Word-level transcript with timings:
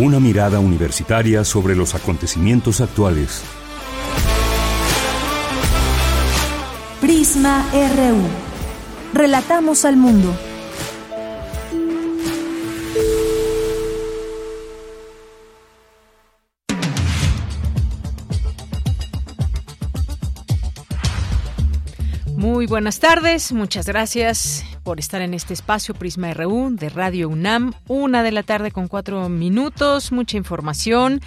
Una 0.00 0.18
mirada 0.18 0.60
universitaria 0.60 1.44
sobre 1.44 1.76
los 1.76 1.94
acontecimientos 1.94 2.80
actuales. 2.80 3.42
Prisma 7.02 7.66
RU. 7.70 8.22
Relatamos 9.12 9.84
al 9.84 9.98
mundo. 9.98 10.34
Muy 22.36 22.66
buenas 22.66 23.00
tardes, 23.00 23.52
muchas 23.52 23.84
gracias 23.84 24.64
por 24.90 24.98
estar 24.98 25.22
en 25.22 25.34
este 25.34 25.54
espacio 25.54 25.94
Prisma 25.94 26.34
RU 26.34 26.70
de 26.72 26.88
Radio 26.88 27.28
UNAM. 27.28 27.74
Una 27.86 28.24
de 28.24 28.32
la 28.32 28.42
tarde 28.42 28.72
con 28.72 28.88
cuatro 28.88 29.28
minutos, 29.28 30.10
mucha 30.10 30.36
información. 30.36 31.20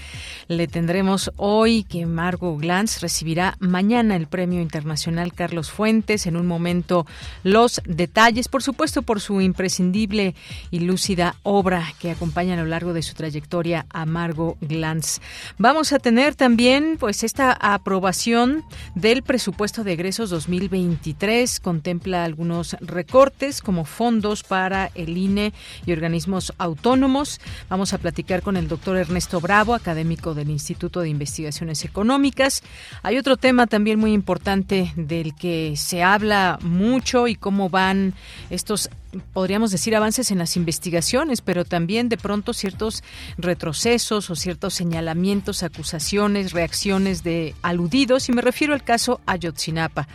Le 0.49 0.67
tendremos 0.67 1.31
hoy 1.37 1.85
que 1.85 2.05
Margo 2.05 2.57
Glantz 2.57 2.99
recibirá 2.99 3.55
mañana 3.59 4.17
el 4.17 4.27
Premio 4.27 4.61
Internacional 4.61 5.31
Carlos 5.31 5.71
Fuentes. 5.71 6.25
En 6.25 6.35
un 6.35 6.45
momento 6.45 7.07
los 7.43 7.81
detalles, 7.85 8.49
por 8.49 8.63
supuesto, 8.63 9.01
por 9.01 9.21
su 9.21 9.39
imprescindible 9.39 10.35
y 10.69 10.79
lúcida 10.79 11.37
obra 11.43 11.85
que 11.99 12.11
acompaña 12.11 12.55
a 12.55 12.57
lo 12.57 12.65
largo 12.65 12.91
de 12.91 13.01
su 13.01 13.13
trayectoria 13.13 13.85
a 13.91 14.05
Margo 14.05 14.57
Glantz. 14.59 15.21
Vamos 15.57 15.93
a 15.93 15.99
tener 15.99 16.35
también 16.35 16.97
pues 16.99 17.23
esta 17.23 17.53
aprobación 17.53 18.65
del 18.93 19.23
presupuesto 19.23 19.85
de 19.85 19.93
egresos 19.93 20.29
2023. 20.29 21.61
Contempla 21.61 22.25
algunos 22.25 22.75
recortes 22.81 23.52
como 23.61 23.85
fondos 23.85 24.43
para 24.43 24.91
el 24.95 25.17
INE 25.17 25.53
y 25.85 25.91
organismos 25.91 26.53
autónomos. 26.57 27.39
Vamos 27.69 27.93
a 27.93 27.97
platicar 27.97 28.41
con 28.41 28.57
el 28.57 28.67
doctor 28.67 28.97
Ernesto 28.97 29.39
Bravo, 29.39 29.73
académico 29.73 30.33
del 30.33 30.49
Instituto 30.49 31.01
de 31.01 31.09
Investigaciones 31.09 31.85
Económicas. 31.85 32.63
Hay 33.01 33.17
otro 33.17 33.37
tema 33.37 33.67
también 33.67 33.99
muy 33.99 34.13
importante 34.13 34.93
del 34.95 35.35
que 35.35 35.75
se 35.77 36.03
habla 36.03 36.59
mucho 36.61 37.27
y 37.27 37.35
cómo 37.35 37.69
van 37.69 38.13
estos 38.49 38.89
podríamos 39.33 39.71
decir, 39.71 39.95
avances 39.95 40.31
en 40.31 40.37
las 40.37 40.55
investigaciones, 40.55 41.41
pero 41.41 41.65
también 41.65 42.09
de 42.09 42.17
pronto 42.17 42.53
ciertos 42.53 43.03
retrocesos 43.37 44.29
o 44.29 44.35
ciertos 44.35 44.73
señalamientos, 44.73 45.63
acusaciones, 45.63 46.51
reacciones 46.51 47.23
de 47.23 47.55
aludidos, 47.61 48.29
y 48.29 48.31
me 48.31 48.41
refiero 48.41 48.73
al 48.73 48.83
caso 48.83 49.21
Ayotzinapa. 49.25 50.07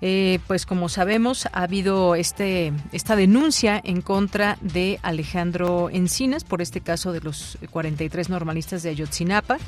Eh, 0.00 0.38
pues 0.46 0.66
como 0.66 0.88
sabemos, 0.88 1.46
ha 1.46 1.62
habido 1.62 2.14
este, 2.14 2.72
esta 2.92 3.16
denuncia 3.16 3.80
en 3.82 4.00
contra 4.00 4.58
de 4.60 4.98
Alejandro 5.02 5.90
Encinas 5.90 6.44
por 6.44 6.62
este 6.62 6.80
caso 6.80 7.12
de 7.12 7.20
los 7.20 7.58
43 7.70 8.28
normalistas 8.28 8.82
de 8.82 8.90
Ayotzinapa. 8.90 9.58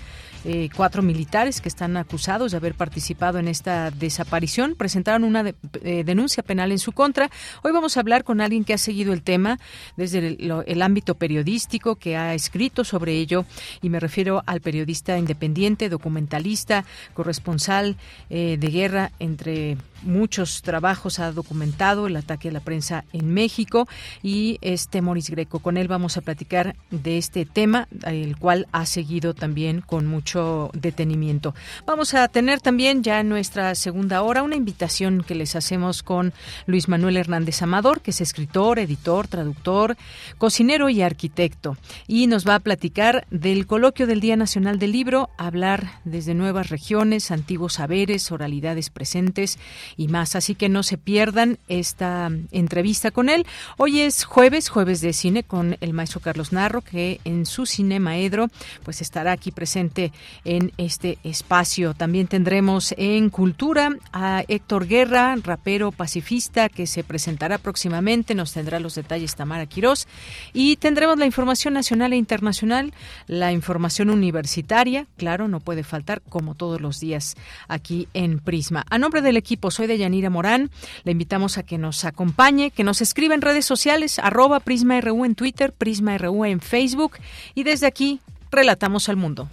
Eh, 0.48 0.68
cuatro 0.76 1.02
militares 1.02 1.60
que 1.60 1.68
están 1.68 1.96
acusados 1.96 2.52
de 2.52 2.58
haber 2.58 2.76
participado 2.76 3.40
en 3.40 3.48
esta 3.48 3.90
desaparición 3.90 4.76
presentaron 4.76 5.24
una 5.24 5.44
eh, 5.82 6.04
denuncia 6.04 6.44
penal 6.44 6.70
en 6.70 6.78
su 6.78 6.92
contra. 6.92 7.32
Hoy 7.64 7.72
vamos 7.72 7.96
a 7.96 8.00
hablar 8.00 8.22
con 8.22 8.40
alguien 8.40 8.62
que 8.62 8.72
ha 8.72 8.78
seguido 8.78 9.12
el 9.12 9.22
tema 9.22 9.58
desde 9.96 10.36
el, 10.38 10.82
ámbito 10.82 11.16
periodístico, 11.16 11.96
que 11.96 12.16
ha 12.16 12.32
escrito 12.32 12.84
sobre 12.84 13.14
ello, 13.14 13.44
y 13.82 13.88
me 13.88 13.98
refiero 13.98 14.44
al 14.46 14.60
periodista 14.60 15.18
independiente, 15.18 15.88
documentalista, 15.88 16.84
corresponsal 17.12 17.96
eh, 18.30 18.56
de 18.56 18.68
guerra 18.68 19.10
entre 19.18 19.76
muchos 20.02 20.62
trabajos 20.62 21.18
ha 21.18 21.32
documentado 21.32 22.06
el 22.06 22.16
ataque 22.16 22.48
a 22.48 22.52
la 22.52 22.60
prensa 22.60 23.04
en 23.12 23.32
México 23.32 23.88
y 24.22 24.58
este 24.60 25.02
Moris 25.02 25.30
Greco. 25.30 25.58
Con 25.58 25.76
él 25.76 25.88
vamos 25.88 26.16
a 26.16 26.20
platicar 26.20 26.76
de 26.90 27.18
este 27.18 27.44
tema, 27.44 27.88
el 28.04 28.36
cual 28.36 28.66
ha 28.72 28.86
seguido 28.86 29.34
también 29.34 29.80
con 29.80 30.06
mucho 30.06 30.70
detenimiento. 30.72 31.54
Vamos 31.86 32.14
a 32.14 32.28
tener 32.28 32.60
también 32.60 33.02
ya 33.02 33.20
en 33.20 33.28
nuestra 33.28 33.74
segunda 33.74 34.22
hora 34.22 34.42
una 34.42 34.56
invitación 34.56 35.22
que 35.26 35.34
les 35.34 35.56
hacemos 35.56 36.02
con 36.02 36.32
Luis 36.66 36.88
Manuel 36.88 37.16
Hernández 37.16 37.62
Amador, 37.62 38.00
que 38.00 38.10
es 38.10 38.20
escritor, 38.20 38.78
editor, 38.78 39.28
traductor, 39.28 39.96
cocinero 40.38 40.88
y 40.88 41.02
arquitecto. 41.02 41.76
Y 42.06 42.26
nos 42.26 42.46
va 42.46 42.56
a 42.56 42.60
platicar 42.60 43.26
del 43.30 43.66
coloquio 43.66 44.06
del 44.06 44.20
Día 44.20 44.36
Nacional 44.36 44.78
del 44.78 44.92
Libro, 44.92 45.30
hablar 45.38 46.00
desde 46.04 46.34
nuevas 46.34 46.70
regiones, 46.70 47.30
antiguos 47.30 47.74
saberes, 47.74 48.30
oralidades 48.32 48.90
presentes 48.90 49.58
y 49.96 50.08
más. 50.08 50.36
Así 50.36 50.54
que 50.54 50.68
no 50.68 50.82
se 50.82 50.98
pierdan 50.98 51.58
esta 51.68 52.30
entrevista 52.50 53.10
con 53.10 53.28
él. 53.28 53.46
Hoy 53.76 54.00
es 54.00 54.24
jueves, 54.24 54.68
jueves 54.68 55.00
de 55.00 55.12
cine 55.12 55.42
con 55.42 55.76
el 55.80 55.92
maestro 55.92 56.20
Carlos 56.20 56.52
Narro, 56.52 56.80
que 56.82 57.20
en 57.24 57.46
su 57.46 57.66
Cinema 57.66 58.16
Edro 58.16 58.48
pues 58.82 59.00
estará 59.00 59.32
aquí 59.32 59.50
presente 59.50 60.12
en 60.44 60.72
este 60.78 61.18
espacio. 61.24 61.94
También 61.94 62.26
tendremos 62.26 62.94
en 62.96 63.30
Cultura 63.30 63.96
a 64.12 64.44
Héctor 64.48 64.86
Guerra, 64.86 65.36
rapero 65.42 65.92
pacifista, 65.92 66.68
que 66.68 66.86
se 66.86 67.04
presentará 67.04 67.58
próximamente. 67.58 68.34
Nos 68.34 68.52
tendrá 68.52 68.80
los 68.80 68.94
detalles 68.94 69.34
Tamara 69.34 69.66
Quirós. 69.66 70.06
Y 70.52 70.76
tendremos 70.76 71.18
la 71.18 71.26
información 71.26 71.74
nacional 71.74 72.12
e 72.12 72.16
internacional, 72.16 72.92
la 73.26 73.52
información 73.52 74.10
universitaria, 74.10 75.06
claro, 75.16 75.48
no 75.48 75.60
puede 75.60 75.84
faltar, 75.84 76.22
como 76.28 76.54
todos 76.54 76.80
los 76.80 77.00
días 77.00 77.36
aquí 77.68 78.08
en 78.14 78.38
Prisma. 78.38 78.84
A 78.90 78.98
nombre 78.98 79.22
del 79.22 79.36
equipo, 79.36 79.70
soy 79.76 79.86
de 79.86 79.98
Yanira 79.98 80.30
Morán. 80.30 80.70
Le 81.04 81.12
invitamos 81.12 81.58
a 81.58 81.62
que 81.62 81.76
nos 81.78 82.04
acompañe, 82.04 82.70
que 82.70 82.82
nos 82.82 83.02
escriba 83.02 83.34
en 83.34 83.42
redes 83.42 83.66
sociales, 83.66 84.18
arroba 84.18 84.60
PrismaRU 84.60 85.24
en 85.24 85.34
Twitter, 85.34 85.72
PrismaRU 85.72 86.44
en 86.46 86.60
Facebook. 86.60 87.18
Y 87.54 87.62
desde 87.62 87.86
aquí, 87.86 88.20
relatamos 88.50 89.08
al 89.08 89.16
mundo. 89.16 89.48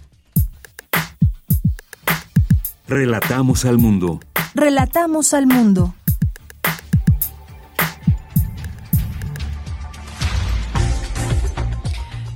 Relatamos 2.88 3.64
al 3.64 3.78
mundo. 3.78 4.20
Relatamos 4.54 5.34
al 5.34 5.46
mundo. 5.46 5.94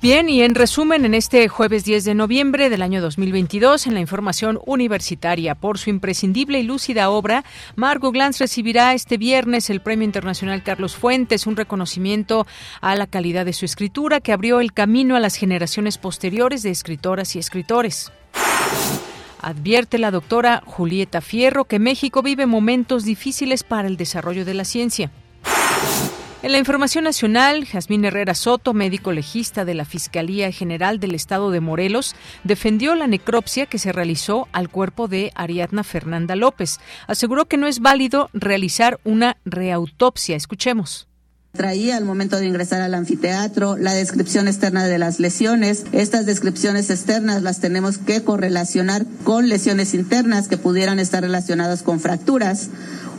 Bien, 0.00 0.28
y 0.28 0.42
en 0.42 0.54
resumen, 0.54 1.04
en 1.04 1.14
este 1.14 1.48
jueves 1.48 1.84
10 1.84 2.04
de 2.04 2.14
noviembre 2.14 2.70
del 2.70 2.82
año 2.82 3.02
2022, 3.02 3.88
en 3.88 3.94
la 3.94 4.00
información 4.00 4.60
universitaria, 4.64 5.56
por 5.56 5.76
su 5.76 5.90
imprescindible 5.90 6.60
y 6.60 6.62
lúcida 6.62 7.10
obra, 7.10 7.44
Margot 7.74 8.12
Glantz 8.12 8.38
recibirá 8.38 8.94
este 8.94 9.16
viernes 9.16 9.70
el 9.70 9.80
Premio 9.80 10.04
Internacional 10.04 10.62
Carlos 10.62 10.94
Fuentes, 10.94 11.48
un 11.48 11.56
reconocimiento 11.56 12.46
a 12.80 12.94
la 12.94 13.08
calidad 13.08 13.44
de 13.44 13.52
su 13.52 13.64
escritura 13.64 14.20
que 14.20 14.32
abrió 14.32 14.60
el 14.60 14.72
camino 14.72 15.16
a 15.16 15.20
las 15.20 15.34
generaciones 15.34 15.98
posteriores 15.98 16.62
de 16.62 16.70
escritoras 16.70 17.34
y 17.34 17.40
escritores. 17.40 18.12
Advierte 19.40 19.98
la 19.98 20.12
doctora 20.12 20.62
Julieta 20.64 21.20
Fierro 21.20 21.64
que 21.64 21.80
México 21.80 22.22
vive 22.22 22.46
momentos 22.46 23.04
difíciles 23.04 23.64
para 23.64 23.88
el 23.88 23.96
desarrollo 23.96 24.44
de 24.44 24.54
la 24.54 24.64
ciencia. 24.64 25.10
En 26.40 26.52
la 26.52 26.58
información 26.58 27.02
nacional, 27.02 27.66
Jazmín 27.66 28.04
Herrera 28.04 28.32
Soto, 28.32 28.72
médico 28.72 29.10
legista 29.10 29.64
de 29.64 29.74
la 29.74 29.84
Fiscalía 29.84 30.52
General 30.52 31.00
del 31.00 31.16
Estado 31.16 31.50
de 31.50 31.60
Morelos, 31.60 32.14
defendió 32.44 32.94
la 32.94 33.08
necropsia 33.08 33.66
que 33.66 33.80
se 33.80 33.90
realizó 33.90 34.46
al 34.52 34.68
cuerpo 34.68 35.08
de 35.08 35.32
Ariadna 35.34 35.82
Fernanda 35.82 36.36
López. 36.36 36.78
Aseguró 37.08 37.46
que 37.46 37.56
no 37.56 37.66
es 37.66 37.80
válido 37.80 38.30
realizar 38.34 39.00
una 39.02 39.36
reautopsia. 39.44 40.36
Escuchemos 40.36 41.07
traía 41.52 41.96
al 41.96 42.04
momento 42.04 42.36
de 42.36 42.46
ingresar 42.46 42.80
al 42.82 42.94
anfiteatro, 42.94 43.76
la 43.76 43.94
descripción 43.94 44.48
externa 44.48 44.84
de 44.84 44.98
las 44.98 45.18
lesiones. 45.18 45.84
Estas 45.92 46.26
descripciones 46.26 46.90
externas 46.90 47.42
las 47.42 47.60
tenemos 47.60 47.98
que 47.98 48.22
correlacionar 48.22 49.06
con 49.24 49.48
lesiones 49.48 49.94
internas 49.94 50.48
que 50.48 50.56
pudieran 50.56 50.98
estar 50.98 51.22
relacionadas 51.22 51.82
con 51.82 52.00
fracturas 52.00 52.68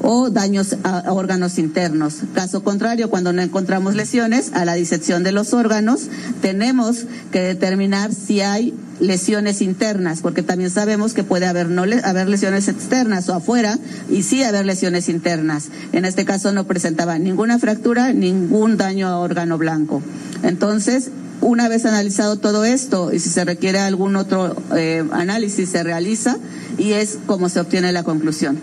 o 0.01 0.29
daños 0.29 0.77
a 0.83 1.11
órganos 1.11 1.57
internos. 1.57 2.17
Caso 2.33 2.63
contrario, 2.63 3.09
cuando 3.09 3.33
no 3.33 3.41
encontramos 3.41 3.95
lesiones, 3.95 4.51
a 4.53 4.65
la 4.65 4.75
disección 4.75 5.23
de 5.23 5.31
los 5.31 5.53
órganos, 5.53 6.07
tenemos 6.41 7.05
que 7.31 7.41
determinar 7.41 8.13
si 8.13 8.41
hay 8.41 8.73
lesiones 8.99 9.61
internas, 9.61 10.21
porque 10.21 10.43
también 10.43 10.69
sabemos 10.69 11.13
que 11.13 11.23
puede 11.23 11.45
haber 11.45 11.69
no 11.69 11.83
haber 12.03 12.27
lesiones 12.27 12.67
externas 12.67 13.29
o 13.29 13.33
afuera 13.33 13.77
y 14.09 14.23
sí 14.23 14.43
haber 14.43 14.65
lesiones 14.65 15.09
internas. 15.09 15.69
En 15.93 16.05
este 16.05 16.25
caso 16.25 16.51
no 16.51 16.65
presentaba 16.65 17.17
ninguna 17.17 17.59
fractura, 17.59 18.13
ningún 18.19 18.77
daño 18.77 19.07
a 19.07 19.17
órgano 19.17 19.57
blanco. 19.57 20.01
Entonces, 20.43 21.11
Una 21.41 21.69
vez 21.69 21.85
analizado 21.85 22.35
todo 22.35 22.65
esto 22.65 23.13
y 23.13 23.19
si 23.19 23.29
se 23.29 23.45
requiere 23.45 23.79
algún 23.79 24.17
otro 24.17 24.61
eh, 24.75 25.05
análisis, 25.11 25.69
se 25.69 25.83
realiza 25.83 26.37
y 26.77 26.91
es 26.93 27.17
como 27.25 27.47
se 27.47 27.61
obtiene 27.61 27.93
la 27.93 28.03
conclusión. 28.03 28.59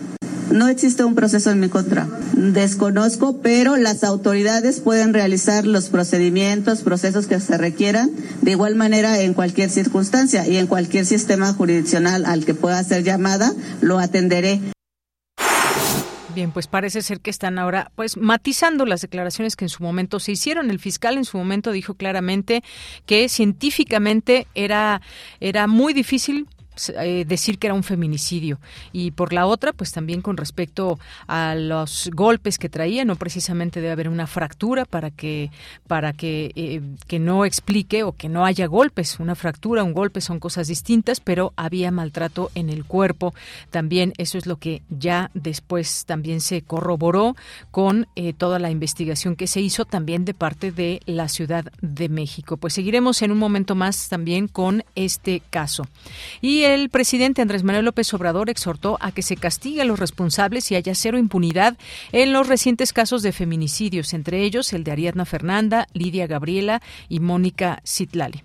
No 0.51 0.69
existe 0.69 1.03
un 1.03 1.15
proceso 1.15 1.51
en 1.51 1.59
mi 1.59 1.69
contra. 1.69 2.07
Desconozco, 2.35 3.39
pero 3.39 3.77
las 3.77 4.05
autoridades 4.05 4.81
pueden 4.81 5.15
realizar 5.15 5.67
los 5.67 5.89
procedimientos, 5.89 6.83
procesos 6.83 7.27
que 7.27 7.41
se 7.41 7.57
requieran, 7.57 8.11
de 8.43 8.51
igual 8.53 8.75
manera 8.75 9.21
en 9.21 9.33
cualquier 9.33 9.71
circunstancia 9.71 10.47
y 10.47 10.57
en 10.57 10.67
cualquier 10.67 11.07
sistema 11.07 11.53
jurisdiccional 11.55 12.27
al 12.27 12.45
que 12.45 12.55
pueda 12.55 12.83
ser 12.85 13.03
llamada, 13.03 13.53
lo 13.81 13.99
atenderé. 13.99 14.76
Bien, 16.37 16.51
pues 16.51 16.67
parece 16.67 17.01
ser 17.01 17.21
que 17.21 17.31
están 17.31 17.59
ahora 17.59 17.91
pues 17.95 18.19
matizando 18.19 18.85
las 18.85 19.01
declaraciones 19.01 19.57
que 19.57 19.65
en 19.65 19.71
su 19.71 19.83
momento 19.83 20.21
se 20.21 20.33
hicieron. 20.33 20.69
El 20.69 20.79
fiscal 20.79 21.17
en 21.17 21.25
su 21.25 21.39
momento 21.39 21.73
dijo 21.73 21.95
claramente 21.95 22.63
que 23.07 23.31
científicamente 23.31 24.47
era 24.55 25.01
era 25.41 25.67
muy 25.67 25.95
difícil 25.95 26.47
eh, 27.01 27.25
decir 27.27 27.59
que 27.59 27.67
era 27.67 27.75
un 27.75 27.83
feminicidio. 27.83 28.59
Y 28.93 29.11
por 29.11 29.33
la 29.33 29.47
otra 29.47 29.73
pues 29.73 29.93
también 29.93 30.23
con 30.23 30.37
respecto 30.37 30.99
a 31.27 31.55
los 31.55 32.11
golpes 32.15 32.59
que 32.59 32.69
traía 32.69 33.05
no 33.05 33.17
precisamente 33.17 33.81
debe 33.81 33.93
haber 33.93 34.09
una 34.09 34.27
fractura 34.27 34.85
para 34.85 35.11
que 35.11 35.51
para 35.87 36.13
que 36.13 36.53
eh, 36.55 36.81
que 37.07 37.19
no 37.19 37.45
explique 37.45 38.03
o 38.03 38.13
que 38.13 38.29
no 38.29 38.45
haya 38.45 38.67
golpes. 38.67 39.19
Una 39.19 39.35
fractura 39.35 39.85
un 39.85 39.93
golpe 39.93 40.21
son 40.21 40.39
cosas 40.39 40.69
distintas 40.69 41.21
pero 41.21 41.53
había 41.57 41.91
maltrato 41.91 42.51
en 42.55 42.71
el 42.71 42.85
cuerpo. 42.85 43.35
También 43.71 44.13
eso 44.19 44.39
es 44.39 44.47
lo 44.47 44.57
que 44.57 44.83
ya 44.91 45.31
después 45.35 46.05
también 46.07 46.41
se 46.41 46.63
corroboró 46.63 47.37
con 47.71 48.07
eh, 48.17 48.33
toda 48.33 48.59
la 48.59 48.71
investigación 48.71 49.37
que 49.37 49.47
se 49.47 49.61
hizo 49.61 49.85
también 49.85 50.25
de 50.25 50.35
parte 50.35 50.73
de 50.73 51.01
la 51.07 51.29
Ciudad 51.29 51.67
de 51.81 52.09
México. 52.09 52.57
Pues 52.57 52.75
seguiremos 52.75 53.23
en 53.23 53.33
un 53.33 53.39
momento 53.39 53.75
más 53.75 54.09
también 54.09 54.49
con 54.49 54.85
este 54.95 55.43
caso. 55.51 55.87
Y 56.41 56.63
el 56.75 56.91
presidente 56.91 57.43
Andrés 57.43 57.63
Manuel 57.63 57.85
López 57.85 58.13
Obrador 58.15 58.51
exhortó 58.51 58.99
a 59.01 59.13
que 59.13 59.23
se 59.23 59.37
castigue 59.37 59.83
a 59.83 59.85
los 59.85 59.99
responsables 59.99 60.71
y 60.71 60.75
haya 60.75 60.95
cero 60.95 61.19
impunidad 61.19 61.77
en 62.13 62.33
los 62.33 62.49
recientes 62.49 62.93
casos 62.93 63.23
de 63.23 63.33
feminicidios, 63.33 64.13
entre 64.15 64.43
ellos 64.43 64.73
el 64.73 64.85
de 64.85 64.93
Ariadna 64.93 65.25
Fernanda, 65.25 65.87
Lidia 65.93 66.27
Gabriela 66.27 66.83
y 67.09 67.21
Mónica 67.21 67.81
Citlali. 67.87 68.43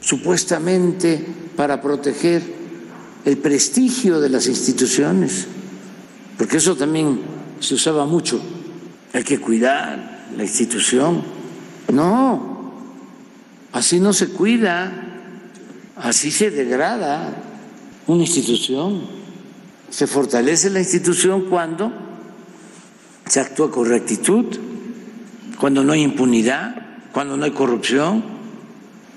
Supuestamente 0.00 1.24
para 1.56 1.80
proteger 1.80 2.42
el 3.24 3.36
prestigio 3.38 4.20
de 4.20 4.30
las 4.30 4.46
instituciones, 4.46 5.46
porque 6.38 6.56
eso 6.56 6.74
también 6.74 7.20
se 7.60 7.74
usaba 7.74 8.06
mucho. 8.06 8.40
Hay 9.12 9.24
que 9.24 9.38
cuidar 9.38 10.28
la 10.36 10.42
institución. 10.42 11.22
No, 11.92 12.72
así 13.72 14.00
no 14.00 14.12
se 14.12 14.28
cuida. 14.28 15.09
Así 16.00 16.30
se 16.30 16.50
degrada 16.50 17.36
una 18.06 18.22
institución. 18.22 19.02
Se 19.90 20.06
fortalece 20.06 20.70
la 20.70 20.78
institución 20.78 21.46
cuando 21.50 21.92
se 23.26 23.40
actúa 23.40 23.70
con 23.70 23.86
rectitud, 23.86 24.46
cuando 25.58 25.84
no 25.84 25.92
hay 25.92 26.02
impunidad, 26.02 26.74
cuando 27.12 27.36
no 27.36 27.44
hay 27.44 27.50
corrupción, 27.50 28.24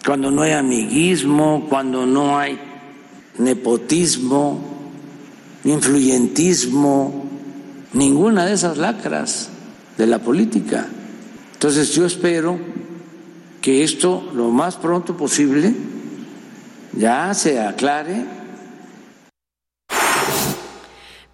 cuando 0.06 0.30
no 0.30 0.42
hay 0.42 0.52
amiguismo, 0.52 1.68
cuando 1.70 2.06
no 2.06 2.38
hay 2.38 2.60
nepotismo, 3.38 4.60
influyentismo, 5.64 7.26
ninguna 7.94 8.46
de 8.46 8.54
esas 8.54 8.78
lacras 8.78 9.50
de 9.98 10.06
la 10.06 10.20
política. 10.20 10.88
Entonces 11.54 11.92
yo 11.92 12.06
espero 12.06 12.60
que 13.62 13.86
esto 13.86 14.30
lo 14.36 14.50
más 14.50 14.76
pronto 14.76 15.16
posible 15.16 15.93
ya 16.98 17.34
se 17.34 17.60
aclare. 17.60 18.33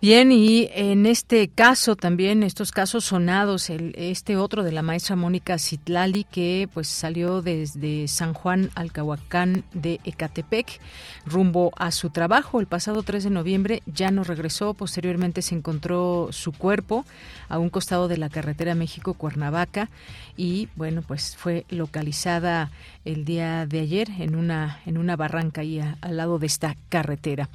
Bien, 0.02 0.32
y 0.32 0.70
en 0.74 1.06
este 1.06 1.50
caso 1.50 1.98
también, 1.98 2.42
estos 2.42 2.72
casos 2.72 3.04
sonados, 3.04 3.70
el, 3.70 3.94
este 3.98 4.38
otro 4.38 4.64
de 4.64 4.72
la 4.72 4.82
maestra 4.82 5.18
Mónica 5.18 5.60
Citlali, 5.60 6.24
que 6.24 6.70
pues 6.74 6.88
salió 6.88 7.42
desde 7.42 8.08
San 8.08 8.34
Juan 8.34 8.70
Alcahuacán 8.76 9.66
de 9.74 10.00
Ecatepec 10.06 10.80
rumbo 11.26 11.74
a 11.76 11.92
su 11.92 12.12
trabajo 12.12 12.62
el 12.62 12.66
pasado 12.66 13.04
3 13.04 13.26
de 13.26 13.30
noviembre, 13.30 13.84
ya 13.88 14.10
no 14.10 14.24
regresó, 14.24 14.74
posteriormente 14.74 15.42
se 15.42 15.56
encontró 15.56 16.30
su 16.32 16.54
cuerpo 16.54 17.04
a 17.50 17.60
un 17.60 17.70
costado 17.70 18.08
de 18.08 18.18
la 18.18 18.30
carretera 18.30 18.76
México-Cuernavaca 18.76 19.90
y 20.38 20.70
bueno, 20.78 21.02
pues 21.06 21.36
fue 21.36 21.66
localizada 21.68 22.72
el 23.04 23.26
día 23.26 23.66
de 23.66 23.82
ayer 23.82 24.10
en 24.20 24.36
una, 24.36 24.80
en 24.86 24.98
una 24.98 25.18
barranca 25.18 25.62
ahí 25.62 25.80
al 25.80 26.16
lado 26.16 26.40
de 26.40 26.48
esta 26.48 26.78
carretera. 26.88 27.50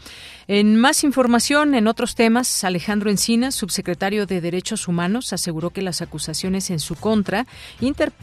En 0.49 0.77
más 0.77 1.05
información, 1.05 1.75
en 1.75 1.87
otros 1.87 2.15
temas, 2.15 2.34
Alejandro 2.65 3.11
Encinas, 3.11 3.55
subsecretario 3.55 4.27
de 4.27 4.41
Derechos 4.41 4.89
Humanos, 4.89 5.33
aseguró 5.33 5.71
que 5.71 5.83
las 5.83 6.03
acusaciones 6.03 6.71
en 6.71 6.81
su 6.81 6.97
contra, 6.97 7.47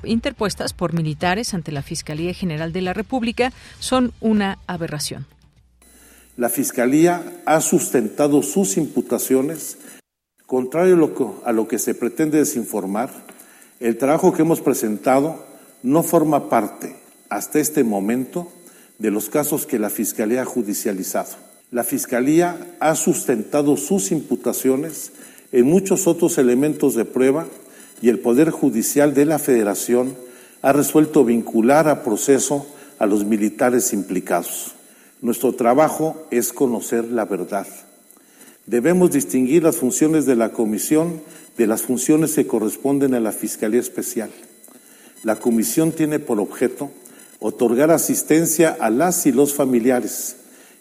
interpuestas 0.04 0.74
por 0.74 0.94
militares 0.94 1.54
ante 1.54 1.72
la 1.72 1.82
Fiscalía 1.82 2.34
General 2.34 2.74
de 2.74 2.82
la 2.82 2.94
República, 2.94 3.54
son 3.80 4.12
una 4.20 4.60
aberración. 4.68 5.26
La 6.36 6.50
Fiscalía 6.50 7.24
ha 7.46 7.62
sustentado 7.62 8.44
sus 8.44 8.76
imputaciones, 8.76 9.78
contrario 10.46 10.96
a 11.46 11.52
lo 11.54 11.68
que 11.68 11.80
se 11.80 11.96
pretende 11.96 12.40
desinformar, 12.40 13.10
el 13.80 13.98
trabajo 13.98 14.34
que 14.34 14.42
hemos 14.42 14.60
presentado 14.60 15.46
no 15.84 16.04
forma 16.04 16.50
parte 16.50 16.98
hasta 17.30 17.60
este 17.60 17.86
momento 17.86 18.52
de 19.00 19.10
los 19.10 19.30
casos 19.30 19.66
que 19.66 19.80
la 19.80 19.90
Fiscalía 19.90 20.42
ha 20.42 20.46
judicializado. 20.46 21.51
La 21.72 21.86
Fiscalía 21.86 22.76
ha 22.82 22.96
sustentado 22.96 23.78
sus 23.78 24.12
imputaciones 24.12 25.14
en 25.54 25.66
muchos 25.66 26.06
otros 26.06 26.38
elementos 26.38 26.96
de 26.96 27.06
prueba 27.06 27.48
y 28.02 28.10
el 28.10 28.20
Poder 28.20 28.50
Judicial 28.50 29.14
de 29.14 29.24
la 29.24 29.40
Federación 29.40 30.18
ha 30.62 30.74
resuelto 30.74 31.24
vincular 31.24 31.88
a 31.88 32.04
proceso 32.04 32.68
a 33.00 33.06
los 33.06 33.24
militares 33.24 33.94
implicados. 33.94 34.74
Nuestro 35.22 35.56
trabajo 35.56 36.28
es 36.30 36.52
conocer 36.52 37.06
la 37.06 37.24
verdad. 37.24 37.68
Debemos 38.66 39.12
distinguir 39.12 39.64
las 39.64 39.78
funciones 39.78 40.26
de 40.26 40.36
la 40.36 40.52
Comisión 40.52 41.22
de 41.58 41.68
las 41.68 41.84
funciones 41.84 42.36
que 42.36 42.48
corresponden 42.48 43.14
a 43.14 43.22
la 43.22 43.32
Fiscalía 43.32 43.80
Especial. 43.80 44.30
La 45.24 45.38
Comisión 45.38 45.94
tiene 45.94 46.20
por 46.20 46.42
objeto 46.42 46.92
otorgar 47.40 47.92
asistencia 47.92 48.76
a 48.78 48.90
las 48.90 49.26
y 49.26 49.32
los 49.32 49.54
familiares, 49.54 50.36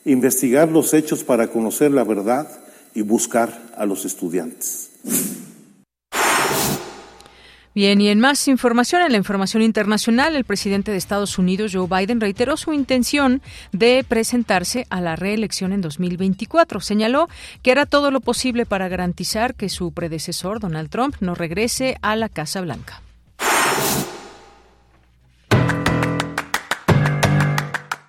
investigar 0.04 0.68
los 0.68 0.94
hechos 0.94 1.24
para 1.24 1.48
conocer 1.48 1.90
la 1.90 2.04
verdad 2.04 2.48
y 2.94 3.02
buscar 3.02 3.70
a 3.76 3.84
los 3.84 4.04
estudiantes. 4.04 4.90
Bien, 7.72 8.00
y 8.00 8.08
en 8.08 8.18
más 8.18 8.48
información, 8.48 9.02
en 9.02 9.12
la 9.12 9.18
información 9.18 9.62
internacional, 9.62 10.34
el 10.34 10.44
presidente 10.44 10.90
de 10.90 10.96
Estados 10.96 11.38
Unidos, 11.38 11.70
Joe 11.72 11.86
Biden, 11.86 12.20
reiteró 12.20 12.56
su 12.56 12.72
intención 12.72 13.42
de 13.70 14.04
presentarse 14.06 14.88
a 14.90 15.00
la 15.00 15.14
reelección 15.14 15.72
en 15.72 15.80
2024. 15.80 16.80
Señaló 16.80 17.28
que 17.62 17.70
hará 17.70 17.86
todo 17.86 18.10
lo 18.10 18.20
posible 18.20 18.66
para 18.66 18.88
garantizar 18.88 19.54
que 19.54 19.68
su 19.68 19.92
predecesor, 19.92 20.58
Donald 20.58 20.90
Trump, 20.90 21.14
no 21.20 21.36
regrese 21.36 21.96
a 22.02 22.16
la 22.16 22.28
Casa 22.28 22.60
Blanca. 22.60 23.02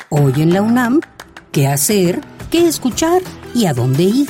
Hoy 0.09 0.33
en 0.41 0.53
la 0.53 0.63
UNAM, 0.63 1.01
¿qué 1.51 1.67
hacer? 1.67 2.21
¿Qué 2.49 2.67
escuchar? 2.67 3.21
¿Y 3.53 3.65
a 3.65 3.73
dónde 3.73 4.03
ir? 4.03 4.29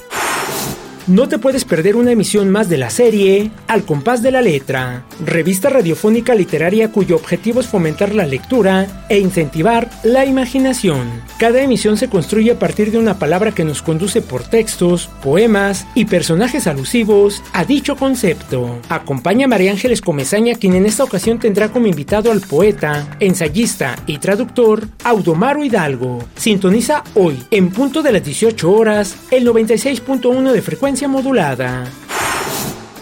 No 1.08 1.30
te 1.30 1.40
puedes 1.40 1.64
perder 1.64 1.96
una 1.96 2.12
emisión 2.12 2.50
más 2.50 2.68
de 2.68 2.78
la 2.78 2.90
serie 2.90 3.50
Al 3.70 3.86
compás 3.86 4.22
de 4.22 4.30
la 4.30 4.42
letra, 4.42 5.06
revista 5.26 5.70
radiofónica 5.70 6.36
literaria 6.36 6.92
cuyo 6.92 7.16
objetivo 7.16 7.62
es 7.62 7.68
fomentar 7.68 8.14
la 8.14 8.26
lectura 8.26 9.06
e 9.08 9.18
incentivar 9.18 9.90
la 10.04 10.26
imaginación. 10.26 11.10
Cada 11.40 11.62
emisión 11.62 11.96
se 11.96 12.10
construye 12.10 12.52
a 12.52 12.60
partir 12.60 12.92
de 12.92 12.98
una 12.98 13.20
palabra 13.20 13.54
que 13.54 13.64
nos 13.64 13.82
conduce 13.82 14.22
por 14.22 14.44
textos, 14.44 15.10
poemas 15.24 15.88
y 15.96 16.06
personajes 16.06 16.68
alusivos 16.68 17.42
a 17.54 17.64
dicho 17.64 17.96
concepto. 17.96 18.80
Acompaña 18.90 19.46
a 19.46 19.50
María 19.50 19.72
Ángeles 19.72 20.02
Comezaña, 20.02 20.56
quien 20.56 20.76
en 20.76 20.86
esta 20.86 21.06
ocasión 21.06 21.40
tendrá 21.40 21.70
como 21.70 21.88
invitado 21.88 22.34
al 22.34 22.42
poeta, 22.42 23.16
ensayista 23.22 23.96
y 24.08 24.18
traductor 24.18 24.90
Audomaro 25.06 25.64
Hidalgo. 25.64 26.20
Sintoniza 26.36 27.04
hoy, 27.16 27.42
en 27.52 27.70
punto 27.70 28.02
de 28.02 28.12
las 28.12 28.26
18 28.26 28.70
horas, 28.70 29.16
el 29.32 29.48
96.1 29.48 30.52
de 30.52 30.62
frecuencia 30.62 30.97
modulada. 31.06 31.86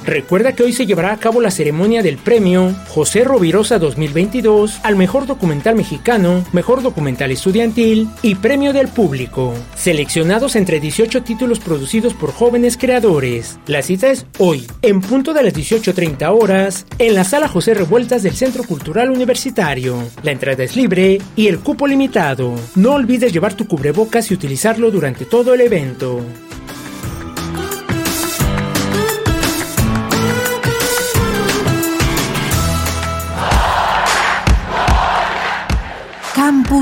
Recuerda 0.06 0.54
que 0.54 0.62
hoy 0.62 0.72
se 0.72 0.86
llevará 0.86 1.14
a 1.14 1.18
cabo 1.18 1.42
la 1.42 1.50
ceremonia 1.50 2.04
del 2.04 2.18
premio 2.18 2.76
José 2.90 3.24
Rovirosa 3.24 3.80
2022 3.80 4.80
al 4.84 4.96
mejor 4.96 5.26
documental 5.26 5.76
mexicano, 5.76 6.46
mejor 6.54 6.84
documental 6.84 7.32
estudiantil 7.32 8.08
y 8.22 8.36
premio 8.36 8.72
del 8.72 8.88
público, 8.88 9.56
seleccionados 9.76 10.56
entre 10.56 10.80
18 10.80 11.24
títulos 11.24 11.60
producidos 11.60 12.14
por 12.14 12.32
jóvenes 12.32 12.78
creadores. 12.78 13.58
La 13.66 13.82
cita 13.82 14.12
es 14.12 14.28
hoy, 14.38 14.68
en 14.84 15.02
punto 15.02 15.34
de 15.34 15.42
las 15.42 15.54
18.30 15.54 16.40
horas, 16.40 16.86
en 17.00 17.16
la 17.16 17.24
sala 17.24 17.48
José 17.48 17.74
Revueltas 17.74 18.22
del 18.22 18.36
Centro 18.36 18.64
Cultural 18.64 19.10
Universitario. 19.10 19.98
La 20.22 20.32
entrada 20.32 20.64
es 20.64 20.76
libre 20.76 21.20
y 21.36 21.48
el 21.48 21.60
cupo 21.60 21.88
limitado. 21.88 22.54
No 22.76 22.94
olvides 22.94 23.34
llevar 23.34 23.56
tu 23.56 23.68
cubrebocas 23.68 24.30
y 24.30 24.36
utilizarlo 24.36 24.92
durante 24.92 25.26
todo 25.26 25.56
el 25.56 25.62
evento. 25.62 26.22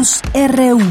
RU. 0.04 0.82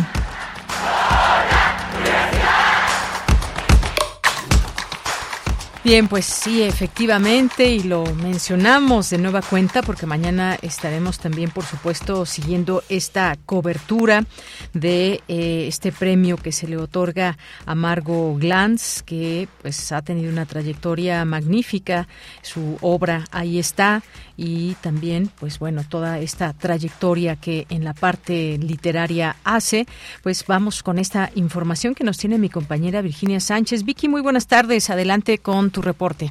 Bien, 5.85 6.07
pues 6.07 6.27
sí, 6.27 6.63
efectivamente, 6.63 7.67
y 7.67 7.83
lo 7.83 8.05
mencionamos 8.15 9.11
de 9.11 9.19
nueva 9.19 9.43
cuenta 9.43 9.83
porque 9.83 10.07
mañana 10.07 10.57
estaremos 10.63 11.19
también, 11.19 11.51
por 11.51 11.65
supuesto, 11.65 12.25
siguiendo 12.25 12.85
esta 12.89 13.37
cobertura 13.47 14.25
de 14.73 15.21
eh, 15.27 15.67
este 15.67 15.91
premio 15.91 16.37
que 16.37 16.53
se 16.53 16.69
le 16.69 16.77
otorga 16.77 17.37
a 17.67 17.75
Margot 17.75 18.39
Glantz, 18.39 19.03
que 19.03 19.49
pues 19.61 19.91
ha 19.91 20.03
tenido 20.03 20.31
una 20.31 20.47
trayectoria 20.47 21.25
magnífica, 21.25 22.07
su 22.43 22.79
obra 22.81 23.25
ahí 23.33 23.59
está, 23.59 24.05
y 24.43 24.75
también, 24.83 25.29
pues 25.39 25.61
bueno, 25.61 25.83
toda 25.89 26.19
esta 26.19 26.53
trayectoria 26.53 27.37
que 27.37 27.67
en 27.71 27.85
la 27.85 27.95
parte 27.95 28.59
literaria 28.59 29.37
hace, 29.45 29.87
pues 30.25 30.45
vamos 30.49 30.83
con 30.83 30.99
esta 30.99 31.31
información 31.37 31.95
que 31.95 32.03
nos 32.03 32.19
tiene 32.19 32.39
mi 32.39 32.49
compañera 32.49 33.03
Virginia 33.03 33.39
Sánchez. 33.39 33.85
Vicky, 33.85 34.09
muy 34.09 34.21
buenas 34.21 34.49
tardes, 34.49 34.91
adelante 34.91 35.39
con 35.39 35.71
tu 35.71 35.81
reporte. 35.81 36.31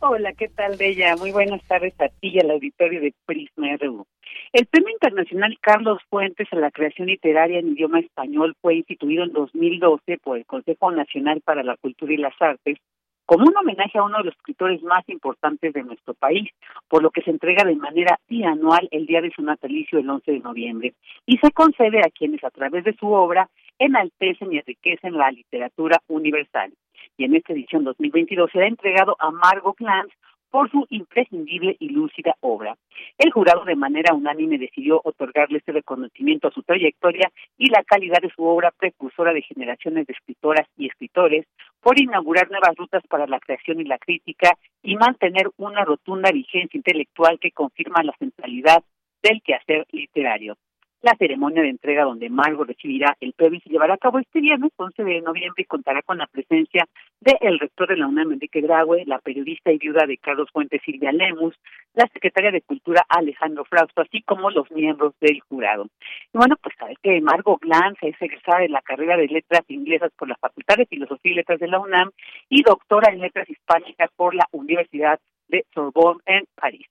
Hola, 0.00 0.34
¿qué 0.34 0.48
tal, 0.48 0.76
Bella? 0.76 1.16
Muy 1.16 1.32
buenas 1.32 1.62
tardes 1.64 1.94
a 1.98 2.08
ti 2.08 2.28
y 2.28 2.40
al 2.40 2.50
auditorio 2.50 3.00
de 3.00 3.14
Prisma 3.24 3.74
RU. 3.78 4.06
El 4.52 4.66
Premio 4.66 4.90
Internacional 4.90 5.56
Carlos 5.60 6.02
Fuentes 6.10 6.48
a 6.52 6.56
la 6.56 6.70
Creación 6.70 7.08
Literaria 7.08 7.58
en 7.58 7.68
Idioma 7.68 8.00
Español 8.00 8.54
fue 8.60 8.76
instituido 8.76 9.24
en 9.24 9.32
2012 9.32 10.18
por 10.22 10.36
el 10.36 10.44
Consejo 10.44 10.90
Nacional 10.90 11.40
para 11.40 11.62
la 11.62 11.78
Cultura 11.78 12.12
y 12.12 12.18
las 12.18 12.34
Artes 12.38 12.76
como 13.26 13.44
un 13.44 13.56
homenaje 13.56 13.98
a 13.98 14.04
uno 14.04 14.18
de 14.18 14.24
los 14.24 14.36
escritores 14.36 14.82
más 14.82 15.06
importantes 15.08 15.72
de 15.72 15.82
nuestro 15.82 16.14
país, 16.14 16.48
por 16.88 17.02
lo 17.02 17.10
que 17.10 17.22
se 17.22 17.30
entrega 17.30 17.64
de 17.64 17.76
manera 17.76 18.18
bianual 18.28 18.88
el 18.92 19.06
día 19.06 19.20
de 19.20 19.32
su 19.32 19.42
natalicio 19.42 19.98
el 19.98 20.08
11 20.08 20.32
de 20.32 20.40
noviembre 20.40 20.94
y 21.26 21.36
se 21.38 21.50
concede 21.50 22.00
a 22.00 22.10
quienes 22.10 22.42
a 22.44 22.50
través 22.50 22.84
de 22.84 22.94
su 22.94 23.08
obra 23.08 23.48
enaltecen 23.78 24.52
y 24.52 24.58
enriquecen 24.58 25.18
la 25.18 25.30
literatura 25.30 26.00
universal. 26.08 26.72
Y 27.18 27.24
en 27.24 27.34
esta 27.34 27.52
edición 27.52 27.84
2022 27.84 28.50
será 28.52 28.66
entregado 28.66 29.16
a 29.18 29.30
Margot 29.30 29.76
Glantz 29.76 30.14
por 30.56 30.70
su 30.70 30.86
imprescindible 30.88 31.76
y 31.78 31.90
lúcida 31.90 32.34
obra. 32.40 32.78
El 33.18 33.30
jurado 33.30 33.66
de 33.66 33.76
manera 33.76 34.14
unánime 34.14 34.56
decidió 34.56 35.02
otorgarle 35.04 35.58
este 35.58 35.72
reconocimiento 35.72 36.48
a 36.48 36.50
su 36.50 36.62
trayectoria 36.62 37.30
y 37.58 37.68
la 37.68 37.84
calidad 37.84 38.22
de 38.22 38.30
su 38.30 38.42
obra 38.42 38.70
precursora 38.70 39.34
de 39.34 39.42
generaciones 39.42 40.06
de 40.06 40.14
escritoras 40.14 40.66
y 40.78 40.86
escritores, 40.86 41.44
por 41.82 42.00
inaugurar 42.00 42.50
nuevas 42.50 42.74
rutas 42.74 43.02
para 43.06 43.26
la 43.26 43.38
creación 43.38 43.82
y 43.82 43.84
la 43.84 43.98
crítica 43.98 44.56
y 44.82 44.96
mantener 44.96 45.50
una 45.58 45.84
rotunda 45.84 46.32
vigencia 46.32 46.78
intelectual 46.78 47.38
que 47.38 47.50
confirma 47.50 48.02
la 48.02 48.16
centralidad 48.18 48.82
del 49.22 49.42
quehacer 49.42 49.86
literario. 49.92 50.56
La 51.02 51.14
ceremonia 51.18 51.62
de 51.62 51.68
entrega 51.68 52.04
donde 52.04 52.30
Margot 52.30 52.66
recibirá 52.66 53.16
el 53.20 53.34
premio 53.34 53.60
se 53.60 53.68
llevará 53.68 53.94
a 53.94 53.98
cabo 53.98 54.18
este 54.18 54.40
viernes 54.40 54.72
11 54.76 55.04
de 55.04 55.20
noviembre 55.20 55.62
y 55.62 55.66
contará 55.66 56.00
con 56.02 56.16
la 56.16 56.26
presencia 56.26 56.88
del 57.20 57.58
rector 57.58 57.88
de 57.88 57.98
la 57.98 58.06
UNAM, 58.06 58.32
Enrique 58.32 58.62
Graue, 58.62 59.04
la 59.06 59.18
periodista 59.18 59.70
y 59.70 59.78
viuda 59.78 60.06
de 60.06 60.16
Carlos 60.16 60.48
Fuentes, 60.52 60.80
Silvia 60.84 61.12
Lemus, 61.12 61.54
la 61.94 62.08
secretaria 62.08 62.50
de 62.50 62.62
Cultura, 62.62 63.04
Alejandro 63.08 63.64
Frausto, 63.66 64.00
así 64.00 64.22
como 64.22 64.50
los 64.50 64.70
miembros 64.70 65.12
del 65.20 65.40
jurado. 65.40 65.86
Y 66.32 66.38
bueno, 66.38 66.56
pues 66.62 66.74
saber 66.78 66.96
que 67.02 67.20
Margot 67.20 67.60
Glantz 67.60 68.02
es 68.02 68.20
egresada 68.20 68.60
de 68.60 68.70
la 68.70 68.80
carrera 68.80 69.18
de 69.18 69.28
Letras 69.28 69.64
Inglesas 69.68 70.10
por 70.16 70.28
la 70.28 70.36
Facultad 70.36 70.76
de 70.76 70.86
Filosofía 70.86 71.32
y 71.32 71.34
Letras 71.36 71.60
de 71.60 71.68
la 71.68 71.78
UNAM 71.78 72.10
y 72.48 72.62
doctora 72.62 73.12
en 73.12 73.20
Letras 73.20 73.48
Hispánicas 73.50 74.10
por 74.16 74.34
la 74.34 74.46
Universidad 74.50 75.20
de 75.48 75.64
Sorbonne 75.74 76.22
en 76.26 76.44
París 76.54 76.86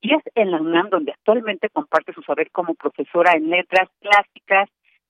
y 0.00 0.14
es 0.14 0.22
en 0.34 0.50
la 0.50 0.60
UNAM 0.60 0.88
donde 0.88 1.12
actualmente 1.12 1.68
comparte 1.68 2.12
su 2.12 2.22
saber 2.22 2.50
como 2.50 2.74
profesora 2.74 3.32
en 3.32 3.50
letras 3.50 3.88
clásicas 4.00 4.68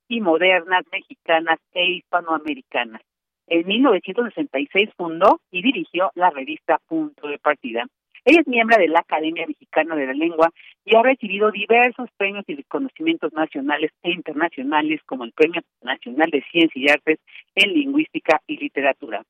y 0.09 0.21
modernas 0.21 0.85
mexicanas 0.91 1.59
e 1.73 1.93
hispanoamericanas. 1.93 3.03
En 3.47 3.67
1966 3.67 4.91
fundó 4.97 5.41
y 5.51 5.63
dirigió 5.63 6.11
la 6.15 6.31
revista 6.31 6.79
Punto 6.87 7.29
de 7.29 7.39
Partida. 7.39 7.85
Ella 8.25 8.41
es 8.41 8.47
miembro 8.47 8.77
de 8.77 8.89
la 8.89 9.01
Academia 9.01 9.47
Mexicana 9.47 9.97
de 9.97 10.07
la 10.07 10.13
Lengua 10.13 10.51
y 10.85 10.95
ha 10.95 11.03
recibido 11.03 11.51
diversos 11.51 12.09
premios 12.17 12.45
y 12.49 12.55
reconocimientos 12.55 13.33
nacionales 13.33 13.93
e 14.03 14.11
internacionales 14.11 15.01
como 15.07 15.25
el 15.25 15.33
Premio 15.33 15.63
Nacional 15.83 16.31
de 16.31 16.45
Ciencia 16.51 16.81
y 16.81 16.91
Artes 16.91 17.19
en 17.55 17.73
Lingüística 17.73 18.41
y 18.47 18.59
Literatura. 18.59 19.23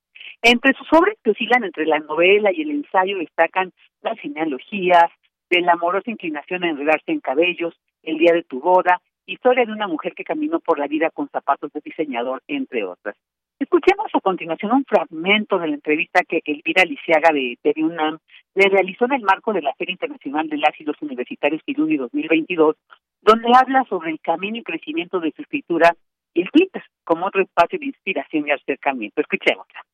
Entre 0.42 0.72
sus 0.74 0.88
obras 0.92 1.16
que 1.22 1.30
oscilan 1.30 1.64
entre 1.64 1.86
la 1.86 2.00
novela 2.00 2.50
y 2.52 2.62
el 2.62 2.70
ensayo 2.70 3.18
destacan 3.18 3.72
las 4.02 4.18
genealogías, 4.18 5.10
de 5.50 5.60
la 5.60 5.72
amorosa 5.72 6.10
inclinación 6.10 6.64
a 6.64 6.70
enredarse 6.70 7.12
en 7.12 7.20
cabellos, 7.20 7.74
el 8.02 8.18
día 8.18 8.32
de 8.32 8.44
tu 8.44 8.60
boda, 8.60 9.00
historia 9.26 9.64
de 9.64 9.72
una 9.72 9.88
mujer 9.88 10.14
que 10.14 10.24
caminó 10.24 10.60
por 10.60 10.78
la 10.78 10.86
vida 10.86 11.10
con 11.10 11.28
zapatos 11.28 11.72
de 11.72 11.80
diseñador, 11.84 12.42
entre 12.48 12.84
otras. 12.84 13.16
Escuchemos 13.58 14.06
a 14.14 14.20
continuación 14.20 14.72
un 14.72 14.84
fragmento 14.86 15.58
de 15.58 15.68
la 15.68 15.74
entrevista 15.74 16.22
que 16.26 16.40
Elvira 16.46 16.84
Lisiaga 16.84 17.30
de 17.30 17.58
UNAM 17.76 18.18
le 18.54 18.68
realizó 18.70 19.04
en 19.04 19.12
el 19.12 19.22
marco 19.22 19.52
de 19.52 19.60
la 19.60 19.74
Feria 19.74 19.92
Internacional 19.92 20.48
de 20.48 20.56
las 20.56 20.80
y 20.80 20.84
los 20.84 20.96
Universitarios 21.02 21.62
Filuni 21.66 21.98
2022, 21.98 22.76
donde 23.20 23.48
habla 23.54 23.84
sobre 23.88 24.12
el 24.12 24.20
camino 24.20 24.56
y 24.56 24.62
crecimiento 24.62 25.20
de 25.20 25.32
su 25.36 25.42
escritura 25.42 25.94
y 26.32 26.42
el 26.42 26.50
Twitter 26.50 26.82
como 27.04 27.26
otro 27.26 27.42
espacio 27.42 27.78
de 27.78 27.86
inspiración 27.86 28.48
y 28.48 28.52
acercamiento. 28.52 29.20
Escuchémosla. 29.20 29.84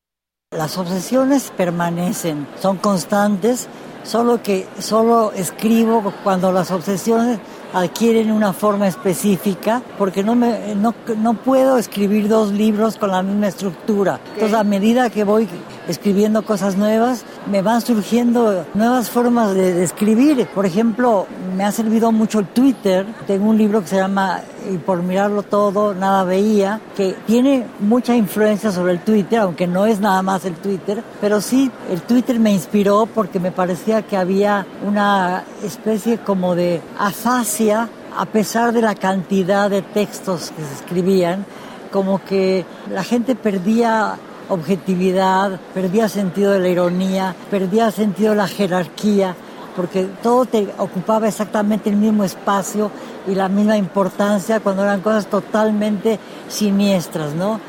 Las 0.53 0.79
obsesiones 0.79 1.51
permanecen, 1.51 2.47
son 2.55 2.79
constantes, 2.79 3.69
solo 4.07 4.43
que 4.43 4.67
solo 4.79 5.33
escribo 5.33 6.13
cuando 6.23 6.53
las 6.53 6.71
obsesiones 6.71 7.39
adquieren 7.75 8.31
una 8.31 8.53
forma 8.53 8.87
específica, 8.87 9.83
porque 9.99 10.23
no, 10.23 10.35
me, 10.35 10.75
no, 10.77 10.95
no 11.19 11.35
puedo 11.35 11.77
escribir 11.77 12.29
dos 12.29 12.53
libros 12.53 12.97
con 12.97 13.11
la 13.11 13.23
misma 13.23 13.49
estructura. 13.49 14.21
Entonces, 14.35 14.57
a 14.57 14.65
medida 14.65 15.11
que 15.11 15.25
voy 15.25 15.49
escribiendo 15.89 16.45
cosas 16.45 16.77
nuevas, 16.77 17.25
me 17.51 17.63
van 17.63 17.81
surgiendo 17.81 18.65
nuevas 18.75 19.11
formas 19.11 19.55
de, 19.55 19.75
de 19.75 19.85
escribir. 19.85 20.47
Por 20.55 20.65
ejemplo, 20.65 21.27
me 21.57 21.65
ha 21.65 21.73
servido 21.73 22.13
mucho 22.13 22.39
el 22.39 22.47
Twitter. 22.47 23.05
Tengo 23.27 23.51
un 23.51 23.59
libro 23.59 23.83
que 23.83 23.89
se 23.89 23.97
llama 23.97 24.41
Y 24.71 24.79
por 24.79 25.03
mirarlo 25.03 25.43
todo, 25.43 25.95
nada 25.95 26.25
veía, 26.25 26.81
que 26.97 27.15
tiene 27.27 27.67
mucha 27.81 28.17
influencia 28.17 28.73
sobre 28.73 28.93
el 28.93 29.01
Twitter, 29.01 29.41
aunque 29.41 29.67
no 29.67 29.87
es 29.87 30.01
nada 30.01 30.23
más 30.23 30.45
el 30.45 30.55
Twitter, 30.55 31.03
pero 31.21 31.41
sí 31.41 31.71
el 31.91 32.03
Twitter 32.03 32.41
me 32.41 32.53
inspiró 32.53 33.07
porque 33.07 33.39
me 33.39 33.53
parecía 33.53 34.03
que 34.03 34.17
había 34.17 34.67
una 34.85 35.45
especie 35.63 36.19
como 36.19 36.55
de 36.55 36.81
afasia 36.99 37.89
a 38.17 38.25
pesar 38.25 38.73
de 38.73 38.81
la 38.81 38.95
cantidad 38.95 39.69
de 39.69 39.83
textos 39.83 40.51
que 40.51 40.65
se 40.65 40.75
escribían, 40.75 41.45
como 41.93 42.25
que 42.25 42.65
la 42.91 43.05
gente 43.05 43.35
perdía 43.35 44.17
objetividad, 44.49 45.61
perdía 45.75 46.09
sentido 46.09 46.53
de 46.53 46.61
la 46.61 46.69
ironía, 46.69 47.35
perdía 47.51 47.91
sentido 47.91 48.31
de 48.31 48.37
la 48.37 48.49
jerarquía, 48.49 49.35
porque 49.77 50.07
todo 50.23 50.47
te 50.47 50.67
ocupaba 50.79 51.29
exactamente 51.29 51.91
el 51.91 51.97
mismo 51.97 52.25
espacio 52.25 52.91
y 53.27 53.35
la 53.35 53.49
misma 53.49 53.77
importancia 53.77 54.61
cuando 54.61 54.83
eran 54.83 55.03
cosas 55.03 55.29
totalmente 55.29 56.19
siniestras, 56.49 57.35
¿no? 57.35 57.61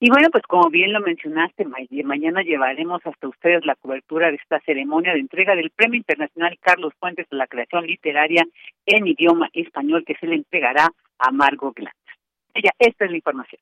Y 0.00 0.10
bueno, 0.10 0.28
pues 0.30 0.44
como 0.44 0.70
bien 0.70 0.92
lo 0.92 1.00
mencionaste, 1.00 1.64
mañana 2.04 2.42
llevaremos 2.42 3.04
hasta 3.04 3.26
ustedes 3.26 3.66
la 3.66 3.74
cobertura 3.74 4.30
de 4.30 4.36
esta 4.36 4.60
ceremonia 4.60 5.12
de 5.12 5.18
entrega 5.18 5.56
del 5.56 5.70
Premio 5.70 5.98
Internacional 5.98 6.56
Carlos 6.60 6.92
Fuentes 7.00 7.26
a 7.32 7.34
la 7.34 7.48
creación 7.48 7.84
literaria 7.84 8.44
en 8.86 9.06
idioma 9.08 9.48
español 9.52 10.04
que 10.06 10.14
se 10.14 10.28
le 10.28 10.36
entregará 10.36 10.88
a 11.18 11.32
Margot 11.32 11.74
Glantz. 11.74 11.96
Ella, 12.54 12.70
esta 12.78 13.06
es 13.06 13.10
la 13.10 13.16
información. 13.16 13.60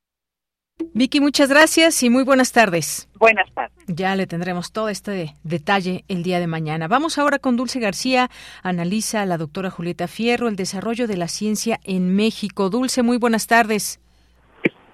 Vicky, 0.78 1.20
muchas 1.20 1.48
gracias 1.48 2.02
y 2.02 2.10
muy 2.10 2.24
buenas 2.24 2.52
tardes. 2.52 3.08
Buenas 3.18 3.50
tardes. 3.52 3.76
Ya 3.86 4.14
le 4.16 4.26
tendremos 4.26 4.72
todo 4.72 4.88
este 4.88 5.34
detalle 5.42 6.04
el 6.08 6.22
día 6.22 6.38
de 6.38 6.46
mañana. 6.46 6.88
Vamos 6.88 7.18
ahora 7.18 7.38
con 7.38 7.56
Dulce 7.56 7.80
García. 7.80 8.28
Analiza 8.62 9.22
a 9.22 9.26
la 9.26 9.38
doctora 9.38 9.70
Julieta 9.70 10.08
Fierro 10.08 10.48
el 10.48 10.56
desarrollo 10.56 11.06
de 11.06 11.16
la 11.16 11.28
ciencia 11.28 11.78
en 11.84 12.14
México. 12.14 12.70
Dulce, 12.70 13.02
muy 13.02 13.18
buenas 13.18 13.46
tardes. 13.46 14.00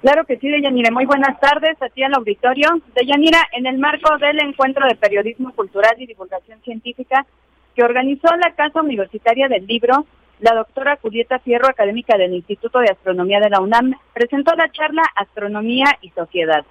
Claro 0.01 0.25
que 0.25 0.37
sí, 0.39 0.49
Deyanira. 0.49 0.91
Muy 0.91 1.05
buenas 1.05 1.39
tardes 1.41 1.81
a 1.81 1.89
ti 1.89 2.03
al 2.03 2.15
auditorio. 2.15 2.69
Deyanira, 2.95 3.39
en 3.53 3.67
el 3.67 3.79
marco 3.79 4.19
del 4.19 4.41
Encuentro 4.41 4.87
de 4.89 4.97
Periodismo 4.97 5.53
Cultural 5.53 5.95
y 5.99 6.07
Divulgación 6.07 6.61
Científica 6.62 7.27
que 7.75 7.83
organizó 7.83 8.29
la 8.37 8.55
Casa 8.55 8.83
Universitaria 8.83 9.49
del 9.49 9.67
Libro, 9.67 10.07
la 10.43 10.55
doctora 10.57 10.99
Julieta 11.01 11.39
Fierro, 11.39 11.69
académica 11.69 12.19
del 12.19 12.35
Instituto 12.35 12.81
de 12.81 12.91
Astronomía 12.91 13.39
de 13.39 13.49
la 13.49 13.61
UNAM, 13.61 13.95
presentó 14.13 14.53
la 14.57 14.71
charla 14.73 15.03
Astronomía 15.15 15.87
y 16.01 16.11
Sociedad, 16.11 16.65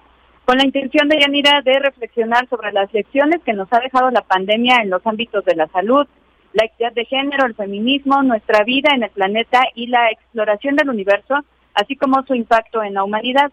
con 0.44 0.58
la 0.58 0.66
intención 0.66 1.08
de 1.08 1.18
Yanira 1.18 1.62
de 1.62 1.78
reflexionar 1.78 2.46
sobre 2.50 2.70
las 2.72 2.92
lecciones 2.92 3.40
que 3.42 3.54
nos 3.54 3.72
ha 3.72 3.80
dejado 3.80 4.10
la 4.10 4.20
pandemia 4.20 4.76
en 4.82 4.90
los 4.90 5.04
ámbitos 5.06 5.42
de 5.46 5.56
la 5.56 5.68
salud, 5.68 6.06
la 6.52 6.66
equidad 6.66 6.92
de 6.92 7.06
género, 7.06 7.46
el 7.46 7.54
feminismo, 7.54 8.22
nuestra 8.22 8.62
vida 8.62 8.90
en 8.94 9.04
el 9.04 9.10
planeta 9.10 9.62
y 9.74 9.86
la 9.86 10.10
exploración 10.10 10.76
del 10.76 10.90
universo, 10.90 11.36
así 11.72 11.96
como 11.96 12.22
su 12.24 12.34
impacto 12.34 12.82
en 12.82 12.92
la 12.92 13.04
humanidad. 13.04 13.50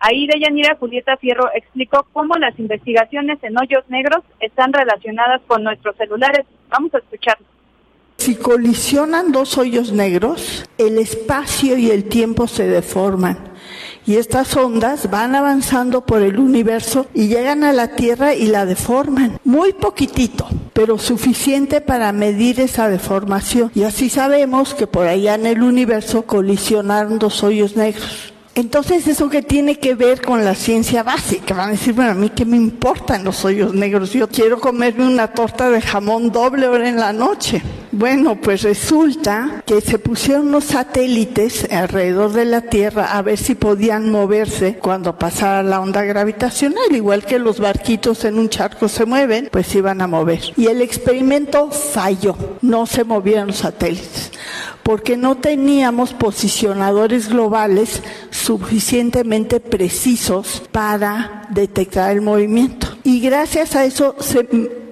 Ahí 0.00 0.26
de 0.26 0.40
Yanira 0.40 0.74
Julieta 0.80 1.16
Fierro 1.16 1.48
explicó 1.54 2.04
cómo 2.12 2.34
las 2.38 2.58
investigaciones 2.58 3.38
en 3.44 3.56
hoyos 3.56 3.88
negros 3.88 4.24
están 4.40 4.72
relacionadas 4.72 5.42
con 5.46 5.62
nuestros 5.62 5.94
celulares. 5.94 6.44
Vamos 6.70 6.92
a 6.92 6.98
escucharlo. 6.98 7.46
Si 8.20 8.34
colisionan 8.34 9.32
dos 9.32 9.56
hoyos 9.56 9.92
negros, 9.92 10.66
el 10.76 10.98
espacio 10.98 11.78
y 11.78 11.90
el 11.90 12.04
tiempo 12.04 12.46
se 12.46 12.66
deforman 12.66 13.50
y 14.06 14.16
estas 14.16 14.54
ondas 14.56 15.10
van 15.10 15.34
avanzando 15.34 16.04
por 16.04 16.20
el 16.20 16.38
universo 16.38 17.06
y 17.14 17.28
llegan 17.28 17.64
a 17.64 17.72
la 17.72 17.94
Tierra 17.94 18.34
y 18.34 18.46
la 18.48 18.66
deforman. 18.66 19.38
Muy 19.44 19.72
poquitito, 19.72 20.46
pero 20.74 20.98
suficiente 20.98 21.80
para 21.80 22.12
medir 22.12 22.60
esa 22.60 22.90
deformación. 22.90 23.70
Y 23.74 23.84
así 23.84 24.10
sabemos 24.10 24.74
que 24.74 24.86
por 24.86 25.06
allá 25.06 25.34
en 25.34 25.46
el 25.46 25.62
universo 25.62 26.22
colisionaron 26.22 27.18
dos 27.18 27.42
hoyos 27.42 27.74
negros. 27.74 28.29
Entonces, 28.56 29.06
¿eso 29.06 29.30
que 29.30 29.42
tiene 29.42 29.78
que 29.78 29.94
ver 29.94 30.20
con 30.20 30.44
la 30.44 30.56
ciencia 30.56 31.04
básica? 31.04 31.54
Van 31.54 31.68
a 31.68 31.72
decir, 31.72 31.94
bueno, 31.94 32.10
a 32.10 32.14
mí 32.14 32.30
qué 32.30 32.44
me 32.44 32.56
importan 32.56 33.22
los 33.22 33.44
hoyos 33.44 33.72
negros, 33.74 34.12
yo 34.12 34.28
quiero 34.28 34.58
comerme 34.58 35.06
una 35.06 35.28
torta 35.28 35.70
de 35.70 35.80
jamón 35.80 36.32
doble 36.32 36.66
hora 36.66 36.88
en 36.88 36.96
la 36.96 37.12
noche. 37.12 37.62
Bueno, 37.92 38.40
pues 38.40 38.62
resulta 38.62 39.62
que 39.64 39.80
se 39.80 39.98
pusieron 39.98 40.48
unos 40.48 40.64
satélites 40.64 41.68
alrededor 41.70 42.32
de 42.32 42.44
la 42.44 42.62
Tierra 42.62 43.16
a 43.16 43.22
ver 43.22 43.38
si 43.38 43.54
podían 43.54 44.10
moverse 44.10 44.78
cuando 44.78 45.16
pasara 45.16 45.62
la 45.62 45.80
onda 45.80 46.02
gravitacional, 46.02 46.90
igual 46.90 47.24
que 47.24 47.38
los 47.38 47.60
barquitos 47.60 48.24
en 48.24 48.38
un 48.38 48.48
charco 48.48 48.88
se 48.88 49.06
mueven, 49.06 49.48
pues 49.50 49.74
iban 49.74 50.00
a 50.00 50.08
mover. 50.08 50.40
Y 50.56 50.66
el 50.66 50.82
experimento 50.82 51.70
falló, 51.70 52.36
no 52.62 52.86
se 52.86 53.04
movieron 53.04 53.48
los 53.48 53.58
satélites 53.58 54.32
porque 54.82 55.16
no 55.16 55.36
teníamos 55.36 56.12
posicionadores 56.14 57.28
globales 57.28 58.02
suficientemente 58.40 59.60
precisos 59.60 60.68
para 60.72 61.46
detectar 61.50 62.10
el 62.12 62.22
movimiento. 62.22 62.88
Y 63.04 63.20
gracias 63.20 63.76
a 63.76 63.84
eso 63.84 64.16
se 64.18 64.44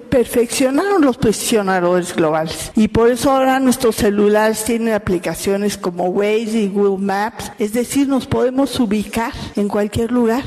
perfeccionaron 0.09 1.03
los 1.03 1.17
posicionadores 1.17 2.15
globales. 2.15 2.71
Y 2.75 2.87
por 2.87 3.09
eso 3.09 3.31
ahora 3.31 3.59
nuestros 3.59 3.95
celulares 3.95 4.65
tienen 4.65 4.93
aplicaciones 4.93 5.77
como 5.77 6.05
Waze 6.05 6.59
y 6.59 6.69
Google 6.69 7.05
Maps, 7.05 7.53
es 7.59 7.73
decir, 7.73 8.07
nos 8.07 8.27
podemos 8.27 8.79
ubicar 8.79 9.31
en 9.55 9.67
cualquier 9.67 10.11
lugar. 10.11 10.43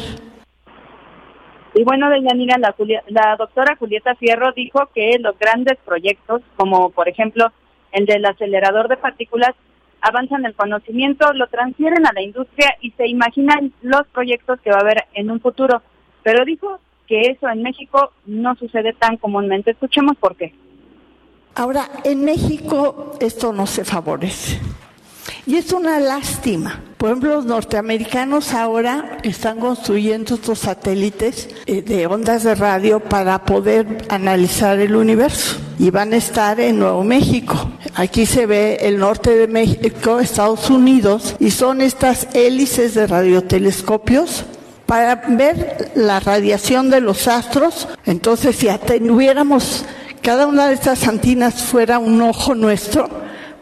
Y 1.75 1.85
bueno, 1.85 2.11
Deyanira, 2.11 2.59
la, 2.59 2.75
la 3.09 3.37
doctora 3.37 3.77
Julieta 3.77 4.15
Fierro 4.17 4.53
dijo 4.53 4.91
que 4.95 5.19
los 5.21 5.39
grandes 5.39 5.79
proyectos, 5.85 6.43
como 6.57 6.91
por 6.91 7.09
ejemplo 7.09 7.47
el 7.93 8.05
del 8.05 8.25
acelerador 8.27 8.89
de 8.89 8.97
partículas, 8.97 9.55
avanzan 10.03 10.45
el 10.45 10.55
conocimiento, 10.55 11.33
lo 11.33 11.47
transfieren 11.47 12.07
a 12.07 12.13
la 12.13 12.23
industria 12.23 12.77
y 12.81 12.91
se 12.93 13.09
imaginan 13.09 13.73
los 13.81 14.07
proyectos 14.09 14.61
que 14.61 14.71
va 14.71 14.79
a 14.79 14.81
haber 14.81 15.05
en 15.15 15.31
un 15.31 15.41
futuro. 15.41 15.81
Pero 16.23 16.45
dijo 16.45 16.81
que 17.07 17.31
eso 17.31 17.49
en 17.49 17.63
México 17.63 18.13
no 18.27 18.55
sucede 18.57 18.93
tan 18.93 19.17
comúnmente. 19.17 19.71
Escuchemos 19.71 20.17
por 20.19 20.37
qué. 20.37 20.53
Ahora, 21.55 21.89
en 22.05 22.25
México 22.25 23.17
esto 23.21 23.53
no 23.53 23.67
se 23.67 23.85
favorece. 23.85 24.61
Y 25.45 25.57
es 25.57 25.73
una 25.73 25.99
lástima. 25.99 26.81
Por 26.97 27.11
ejemplo, 27.11 27.35
los 27.35 27.47
norteamericanos 27.47 28.55
ahora 28.55 29.19
están 29.25 29.59
construyendo 29.59 30.37
estos 30.37 30.61
satélites 30.61 31.49
eh, 31.67 31.83
de 31.83 32.07
ondas 32.07 32.45
de 32.45 32.55
radio 32.55 33.01
para 33.01 33.45
poder 33.45 34.07
analizar 34.09 34.79
el 34.79 34.95
universo. 34.95 35.57
Y 35.81 35.91
van 35.91 36.13
a 36.13 36.17
estar 36.17 36.61
en 36.61 36.79
Nuevo 36.79 37.03
México. 37.03 37.73
Aquí 37.97 38.25
se 38.25 38.47
ve 38.47 38.79
el 38.83 38.99
norte 38.99 39.35
de 39.35 39.49
México, 39.49 40.21
Estados 40.21 40.71
Unidos, 40.71 41.35
y 41.41 41.51
son 41.51 41.81
estas 41.81 42.29
hélices 42.35 42.95
de 42.95 43.09
radiotelescopios 43.09 44.45
para 44.87 45.17
ver 45.27 45.91
la 45.97 46.21
radiación 46.21 46.89
de 46.89 47.01
los 47.01 47.27
astros. 47.27 47.89
Entonces, 48.07 48.55
si 48.55 48.69
tuviéramos 49.01 49.85
cada 50.23 50.47
una 50.47 50.69
de 50.69 50.75
estas 50.75 51.09
antenas 51.09 51.65
fuera 51.65 51.99
un 51.99 52.23
ojo 52.23 52.55
nuestro, 52.55 53.09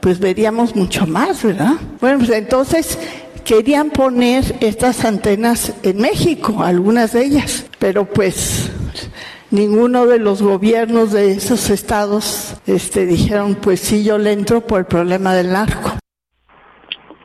pues 0.00 0.20
veríamos 0.20 0.74
mucho 0.76 1.06
más, 1.06 1.44
¿verdad? 1.44 1.74
Bueno, 2.00 2.18
pues 2.18 2.30
entonces 2.30 2.98
querían 3.44 3.90
poner 3.90 4.44
estas 4.60 5.04
antenas 5.04 5.78
en 5.82 5.98
México, 5.98 6.62
algunas 6.62 7.12
de 7.12 7.24
ellas, 7.24 7.70
pero 7.78 8.04
pues 8.04 8.72
ninguno 9.50 10.06
de 10.06 10.18
los 10.18 10.42
gobiernos 10.42 11.12
de 11.12 11.32
esos 11.32 11.70
estados 11.70 12.60
este, 12.66 13.06
dijeron, 13.06 13.56
pues 13.56 13.80
sí, 13.80 14.04
yo 14.04 14.18
le 14.18 14.32
entro 14.32 14.60
por 14.60 14.80
el 14.80 14.86
problema 14.86 15.34
del 15.34 15.52
narco. 15.52 15.98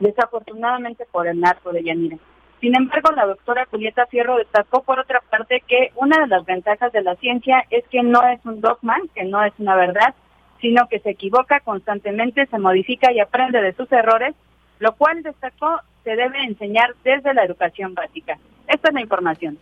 Desafortunadamente 0.00 1.06
por 1.10 1.26
el 1.26 1.40
narco 1.40 1.72
de 1.72 1.82
Yanira. 1.82 2.18
Sin 2.60 2.74
embargo, 2.74 3.12
la 3.12 3.26
doctora 3.26 3.66
Julieta 3.70 4.06
Fierro 4.06 4.38
destacó 4.38 4.82
por 4.82 4.98
otra 4.98 5.22
parte 5.30 5.62
que 5.68 5.92
una 5.94 6.18
de 6.20 6.26
las 6.26 6.44
ventajas 6.44 6.90
de 6.92 7.02
la 7.02 7.14
ciencia 7.16 7.62
es 7.70 7.84
que 7.90 8.02
no 8.02 8.20
es 8.28 8.44
un 8.44 8.60
dogma, 8.60 8.96
que 9.14 9.24
no 9.24 9.44
es 9.44 9.52
una 9.58 9.76
verdad, 9.76 10.14
sino 10.60 10.88
que 10.88 11.00
se 11.00 11.10
equivoca 11.10 11.60
constantemente, 11.60 12.46
se 12.46 12.58
modifica 12.58 13.12
y 13.12 13.20
aprende 13.20 13.60
de 13.60 13.72
sus 13.74 13.90
errores, 13.92 14.34
lo 14.78 14.94
cual 14.94 15.22
destacó 15.22 15.80
se 16.04 16.10
debe 16.10 16.42
enseñar 16.44 16.94
desde 17.04 17.34
la 17.34 17.44
educación 17.44 17.94
básica. 17.94 18.38
Esta 18.68 18.88
es 18.88 18.94
la 18.94 19.00
información. 19.00 19.58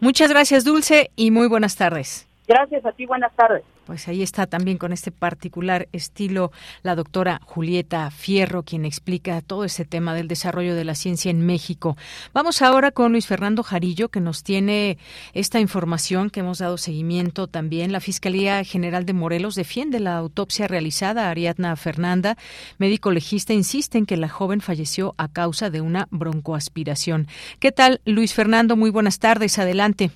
Muchas 0.00 0.30
gracias, 0.30 0.64
Dulce, 0.64 1.10
y 1.16 1.30
muy 1.30 1.48
buenas 1.48 1.76
tardes. 1.76 2.29
Gracias 2.50 2.84
a 2.84 2.90
ti, 2.90 3.06
buenas 3.06 3.32
tardes. 3.36 3.62
Pues 3.86 4.08
ahí 4.08 4.22
está 4.22 4.48
también 4.48 4.76
con 4.76 4.92
este 4.92 5.12
particular 5.12 5.86
estilo 5.92 6.50
la 6.82 6.96
doctora 6.96 7.40
Julieta 7.44 8.10
Fierro, 8.10 8.64
quien 8.64 8.84
explica 8.84 9.40
todo 9.40 9.62
ese 9.62 9.84
tema 9.84 10.14
del 10.14 10.26
desarrollo 10.26 10.74
de 10.74 10.84
la 10.84 10.96
ciencia 10.96 11.30
en 11.30 11.46
México. 11.46 11.96
Vamos 12.34 12.60
ahora 12.60 12.90
con 12.90 13.12
Luis 13.12 13.28
Fernando 13.28 13.62
Jarillo, 13.62 14.08
que 14.08 14.18
nos 14.18 14.42
tiene 14.42 14.98
esta 15.32 15.60
información 15.60 16.28
que 16.28 16.40
hemos 16.40 16.58
dado 16.58 16.76
seguimiento 16.76 17.46
también. 17.46 17.92
La 17.92 18.00
Fiscalía 18.00 18.64
General 18.64 19.06
de 19.06 19.12
Morelos 19.12 19.54
defiende 19.54 20.00
la 20.00 20.16
autopsia 20.16 20.66
realizada 20.66 21.28
a 21.28 21.30
Ariadna 21.30 21.76
Fernanda. 21.76 22.36
Médico 22.78 23.12
legista 23.12 23.52
insiste 23.52 23.96
en 23.96 24.06
que 24.06 24.16
la 24.16 24.28
joven 24.28 24.60
falleció 24.60 25.14
a 25.18 25.28
causa 25.28 25.70
de 25.70 25.82
una 25.82 26.08
broncoaspiración. 26.10 27.28
¿Qué 27.60 27.70
tal, 27.70 28.00
Luis 28.04 28.34
Fernando? 28.34 28.74
Muy 28.74 28.90
buenas 28.90 29.20
tardes. 29.20 29.56
Adelante. 29.60 30.10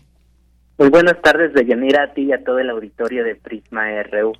Muy 0.76 0.88
buenas 0.88 1.22
tardes, 1.22 1.52
Deyanira, 1.52 2.02
a 2.02 2.14
ti 2.14 2.22
y 2.22 2.32
a 2.32 2.42
todo 2.42 2.58
el 2.58 2.68
auditorio 2.68 3.22
de 3.22 3.36
Prisma 3.36 4.02
RU. 4.02 4.32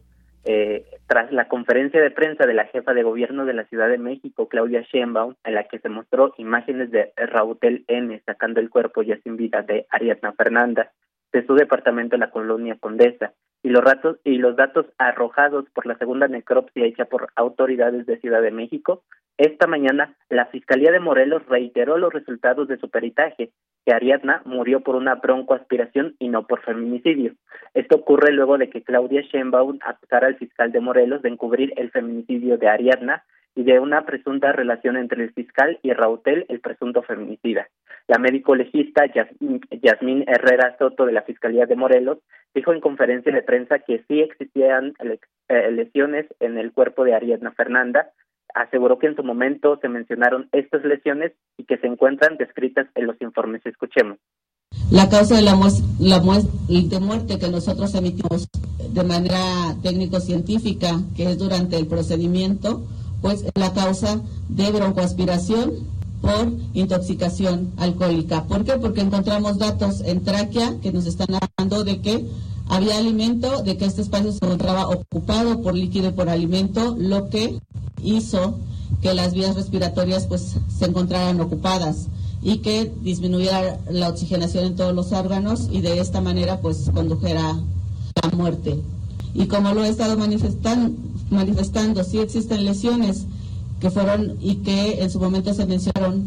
eh, 0.45 0.85
tras 1.07 1.33
la 1.33 1.47
conferencia 1.47 2.03
de 2.03 2.11
prensa 2.11 2.45
de 2.45 2.55
la 2.55 2.65
jefa 2.67 2.93
de 2.93 3.05
gobierno 3.05 3.47
de 3.47 3.55
la 3.55 3.65
Ciudad 3.67 3.89
de 3.89 3.99
México, 3.99 4.49
Claudia 4.49 4.83
Sheinbaum, 4.83 5.37
en 5.45 5.55
la 5.55 5.65
que 5.65 5.79
se 5.79 5.89
mostró 5.89 6.35
imágenes 6.37 6.91
de 6.91 7.13
Rautel 7.17 7.85
N 7.87 8.21
sacando 8.27 8.59
el 8.61 8.69
cuerpo 8.69 9.03
ya 9.03 9.17
sin 9.23 9.37
vida 9.37 9.63
de 9.63 9.87
Ariadna 9.91 10.33
Fernanda 10.33 10.91
de 11.33 11.47
su 11.47 11.55
departamento 11.55 12.17
en 12.17 12.21
la 12.21 12.31
colonia 12.31 12.77
Condesa 12.81 13.33
y 13.63 13.69
los 13.71 13.85
datos 13.85 14.19
y 14.25 14.39
los 14.39 14.57
datos 14.57 14.87
arrojados 14.99 15.67
por 15.73 15.87
la 15.87 15.97
segunda 15.99 16.27
necropsia 16.27 16.85
hecha 16.85 17.05
por 17.07 17.29
autoridades 17.37 18.07
de 18.07 18.19
Ciudad 18.19 18.43
de 18.43 18.51
México, 18.51 19.05
esta 19.39 19.67
mañana 19.67 20.17
la 20.29 20.47
Fiscalía 20.47 20.93
de 20.93 21.01
Morelos 21.01 21.47
reiteró 21.47 21.97
los 21.97 22.13
resultados 22.13 22.69
de 22.69 22.77
su 22.79 22.91
peritaje, 22.91 23.51
que 23.85 23.93
Ariadna 23.93 24.43
murió 24.45 24.81
por 24.81 24.97
una 24.97 25.17
broncoaspiración 25.17 26.17
y 26.19 26.29
no 26.29 26.47
por 26.47 26.63
feminicidio. 26.63 27.33
Esto 27.75 27.97
ocurre 27.97 28.33
luego 28.33 28.59
de 28.59 28.71
que 28.71 28.83
Claudia 28.83 29.23
Sheinbaum 29.23 29.79
acusara 29.83 30.27
al 30.29 30.37
fiscal 30.37 30.73
de 30.73 30.81
Morelos 30.81 31.23
de 31.23 31.29
encubrir 31.29 31.73
el 31.77 31.91
feminicidio 31.91 32.57
de 32.57 32.69
Ariadna 32.69 33.25
y 33.55 33.63
de 33.63 33.79
una 33.79 34.05
presunta 34.05 34.53
relación 34.53 34.97
entre 34.97 35.23
el 35.23 35.33
fiscal 35.33 35.79
y 35.83 35.93
Rautel, 35.93 36.45
el 36.49 36.61
presunto 36.61 37.03
feminicida. 37.03 37.69
La 38.09 38.19
médico 38.19 38.55
legista 38.55 39.05
Yasmín 39.07 40.25
Herrera 40.27 40.77
Soto 40.79 41.07
de 41.07 41.13
la 41.13 41.23
Fiscalía 41.23 41.67
de 41.67 41.77
Morelos 41.77 42.19
dijo 42.55 42.73
en 42.73 42.81
conferencia 42.81 43.33
de 43.33 43.43
prensa 43.43 43.79
que 43.79 44.05
sí 44.09 44.21
existían 44.21 44.95
eh, 45.49 45.71
lesiones 45.71 46.27
en 46.41 46.59
el 46.59 46.73
cuerpo 46.73 47.05
de 47.05 47.15
Ariadna 47.15 47.53
Fernanda. 47.53 48.11
Aseguró 48.55 48.99
que 48.99 49.09
en 49.09 49.17
su 49.17 49.25
momento 49.25 49.79
se 49.83 49.89
mencionaron 49.89 50.49
estas 50.53 50.85
lesiones 50.85 51.33
y 51.59 51.65
que 51.65 51.77
se 51.79 51.87
encuentran 51.87 52.37
descritas 52.37 52.87
en 52.95 53.07
los 53.07 53.21
informes. 53.21 53.61
Escuchemos. 53.67 54.19
La 54.91 55.09
causa 55.09 55.37
de 55.37 55.43
la, 55.43 55.59
la 55.99 56.21
de 56.21 57.01
muerte 57.01 57.39
que 57.39 57.49
nosotros 57.49 57.95
emitimos 57.95 58.49
de 58.91 59.05
manera 59.05 59.75
técnico-científica, 59.83 61.01
que 61.17 61.25
es 61.25 61.39
durante 61.39 61.77
el 61.77 61.87
procedimiento, 61.87 62.83
pues 63.21 63.45
la 63.55 63.73
causa 63.73 64.21
de 64.49 64.71
broncoaspiración 64.71 65.73
por 66.21 66.53
intoxicación 66.75 67.73
alcohólica. 67.77 68.45
¿Por 68.45 68.65
qué? 68.65 68.75
Porque 68.75 69.01
encontramos 69.01 69.59
datos 69.59 70.01
en 70.03 70.25
tráquea 70.25 70.75
que 70.83 70.93
nos 70.93 71.07
están 71.07 71.29
hablando 71.35 71.85
de 71.85 72.01
que 72.01 72.25
había 72.69 72.99
alimento, 72.99 73.63
de 73.63 73.77
que 73.77 73.85
este 73.85 74.03
espacio 74.03 74.33
se 74.33 74.45
encontraba 74.45 74.89
ocupado 74.89 75.63
por 75.63 75.75
líquido 75.75 76.09
y 76.09 76.13
por 76.13 76.29
alimento, 76.29 76.97
lo 76.99 77.29
que 77.29 77.61
hizo 78.03 78.59
que 79.03 79.15
las 79.15 79.35
vías 79.35 79.55
respiratorias 79.55 80.27
pues 80.27 80.57
se 80.79 80.85
encontraran 80.85 81.41
ocupadas 81.41 82.07
y 82.43 82.59
que 82.59 82.93
disminuyera 83.03 83.79
la 83.91 84.09
oxigenación 84.09 84.65
en 84.65 84.77
todos 84.77 84.95
los 84.95 85.13
órganos 85.13 85.69
y 85.71 85.81
de 85.81 85.99
esta 85.99 86.21
manera 86.21 86.61
pues 86.61 86.91
condujera 86.95 87.51
a 87.51 88.27
la 88.27 88.37
muerte. 88.37 88.81
Y 89.35 89.47
como 89.47 89.73
lo 89.75 89.85
he 89.85 89.89
estado 89.89 90.17
manifestando, 90.17 90.97
manifestando 91.31 92.05
si 92.05 92.19
existen 92.19 92.65
lesiones 92.65 93.25
que 93.81 93.91
fueron 93.91 94.37
y 94.41 94.57
que 94.57 95.03
en 95.03 95.11
su 95.11 95.19
momento 95.21 95.53
se 95.55 95.67
mencionaron 95.67 96.27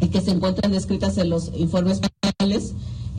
y 0.00 0.08
que 0.08 0.20
se 0.20 0.30
encuentran 0.30 0.72
descritas 0.72 1.18
en 1.18 1.30
los 1.30 1.50
informes 1.56 2.00
penales 2.22 2.72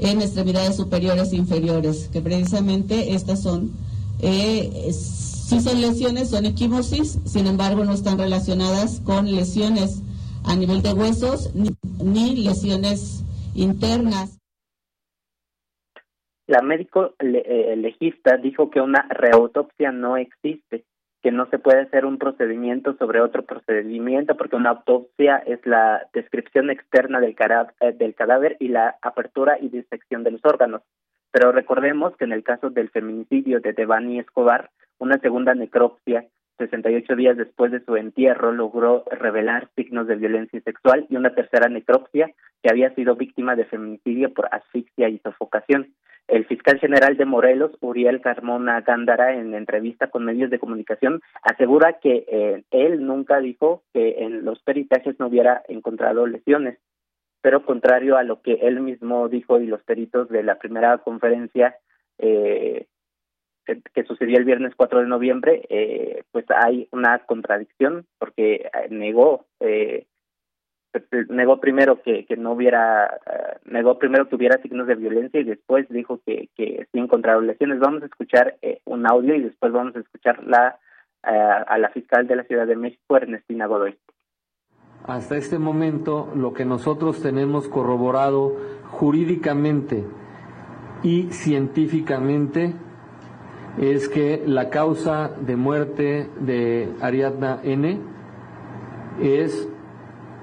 en 0.03 0.21
extremidades 0.21 0.75
superiores 0.75 1.31
e 1.31 1.37
inferiores, 1.37 2.09
que 2.09 2.21
precisamente 2.21 3.13
estas 3.13 3.41
son, 3.41 3.71
eh, 4.21 4.91
si 4.91 5.61
son 5.61 5.81
lesiones, 5.81 6.29
son 6.29 6.45
equimosis, 6.45 7.19
sin 7.25 7.47
embargo 7.47 7.83
no 7.85 7.93
están 7.93 8.17
relacionadas 8.17 8.99
con 9.01 9.31
lesiones 9.31 10.01
a 10.45 10.55
nivel 10.55 10.81
de 10.81 10.93
huesos 10.93 11.53
ni, 11.55 12.35
lesiones 12.35 13.23
internas. 13.55 14.39
La 16.47 16.61
médico 16.61 17.15
eh, 17.19 17.75
legista 17.77 18.37
dijo 18.37 18.69
que 18.69 18.81
una 18.81 19.07
reautopsia 19.09 19.91
no 19.91 20.17
existe 20.17 20.83
que 21.23 21.31
no 21.31 21.45
se 21.47 21.57
puede 21.57 21.81
hacer 21.81 22.05
un 22.05 22.17
procedimiento 22.17 22.95
sobre 22.97 23.21
otro 23.21 23.43
procedimiento 23.43 24.35
porque 24.35 24.57
una 24.57 24.71
autopsia 24.71 25.37
es 25.37 25.65
la 25.65 26.05
descripción 26.13 26.69
externa 26.69 27.21
del, 27.21 27.33
eh, 27.79 27.93
del 27.93 28.13
cadáver 28.13 28.57
y 28.59 28.67
la 28.67 28.97
apertura 29.01 29.57
y 29.59 29.69
disección 29.69 30.23
de 30.23 30.31
los 30.31 30.41
órganos. 30.43 30.81
Pero 31.31 31.53
recordemos 31.53 32.15
que 32.17 32.25
en 32.25 32.33
el 32.33 32.43
caso 32.43 32.69
del 32.69 32.89
feminicidio 32.89 33.61
de 33.61 33.71
Devani 33.71 34.19
Escobar, 34.19 34.69
una 34.99 35.17
segunda 35.19 35.55
necropsia 35.55 36.25
68 36.57 37.15
días 37.15 37.37
después 37.37 37.71
de 37.71 37.83
su 37.83 37.95
entierro 37.95 38.51
logró 38.51 39.03
revelar 39.09 39.69
signos 39.75 40.07
de 40.07 40.15
violencia 40.15 40.61
sexual 40.61 41.07
y 41.09 41.15
una 41.15 41.33
tercera 41.33 41.69
necropsia 41.69 42.31
que 42.61 42.69
había 42.69 42.93
sido 42.95 43.15
víctima 43.15 43.55
de 43.55 43.65
feminicidio 43.65 44.33
por 44.33 44.49
asfixia 44.51 45.09
y 45.09 45.19
sofocación. 45.19 45.93
El 46.27 46.45
fiscal 46.45 46.79
general 46.79 47.17
de 47.17 47.25
Morelos, 47.25 47.71
Uriel 47.81 48.21
Carmona 48.21 48.81
Gándara, 48.81 49.33
en 49.33 49.53
entrevista 49.53 50.07
con 50.07 50.25
medios 50.25 50.49
de 50.49 50.59
comunicación, 50.59 51.21
asegura 51.41 51.99
que 51.99 52.25
eh, 52.27 52.63
él 52.71 53.05
nunca 53.05 53.39
dijo 53.39 53.83
que 53.93 54.23
en 54.23 54.45
los 54.45 54.59
peritajes 54.63 55.19
no 55.19 55.27
hubiera 55.27 55.63
encontrado 55.67 56.25
lesiones, 56.25 56.79
pero 57.41 57.65
contrario 57.65 58.17
a 58.17 58.23
lo 58.23 58.41
que 58.41 58.53
él 58.53 58.79
mismo 58.79 59.27
dijo 59.27 59.59
y 59.59 59.67
los 59.67 59.83
peritos 59.83 60.29
de 60.29 60.43
la 60.43 60.55
primera 60.55 60.97
conferencia 60.99 61.75
eh, 62.17 62.87
que, 63.65 64.03
sucedió 64.03 64.37
el 64.37 64.45
viernes 64.45 64.73
4 64.75 65.01
de 65.01 65.07
noviembre, 65.07 65.65
eh, 65.69 66.23
pues 66.31 66.45
hay 66.49 66.87
una 66.91 67.19
contradicción 67.19 68.05
porque 68.17 68.69
negó 68.89 69.45
eh, 69.59 70.05
negó 71.29 71.59
primero 71.59 72.01
que, 72.01 72.25
no 72.37 72.51
hubiera, 72.51 73.05
eh, 73.05 73.57
negó 73.65 73.97
primero 73.97 74.27
que 74.27 74.35
hubiera 74.35 74.61
signos 74.61 74.87
de 74.87 74.95
violencia 74.95 75.39
y 75.39 75.43
después 75.43 75.87
dijo 75.89 76.19
que, 76.25 76.49
que 76.55 76.87
sí 76.91 76.99
encontraron 76.99 77.47
lesiones. 77.47 77.79
Vamos 77.79 78.03
a 78.03 78.05
escuchar 78.05 78.57
eh, 78.61 78.81
un 78.85 79.07
audio 79.07 79.35
y 79.35 79.41
después 79.41 79.71
vamos 79.71 79.95
a 79.95 79.99
escuchar 79.99 80.43
la, 80.43 80.79
eh, 81.23 81.29
a 81.67 81.77
la 81.77 81.89
fiscal 81.89 82.27
de 82.27 82.35
la 82.35 82.43
Ciudad 82.43 82.67
de 82.67 82.75
México, 82.75 83.17
Ernestina 83.17 83.65
Godoy. 83.65 83.97
Hasta 85.05 85.35
este 85.35 85.59
momento, 85.59 86.31
lo 86.35 86.53
que 86.53 86.63
nosotros 86.63 87.21
tenemos 87.21 87.67
corroborado 87.67 88.55
jurídicamente 88.91 90.05
y 91.01 91.23
científicamente 91.31 92.73
es 93.77 94.07
que 94.07 94.43
la 94.45 94.69
causa 94.69 95.29
de 95.29 95.55
muerte 95.55 96.29
de 96.39 96.93
Ariadna 97.01 97.59
N 97.63 97.99
es 99.21 99.67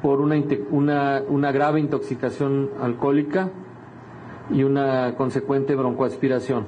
por 0.03 0.21
una, 0.21 0.43
una, 0.71 1.23
una 1.29 1.53
grave 1.53 1.81
intoxicación 1.81 2.71
alcohólica 2.81 3.51
y 4.51 4.63
una 4.63 5.15
consecuente 5.17 5.75
broncoaspiración. 5.75 6.67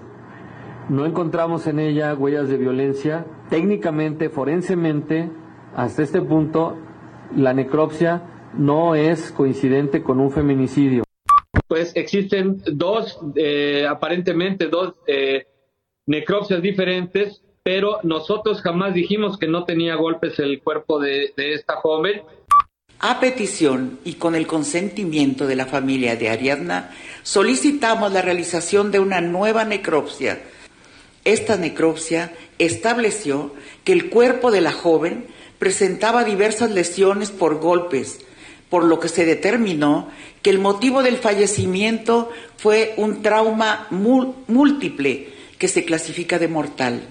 No 0.89 1.07
encontramos 1.07 1.67
en 1.67 1.79
ella 1.79 2.15
huellas 2.15 2.49
de 2.49 2.57
violencia. 2.57 3.25
Técnicamente, 3.49 4.29
forensemente, 4.29 5.31
hasta 5.75 6.03
este 6.03 6.21
punto, 6.21 6.77
la 7.37 7.55
necropsia 7.55 8.23
no 8.55 8.95
es 8.95 9.33
coincidente 9.33 10.03
con 10.03 10.21
un 10.21 10.31
feminicidio. 10.31 11.05
Pues 11.69 11.93
existen 11.97 12.63
dos, 12.67 13.19
eh, 13.37 13.87
aparentemente 13.89 14.69
dos 14.69 14.95
eh, 15.07 15.47
necropsias 16.07 16.61
diferentes, 16.61 17.43
pero 17.63 17.99
nosotros 18.03 18.61
jamás 18.61 18.93
dijimos 18.93 19.39
que 19.39 19.47
no 19.47 19.65
tenía 19.65 19.95
golpes 19.95 20.39
el 20.39 20.61
cuerpo 20.63 20.99
de, 20.99 21.33
de 21.37 21.55
esta 21.55 21.77
joven 21.77 22.23
a 23.03 23.19
petición 23.19 23.99
y 24.05 24.15
con 24.15 24.37
el 24.37 24.47
consentimiento 24.47 25.49
de 25.49 25.57
la 25.57 25.67
familia 25.67 26.15
de 26.15 26.31
Ariadna, 26.31 26.95
solicitamos 27.25 28.13
la 28.13 28.23
realización 28.23 28.93
de 28.93 29.01
una 29.01 29.21
nueva 29.21 29.65
necropsia. 29.65 30.41
Esta 31.25 31.57
necropsia 31.57 32.33
estableció 32.59 33.55
que 33.83 33.93
el 33.93 34.09
cuerpo 34.09 34.53
de 34.53 34.61
la 34.61 34.71
joven 34.71 35.27
presentaba 35.59 36.23
diversas 36.23 36.71
lesiones 36.71 37.31
por 37.31 37.59
golpes, 37.59 38.21
por 38.71 38.85
lo 38.85 39.01
que 39.01 39.09
se 39.09 39.25
determinó 39.25 40.09
que 40.41 40.51
el 40.51 40.61
motivo 40.61 41.03
del 41.03 41.19
fallecimiento 41.19 42.31
fue 42.57 42.95
un 42.97 43.21
trauma 43.21 43.89
múltiple 43.91 45.33
que 45.59 45.67
se 45.67 45.85
clasifica 45.85 46.39
de 46.39 46.49
mortal. 46.49 47.03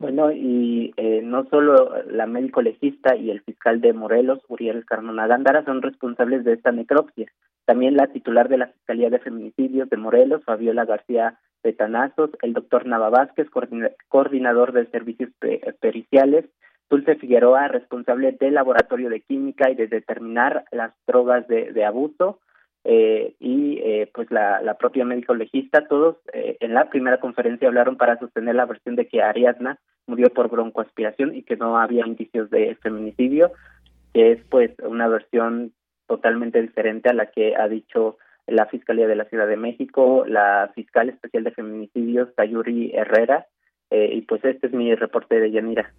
Bueno, 0.00 0.32
y 0.32 0.94
eh, 0.96 1.20
no 1.22 1.44
solo 1.50 1.92
la 2.06 2.26
médico 2.26 2.62
legista 2.62 3.16
y 3.16 3.30
el 3.30 3.42
fiscal 3.42 3.82
de 3.82 3.92
Morelos, 3.92 4.40
Uriel 4.48 4.86
Carmona 4.86 5.26
Gándara, 5.26 5.62
son 5.66 5.82
responsables 5.82 6.42
de 6.42 6.54
esta 6.54 6.72
necropsia. 6.72 7.30
También 7.66 7.96
la 7.96 8.06
titular 8.06 8.48
de 8.48 8.56
la 8.56 8.68
Fiscalía 8.68 9.10
de 9.10 9.18
Feminicidios 9.18 9.90
de 9.90 9.98
Morelos, 9.98 10.42
Fabiola 10.44 10.86
García 10.86 11.38
Betanazos, 11.62 12.30
el 12.40 12.54
doctor 12.54 12.86
Nava 12.86 13.10
Vázquez, 13.10 13.48
coordinador 14.08 14.72
de 14.72 14.86
servicios 14.86 15.32
periciales, 15.80 16.46
Dulce 16.88 17.16
Figueroa, 17.16 17.68
responsable 17.68 18.32
del 18.32 18.54
laboratorio 18.54 19.10
de 19.10 19.20
química 19.20 19.70
y 19.70 19.74
de 19.74 19.86
determinar 19.86 20.64
las 20.72 20.94
drogas 21.06 21.46
de, 21.46 21.72
de 21.72 21.84
abuso, 21.84 22.40
eh, 22.84 23.34
y 23.38 23.78
eh, 23.82 24.10
pues 24.14 24.30
la, 24.30 24.62
la, 24.62 24.74
propia 24.74 25.04
médico 25.04 25.34
legista, 25.34 25.86
todos 25.86 26.16
eh, 26.32 26.56
en 26.60 26.72
la 26.72 26.88
primera 26.88 27.20
conferencia 27.20 27.68
hablaron 27.68 27.96
para 27.96 28.18
sostener 28.18 28.54
la 28.54 28.64
versión 28.64 28.96
de 28.96 29.06
que 29.06 29.22
Ariadna 29.22 29.78
murió 30.06 30.30
por 30.30 30.48
broncoaspiración 30.48 31.34
y 31.34 31.42
que 31.42 31.56
no 31.56 31.78
había 31.78 32.06
indicios 32.06 32.48
de 32.50 32.74
feminicidio, 32.76 33.52
que 34.14 34.32
es 34.32 34.44
pues 34.48 34.72
una 34.82 35.08
versión 35.08 35.72
totalmente 36.06 36.60
diferente 36.60 37.10
a 37.10 37.14
la 37.14 37.26
que 37.26 37.54
ha 37.54 37.68
dicho 37.68 38.16
la 38.46 38.66
Fiscalía 38.66 39.06
de 39.06 39.14
la 39.14 39.26
Ciudad 39.26 39.46
de 39.46 39.56
México, 39.56 40.24
la 40.26 40.72
fiscal 40.74 41.08
especial 41.08 41.44
de 41.44 41.52
feminicidios, 41.52 42.34
Tayuri 42.34 42.92
Herrera, 42.94 43.46
Eh, 43.90 44.10
y 44.14 44.22
pues 44.22 44.44
este 44.44 44.68
es 44.68 44.72
mi 44.72 44.94
reporte 44.94 45.40
de 45.40 45.50
Yanira. 45.50 45.92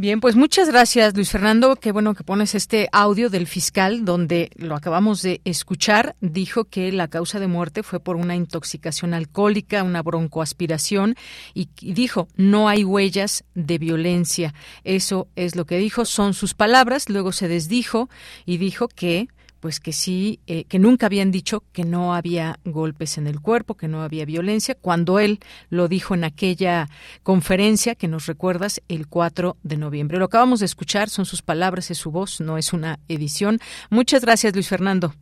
Bien, 0.00 0.18
pues 0.22 0.34
muchas 0.34 0.70
gracias, 0.70 1.14
Luis 1.14 1.28
Fernando. 1.28 1.76
Qué 1.76 1.92
bueno 1.92 2.14
que 2.14 2.24
pones 2.24 2.54
este 2.54 2.88
audio 2.90 3.28
del 3.28 3.46
fiscal 3.46 4.06
donde 4.06 4.50
lo 4.56 4.74
acabamos 4.74 5.20
de 5.20 5.42
escuchar. 5.44 6.16
Dijo 6.22 6.64
que 6.64 6.90
la 6.90 7.08
causa 7.08 7.38
de 7.38 7.48
muerte 7.48 7.82
fue 7.82 8.00
por 8.00 8.16
una 8.16 8.34
intoxicación 8.34 9.12
alcohólica, 9.12 9.82
una 9.82 10.02
broncoaspiración 10.02 11.16
y, 11.52 11.68
y 11.82 11.92
dijo, 11.92 12.28
no 12.36 12.70
hay 12.70 12.82
huellas 12.82 13.44
de 13.54 13.76
violencia. 13.76 14.54
Eso 14.84 15.28
es 15.36 15.54
lo 15.54 15.66
que 15.66 15.76
dijo, 15.76 16.06
son 16.06 16.32
sus 16.32 16.54
palabras. 16.54 17.10
Luego 17.10 17.30
se 17.32 17.48
desdijo 17.48 18.08
y 18.46 18.56
dijo 18.56 18.88
que 18.88 19.28
pues 19.60 19.78
que 19.78 19.92
sí, 19.92 20.40
eh, 20.46 20.64
que 20.64 20.78
nunca 20.78 21.06
habían 21.06 21.30
dicho 21.30 21.62
que 21.72 21.84
no 21.84 22.14
había 22.14 22.58
golpes 22.64 23.18
en 23.18 23.26
el 23.26 23.40
cuerpo, 23.40 23.76
que 23.76 23.88
no 23.88 24.02
había 24.02 24.24
violencia, 24.24 24.74
cuando 24.74 25.18
él 25.18 25.40
lo 25.68 25.86
dijo 25.86 26.14
en 26.14 26.24
aquella 26.24 26.88
conferencia 27.22 27.94
que 27.94 28.08
nos 28.08 28.26
recuerdas 28.26 28.80
el 28.88 29.06
4 29.06 29.56
de 29.62 29.76
noviembre. 29.76 30.18
Lo 30.18 30.24
acabamos 30.24 30.60
de 30.60 30.66
escuchar, 30.66 31.10
son 31.10 31.26
sus 31.26 31.42
palabras, 31.42 31.90
es 31.90 31.98
su 31.98 32.10
voz, 32.10 32.40
no 32.40 32.58
es 32.58 32.72
una 32.72 32.98
edición. 33.08 33.60
Muchas 33.90 34.22
gracias, 34.22 34.54
Luis 34.54 34.68
Fernando. 34.68 35.14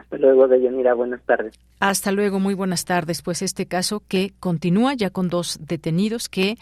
Hasta 0.00 0.16
luego, 0.16 0.48
Deyanira. 0.48 0.94
Buenas 0.94 1.22
tardes. 1.22 1.54
Hasta 1.78 2.10
luego, 2.12 2.40
muy 2.40 2.54
buenas 2.54 2.84
tardes. 2.84 3.22
Pues 3.22 3.42
este 3.42 3.66
caso 3.66 4.02
que 4.08 4.32
continúa 4.40 4.94
ya 4.94 5.10
con 5.10 5.28
dos 5.28 5.58
detenidos 5.60 6.28
que 6.28 6.56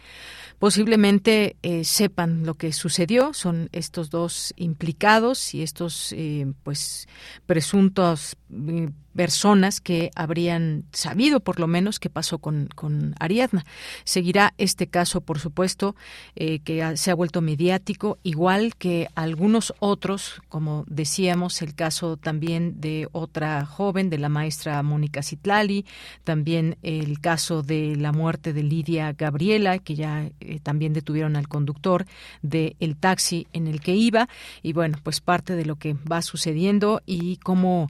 posiblemente 0.58 1.56
eh, 1.62 1.84
sepan 1.84 2.44
lo 2.44 2.54
que 2.54 2.72
sucedió. 2.72 3.32
Son 3.32 3.68
estos 3.72 4.10
dos 4.10 4.52
implicados 4.56 5.54
y 5.54 5.62
estos, 5.62 6.12
eh, 6.12 6.52
pues, 6.64 7.08
presuntos 7.46 8.36
eh, 8.52 8.90
personas 9.18 9.80
que 9.80 10.12
habrían 10.14 10.84
sabido 10.92 11.40
por 11.40 11.58
lo 11.58 11.66
menos 11.66 11.98
qué 11.98 12.08
pasó 12.08 12.38
con, 12.38 12.68
con 12.76 13.16
Ariadna. 13.18 13.64
Seguirá 14.04 14.54
este 14.58 14.86
caso, 14.86 15.20
por 15.22 15.40
supuesto, 15.40 15.96
eh, 16.36 16.60
que 16.60 16.96
se 16.96 17.10
ha 17.10 17.16
vuelto 17.16 17.40
mediático, 17.40 18.18
igual 18.22 18.76
que 18.76 19.08
algunos 19.16 19.74
otros, 19.80 20.40
como 20.48 20.84
decíamos, 20.86 21.62
el 21.62 21.74
caso 21.74 22.16
también 22.16 22.80
de 22.80 23.08
otra 23.10 23.66
joven, 23.66 24.08
de 24.08 24.18
la 24.18 24.28
maestra 24.28 24.80
Mónica 24.84 25.24
Citlali, 25.24 25.84
también 26.22 26.78
el 26.84 27.20
caso 27.20 27.64
de 27.64 27.96
la 27.96 28.12
muerte 28.12 28.52
de 28.52 28.62
Lidia 28.62 29.12
Gabriela, 29.14 29.80
que 29.80 29.96
ya 29.96 30.30
eh, 30.38 30.60
también 30.62 30.92
detuvieron 30.92 31.34
al 31.34 31.48
conductor 31.48 32.06
del 32.42 32.76
el 32.78 32.96
taxi 32.96 33.48
en 33.52 33.66
el 33.66 33.80
que 33.80 33.96
iba, 33.96 34.28
y 34.62 34.74
bueno, 34.74 34.96
pues 35.02 35.20
parte 35.20 35.56
de 35.56 35.64
lo 35.64 35.74
que 35.74 35.94
va 35.94 36.22
sucediendo 36.22 37.02
y 37.04 37.38
cómo 37.38 37.88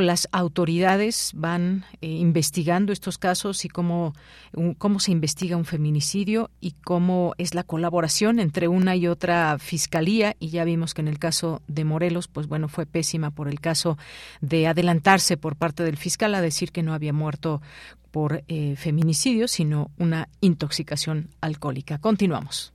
las 0.00 0.28
autoridades 0.32 0.60
autoridades 0.60 1.32
van 1.34 1.84
eh, 2.02 2.06
investigando 2.06 2.92
estos 2.92 3.16
casos 3.16 3.64
y 3.64 3.68
cómo, 3.68 4.14
cómo 4.76 5.00
se 5.00 5.10
investiga 5.10 5.56
un 5.56 5.64
feminicidio 5.64 6.50
y 6.60 6.72
cómo 6.72 7.32
es 7.38 7.54
la 7.54 7.62
colaboración 7.62 8.40
entre 8.40 8.68
una 8.68 8.94
y 8.94 9.06
otra 9.06 9.58
fiscalía. 9.58 10.36
Y 10.38 10.50
ya 10.50 10.64
vimos 10.64 10.92
que 10.92 11.00
en 11.00 11.08
el 11.08 11.18
caso 11.18 11.62
de 11.66 11.84
Morelos, 11.84 12.28
pues 12.28 12.46
bueno, 12.46 12.68
fue 12.68 12.84
pésima 12.84 13.30
por 13.30 13.48
el 13.48 13.58
caso 13.58 13.96
de 14.42 14.66
adelantarse 14.66 15.38
por 15.38 15.56
parte 15.56 15.82
del 15.82 15.96
fiscal 15.96 16.34
a 16.34 16.42
decir 16.42 16.72
que 16.72 16.82
no 16.82 16.92
había 16.92 17.14
muerto 17.14 17.62
por 18.10 18.44
eh, 18.48 18.76
feminicidio, 18.76 19.48
sino 19.48 19.90
una 19.98 20.28
intoxicación 20.40 21.30
alcohólica. 21.40 21.98
Continuamos. 21.98 22.74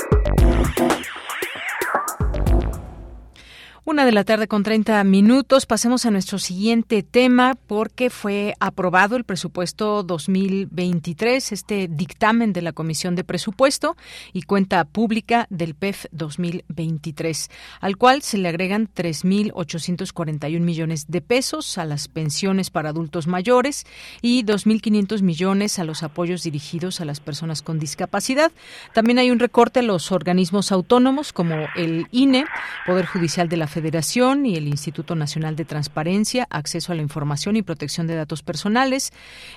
Una 3.83 4.05
de 4.05 4.11
la 4.11 4.23
tarde 4.23 4.47
con 4.47 4.61
30 4.61 5.03
minutos. 5.05 5.65
Pasemos 5.65 6.05
a 6.05 6.11
nuestro 6.11 6.37
siguiente 6.37 7.01
tema 7.01 7.55
porque 7.65 8.11
fue 8.11 8.53
aprobado 8.59 9.15
el 9.15 9.23
presupuesto 9.23 10.03
2023, 10.03 11.51
este 11.51 11.87
dictamen 11.87 12.53
de 12.53 12.61
la 12.61 12.73
Comisión 12.73 13.15
de 13.15 13.23
Presupuesto 13.23 13.97
y 14.33 14.43
Cuenta 14.43 14.83
Pública 14.85 15.47
del 15.49 15.73
PEF 15.73 16.05
2023, 16.11 17.49
al 17.79 17.97
cual 17.97 18.21
se 18.21 18.37
le 18.37 18.49
agregan 18.49 18.87
3.841 18.87 20.59
millones 20.59 21.07
de 21.07 21.21
pesos 21.21 21.79
a 21.79 21.85
las 21.85 22.07
pensiones 22.07 22.69
para 22.69 22.89
adultos 22.89 23.25
mayores 23.25 23.87
y 24.21 24.43
2.500 24.43 25.23
millones 25.23 25.79
a 25.79 25.85
los 25.85 26.03
apoyos 26.03 26.43
dirigidos 26.43 27.01
a 27.01 27.05
las 27.05 27.19
personas 27.19 27.63
con 27.63 27.79
discapacidad. 27.79 28.51
También 28.93 29.17
hay 29.17 29.31
un 29.31 29.39
recorte 29.39 29.79
a 29.79 29.83
los 29.83 30.11
organismos 30.11 30.71
autónomos 30.71 31.33
como 31.33 31.55
el 31.75 32.05
INE, 32.11 32.45
Poder 32.85 33.07
Judicial 33.07 33.49
de 33.49 33.57
la 33.57 33.70
Federación 33.71 34.45
y 34.45 34.55
el 34.55 34.67
Instituto 34.67 35.15
Nacional 35.15 35.55
de 35.55 35.65
Transparencia, 35.65 36.45
Acceso 36.51 36.91
a 36.91 36.95
la 36.95 37.01
Información 37.01 37.55
y 37.55 37.63
Protección 37.63 38.05
de 38.05 38.15
Datos 38.15 38.43
Personales, 38.43 39.11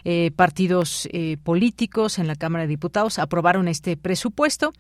eh, 0.05 0.31
partidos 0.35 1.07
eh, 1.13 1.37
políticos 1.43 2.19
en 2.19 2.27
la 2.27 2.37
Cámara 2.37 2.63
de 2.63 2.69
Diputados 2.69 3.19
aprobaron 3.19 3.69
este 3.69 3.97
presupuesto. 3.99 4.73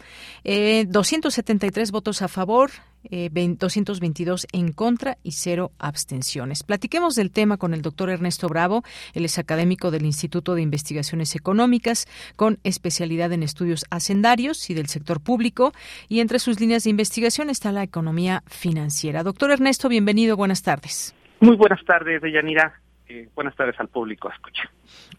273 0.44 1.88
eh, 1.88 1.92
votos 1.92 2.22
a 2.22 2.28
favor, 2.28 2.70
222 3.10 4.46
en 4.52 4.72
contra 4.72 5.18
y 5.22 5.32
cero 5.32 5.72
abstenciones. 5.78 6.62
Platiquemos 6.62 7.14
del 7.14 7.30
tema 7.30 7.56
con 7.56 7.74
el 7.74 7.82
doctor 7.82 8.10
Ernesto 8.10 8.48
Bravo, 8.48 8.82
él 9.12 9.24
es 9.24 9.38
académico 9.38 9.90
del 9.90 10.04
Instituto 10.04 10.54
de 10.54 10.62
Investigaciones 10.62 11.34
Económicas 11.34 12.06
con 12.36 12.58
especialidad 12.64 13.32
en 13.32 13.42
estudios 13.42 13.84
hacendarios 13.90 14.70
y 14.70 14.74
del 14.74 14.86
sector 14.86 15.20
público 15.20 15.72
y 16.08 16.20
entre 16.20 16.38
sus 16.38 16.60
líneas 16.60 16.84
de 16.84 16.90
investigación 16.90 17.50
está 17.50 17.72
la 17.72 17.82
economía 17.82 18.42
financiera. 18.46 19.22
Doctor 19.22 19.50
Ernesto, 19.50 19.88
bienvenido, 19.88 20.36
buenas 20.36 20.62
tardes. 20.62 21.14
Muy 21.40 21.56
buenas 21.56 21.84
tardes, 21.84 22.22
Deyanira. 22.22 22.83
Eh, 23.06 23.28
buenas 23.34 23.54
tardes 23.54 23.78
al 23.78 23.88
público. 23.88 24.30
Escucha. 24.30 24.62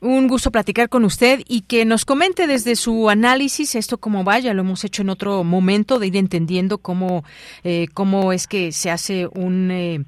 Un 0.02 0.28
gusto 0.28 0.52
platicar 0.52 0.90
con 0.90 1.06
usted 1.06 1.42
y 1.48 1.62
que 1.62 1.86
nos 1.86 2.04
comente 2.04 2.48
desde 2.48 2.76
su 2.76 3.10
análisis 3.12 3.76
esto 3.76 4.00
cómo 4.00 4.24
vaya. 4.24 4.56
Lo 4.56 4.62
hemos 4.62 4.84
hecho 4.84 5.04
en 5.04 5.10
otro 5.10 5.44
momento 5.44 6.00
de 6.00 6.08
ir 6.08 6.18
entendiendo 6.18 6.80
cómo, 6.80 7.24
eh, 7.64 7.86
cómo 7.94 8.34
es 8.34 8.48
que 8.48 8.72
se 8.72 8.90
hace 8.90 9.28
un, 9.28 9.70
eh, 9.70 10.04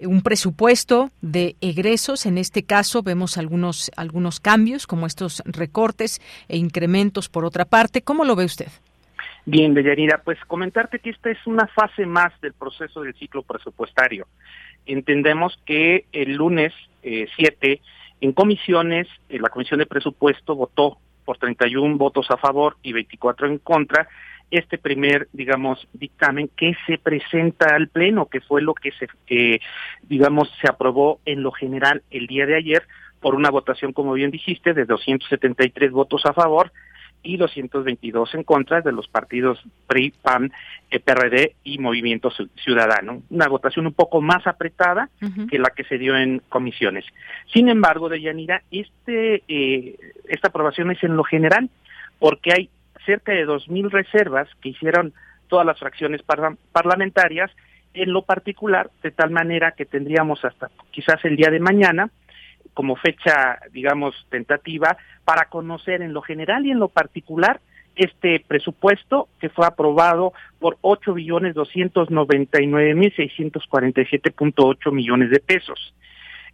un 0.00 0.22
presupuesto 0.22 1.10
de 1.20 1.54
egresos. 1.60 2.26
En 2.26 2.36
este 2.36 2.64
caso 2.64 3.02
vemos 3.02 3.38
algunos, 3.38 3.92
algunos 3.96 4.40
cambios 4.40 4.88
como 4.88 5.06
estos 5.06 5.40
recortes 5.46 6.20
e 6.48 6.56
incrementos 6.56 7.28
por 7.28 7.44
otra 7.44 7.64
parte. 7.64 8.02
¿Cómo 8.02 8.24
lo 8.24 8.34
ve 8.34 8.44
usted? 8.44 8.68
Bien, 9.46 9.72
Deyanira, 9.72 10.20
pues 10.22 10.38
comentarte 10.46 10.98
que 10.98 11.10
esta 11.10 11.30
es 11.30 11.38
una 11.46 11.66
fase 11.68 12.06
más 12.06 12.32
del 12.40 12.54
proceso 12.54 13.02
del 13.02 13.14
ciclo 13.14 13.42
presupuestario 13.42 14.26
entendemos 14.86 15.58
que 15.66 16.06
el 16.12 16.34
lunes 16.34 16.72
7 17.02 17.72
eh, 17.72 17.80
en 18.20 18.32
comisiones, 18.32 19.08
eh, 19.28 19.38
la 19.38 19.48
Comisión 19.48 19.78
de 19.78 19.86
Presupuesto 19.86 20.54
votó 20.54 20.98
por 21.24 21.38
31 21.38 21.96
votos 21.96 22.30
a 22.30 22.36
favor 22.36 22.76
y 22.82 22.92
24 22.92 23.46
en 23.46 23.58
contra. 23.58 24.08
Este 24.50 24.78
primer, 24.78 25.28
digamos, 25.32 25.86
dictamen 25.92 26.50
que 26.56 26.74
se 26.86 26.98
presenta 26.98 27.74
al 27.74 27.88
Pleno, 27.88 28.26
que 28.26 28.40
fue 28.40 28.62
lo 28.62 28.74
que 28.74 28.90
se, 28.92 29.60
digamos, 30.02 30.52
se 30.60 30.68
aprobó 30.68 31.20
en 31.24 31.42
lo 31.42 31.52
general 31.52 32.02
el 32.10 32.26
día 32.26 32.46
de 32.46 32.56
ayer 32.56 32.82
por 33.20 33.36
una 33.36 33.50
votación, 33.50 33.92
como 33.92 34.12
bien 34.14 34.32
dijiste, 34.32 34.74
de 34.74 34.86
273 34.86 35.92
votos 35.92 36.26
a 36.26 36.32
favor 36.32 36.72
y 37.22 37.36
222 37.36 38.34
en 38.34 38.44
contra 38.44 38.80
de 38.80 38.92
los 38.92 39.08
partidos 39.08 39.62
PRI, 39.86 40.12
PAN, 40.22 40.52
eh, 40.90 41.00
PRD 41.00 41.54
y 41.64 41.78
Movimiento 41.78 42.30
Ciudadano. 42.62 43.22
Una 43.30 43.48
votación 43.48 43.86
un 43.86 43.92
poco 43.92 44.20
más 44.20 44.46
apretada 44.46 45.08
que 45.50 45.58
la 45.58 45.70
que 45.70 45.84
se 45.84 45.98
dio 45.98 46.16
en 46.16 46.40
comisiones. 46.48 47.04
Sin 47.52 47.68
embargo, 47.68 48.08
de 48.08 48.20
Yanira, 48.20 48.62
este, 48.70 49.42
eh, 49.48 49.96
esta 50.28 50.48
aprobación 50.48 50.90
es 50.90 51.02
en 51.04 51.16
lo 51.16 51.24
general 51.24 51.70
porque 52.18 52.52
hay 52.52 52.70
cerca 53.04 53.32
de 53.32 53.46
2.000 53.46 53.90
reservas 53.90 54.48
que 54.60 54.70
hicieron 54.70 55.12
todas 55.48 55.66
las 55.66 55.78
fracciones 55.78 56.22
parlamentarias 56.72 57.50
en 57.94 58.12
lo 58.12 58.22
particular, 58.22 58.90
de 59.02 59.10
tal 59.10 59.30
manera 59.30 59.72
que 59.72 59.84
tendríamos 59.84 60.44
hasta 60.44 60.70
quizás 60.92 61.24
el 61.24 61.36
día 61.36 61.50
de 61.50 61.58
mañana 61.58 62.10
como 62.80 62.96
fecha, 62.96 63.58
digamos, 63.72 64.14
tentativa 64.30 64.96
para 65.26 65.50
conocer 65.50 66.00
en 66.00 66.14
lo 66.14 66.22
general 66.22 66.64
y 66.64 66.70
en 66.70 66.78
lo 66.78 66.88
particular 66.88 67.60
este 67.94 68.42
presupuesto 68.48 69.28
que 69.38 69.50
fue 69.50 69.66
aprobado 69.66 70.32
por 70.58 70.78
ocho 70.80 71.12
billones 71.12 71.54
doscientos 71.54 72.10
noventa 72.10 72.62
y 72.62 72.66
nueve 72.66 72.94
mil 72.94 73.14
seiscientos 73.14 73.66
cuarenta 73.66 74.00
y 74.00 74.06
siete 74.06 74.30
punto 74.30 74.66
ocho 74.66 74.92
millones 74.92 75.28
de 75.28 75.40
pesos. 75.40 75.94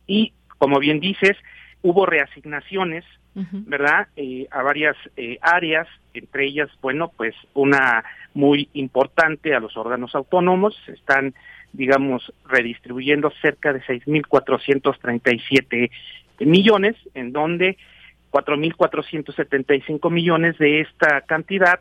Y, 0.09 0.33
como 0.59 0.81
bien 0.81 0.99
dices, 0.99 1.37
hubo 1.83 2.07
reasignaciones, 2.07 3.05
¿verdad?, 3.35 4.09
eh, 4.17 4.49
a 4.51 4.62
varias 4.65 4.97
eh, 5.17 5.39
áreas, 5.43 5.87
entre 6.12 6.47
ellas, 6.47 6.71
bueno, 6.83 7.12
pues 7.17 7.37
una 7.55 8.03
muy 8.35 8.69
importante 8.73 9.55
a 9.55 9.61
los 9.61 9.77
órganos 9.77 10.12
autónomos, 10.17 10.77
están 10.89 11.35
digamos, 11.77 12.33
redistribuyendo 12.49 13.31
cerca 13.43 13.73
de 13.73 13.83
6.437 13.83 15.91
millones, 16.41 16.97
en 17.15 17.33
donde 17.33 17.77
4.475 18.31 20.11
millones 20.11 20.57
de 20.59 20.81
esta 20.81 21.21
cantidad 21.23 21.81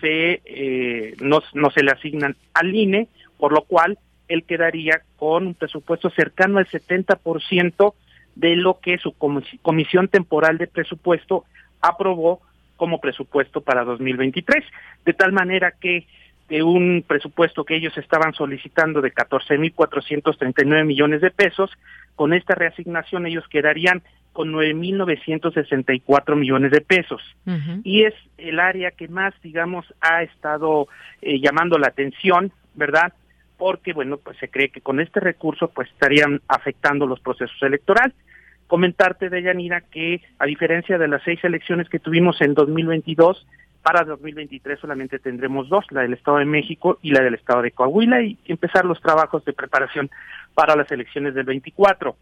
se 0.00 0.42
eh, 0.44 1.14
no, 1.20 1.40
no 1.52 1.70
se 1.70 1.82
le 1.82 1.92
asignan 1.92 2.36
al 2.54 2.74
INE, 2.74 3.08
por 3.38 3.52
lo 3.52 3.62
cual 3.62 3.98
él 4.28 4.44
quedaría 4.44 5.02
con 5.16 5.48
un 5.48 5.54
presupuesto 5.54 6.10
cercano 6.10 6.58
al 6.58 6.66
70% 6.66 7.94
de 8.34 8.56
lo 8.56 8.80
que 8.80 8.98
su 8.98 9.12
comisión 9.12 10.08
temporal 10.08 10.58
de 10.58 10.66
presupuesto 10.66 11.44
aprobó 11.80 12.40
como 12.76 13.00
presupuesto 13.00 13.60
para 13.60 13.84
2023, 13.84 14.64
de 15.04 15.12
tal 15.12 15.32
manera 15.32 15.72
que 15.80 16.08
de 16.48 16.62
un 16.62 17.04
presupuesto 17.06 17.64
que 17.64 17.76
ellos 17.76 17.96
estaban 17.96 18.34
solicitando 18.34 19.00
de 19.00 19.12
14.439 19.12 20.84
millones 20.84 21.20
de 21.20 21.30
pesos, 21.30 21.70
con 22.16 22.32
esta 22.32 22.54
reasignación 22.54 23.26
ellos 23.26 23.46
quedarían 23.48 24.02
con 24.32 24.52
9.964 24.52 26.36
millones 26.36 26.72
de 26.72 26.80
pesos. 26.80 27.22
Y 27.84 28.02
es 28.02 28.14
el 28.36 28.58
área 28.58 28.90
que 28.90 29.08
más, 29.08 29.32
digamos, 29.42 29.86
ha 30.00 30.22
estado 30.22 30.88
eh, 31.22 31.40
llamando 31.40 31.78
la 31.78 31.86
atención, 31.86 32.52
¿verdad? 32.74 33.12
Porque, 33.56 33.92
bueno, 33.92 34.18
pues 34.18 34.36
se 34.38 34.48
cree 34.48 34.70
que 34.70 34.80
con 34.80 34.98
este 34.98 35.20
recurso 35.20 35.68
pues 35.68 35.88
estarían 35.88 36.40
afectando 36.48 37.06
los 37.06 37.20
procesos 37.20 37.56
electorales. 37.62 38.14
Comentarte, 38.66 39.30
Deyanira, 39.30 39.82
que 39.82 40.20
a 40.40 40.46
diferencia 40.46 40.98
de 40.98 41.06
las 41.06 41.22
seis 41.22 41.38
elecciones 41.44 41.88
que 41.88 42.00
tuvimos 42.00 42.40
en 42.40 42.54
2022, 42.54 43.46
para 43.84 44.02
2023 44.02 44.80
solamente 44.80 45.18
tendremos 45.18 45.68
dos, 45.68 45.84
la 45.90 46.00
del 46.00 46.14
Estado 46.14 46.38
de 46.38 46.46
México 46.46 46.98
y 47.02 47.10
la 47.10 47.22
del 47.22 47.34
Estado 47.34 47.60
de 47.60 47.70
Coahuila, 47.70 48.22
y 48.22 48.38
empezar 48.46 48.86
los 48.86 48.98
trabajos 48.98 49.44
de 49.44 49.52
preparación 49.52 50.10
para 50.54 50.74
las 50.74 50.90
elecciones 50.90 51.34
del 51.34 51.44
24. 51.44 52.16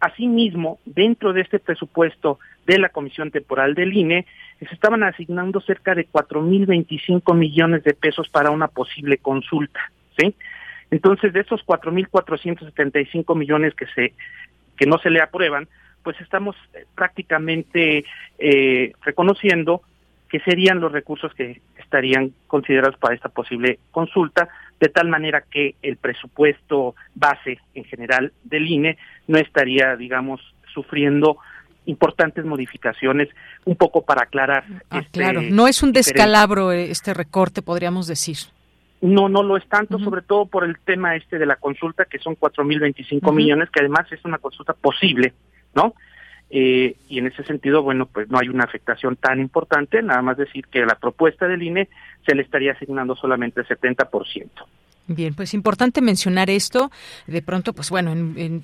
Asimismo, 0.00 0.80
dentro 0.84 1.32
de 1.32 1.42
este 1.42 1.60
presupuesto 1.60 2.40
de 2.66 2.80
la 2.80 2.88
Comisión 2.88 3.30
Temporal 3.30 3.76
del 3.76 3.96
INE, 3.96 4.26
se 4.58 4.74
estaban 4.74 5.04
asignando 5.04 5.60
cerca 5.60 5.94
de 5.94 6.08
4.025 6.08 7.36
millones 7.36 7.84
de 7.84 7.94
pesos 7.94 8.28
para 8.28 8.50
una 8.50 8.66
posible 8.66 9.18
consulta, 9.18 9.92
¿sí? 10.18 10.34
Entonces, 10.90 11.32
de 11.32 11.40
esos 11.40 11.64
4.475 11.64 13.36
millones 13.36 13.74
que 13.74 13.86
se 13.94 14.12
que 14.76 14.86
no 14.86 14.98
se 14.98 15.10
le 15.10 15.22
aprueban, 15.22 15.68
pues 16.02 16.20
estamos 16.20 16.56
eh, 16.74 16.84
prácticamente 16.94 18.04
eh, 18.38 18.92
reconociendo 19.02 19.82
que 20.28 20.40
serían 20.40 20.80
los 20.80 20.92
recursos 20.92 21.32
que 21.34 21.60
estarían 21.78 22.32
considerados 22.46 22.96
para 22.98 23.14
esta 23.14 23.28
posible 23.28 23.78
consulta, 23.90 24.48
de 24.80 24.88
tal 24.88 25.08
manera 25.08 25.44
que 25.50 25.76
el 25.82 25.96
presupuesto 25.96 26.94
base 27.14 27.58
en 27.74 27.84
general 27.84 28.32
del 28.44 28.66
INE 28.66 28.98
no 29.28 29.38
estaría, 29.38 29.96
digamos, 29.96 30.40
sufriendo 30.72 31.38
importantes 31.86 32.44
modificaciones, 32.44 33.28
un 33.64 33.76
poco 33.76 34.04
para 34.04 34.24
aclarar. 34.24 34.64
Ah, 34.90 34.98
este 34.98 35.20
claro, 35.20 35.40
no 35.42 35.68
es 35.68 35.82
un 35.82 35.92
descalabro 35.92 36.72
eh, 36.72 36.90
este 36.90 37.14
recorte, 37.14 37.62
podríamos 37.62 38.06
decir. 38.06 38.36
No, 39.00 39.28
no 39.28 39.42
lo 39.42 39.56
es 39.56 39.66
tanto, 39.68 39.98
sobre 39.98 40.22
todo 40.22 40.46
por 40.46 40.64
el 40.64 40.78
tema 40.80 41.16
este 41.16 41.38
de 41.38 41.46
la 41.46 41.56
consulta, 41.56 42.06
que 42.06 42.18
son 42.18 42.34
4.025 42.34 43.32
millones, 43.32 43.70
que 43.70 43.80
además 43.80 44.10
es 44.10 44.24
una 44.24 44.38
consulta 44.38 44.72
posible, 44.72 45.32
¿no? 45.74 45.94
Eh, 46.50 46.96
y 47.08 47.18
en 47.18 47.26
ese 47.26 47.42
sentido, 47.42 47.82
bueno, 47.82 48.06
pues 48.06 48.28
no 48.30 48.38
hay 48.38 48.48
una 48.48 48.64
afectación 48.64 49.16
tan 49.16 49.40
importante, 49.40 50.02
nada 50.02 50.22
más 50.22 50.36
decir 50.36 50.66
que 50.68 50.86
la 50.86 50.94
propuesta 50.94 51.48
del 51.48 51.62
INE 51.62 51.88
se 52.24 52.34
le 52.34 52.42
estaría 52.42 52.72
asignando 52.72 53.16
solamente 53.16 53.60
el 53.60 53.66
70%. 53.66 54.50
Bien, 55.08 55.34
pues 55.34 55.54
importante 55.54 56.00
mencionar 56.00 56.50
esto. 56.50 56.90
De 57.28 57.40
pronto, 57.40 57.72
pues 57.72 57.90
bueno, 57.90 58.12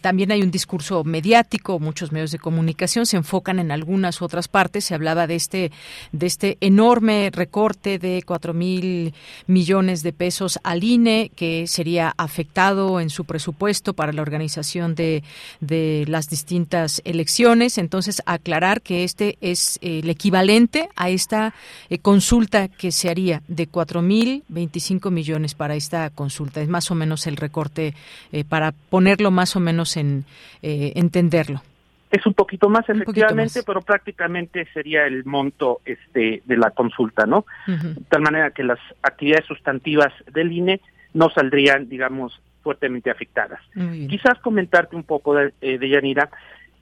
también 0.01 0.33
hay 0.33 0.43
un 0.43 0.51
discurso 0.51 1.05
mediático, 1.05 1.79
muchos 1.79 2.11
medios 2.11 2.33
de 2.33 2.41
comunicación 2.41 3.07
se 3.07 3.17
enfocan 3.17 3.61
en 3.61 3.71
algunas 3.71 4.21
otras 4.23 4.49
partes. 4.49 4.87
Se 4.87 4.95
hablaba 4.97 5.29
de 5.29 5.37
este, 5.37 5.71
de 6.11 6.27
este 6.27 6.59
enorme 6.61 7.31
recorte 7.33 8.01
de 8.01 8.25
cuatro 8.27 8.55
mil 8.55 9.15
millones 9.47 10.03
de 10.03 10.13
pesos 10.13 10.59
al 10.65 10.83
INE 10.83 11.31
que 11.37 11.69
sería 11.69 12.13
afectado 12.17 12.99
en 12.99 13.11
su 13.11 13.25
presupuesto 13.25 13.95
para 13.95 14.13
la 14.13 14.23
organización 14.23 14.97
de, 14.97 15.23
de 15.61 16.07
las 16.09 16.29
distintas 16.29 17.03
elecciones. 17.05 17.79
Entonces, 17.79 18.21
aclarar 18.27 18.83
que 18.83 19.05
este 19.05 19.39
es 19.41 19.79
el 19.81 20.11
equivalente 20.11 20.89
a 20.97 21.09
esta 21.09 21.55
eh, 21.89 21.99
consulta 21.99 22.67
que 22.67 22.91
se 22.91 23.11
haría 23.11 23.45
de 23.47 23.69
cuatro 23.69 24.03
mil 24.03 24.43
veinticinco 24.49 25.13
millones 25.13 25.55
para 25.55 25.77
esta 25.77 26.11
consulta 26.11 26.32
es 26.41 26.69
más 26.69 26.91
o 26.91 26.95
menos 26.95 27.27
el 27.27 27.37
recorte 27.37 27.95
eh, 28.33 28.45
para 28.45 28.73
ponerlo 28.73 29.31
más 29.31 29.57
o 29.57 29.61
menos 29.61 29.97
en 29.97 30.25
eh, 30.63 30.93
entenderlo. 30.97 31.63
Es 32.11 32.27
un 32.27 32.35
poquito 32.35 32.69
más, 32.69 32.87
efectivamente, 32.91 33.63
pero 33.67 33.81
prácticamente 33.81 34.67
sería 34.75 35.07
el 35.07 35.25
monto 35.25 35.81
este 35.87 36.43
de 36.45 36.57
la 36.59 36.71
consulta, 36.71 37.25
¿no? 37.25 37.47
De 37.67 38.03
tal 38.11 38.21
manera 38.21 38.51
que 38.51 38.63
las 38.63 38.79
actividades 39.03 39.47
sustantivas 39.47 40.13
del 40.31 40.53
INE 40.53 40.83
no 41.15 41.31
saldrían, 41.31 41.89
digamos, 41.89 42.39
fuertemente 42.63 43.11
afectadas. 43.11 43.61
Quizás 44.09 44.39
comentarte 44.41 44.95
un 44.95 45.05
poco 45.05 45.35
de, 45.35 45.55
eh, 45.63 45.79
de 45.79 45.89
Yanira 45.89 46.29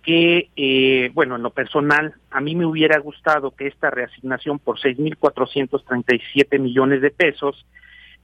que, 0.03 0.49
eh, 0.57 1.11
bueno, 1.15 1.37
en 1.37 1.43
lo 1.43 1.51
personal, 1.51 2.15
a 2.31 2.41
mí 2.41 2.55
me 2.55 2.65
hubiera 2.67 2.99
gustado 2.99 3.51
que 3.51 3.67
esta 3.67 3.91
reasignación 3.91 4.59
por 4.59 4.79
6.437 4.79 6.59
millones 6.59 7.03
de 7.03 7.11
pesos 7.11 7.67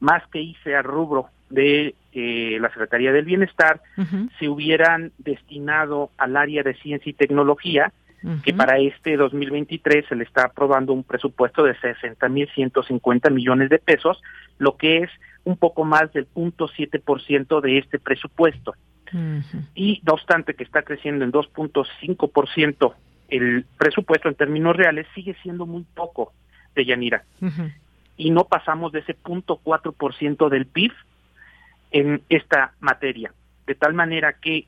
más 0.01 0.23
que 0.29 0.41
hice 0.41 0.77
al 0.77 0.85
rubro 0.85 1.29
de 1.51 1.95
eh, 2.13 2.59
la 2.61 2.69
Secretaría 2.71 3.13
del 3.13 3.25
Bienestar, 3.25 3.81
se 4.39 4.49
hubieran 4.49 5.13
destinado 5.19 6.11
al 6.19 6.37
área 6.37 6.63
de 6.63 6.75
ciencia 6.75 7.11
y 7.11 7.15
tecnología, 7.15 7.93
que 8.43 8.53
para 8.53 8.79
este 8.79 9.17
2023 9.17 10.07
se 10.09 10.17
le 10.17 10.25
está 10.25 10.47
aprobando 10.47 10.93
un 10.93 11.05
presupuesto 11.05 11.63
de 11.63 11.77
60.150 11.77 13.31
millones 13.31 13.71
de 13.71 13.79
pesos, 13.79 14.21
lo 14.59 14.77
que 14.77 14.99
es 14.99 15.11
un 15.45 15.57
poco 15.57 15.85
más 15.85 16.13
del 16.13 16.27
0.7% 16.35 17.61
de 17.61 17.79
este 17.79 18.01
presupuesto. 18.01 18.75
Y 19.77 20.03
no 20.05 20.15
obstante 20.15 20.55
que 20.55 20.65
está 20.65 20.83
creciendo 20.83 21.25
en 21.25 21.31
2.5% 21.31 22.95
el 23.29 23.65
presupuesto 23.79 24.29
en 24.29 24.35
términos 24.35 24.77
reales, 24.77 25.07
sigue 25.15 25.37
siendo 25.43 25.67
muy 25.67 25.85
poco 25.95 26.33
de 26.75 26.85
Yanira 26.85 27.25
y 28.17 28.31
no 28.31 28.45
pasamos 28.45 28.93
de 28.93 29.01
ese 29.01 29.15
punto 29.15 29.61
cuatro 29.63 29.93
por 29.93 30.15
ciento 30.15 30.49
del 30.49 30.67
PIB 30.67 30.93
en 31.91 32.23
esta 32.29 32.73
materia. 32.81 33.33
De 33.67 33.75
tal 33.75 33.95
manera 33.95 34.35
que 34.35 34.67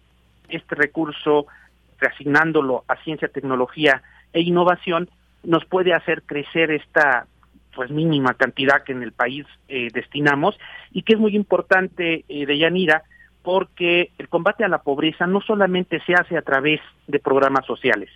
este 0.49 0.75
recurso, 0.75 1.47
reasignándolo 1.99 2.85
a 2.89 2.97
ciencia, 2.97 3.29
tecnología 3.29 4.03
e 4.33 4.41
innovación, 4.41 5.09
nos 5.43 5.65
puede 5.65 5.95
hacer 5.95 6.23
crecer 6.23 6.71
esta 6.71 7.27
pues 7.75 7.91
mínima 7.91 8.35
cantidad 8.35 8.83
que 8.83 8.93
en 8.93 9.03
el 9.03 9.13
país 9.13 9.47
eh, 9.69 9.89
destinamos 9.93 10.59
y 10.91 11.03
que 11.03 11.13
es 11.13 11.19
muy 11.19 11.37
importante 11.37 12.25
eh, 12.29 12.45
de 12.45 12.59
Yanira 12.59 13.05
porque 13.43 14.11
el 14.19 14.29
combate 14.29 14.65
a 14.65 14.69
la 14.69 14.83
pobreza 14.83 15.27
no 15.27 15.41
solamente 15.41 16.01
se 16.01 16.15
hace 16.15 16.37
a 16.37 16.43
través 16.43 16.81
de 17.07 17.21
programas 17.21 17.65
sociales, 17.67 18.11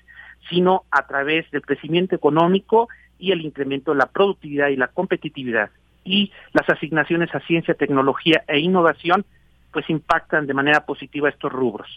sino 0.51 0.83
a 0.91 1.07
través 1.07 1.49
del 1.53 1.63
crecimiento 1.63 2.17
económico 2.17 2.89
y 3.23 3.31
el 3.31 3.43
incremento 3.43 3.93
de 3.93 3.99
la 3.99 4.07
productividad 4.07 4.69
y 4.69 4.77
la 4.77 4.89
competitividad. 4.89 5.71
Y 6.05 6.33
las 6.53 6.69
asignaciones 6.69 7.33
a 7.33 7.41
ciencia, 7.41 7.75
tecnología 7.75 8.43
e 8.49 8.59
innovación 8.59 9.25
pues 9.73 9.89
impactan 9.89 10.49
de 10.49 10.55
manera 10.55 10.85
positiva 10.85 11.29
estos 11.29 11.53
rubros. 11.53 11.89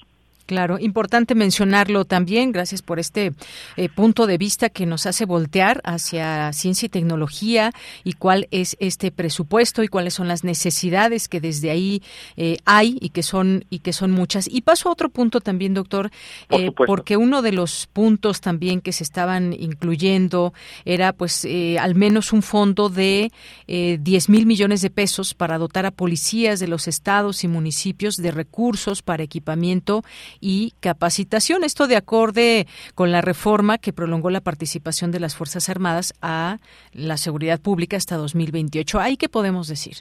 Claro, 0.45 0.77
importante 0.79 1.33
mencionarlo 1.33 2.05
también. 2.05 2.51
Gracias 2.51 2.83
por 2.83 2.99
este 2.99 3.33
eh, 3.77 3.89
punto 3.89 4.27
de 4.27 4.37
vista 4.37 4.69
que 4.69 4.85
nos 4.85 5.07
hace 5.07 5.25
voltear 5.25 5.81
hacia 5.83 6.53
ciencia 6.53 6.85
y 6.85 6.89
tecnología 6.89 7.71
y 8.03 8.13
cuál 8.13 8.47
es 8.51 8.77
este 8.79 9.09
presupuesto 9.09 9.81
y 9.81 9.87
cuáles 9.87 10.13
son 10.13 10.27
las 10.27 10.43
necesidades 10.43 11.27
que 11.27 11.41
desde 11.41 11.71
ahí 11.71 12.03
eh, 12.37 12.57
hay 12.63 12.99
y 13.01 13.09
que 13.09 13.23
son 13.23 13.65
y 13.71 13.79
que 13.79 13.91
son 13.91 14.11
muchas. 14.11 14.47
Y 14.47 14.61
paso 14.61 14.89
a 14.89 14.91
otro 14.91 15.09
punto 15.09 15.41
también, 15.41 15.73
doctor, 15.73 16.11
eh, 16.49 16.69
porque 16.71 17.17
uno 17.17 17.41
de 17.41 17.51
los 17.51 17.87
puntos 17.91 18.39
también 18.39 18.81
que 18.81 18.91
se 18.91 19.03
estaban 19.03 19.51
incluyendo 19.51 20.53
era, 20.85 21.13
pues, 21.13 21.47
al 21.79 21.95
menos 21.95 22.33
un 22.33 22.43
fondo 22.43 22.89
de 22.89 23.31
10 23.67 24.29
mil 24.29 24.45
millones 24.45 24.81
de 24.81 24.91
pesos 24.91 25.33
para 25.33 25.57
dotar 25.57 25.87
a 25.87 25.91
policías 25.91 26.59
de 26.59 26.67
los 26.67 26.87
estados 26.87 27.43
y 27.43 27.47
municipios 27.47 28.17
de 28.17 28.29
recursos 28.29 29.01
para 29.01 29.23
equipamiento 29.23 30.03
y 30.39 30.73
capacitación. 30.79 31.63
Esto 31.63 31.87
de 31.87 31.95
acorde 31.95 32.67
con 32.93 33.11
la 33.11 33.21
reforma 33.21 33.77
que 33.77 33.93
prolongó 33.93 34.29
la 34.29 34.41
participación 34.41 35.11
de 35.11 35.19
las 35.19 35.35
Fuerzas 35.35 35.69
Armadas 35.69 36.13
a 36.21 36.59
la 36.93 37.17
seguridad 37.17 37.61
pública 37.61 37.97
hasta 37.97 38.17
2028. 38.17 38.99
¿Ahí 38.99 39.17
qué 39.17 39.29
podemos 39.29 39.67
decir? 39.67 39.97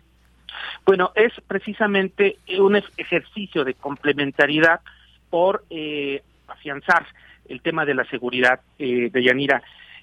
Bueno, 0.86 1.12
es 1.14 1.32
precisamente 1.46 2.38
un 2.58 2.76
ejercicio 2.96 3.64
de 3.64 3.74
complementariedad 3.74 4.80
por 5.30 5.64
eh, 5.70 6.22
afianzar 6.46 7.06
el 7.48 7.60
tema 7.60 7.84
de 7.84 7.94
la 7.94 8.04
seguridad 8.04 8.60
eh, 8.78 9.10
de 9.10 9.22
Yanira. 9.22 9.62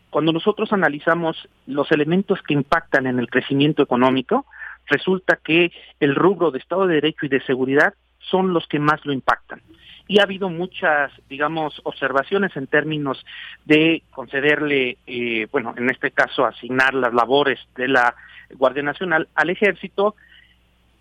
Cuando 0.10 0.34
nosotros 0.34 0.74
analizamos 0.74 1.48
los 1.67 1.91
elementos 1.91 2.41
que 2.41 2.54
impactan 2.54 3.08
en 3.08 3.20
el 3.20 3.30
crecimiento 3.30 3.82
económico, 3.82 4.46
resulta 4.88 5.39
que 5.41 5.72
el 6.00 6.15
rubro 6.15 6.52
de 6.52 6.60
Estado 6.60 6.86
de 6.86 6.96
Derecho 6.96 7.26
y 7.26 7.30
de 7.30 7.41
seguridad 7.44 7.94
son 8.20 8.54
los 8.54 8.67
que 8.67 8.80
más 8.80 9.06
lo 9.06 9.13
impactan 9.13 9.62
y 10.08 10.19
ha 10.19 10.23
habido 10.23 10.49
muchas, 10.49 11.12
digamos, 11.29 11.79
observaciones 11.83 12.56
en 12.56 12.67
términos 12.67 13.25
de 13.65 14.04
concederle, 14.12 14.97
eh, 15.08 15.47
bueno, 15.52 15.73
en 15.77 15.89
este 15.89 16.12
caso, 16.12 16.45
asignar 16.45 16.93
las 16.93 17.13
labores 17.13 17.60
de 17.75 17.87
la 17.87 18.15
Guardia 18.58 18.83
Nacional 18.83 19.27
al 19.35 19.49
Ejército, 19.49 20.15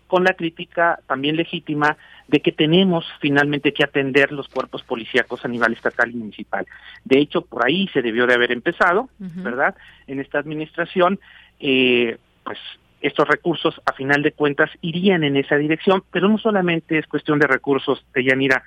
con 0.07 0.23
la 0.25 0.33
crítica 0.33 0.99
también 1.07 1.37
legítima 1.37 1.95
de 2.27 2.41
que 2.41 2.51
tenemos 2.51 3.05
finalmente 3.19 3.73
que 3.73 3.83
atender 3.83 4.31
los 4.31 4.47
cuerpos 4.49 4.83
policíacos 4.83 5.45
a 5.45 5.47
nivel 5.47 5.73
estatal 5.73 6.11
y 6.11 6.15
municipal. 6.15 6.65
De 7.05 7.19
hecho, 7.19 7.41
por 7.41 7.65
ahí 7.65 7.87
se 7.93 8.01
debió 8.01 8.27
de 8.27 8.33
haber 8.33 8.51
empezado, 8.51 9.09
¿verdad? 9.19 9.75
En 10.07 10.19
esta 10.19 10.39
administración, 10.39 11.19
eh, 11.59 12.17
pues 12.43 12.57
estos 13.01 13.27
recursos, 13.27 13.81
a 13.85 13.93
final 13.93 14.21
de 14.21 14.31
cuentas, 14.31 14.69
irían 14.81 15.23
en 15.23 15.35
esa 15.35 15.57
dirección, 15.57 16.03
pero 16.11 16.29
no 16.29 16.37
solamente 16.37 16.97
es 16.97 17.07
cuestión 17.07 17.39
de 17.39 17.47
recursos 17.47 18.05
de 18.13 18.23
Yanira, 18.23 18.63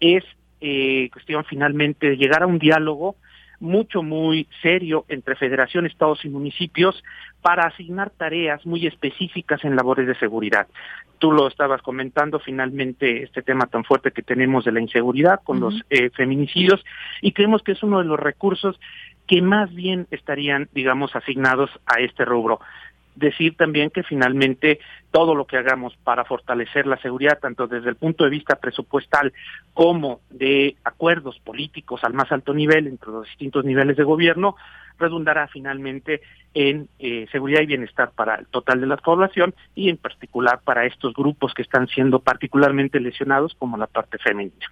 es 0.00 0.24
eh, 0.60 1.08
cuestión 1.12 1.44
finalmente 1.44 2.10
de 2.10 2.16
llegar 2.16 2.42
a 2.42 2.46
un 2.46 2.58
diálogo 2.58 3.16
mucho, 3.60 4.02
muy 4.02 4.46
serio 4.62 5.04
entre 5.08 5.36
federación, 5.36 5.86
estados 5.86 6.24
y 6.24 6.28
municipios 6.28 7.02
para 7.40 7.64
asignar 7.64 8.10
tareas 8.10 8.64
muy 8.66 8.86
específicas 8.86 9.64
en 9.64 9.76
labores 9.76 10.06
de 10.06 10.14
seguridad. 10.16 10.66
Tú 11.18 11.32
lo 11.32 11.48
estabas 11.48 11.80
comentando 11.80 12.38
finalmente 12.38 13.22
este 13.22 13.42
tema 13.42 13.66
tan 13.66 13.84
fuerte 13.84 14.10
que 14.10 14.22
tenemos 14.22 14.64
de 14.64 14.72
la 14.72 14.80
inseguridad 14.80 15.40
con 15.42 15.60
los 15.60 15.82
eh, 15.88 16.10
feminicidios 16.10 16.84
y 17.22 17.32
creemos 17.32 17.62
que 17.62 17.72
es 17.72 17.82
uno 17.82 17.98
de 17.98 18.04
los 18.04 18.20
recursos 18.20 18.78
que 19.26 19.42
más 19.42 19.74
bien 19.74 20.06
estarían, 20.10 20.68
digamos, 20.72 21.16
asignados 21.16 21.70
a 21.86 22.00
este 22.00 22.24
rubro 22.24 22.60
decir 23.16 23.56
también 23.56 23.90
que 23.90 24.02
finalmente 24.02 24.78
todo 25.10 25.34
lo 25.34 25.46
que 25.46 25.56
hagamos 25.56 25.96
para 26.04 26.24
fortalecer 26.24 26.86
la 26.86 26.98
seguridad, 26.98 27.38
tanto 27.40 27.66
desde 27.66 27.88
el 27.88 27.96
punto 27.96 28.24
de 28.24 28.30
vista 28.30 28.56
presupuestal 28.56 29.32
como 29.74 30.20
de 30.30 30.76
acuerdos 30.84 31.38
políticos 31.40 32.04
al 32.04 32.12
más 32.12 32.30
alto 32.30 32.54
nivel 32.54 32.86
entre 32.86 33.10
los 33.10 33.26
distintos 33.26 33.64
niveles 33.64 33.96
de 33.96 34.04
gobierno, 34.04 34.56
redundará 34.98 35.48
finalmente 35.48 36.20
en 36.54 36.88
eh, 36.98 37.26
seguridad 37.32 37.62
y 37.62 37.66
bienestar 37.66 38.12
para 38.14 38.36
el 38.36 38.46
total 38.46 38.80
de 38.80 38.86
la 38.86 38.96
población 38.96 39.54
y 39.74 39.88
en 39.88 39.96
particular 39.96 40.60
para 40.64 40.86
estos 40.86 41.12
grupos 41.14 41.52
que 41.54 41.62
están 41.62 41.88
siendo 41.88 42.20
particularmente 42.20 43.00
lesionados 43.00 43.54
como 43.58 43.76
la 43.76 43.86
parte 43.86 44.18
femenina. 44.18 44.66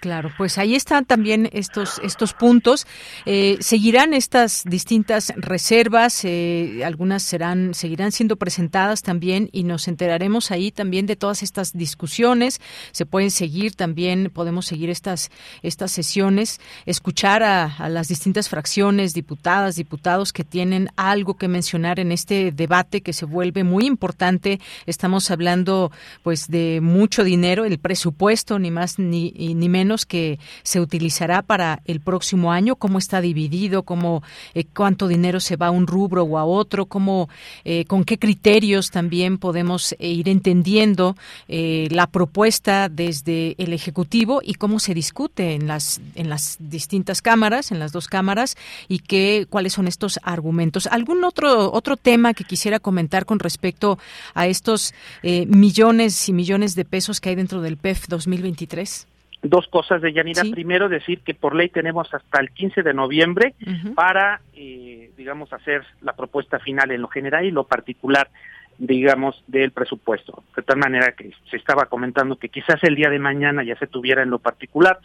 Claro, 0.00 0.30
pues 0.36 0.58
ahí 0.58 0.74
están 0.74 1.06
también 1.06 1.48
estos 1.52 2.00
estos 2.04 2.34
puntos. 2.34 2.86
Eh, 3.24 3.56
seguirán 3.60 4.12
estas 4.12 4.62
distintas 4.64 5.32
reservas, 5.36 6.22
eh, 6.24 6.82
algunas 6.84 7.22
serán 7.22 7.72
seguirán 7.72 8.12
siendo 8.12 8.36
presentadas 8.36 9.02
también 9.02 9.48
y 9.52 9.64
nos 9.64 9.88
enteraremos 9.88 10.50
ahí 10.50 10.70
también 10.70 11.06
de 11.06 11.16
todas 11.16 11.42
estas 11.42 11.72
discusiones. 11.72 12.60
Se 12.92 13.06
pueden 13.06 13.30
seguir 13.30 13.74
también, 13.74 14.30
podemos 14.32 14.66
seguir 14.66 14.90
estas 14.90 15.30
estas 15.62 15.92
sesiones, 15.92 16.60
escuchar 16.84 17.42
a, 17.42 17.64
a 17.64 17.88
las 17.88 18.08
distintas 18.08 18.50
fracciones, 18.50 19.14
diputadas, 19.14 19.76
diputados 19.76 20.34
que 20.34 20.44
tienen 20.44 20.90
algo 20.96 21.38
que 21.38 21.48
mencionar 21.48 22.00
en 22.00 22.12
este 22.12 22.52
debate 22.52 23.00
que 23.00 23.14
se 23.14 23.24
vuelve 23.24 23.64
muy 23.64 23.86
importante. 23.86 24.60
Estamos 24.84 25.30
hablando 25.30 25.90
pues 26.22 26.48
de 26.48 26.80
mucho 26.82 27.24
dinero, 27.24 27.64
el 27.64 27.78
presupuesto 27.78 28.58
ni 28.58 28.70
más 28.70 28.98
ni, 28.98 29.32
ni 29.32 29.68
menos 29.70 29.85
que 30.06 30.38
se 30.62 30.80
utilizará 30.80 31.42
para 31.42 31.80
el 31.84 32.00
próximo 32.00 32.52
año, 32.52 32.76
cómo 32.76 32.98
está 32.98 33.20
dividido, 33.20 33.84
cómo 33.84 34.22
eh, 34.54 34.64
cuánto 34.64 35.08
dinero 35.08 35.40
se 35.40 35.56
va 35.56 35.68
a 35.68 35.70
un 35.70 35.86
rubro 35.86 36.24
o 36.24 36.38
a 36.38 36.44
otro, 36.44 36.86
cómo 36.86 37.28
eh, 37.64 37.84
con 37.86 38.04
qué 38.04 38.18
criterios 38.18 38.90
también 38.90 39.38
podemos 39.38 39.92
eh, 39.98 40.08
ir 40.08 40.28
entendiendo 40.28 41.16
la 41.48 42.06
propuesta 42.08 42.88
desde 42.88 43.54
el 43.58 43.72
ejecutivo 43.72 44.40
y 44.42 44.54
cómo 44.54 44.80
se 44.80 44.94
discute 44.94 45.54
en 45.54 45.66
las 45.66 46.00
en 46.14 46.28
las 46.28 46.56
distintas 46.58 47.22
cámaras, 47.22 47.70
en 47.70 47.78
las 47.78 47.92
dos 47.92 48.08
cámaras 48.08 48.56
y 48.88 48.98
qué 48.98 49.46
cuáles 49.48 49.74
son 49.74 49.86
estos 49.86 50.18
argumentos. 50.22 50.88
¿Algún 50.88 51.22
otro 51.24 51.72
otro 51.72 51.96
tema 51.96 52.34
que 52.34 52.44
quisiera 52.44 52.80
comentar 52.80 53.26
con 53.26 53.38
respecto 53.38 53.98
a 54.34 54.46
estos 54.46 54.94
millones 55.22 56.28
y 56.28 56.32
millones 56.32 56.74
de 56.74 56.84
pesos 56.84 57.20
que 57.20 57.30
hay 57.30 57.34
dentro 57.36 57.60
del 57.60 57.76
PEF 57.76 58.08
2023? 58.08 59.06
Dos 59.48 59.66
cosas 59.68 60.02
de 60.02 60.12
Yanira. 60.12 60.42
Primero, 60.50 60.88
decir 60.88 61.20
que 61.20 61.34
por 61.34 61.54
ley 61.54 61.68
tenemos 61.68 62.12
hasta 62.12 62.40
el 62.40 62.50
15 62.50 62.82
de 62.82 62.94
noviembre 62.94 63.54
para, 63.94 64.40
eh, 64.54 65.10
digamos, 65.16 65.52
hacer 65.52 65.84
la 66.02 66.14
propuesta 66.14 66.58
final 66.58 66.90
en 66.90 67.02
lo 67.02 67.08
general 67.08 67.44
y 67.44 67.50
lo 67.50 67.64
particular, 67.64 68.30
digamos, 68.78 69.42
del 69.46 69.72
presupuesto. 69.72 70.42
De 70.54 70.62
tal 70.62 70.78
manera 70.78 71.12
que 71.12 71.32
se 71.50 71.56
estaba 71.56 71.86
comentando 71.86 72.36
que 72.36 72.48
quizás 72.48 72.82
el 72.82 72.94
día 72.94 73.10
de 73.10 73.18
mañana 73.18 73.62
ya 73.64 73.76
se 73.76 73.86
tuviera 73.86 74.22
en 74.22 74.30
lo 74.30 74.38
particular. 74.38 74.98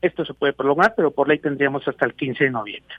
Esto 0.00 0.24
se 0.24 0.34
puede 0.34 0.52
prolongar, 0.52 0.94
pero 0.96 1.10
por 1.10 1.28
ley 1.28 1.38
tendríamos 1.38 1.86
hasta 1.86 2.06
el 2.06 2.14
15 2.14 2.44
de 2.44 2.50
noviembre. 2.50 2.94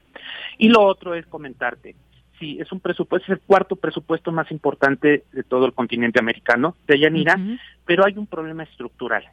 Y 0.58 0.70
lo 0.70 0.82
otro 0.82 1.16
es 1.16 1.26
comentarte. 1.26 1.96
Sí, 2.40 2.58
es 2.60 2.72
un 2.72 2.80
presupuesto, 2.80 3.32
es 3.32 3.38
el 3.38 3.46
cuarto 3.46 3.76
presupuesto 3.76 4.32
más 4.32 4.50
importante 4.52 5.26
de 5.32 5.44
todo 5.44 5.68
el 5.68 5.74
continente 5.74 6.20
americano, 6.20 6.76
de 6.88 6.98
Yanira, 6.98 7.38
pero 7.86 8.04
hay 8.04 8.18
un 8.18 8.26
problema 8.26 8.64
estructural 8.64 9.24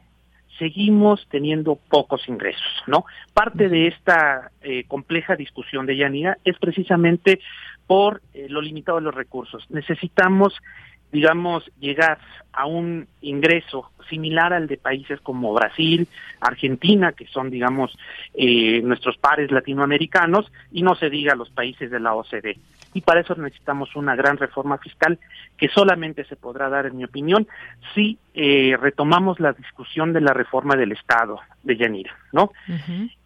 seguimos 0.59 1.25
teniendo 1.31 1.79
pocos 1.89 2.27
ingresos, 2.27 2.83
¿no? 2.85 3.05
Parte 3.33 3.69
de 3.69 3.87
esta 3.87 4.51
eh, 4.61 4.83
compleja 4.87 5.35
discusión 5.35 5.85
de 5.85 5.97
Yanira 5.97 6.37
es 6.43 6.59
precisamente 6.59 7.39
por 7.87 8.21
eh, 8.33 8.47
lo 8.49 8.61
limitado 8.61 8.99
de 8.99 9.05
los 9.05 9.15
recursos. 9.15 9.65
Necesitamos, 9.69 10.53
digamos, 11.11 11.71
llegar 11.79 12.19
a 12.53 12.65
un 12.65 13.07
ingreso 13.21 13.89
similar 14.09 14.53
al 14.53 14.67
de 14.67 14.77
países 14.77 15.19
como 15.21 15.53
Brasil, 15.53 16.07
Argentina, 16.41 17.13
que 17.13 17.25
son, 17.27 17.49
digamos, 17.49 17.97
eh, 18.33 18.81
nuestros 18.83 19.17
pares 19.17 19.49
latinoamericanos, 19.51 20.51
y 20.71 20.83
no 20.83 20.95
se 20.95 21.09
diga 21.09 21.35
los 21.35 21.49
países 21.49 21.89
de 21.89 21.99
la 21.99 22.13
OCDE 22.13 22.57
y 22.93 23.01
para 23.01 23.21
eso 23.21 23.35
necesitamos 23.35 23.95
una 23.95 24.15
gran 24.15 24.37
reforma 24.37 24.77
fiscal 24.77 25.19
que 25.57 25.69
solamente 25.69 26.25
se 26.25 26.35
podrá 26.35 26.69
dar, 26.69 26.87
en 26.87 26.97
mi 26.97 27.03
opinión, 27.03 27.47
si 27.93 28.17
eh, 28.33 28.77
retomamos 28.79 29.39
la 29.39 29.53
discusión 29.53 30.13
de 30.13 30.21
la 30.21 30.33
reforma 30.33 30.75
del 30.75 30.91
Estado 30.91 31.39
de 31.63 31.77
Yanira, 31.77 32.15
¿no? 32.31 32.51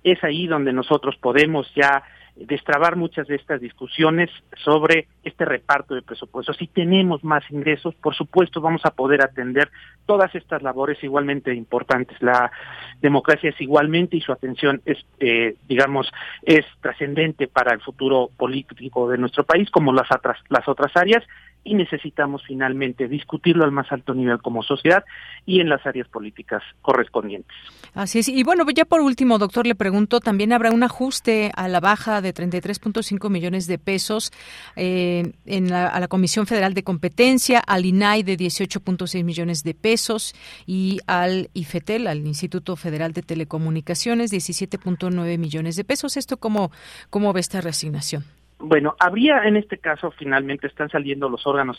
Es 0.04 0.24
ahí 0.24 0.48
donde 0.48 0.74
nosotros 0.74 1.16
podemos 1.18 1.72
ya 1.76 2.04
destrabar 2.36 2.96
muchas 2.96 3.28
de 3.28 3.36
estas 3.36 3.62
discusiones 3.62 4.30
sobre 4.64 5.08
este 5.24 5.46
reparto 5.46 5.94
de 5.96 6.02
presupuestos. 6.02 6.58
Si 6.58 6.68
tenemos 6.68 7.24
más 7.24 7.44
ingresos, 7.52 7.94
por 7.96 8.16
supuesto, 8.16 8.60
vamos 8.60 8.82
a 8.86 8.92
poder 8.92 9.22
atender 9.24 9.70
todas 10.06 10.34
estas 10.36 10.64
labores 10.64 11.04
igualmente 11.04 11.54
importantes. 11.54 12.18
La 12.22 12.52
democracia 13.02 13.52
es 13.52 13.62
igualmente 13.62 14.18
y 14.18 14.22
su 14.22 14.32
atención 14.32 14.82
es, 14.86 14.98
eh, 15.20 15.56
digamos, 15.68 16.12
es 16.42 16.66
trascendente 16.82 17.48
para 17.48 17.74
el 17.74 17.82
futuro 17.82 18.30
político 18.36 19.10
de 19.10 19.18
nuestro 19.18 19.44
país, 19.44 19.70
como 19.70 19.94
las 19.94 20.12
otras, 20.12 20.38
las 20.50 20.68
otras 20.68 20.96
áreas, 20.98 21.24
y 21.64 21.76
necesitamos 21.76 22.44
finalmente 22.46 23.08
discutirlo 23.08 23.64
al 23.64 23.72
más 23.72 23.92
alto 23.92 24.14
nivel 24.14 24.42
como 24.42 24.64
sociedad 24.64 25.04
y 25.46 25.60
en 25.60 25.70
las 25.70 25.86
áreas 25.86 26.08
políticas 26.08 26.62
correspondientes. 26.82 27.56
Así 27.94 28.20
es. 28.20 28.28
Y 28.28 28.44
bueno, 28.44 28.66
ya 28.74 28.86
por 28.86 29.02
último, 29.02 29.38
doctor, 29.38 29.66
le 29.66 29.76
pregunto, 29.76 30.20
¿también 30.20 30.54
habrá 30.54 30.72
un 30.72 30.84
ajuste 30.84 31.52
a 31.56 31.68
la 31.68 31.80
baja 31.80 32.22
de 32.22 32.34
33.5 32.34 33.30
millones 33.30 33.68
de 33.68 33.78
pesos 33.78 34.32
eh, 34.76 35.32
en 35.46 35.70
la, 35.70 35.88
a 35.88 36.00
la 36.00 36.08
Comisión 36.08 36.48
Federal 36.48 36.74
de 36.74 36.84
Competencia, 36.84 37.60
al 37.60 37.86
INAI 37.86 38.24
de 38.24 38.38
18.6 38.38 39.24
millones 39.24 39.64
de 39.64 39.74
pesos 39.74 40.34
y 40.66 41.00
al 41.08 41.50
IFETEL, 41.54 42.08
al 42.08 42.26
Instituto 42.26 42.76
Federal 42.76 43.14
de 43.14 43.22
Telecomunicaciones, 43.22 44.32
17.9 44.32 45.38
millones 45.38 45.76
de 45.76 45.84
pesos? 45.84 46.18
¿Esto 46.18 46.38
cómo, 46.38 46.72
cómo 47.10 47.32
ve 47.34 47.40
esta 47.40 47.62
reasignación? 47.62 48.24
Bueno, 48.66 48.96
habría 48.98 49.44
en 49.44 49.58
este 49.58 49.78
caso 49.78 50.12
finalmente 50.12 50.68
están 50.68 50.90
saliendo 50.90 51.28
los 51.28 51.46
órganos 51.46 51.78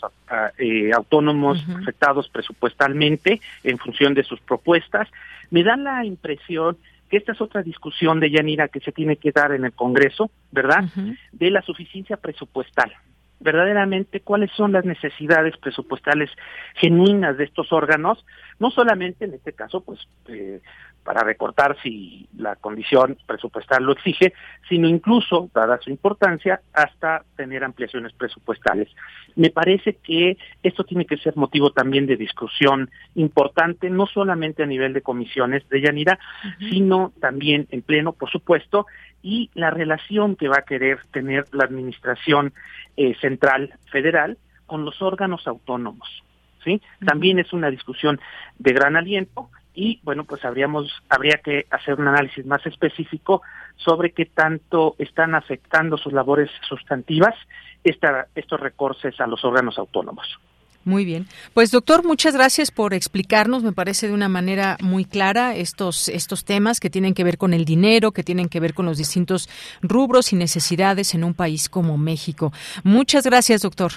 eh, 0.59 0.91
autónomos 0.93 1.57
afectados 1.81 2.29
presupuestalmente 2.29 3.41
en 3.63 3.79
función 3.79 4.13
de 4.13 4.23
sus 4.23 4.39
propuestas. 4.41 5.07
Me 5.49 5.63
da 5.63 5.77
la 5.77 6.05
impresión 6.05 6.77
que 7.09 7.17
esta 7.17 7.31
es 7.31 7.41
otra 7.41 7.63
discusión 7.63 8.19
de 8.19 8.29
Yanira 8.29 8.67
que 8.67 8.81
se 8.81 8.91
tiene 8.91 9.15
que 9.15 9.31
dar 9.31 9.51
en 9.53 9.65
el 9.65 9.73
Congreso, 9.73 10.29
¿verdad? 10.51 10.83
De 11.31 11.49
la 11.49 11.63
suficiencia 11.63 12.17
presupuestal. 12.17 12.93
Verdaderamente, 13.39 14.19
cuáles 14.19 14.51
son 14.51 14.71
las 14.71 14.85
necesidades 14.85 15.57
presupuestales 15.57 16.29
genuinas 16.75 17.35
de 17.37 17.45
estos 17.45 17.73
órganos, 17.73 18.23
no 18.59 18.69
solamente 18.69 19.25
en 19.25 19.33
este 19.33 19.53
caso, 19.53 19.81
pues, 19.81 19.99
eh, 20.27 20.61
para 21.05 21.23
recortar 21.23 21.77
si 21.83 22.27
la 22.35 22.55
condición 22.55 23.15
presupuestal 23.27 23.83
lo 23.83 23.91
exige, 23.91 24.33
sino 24.67 24.89
incluso, 24.89 25.51
dada 25.53 25.79
su 25.79 25.91
importancia, 25.91 26.61
hasta 26.73 27.23
tener 27.37 27.63
ampliaciones 27.63 28.11
presupuestales. 28.13 28.89
Me 29.35 29.51
parece 29.51 29.97
que 30.03 30.35
esto 30.63 30.83
tiene 30.83 31.05
que 31.05 31.17
ser 31.17 31.37
motivo 31.37 31.69
también 31.69 32.07
de 32.07 32.17
discusión 32.17 32.89
importante, 33.13 33.91
no 33.91 34.07
solamente 34.07 34.63
a 34.63 34.65
nivel 34.65 34.93
de 34.93 35.03
comisiones 35.03 35.69
de 35.69 35.81
Yanira, 35.81 36.17
sino 36.57 37.13
también 37.21 37.67
en 37.69 37.83
pleno, 37.83 38.11
por 38.13 38.31
supuesto, 38.31 38.87
y 39.21 39.51
la 39.53 39.69
relación 39.69 40.35
que 40.35 40.47
va 40.47 40.57
a 40.57 40.65
querer 40.65 40.97
tener 41.11 41.45
la 41.51 41.65
administración 41.65 42.51
eh, 42.97 43.15
central 43.21 43.75
federal 43.91 44.39
con 44.65 44.85
los 44.85 45.03
órganos 45.03 45.47
autónomos. 45.47 46.23
¿sí? 46.63 46.81
También 47.05 47.37
es 47.37 47.53
una 47.53 47.69
discusión 47.69 48.19
de 48.57 48.73
gran 48.73 48.95
aliento 48.95 49.51
y 49.75 49.99
bueno, 50.03 50.23
pues 50.23 50.43
habríamos, 50.45 50.91
habría 51.09 51.39
que 51.43 51.65
hacer 51.69 51.95
un 51.95 52.07
análisis 52.07 52.45
más 52.45 52.65
específico 52.65 53.41
sobre 53.75 54.11
qué 54.11 54.25
tanto 54.25 54.95
están 54.97 55.35
afectando 55.35 55.97
sus 55.97 56.13
labores 56.13 56.49
sustantivas 56.67 57.35
esta, 57.83 58.27
estos 58.35 58.59
recortes 58.59 59.19
a 59.19 59.27
los 59.27 59.43
órganos 59.43 59.77
autónomos. 59.77 60.39
Muy 60.85 61.03
bien. 61.03 61.25
Pues 61.55 61.71
doctor, 61.71 62.05
muchas 62.05 62.35
gracias 62.35 62.69
por 62.69 62.93
explicarnos, 62.93 63.63
me 63.63 63.71
parece 63.71 64.07
de 64.07 64.13
una 64.13 64.29
manera 64.29 64.77
muy 64.81 65.03
clara 65.03 65.55
estos 65.55 66.09
estos 66.09 66.45
temas 66.45 66.79
que 66.79 66.91
tienen 66.91 67.15
que 67.15 67.23
ver 67.23 67.39
con 67.39 67.55
el 67.55 67.65
dinero, 67.65 68.11
que 68.11 68.23
tienen 68.23 68.49
que 68.49 68.59
ver 68.59 68.75
con 68.75 68.85
los 68.85 68.99
distintos 68.99 69.49
rubros 69.81 70.31
y 70.31 70.35
necesidades 70.35 71.15
en 71.15 71.23
un 71.23 71.33
país 71.33 71.69
como 71.69 71.97
México. 71.97 72.53
Muchas 72.83 73.25
gracias, 73.25 73.63
doctor. 73.63 73.93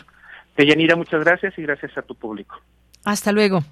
Deyanira, 0.56 0.96
muchas 0.96 1.22
gracias 1.22 1.58
y 1.58 1.62
gracias 1.62 1.96
a 1.98 2.02
tu 2.02 2.14
público. 2.14 2.58
Hasta 3.04 3.32
luego. 3.32 3.62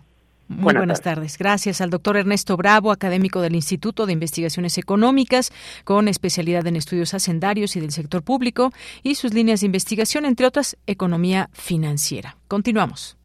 Muy 0.48 0.74
buenas, 0.74 1.00
tardes. 1.00 1.38
Gracias 1.38 1.80
al 1.80 1.90
doctor 1.90 2.16
Ernesto 2.16 2.56
Bravo, 2.56 2.92
académico 2.92 3.40
del 3.40 3.56
Instituto 3.56 4.06
de 4.06 4.12
Investigaciones 4.12 4.78
Económicas, 4.78 5.50
con 5.84 6.06
especialidad 6.08 6.64
en 6.66 6.76
estudios 6.76 7.14
hacendarios 7.14 7.74
y 7.76 7.80
del 7.80 7.90
sector 7.90 8.22
público, 8.22 8.72
y 9.02 9.16
sus 9.16 9.34
líneas 9.34 9.60
de 9.60 9.66
investigación, 9.66 10.24
entre 10.24 10.46
otras, 10.46 10.78
economía 10.86 11.50
financiera. 11.52 12.38
Continuamos. 12.48 13.18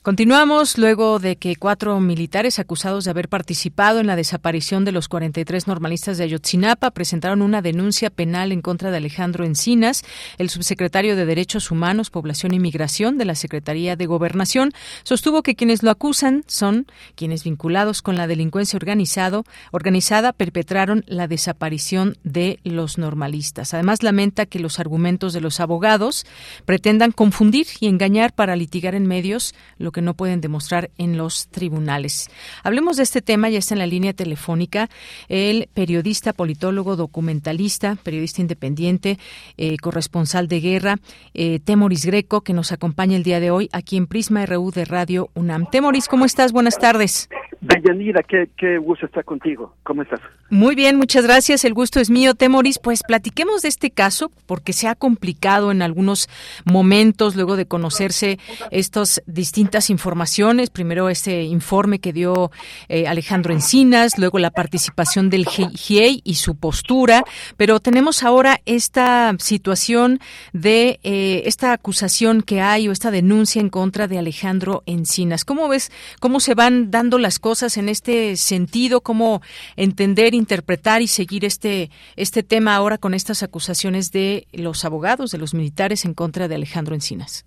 Continuamos 0.07 0.79
luego 0.79 1.19
de 1.19 1.35
que 1.35 1.57
cuatro 1.57 1.99
militares 1.99 2.61
acusados 2.61 3.03
de 3.03 3.11
haber 3.11 3.29
participado 3.29 3.99
en 3.99 4.07
la 4.07 4.15
desaparición 4.15 4.85
de 4.85 4.93
los 4.93 5.09
43 5.09 5.67
normalistas 5.67 6.17
de 6.17 6.23
Ayotzinapa 6.23 6.93
presentaron 6.93 7.43
una 7.43 7.61
denuncia 7.61 8.09
penal 8.09 8.53
en 8.53 8.63
contra 8.63 8.93
de 8.93 8.99
Alejandro 8.99 9.45
Encinas, 9.45 10.05
el 10.39 10.49
subsecretario 10.49 11.17
de 11.17 11.27
Derechos 11.27 11.73
Humanos, 11.73 12.11
Población 12.11 12.55
y 12.55 12.61
Migración 12.61 13.19
de 13.19 13.25
la 13.25 13.35
Secretaría 13.35 13.97
de 13.97 14.07
Gobernación, 14.07 14.71
sostuvo 15.03 15.43
que 15.43 15.57
quienes 15.57 15.83
lo 15.83 15.91
acusan 15.91 16.45
son 16.47 16.87
quienes 17.17 17.43
vinculados 17.43 18.01
con 18.01 18.15
la 18.15 18.29
delincuencia 18.29 18.77
organizado, 18.77 19.45
organizada 19.73 20.33
perpetraron 20.33 21.03
la 21.09 21.27
desaparición 21.27 22.17
de 22.23 22.61
los 22.63 22.97
normalistas. 22.97 23.75
Además 23.75 24.05
lamenta 24.05 24.47
que 24.47 24.61
los 24.61 24.79
argumentos 24.79 25.33
de 25.33 25.41
los 25.41 25.59
abogados 25.59 26.27
pretendan 26.65 27.11
confundir 27.11 27.67
y 27.81 27.89
engañar 27.89 28.33
para 28.35 28.55
litigar 28.55 28.95
en 28.95 29.07
medios 29.07 29.53
lo 29.79 29.96
que 29.97 30.03
no 30.03 30.13
pueden 30.13 30.43
demostrar 30.43 30.91
en 30.99 31.17
los 31.17 31.49
tribunales. 31.49 32.29
Hablemos 32.63 32.99
de 32.99 33.03
este 33.03 33.23
tema, 33.23 33.49
ya 33.49 33.59
está 33.59 33.75
en 33.75 33.79
la 33.79 33.87
línea 33.87 34.13
telefónica 34.13 34.91
el 35.31 35.71
periodista, 35.73 36.35
politólogo, 36.35 36.97
documentalista, 36.97 37.97
periodista 38.05 38.43
independiente, 38.43 39.17
eh, 39.57 39.79
corresponsal 39.79 40.49
de 40.49 40.61
guerra, 40.61 40.97
eh, 41.33 41.61
Temoris 41.61 42.05
Greco, 42.05 42.43
que 42.43 42.53
nos 42.53 42.73
acompaña 42.73 43.17
el 43.17 43.23
día 43.23 43.41
de 43.41 43.51
hoy 43.51 43.71
aquí 43.73 43.97
en 43.97 44.07
Prisma 44.07 44.45
RU 44.45 44.71
de 44.71 44.85
Radio 44.85 45.31
UNAM. 45.33 45.65
Temoris, 45.71 46.09
¿cómo 46.09 46.27
estás? 46.27 46.53
Buenas 46.53 46.79
tardes. 46.79 47.31
Deyanira, 47.61 48.23
qué, 48.23 48.51
qué 48.57 48.79
gusto 48.79 49.07
estar 49.07 49.25
contigo. 49.25 49.75
¿Cómo 49.83 50.03
estás? 50.03 50.21
Muy 50.51 50.75
bien, 50.75 50.97
muchas 50.97 51.25
gracias. 51.25 51.65
El 51.65 51.75
gusto 51.75 52.01
es 52.01 52.11
mío, 52.11 52.35
Temoris. 52.35 52.79
Pues 52.79 53.03
platiquemos 53.03 53.63
de 53.63 53.69
este 53.69 53.91
caso 53.91 54.31
porque 54.47 54.73
se 54.73 54.89
ha 54.89 54.95
complicado 54.95 55.73
en 55.73 55.83
algunos 55.83 56.29
momentos 56.65 57.35
luego 57.35 57.57
de 57.57 57.67
conocerse 57.67 58.39
estas 58.71 59.23
distintas 59.27 59.86
informaciones. 59.91 60.71
Primero 60.71 61.09
este 61.09 61.43
informe 61.43 61.99
que 61.99 62.13
dio 62.13 62.51
eh, 62.89 63.07
Alejandro 63.07 63.53
Encinas, 63.53 64.19
luego 64.19 64.39
la 64.39 64.51
participación 64.51 65.31
del 65.31 65.47
GIEI 65.47 66.23
y 66.25 66.35
su 66.35 66.57
postura. 66.57 67.25
Pero 67.57 67.81
tenemos 67.81 68.23
ahora 68.23 68.61
esta 68.67 69.35
situación 69.39 70.21
de 70.53 71.01
eh, 71.03 71.43
esta 71.47 71.73
acusación 71.73 72.43
que 72.43 72.61
hay 72.61 72.89
o 72.89 72.93
esta 72.93 73.11
denuncia 73.11 73.61
en 73.61 73.71
contra 73.71 74.09
de 74.09 74.19
Alejandro 74.19 74.83
Encinas. 74.87 75.45
¿Cómo 75.45 75.69
ves 75.69 75.91
cómo 76.21 76.41
se 76.41 76.55
van 76.55 76.91
dando 76.91 77.19
las 77.19 77.39
cosas 77.39 77.77
en 77.77 77.89
este 77.89 78.37
sentido? 78.37 79.01
¿Cómo 79.01 79.43
entender, 79.77 80.35
interpretar 80.35 81.03
y 81.03 81.07
seguir 81.07 81.45
este, 81.45 81.91
este 82.17 82.43
tema 82.43 82.75
ahora 82.77 82.99
con 82.99 83.15
estas 83.15 83.43
acusaciones 83.43 84.13
de 84.13 84.47
los 84.53 84.85
abogados, 84.85 85.31
de 85.31 85.39
los 85.39 85.55
militares 85.55 86.05
en 86.05 86.15
contra 86.15 86.49
de 86.49 86.55
Alejandro 86.57 86.95
Encinas? 86.95 87.45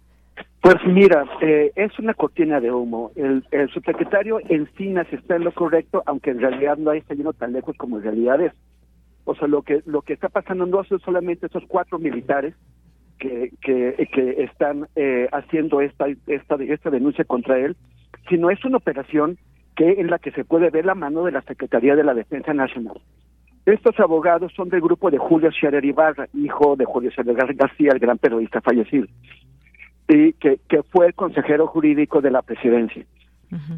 Pues 0.61 0.75
mira, 0.85 1.25
eh, 1.41 1.71
es 1.75 1.97
una 1.99 2.13
cortina 2.13 2.59
de 2.59 2.71
humo. 2.71 3.11
El, 3.15 3.43
subsecretario 3.73 4.39
Encinas 4.49 5.07
está 5.11 5.37
en 5.37 5.45
lo 5.45 5.53
correcto, 5.53 6.03
aunque 6.05 6.31
en 6.31 6.39
realidad 6.39 6.77
no 6.77 6.91
está 6.91 7.13
yendo 7.13 7.33
tan 7.33 7.53
lejos 7.53 7.75
como 7.77 7.97
en 7.97 8.03
realidad 8.03 8.41
es. 8.41 8.53
O 9.23 9.35
sea, 9.35 9.47
lo 9.47 9.61
que 9.61 9.81
lo 9.85 10.01
que 10.01 10.13
está 10.13 10.27
pasando 10.27 10.65
no 10.65 10.83
son 10.83 10.99
solamente 10.99 11.45
esos 11.45 11.63
cuatro 11.67 11.97
militares 11.97 12.55
que 13.19 13.51
que, 13.61 14.09
que 14.13 14.43
están 14.43 14.87
eh, 14.95 15.29
haciendo 15.31 15.81
esta, 15.81 16.07
esta 16.27 16.55
esta 16.55 16.89
denuncia 16.89 17.23
contra 17.23 17.57
él, 17.57 17.77
sino 18.27 18.49
es 18.49 18.63
una 18.65 18.77
operación 18.77 19.37
que 19.75 20.01
en 20.01 20.07
la 20.07 20.19
que 20.19 20.31
se 20.31 20.43
puede 20.43 20.69
ver 20.71 20.85
la 20.85 20.95
mano 20.95 21.23
de 21.23 21.31
la 21.31 21.41
Secretaría 21.43 21.95
de 21.95 22.03
la 22.03 22.13
Defensa 22.13 22.53
Nacional. 22.53 22.99
Estos 23.65 23.99
abogados 23.99 24.51
son 24.55 24.69
del 24.69 24.81
grupo 24.81 25.11
de 25.11 25.17
Julio 25.17 25.51
Scherer 25.51 25.85
Ibarra, 25.85 26.27
hijo 26.33 26.75
de 26.75 26.85
Julio 26.85 27.11
Scherer 27.11 27.35
García, 27.55 27.91
el 27.93 27.99
gran 27.99 28.17
periodista 28.17 28.61
fallecido, 28.61 29.07
y 30.09 30.33
que, 30.33 30.59
que 30.67 30.83
fue 30.83 31.07
el 31.07 31.13
consejero 31.13 31.67
jurídico 31.67 32.19
de 32.19 32.31
la 32.31 32.41
presidencia. 32.41 33.05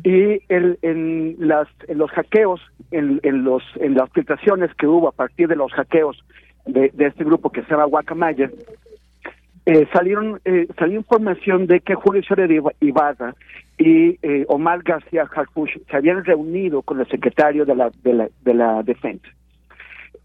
Y 0.04 0.42
el, 0.50 0.78
en, 0.82 1.36
las, 1.40 1.68
en 1.88 1.98
los 1.98 2.12
hackeos, 2.12 2.60
en, 2.92 3.22
en, 3.24 3.44
los, 3.44 3.64
en 3.76 3.94
las 3.94 4.10
filtraciones 4.12 4.74
que 4.76 4.86
hubo 4.86 5.08
a 5.08 5.14
partir 5.14 5.48
de 5.48 5.56
los 5.56 5.72
hackeos 5.72 6.22
de, 6.66 6.90
de 6.94 7.06
este 7.08 7.24
grupo 7.24 7.52
que 7.52 7.62
se 7.64 7.70
llama 7.70 7.86
Guacamaya, 7.86 8.50
eh, 9.66 9.88
salieron 9.94 10.42
eh, 10.44 10.68
salió 10.78 10.98
información 10.98 11.68
de 11.68 11.80
que 11.80 11.96
Julio 11.96 12.22
Scherer 12.22 12.52
Ibarra 12.82 13.36
y 13.78 14.18
eh, 14.24 14.46
Omar 14.50 14.84
García 14.84 15.30
Harfuch 15.34 15.78
se 15.90 15.96
habían 15.96 16.26
reunido 16.26 16.82
con 16.82 17.00
el 17.00 17.08
secretario 17.08 17.64
de 17.64 17.76
la, 17.76 17.92
de 18.04 18.14
la, 18.14 18.30
de 18.44 18.54
la 18.54 18.84
defensa. 18.84 19.28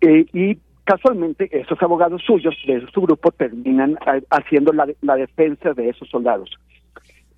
Eh, 0.01 0.27
y 0.33 0.59
casualmente 0.87 1.49
esos 1.53 1.83
abogados 1.83 2.23
suyos 2.25 2.55
de 2.67 2.87
su 2.95 3.03
grupo 3.03 3.31
terminan 3.33 3.99
haciendo 4.31 4.73
la, 4.73 4.87
la 5.03 5.17
defensa 5.17 5.75
de 5.75 5.91
esos 5.91 6.09
soldados. 6.09 6.51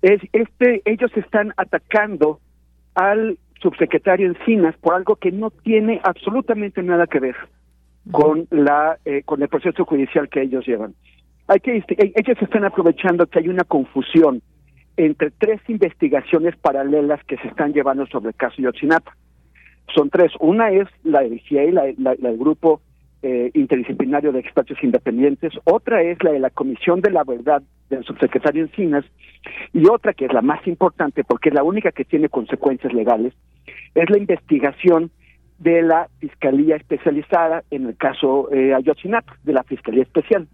Es, 0.01 0.21
este, 0.31 0.81
ellos 0.85 1.11
están 1.17 1.53
atacando 1.57 2.39
al 2.95 3.37
subsecretario 3.61 4.27
Encinas 4.27 4.75
por 4.77 4.93
algo 4.93 5.17
que 5.17 5.31
no 5.31 5.49
tiene 5.49 5.99
absolutamente 6.03 6.81
nada 6.81 7.07
que 7.07 7.19
ver 7.19 7.35
con 8.11 8.47
la 8.49 8.97
eh, 9.05 9.23
con 9.23 9.41
el 9.41 9.49
proceso 9.49 9.83
judicial 9.85 10.29
que 10.29 10.41
ellos 10.41 10.65
llevan. 10.65 10.95
Hay 11.47 11.59
que 11.59 11.77
e, 11.77 11.83
ellos 12.15 12.41
están 12.41 12.63
aprovechando 12.63 13.27
que 13.27 13.39
hay 13.39 13.49
una 13.49 13.63
confusión 13.63 14.41
entre 14.97 15.31
tres 15.31 15.61
investigaciones 15.67 16.55
paralelas 16.57 17.23
que 17.25 17.37
se 17.37 17.47
están 17.47 17.73
llevando 17.73 18.05
sobre 18.07 18.29
el 18.29 18.35
caso 18.35 18.61
Yotzinapa. 18.61 19.15
Son 19.93 20.09
tres. 20.09 20.31
Una 20.39 20.71
es 20.71 20.87
la 21.03 21.21
de 21.21 21.39
GIEI, 21.39 21.71
la, 21.71 22.15
del 22.15 22.37
grupo 22.37 22.81
eh, 23.21 23.51
interdisciplinario 23.53 24.31
de 24.31 24.39
expertos 24.39 24.77
independientes. 24.81 25.53
Otra 25.65 26.01
es 26.01 26.23
la 26.23 26.31
de 26.31 26.39
la 26.39 26.49
Comisión 26.49 27.01
de 27.01 27.11
la 27.11 27.23
Verdad 27.23 27.61
del 27.89 28.03
subsecretario 28.05 28.63
Encinas. 28.63 29.03
Y 29.73 29.87
otra, 29.89 30.13
que 30.13 30.25
es 30.25 30.33
la 30.33 30.41
más 30.41 30.65
importante, 30.67 31.23
porque 31.23 31.49
es 31.49 31.55
la 31.55 31.63
única 31.63 31.91
que 31.91 32.05
tiene 32.05 32.29
consecuencias 32.29 32.93
legales, 32.93 33.33
es 33.95 34.09
la 34.09 34.17
investigación 34.17 35.11
de 35.57 35.81
la 35.81 36.07
Fiscalía 36.19 36.77
Especializada 36.77 37.63
en 37.71 37.87
el 37.87 37.97
caso 37.97 38.49
eh, 38.53 38.73
Ayotzinapa, 38.73 39.37
de 39.43 39.53
la 39.53 39.63
Fiscalía 39.63 40.03
Especial. 40.03 40.47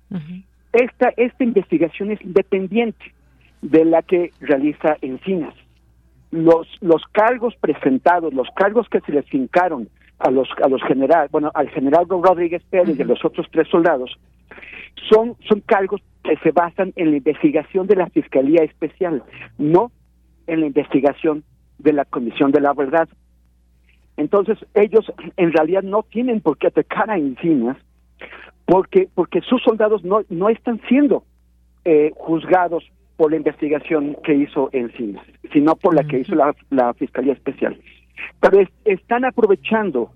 esta, 0.74 1.14
esta 1.18 1.44
investigación 1.44 2.12
es 2.12 2.22
independiente 2.22 3.14
de 3.62 3.86
la 3.86 4.02
que 4.02 4.32
realiza 4.40 4.98
Encinas. 5.02 5.54
Los, 6.32 6.68
los 6.82 7.04
cargos 7.12 7.56
presentados, 7.58 8.34
los 8.34 8.48
cargos 8.56 8.90
que 8.90 9.00
se 9.02 9.12
les 9.12 9.26
fincaron 9.28 9.88
a 10.20 10.32
los, 10.32 10.48
a 10.64 10.68
los 10.68 10.82
general, 10.84 11.28
bueno, 11.32 11.52
al 11.54 11.70
general 11.70 12.06
Rodríguez 12.08 12.64
Pérez 12.70 12.98
y 12.98 13.02
a 13.02 13.06
los 13.06 13.24
otros 13.24 13.48
tres 13.52 13.68
soldados, 13.68 14.18
son, 15.10 15.36
son 15.48 15.62
cargos 15.62 16.02
que 16.24 16.38
se 16.38 16.52
basan 16.52 16.94
en 16.96 17.12
la 17.12 17.18
investigación 17.18 17.88
de 17.88 17.96
la 17.96 18.08
Fiscalía 18.08 18.64
Especial, 18.64 19.24
no 19.58 19.92
en 20.48 20.62
la 20.62 20.68
investigación 20.68 21.44
de 21.80 21.94
la 21.94 22.06
Comisión 22.06 22.52
de 22.52 22.62
la 22.62 22.74
Verdad. 22.74 23.10
Entonces, 24.18 24.58
ellos 24.74 25.12
en 25.36 25.52
realidad 25.52 25.84
no 25.84 26.04
tienen 26.04 26.40
por 26.42 26.58
qué 26.58 26.68
atacar 26.68 27.10
a 27.10 27.18
Encinas, 27.18 27.78
porque, 28.66 29.10
porque 29.14 29.42
sus 29.42 29.62
soldados 29.62 30.04
no, 30.04 30.22
no 30.30 30.50
están 30.50 30.82
siendo 30.88 31.24
eh, 31.84 32.12
juzgados 32.16 32.84
por 33.18 33.32
la 33.32 33.38
investigación 33.38 34.18
que 34.24 34.34
hizo 34.34 34.70
Encinas, 34.74 35.26
sino 35.54 35.76
por 35.76 35.96
la 35.96 36.04
que 36.04 36.20
hizo 36.20 36.36
la, 36.36 36.94
Fiscalía 36.94 37.34
Especial. 37.34 37.78
Pero 38.40 38.68
están 38.86 39.26
aprovechando 39.26 40.12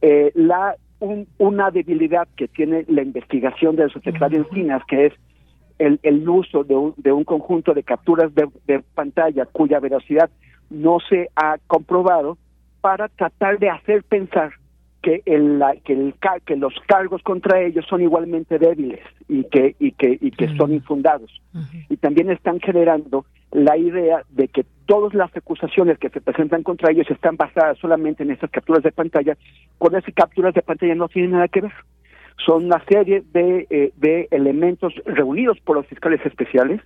eh, 0.00 0.32
la 0.34 0.76
una 1.38 1.72
debilidad 1.72 2.28
que 2.36 2.46
tiene 2.46 2.84
la 2.88 3.02
investigación 3.02 3.74
del 3.74 3.90
subsecretario 3.90 4.38
Encinas, 4.38 4.82
que 4.86 5.06
es 5.06 5.12
el, 5.78 5.98
el 6.04 6.28
uso 6.28 6.62
de 6.62 6.76
un, 6.76 6.94
de 6.96 7.10
un 7.10 7.24
conjunto 7.24 7.74
de 7.74 7.82
capturas 7.82 8.32
de, 8.34 8.84
pantalla 8.94 9.46
cuya 9.46 9.80
veracidad 9.80 10.30
no 10.70 10.98
se 11.00 11.28
ha 11.34 11.58
comprobado 11.66 12.38
para 12.80 13.08
tratar 13.08 13.58
de 13.58 13.68
hacer 13.68 14.04
pensar 14.04 14.52
que, 15.02 15.22
el, 15.26 15.62
que, 15.84 15.92
el, 15.92 16.14
que 16.44 16.56
los 16.56 16.74
cargos 16.86 17.22
contra 17.22 17.60
ellos 17.60 17.84
son 17.88 18.00
igualmente 18.00 18.58
débiles 18.58 19.00
y 19.28 19.44
que, 19.44 19.74
y 19.78 19.92
que, 19.92 20.18
y 20.20 20.30
que 20.30 20.56
son 20.56 20.72
infundados. 20.72 21.30
Y 21.88 21.96
también 21.96 22.30
están 22.30 22.60
generando 22.60 23.26
la 23.50 23.76
idea 23.76 24.22
de 24.30 24.48
que 24.48 24.64
todas 24.86 25.12
las 25.12 25.36
acusaciones 25.36 25.98
que 25.98 26.08
se 26.08 26.20
presentan 26.20 26.62
contra 26.62 26.90
ellos 26.90 27.10
están 27.10 27.36
basadas 27.36 27.78
solamente 27.78 28.22
en 28.22 28.30
esas 28.30 28.50
capturas 28.50 28.82
de 28.82 28.92
pantalla, 28.92 29.36
cuando 29.78 29.98
esas 29.98 30.14
capturas 30.14 30.54
de 30.54 30.62
pantalla 30.62 30.94
no 30.94 31.08
tienen 31.08 31.32
nada 31.32 31.48
que 31.48 31.60
ver. 31.60 31.72
Son 32.46 32.64
una 32.64 32.82
serie 32.86 33.22
de, 33.32 33.66
eh, 33.68 33.92
de 33.96 34.28
elementos 34.30 34.94
reunidos 35.04 35.58
por 35.60 35.76
los 35.76 35.86
fiscales 35.86 36.24
especiales 36.24 36.80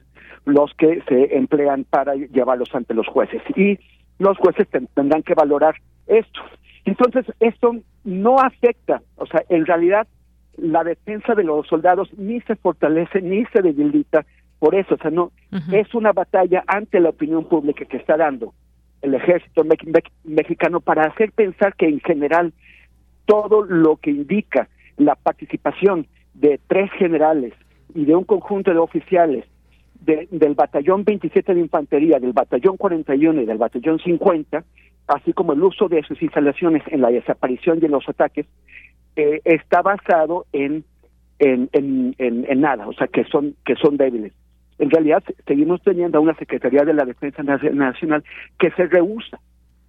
los 0.47 0.73
que 0.75 1.03
se 1.09 1.37
emplean 1.37 1.85
para 1.85 2.15
llevarlos 2.15 2.75
ante 2.75 2.95
los 2.95 3.07
jueces. 3.07 3.43
Y 3.57 3.79
los 4.19 4.39
jueces 4.39 4.67
tendrán 4.95 5.23
que 5.23 5.35
valorar 5.35 5.75
esto. 6.07 6.41
Entonces, 6.87 7.27
esto 7.41 7.73
no 8.05 8.39
afecta, 8.39 9.03
o 9.17 9.27
sea, 9.27 9.43
en 9.49 9.67
realidad 9.67 10.07
la 10.57 10.85
defensa 10.85 11.35
de 11.35 11.45
los 11.45 11.67
soldados 11.67 12.09
ni 12.17 12.41
se 12.43 12.57
fortalece 12.57 13.21
ni 13.21 13.45
se 13.47 13.61
debilita 13.61 14.25
por 14.59 14.75
eso, 14.75 14.95
o 14.95 14.99
sea, 14.99 15.11
no 15.11 15.33
es 15.73 15.95
una 15.95 16.13
batalla 16.13 16.65
ante 16.67 16.99
la 17.01 17.11
opinión 17.11 17.45
pública 17.45 17.85
que 17.85 17.99
está 17.99 18.17
dando 18.17 18.55
el 19.03 19.15
ejército 19.15 19.65
mexicano 20.25 20.81
para 20.81 21.05
hacer 21.05 21.33
pensar 21.33 21.75
que 21.75 21.87
en 21.87 22.01
general 22.01 22.55
todo 23.27 23.63
lo 23.63 23.97
que 23.97 24.11
indica 24.11 24.69
la 24.97 25.15
participación 25.15 26.07
de 26.35 26.59
tres 26.69 26.91
generales 26.93 27.53
y 27.95 28.07
de 28.07 28.15
un 28.15 28.25
conjunto 28.25 28.73
de 28.73 28.79
oficiales 28.79 29.45
del 30.01 30.55
batallón 30.55 31.05
27 31.05 31.55
de 31.55 31.61
infantería, 31.61 32.19
del 32.19 32.33
batallón 32.33 32.77
41 32.77 33.43
y 33.43 33.45
del 33.45 33.59
batallón 33.59 33.99
50, 33.99 34.65
así 35.07 35.33
como 35.33 35.53
el 35.53 35.63
uso 35.63 35.89
de 35.89 36.03
sus 36.03 36.21
instalaciones 36.23 36.83
en 36.89 37.01
la 37.01 37.11
desaparición 37.11 37.79
y 37.81 37.87
en 37.87 37.93
los 37.93 38.09
ataques, 38.09 38.47
eh, 39.17 39.41
está 39.45 39.83
basado 39.83 40.47
en 40.53 40.85
en, 41.39 41.69
en, 41.73 42.15
en, 42.19 42.61
nada, 42.61 42.89
o 42.89 42.93
sea, 42.95 43.09
que 43.09 43.25
son, 43.25 43.55
que 43.65 43.75
son 43.77 43.97
débiles. 43.97 44.33
En 44.79 44.91
realidad, 44.91 45.23
seguimos 45.47 45.83
teniendo 45.83 46.19
a 46.19 46.21
una 46.21 46.35
Secretaría 46.35 46.83
de 46.85 46.95
la 46.95 47.05
Defensa 47.05 47.43
Nacional 47.43 48.25
que 48.59 48.71
se 48.71 48.87
rehúsa 48.87 49.39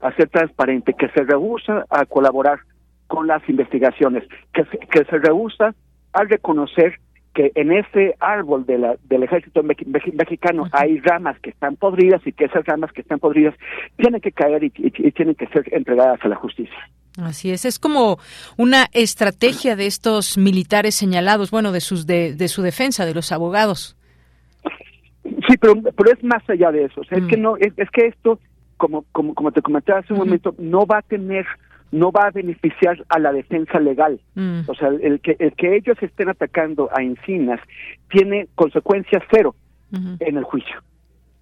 a 0.02 0.12
ser 0.14 0.30
transparente, 0.30 0.94
que 0.94 1.10
se 1.10 1.24
rehúsa 1.24 1.86
a 1.90 2.06
colaborar 2.06 2.60
con 3.08 3.28
las 3.28 3.48
investigaciones, 3.50 4.24
que 4.54 4.66
que 4.66 5.06
se 5.06 5.18
rehúsa 5.20 5.74
a 6.14 6.24
reconocer 6.24 7.00
que 7.38 7.52
en 7.54 7.72
ese 7.72 8.16
árbol 8.20 8.66
de 8.66 8.80
la, 8.80 8.96
del 9.04 9.22
ejército 9.22 9.62
mexicano 9.62 10.64
hay 10.72 11.00
ramas 11.02 11.40
que 11.40 11.52
están 11.52 11.76
podridas 11.76 12.26
y 12.26 12.32
que 12.32 12.46
esas 12.46 12.66
ramas 12.66 12.92
que 12.92 13.02
están 13.02 13.20
podridas 13.20 13.54
tienen 13.96 14.22
que 14.22 14.32
caer 14.32 14.64
y, 14.64 14.72
tienen 14.72 15.36
que 15.36 15.46
ser 15.50 15.72
entregadas 15.72 16.20
a 16.24 16.30
la 16.30 16.36
justicia. 16.36 16.76
Así 17.22 17.52
es, 17.52 17.66
es 17.66 17.78
como 17.78 18.18
una 18.58 18.88
estrategia 18.92 19.76
de 19.76 19.86
estos 19.86 20.40
militares 20.40 20.96
señalados, 20.96 21.52
bueno, 21.52 21.72
de 21.72 21.80
sus 21.80 22.08
de, 22.08 22.34
de 22.34 22.48
su 22.48 22.64
defensa, 22.64 23.06
de 23.06 23.14
los 23.14 23.32
abogados. 23.32 23.96
Sí, 25.24 25.58
pero, 25.62 25.76
pero 25.96 26.12
es 26.12 26.24
más 26.24 26.42
allá 26.50 26.72
de 26.72 26.86
eso. 26.86 27.02
O 27.02 27.04
sea, 27.04 27.20
es 27.20 27.26
que 27.26 27.38
mm. 27.38 27.42
no, 27.42 27.58
es, 27.58 27.72
es 27.78 27.90
que 27.92 28.08
esto, 28.08 28.40
como, 28.78 29.06
como, 29.12 29.36
como 29.36 29.52
te 29.52 29.62
comentaba 29.62 30.00
hace 30.00 30.14
un 30.14 30.20
momento, 30.20 30.56
no 30.58 30.88
va 30.88 30.98
a 30.98 31.02
tener 31.04 31.46
no 31.92 32.12
va 32.12 32.28
a 32.28 32.32
beneficiar 32.32 33.04
a 33.10 33.20
la 33.20 33.32
defensa 33.32 33.80
legal. 33.80 34.20
Mm. 34.36 34.62
O 34.68 34.76
sea, 34.76 34.90
el 34.90 35.20
que, 35.20 35.36
el 35.40 35.54
que 35.54 35.76
ellos 35.76 35.98
estén 36.02 36.30
atacando 36.30 36.90
a 36.96 37.02
Encinas 37.02 37.60
tiene 38.10 38.48
consecuencias 38.56 39.24
cero 39.32 39.56
en 40.20 40.38
el 40.38 40.44
juicio, 40.44 40.84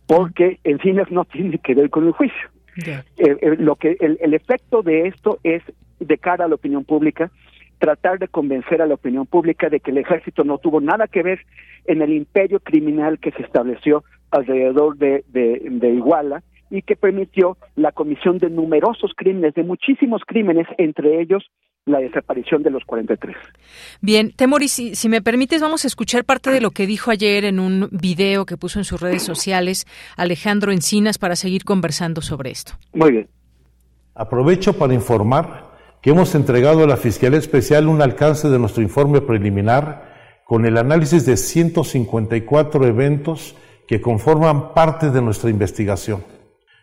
porque 0.05 0.59
Encinas 0.63 1.09
no 1.09 1.25
tiene 1.25 1.57
que 1.57 1.73
ver 1.73 1.89
con 1.89 2.05
el 2.05 2.11
juicio. 2.11 2.49
Eh, 2.85 3.01
eh, 3.17 3.55
lo 3.57 3.75
que 3.75 3.97
el, 3.99 4.19
el 4.21 4.33
efecto 4.33 4.83
de 4.83 5.07
esto 5.07 5.39
es 5.43 5.63
de 5.99 6.17
cara 6.17 6.45
a 6.45 6.47
la 6.47 6.55
opinión 6.55 6.83
pública 6.83 7.31
tratar 7.79 8.19
de 8.19 8.27
convencer 8.27 8.81
a 8.81 8.85
la 8.85 8.93
opinión 8.93 9.25
pública 9.25 9.69
de 9.69 9.79
que 9.79 9.91
el 9.91 9.97
ejército 9.97 10.43
no 10.43 10.57
tuvo 10.57 10.81
nada 10.81 11.07
que 11.07 11.23
ver 11.23 11.39
en 11.85 12.01
el 12.01 12.13
imperio 12.13 12.59
criminal 12.59 13.19
que 13.19 13.31
se 13.31 13.43
estableció 13.43 14.03
alrededor 14.31 14.97
de, 14.97 15.23
de, 15.29 15.61
de 15.69 15.89
Iguala 15.89 16.43
y 16.69 16.81
que 16.81 16.95
permitió 16.95 17.57
la 17.75 17.91
comisión 17.91 18.37
de 18.37 18.49
numerosos 18.49 19.11
crímenes, 19.15 19.53
de 19.53 19.63
muchísimos 19.63 20.21
crímenes, 20.25 20.67
entre 20.77 21.21
ellos 21.21 21.43
la 21.85 21.99
desaparición 21.99 22.63
de 22.63 22.71
los 22.71 22.83
43. 22.83 23.35
Bien, 24.01 24.31
Temoris, 24.35 24.71
si, 24.71 24.95
si, 24.95 25.07
me 25.07 25.21
permites, 25.21 25.61
vamos 25.61 25.85
a 25.85 25.87
escuchar 25.87 26.25
parte 26.25 26.49
de 26.49 26.59
lo 26.59 26.71
que 26.71 26.87
dijo 26.87 27.11
ayer 27.11 27.45
en 27.45 27.59
un 27.59 27.89
video 27.91 28.45
que 28.45 28.57
puso 28.57 28.79
en 28.79 28.85
sus 28.85 28.99
redes 28.99 29.21
sociales 29.21 29.85
Alejandro 30.17 30.71
Encinas 30.71 31.19
para 31.19 31.35
seguir 31.35 31.63
conversando 31.63 32.21
sobre 32.21 32.49
esto. 32.49 32.73
Muy 32.93 33.11
bien. 33.11 33.27
Aprovecho 34.15 34.77
para 34.77 34.93
informar 34.93 35.75
que 36.01 36.09
hemos 36.09 36.33
entregado 36.33 36.83
a 36.83 36.87
la 36.87 36.97
Fiscalía 36.97 37.37
Especial 37.39 37.87
un 37.87 38.01
alcance 38.01 38.49
de 38.49 38.57
nuestro 38.57 38.81
informe 38.81 39.21
preliminar 39.21 40.15
con 40.45 40.65
el 40.65 40.77
análisis 40.77 41.25
de 41.25 41.35
154 41.35 42.85
eventos 42.85 43.55
que 43.87 44.01
conforman 44.01 44.73
parte 44.73 45.09
de 45.11 45.21
nuestra 45.21 45.49
investigación. 45.49 46.23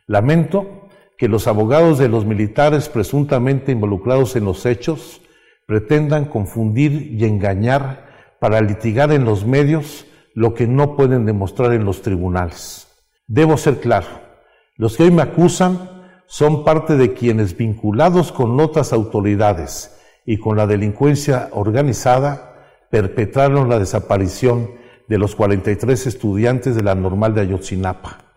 Lamento 0.06 0.88
que 1.16 1.28
los 1.28 1.46
abogados 1.46 1.98
de 1.98 2.08
los 2.08 2.24
militares 2.24 2.88
presuntamente 2.88 3.72
involucrados 3.72 4.34
en 4.36 4.44
los 4.44 4.66
hechos 4.66 5.20
pretendan 5.66 6.24
confundir 6.24 7.12
y 7.12 7.24
engañar 7.24 8.08
para 8.40 8.60
litigar 8.60 9.12
en 9.12 9.24
los 9.24 9.46
medios 9.46 10.06
lo 10.34 10.54
que 10.54 10.66
no 10.66 10.96
pueden 10.96 11.24
demostrar 11.24 11.72
en 11.72 11.84
los 11.84 12.02
tribunales. 12.02 12.88
Debo 13.28 13.56
ser 13.56 13.78
claro, 13.80 14.08
los 14.76 14.96
que 14.96 15.04
hoy 15.04 15.10
me 15.10 15.22
acusan 15.22 15.90
son 16.26 16.64
parte 16.64 16.96
de 16.96 17.12
quienes 17.12 17.56
vinculados 17.56 18.32
con 18.32 18.58
otras 18.58 18.92
autoridades 18.92 19.96
y 20.26 20.38
con 20.38 20.56
la 20.56 20.66
delincuencia 20.66 21.50
organizada 21.52 22.52
perpetraron 22.90 23.68
la 23.68 23.78
desaparición 23.78 24.70
de 25.08 25.18
los 25.18 25.36
43 25.36 26.06
estudiantes 26.06 26.74
de 26.74 26.82
la 26.82 26.94
normal 26.94 27.34
de 27.34 27.42
Ayotzinapa. 27.42 28.31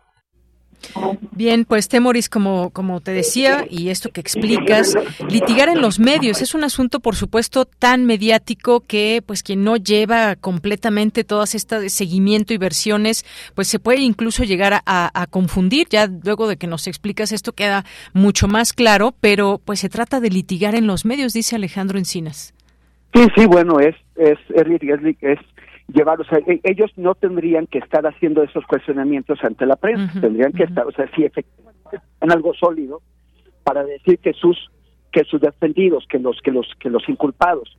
Bien, 1.31 1.65
pues 1.65 1.89
Temoris, 1.89 2.29
como, 2.29 2.69
como 2.69 3.01
te 3.01 3.11
decía, 3.11 3.65
y 3.69 3.89
esto 3.89 4.09
que 4.11 4.21
explicas, 4.21 4.95
litigar 5.29 5.69
en 5.69 5.81
los 5.81 5.99
medios 5.99 6.41
es 6.41 6.53
un 6.53 6.63
asunto, 6.63 6.99
por 6.99 7.15
supuesto, 7.15 7.65
tan 7.65 8.05
mediático 8.05 8.81
que, 8.81 9.21
pues, 9.25 9.43
quien 9.43 9.63
no 9.63 9.75
lleva 9.75 10.35
completamente 10.35 11.23
todas 11.23 11.55
estas 11.55 11.91
seguimiento 11.91 12.53
y 12.53 12.57
versiones, 12.57 13.25
pues 13.55 13.67
se 13.67 13.79
puede 13.79 14.01
incluso 14.01 14.43
llegar 14.43 14.81
a, 14.85 15.27
confundir. 15.29 15.87
Ya 15.89 16.07
luego 16.07 16.47
de 16.47 16.57
que 16.57 16.67
nos 16.67 16.87
explicas 16.87 17.31
esto 17.31 17.53
queda 17.53 17.83
mucho 18.13 18.47
más 18.47 18.73
claro, 18.73 19.13
pero 19.19 19.59
pues 19.63 19.79
se 19.79 19.89
trata 19.89 20.19
de 20.19 20.29
litigar 20.29 20.75
en 20.75 20.87
los 20.87 21.05
medios, 21.05 21.33
dice 21.33 21.55
Alejandro 21.55 21.97
Encinas. 21.97 22.53
Sí, 23.13 23.25
sí, 23.35 23.45
bueno, 23.45 23.79
es, 23.79 23.95
es, 24.17 24.37
es 24.49 25.39
llevar, 25.87 26.19
o 26.19 26.23
sea, 26.25 26.39
e, 26.39 26.59
ellos 26.63 26.91
no 26.95 27.15
tendrían 27.15 27.67
que 27.67 27.79
estar 27.79 28.05
haciendo 28.05 28.43
esos 28.43 28.65
cuestionamientos 28.65 29.43
ante 29.43 29.65
la 29.65 29.75
prensa, 29.75 30.19
tendrían 30.19 30.51
que 30.51 30.63
estar, 30.63 30.85
o 30.85 30.91
sea, 30.91 31.09
si 31.15 31.23
efectivamente 31.23 31.99
en 32.21 32.31
algo 32.31 32.53
sólido 32.53 33.01
para 33.63 33.83
decir 33.83 34.19
que 34.19 34.33
sus 34.33 34.69
que 35.11 35.23
sus 35.23 35.39
defendidos, 35.39 36.05
que 36.09 36.19
los 36.19 36.41
que 36.41 36.51
los 36.51 36.67
que 36.79 36.89
los 36.89 37.07
inculpados 37.07 37.77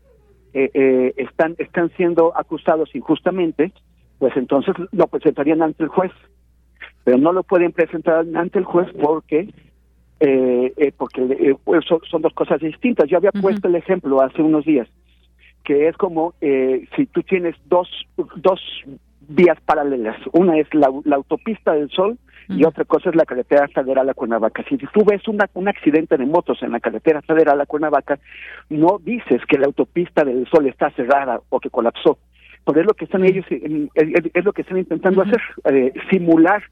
eh, 0.55 0.71
eh, 0.73 1.15
están 1.17 1.55
están 1.59 1.91
siendo 1.97 2.37
acusados 2.37 2.95
injustamente, 2.95 3.73
pues 4.19 4.37
entonces 4.37 4.75
lo 4.93 5.07
presentarían 5.09 5.63
ante 5.63 5.83
el 5.83 5.89
juez, 5.89 6.13
pero 7.05 7.19
no 7.19 7.33
lo 7.33 7.43
pueden 7.43 7.73
presentar 7.73 8.25
ante 8.35 8.59
el 8.59 8.65
juez 8.65 8.89
porque 9.01 9.51
eh, 10.19 10.93
porque 10.97 11.57
pues 11.63 11.85
son, 11.85 12.01
son, 12.11 12.23
dos 12.23 12.33
cosas 12.33 12.61
distintas. 12.61 13.07
Yo 13.11 13.19
había 13.19 13.33
puesto 13.33 13.69
el 13.69 13.75
ejemplo 13.75 14.23
hace 14.23 14.41
unos 14.41 14.65
días 14.65 14.89
que 15.67 15.89
es 15.89 15.97
como 15.97 16.35
eh, 16.41 16.87
si 16.95 17.07
tú 17.07 17.23
tienes 17.25 17.57
dos, 17.67 17.91
dos 18.37 18.61
vías 19.29 19.59
paralelas. 19.67 20.17
Una 20.33 20.57
es 20.59 20.73
la, 20.73 20.87
autopista 21.17 21.73
del 21.73 21.91
Sol 21.91 22.17
y 22.49 22.65
otra 22.65 22.85
cosa 22.85 23.11
es 23.11 23.17
la 23.17 23.25
carretera 23.25 23.67
federal 23.67 24.09
a 24.09 24.15
Cuernavaca. 24.15 24.65
Si 24.69 24.77
tú 24.77 25.05
ves 25.05 25.27
una, 25.27 25.51
un 25.55 25.67
accidente 25.67 26.17
de 26.17 26.25
motos 26.25 26.63
en 26.63 26.71
la 26.71 26.79
carretera 26.79 27.21
federal 27.23 27.61
a 27.61 27.67
Cuernavaca, 27.67 28.21
no 28.71 29.01
dices 29.03 29.43
que 29.49 29.59
la 29.59 29.67
autopista 29.67 30.25
del 30.25 30.47
Sol 30.49 30.69
está 30.69 30.91
cerrada 30.93 31.41
o 31.49 31.59
que 31.59 31.69
colapsó. 31.69 32.17
Pero 32.65 32.81
es 32.81 32.87
lo 32.87 32.95
que 32.95 33.07
están 33.07 33.25
ellos, 33.25 33.45
es, 33.51 34.45
lo 34.45 34.53
que 34.53 34.63
están 34.63 34.79
intentando 34.79 35.23
hacer, 35.23 35.41
eh, 35.65 35.93
simular 36.11 36.63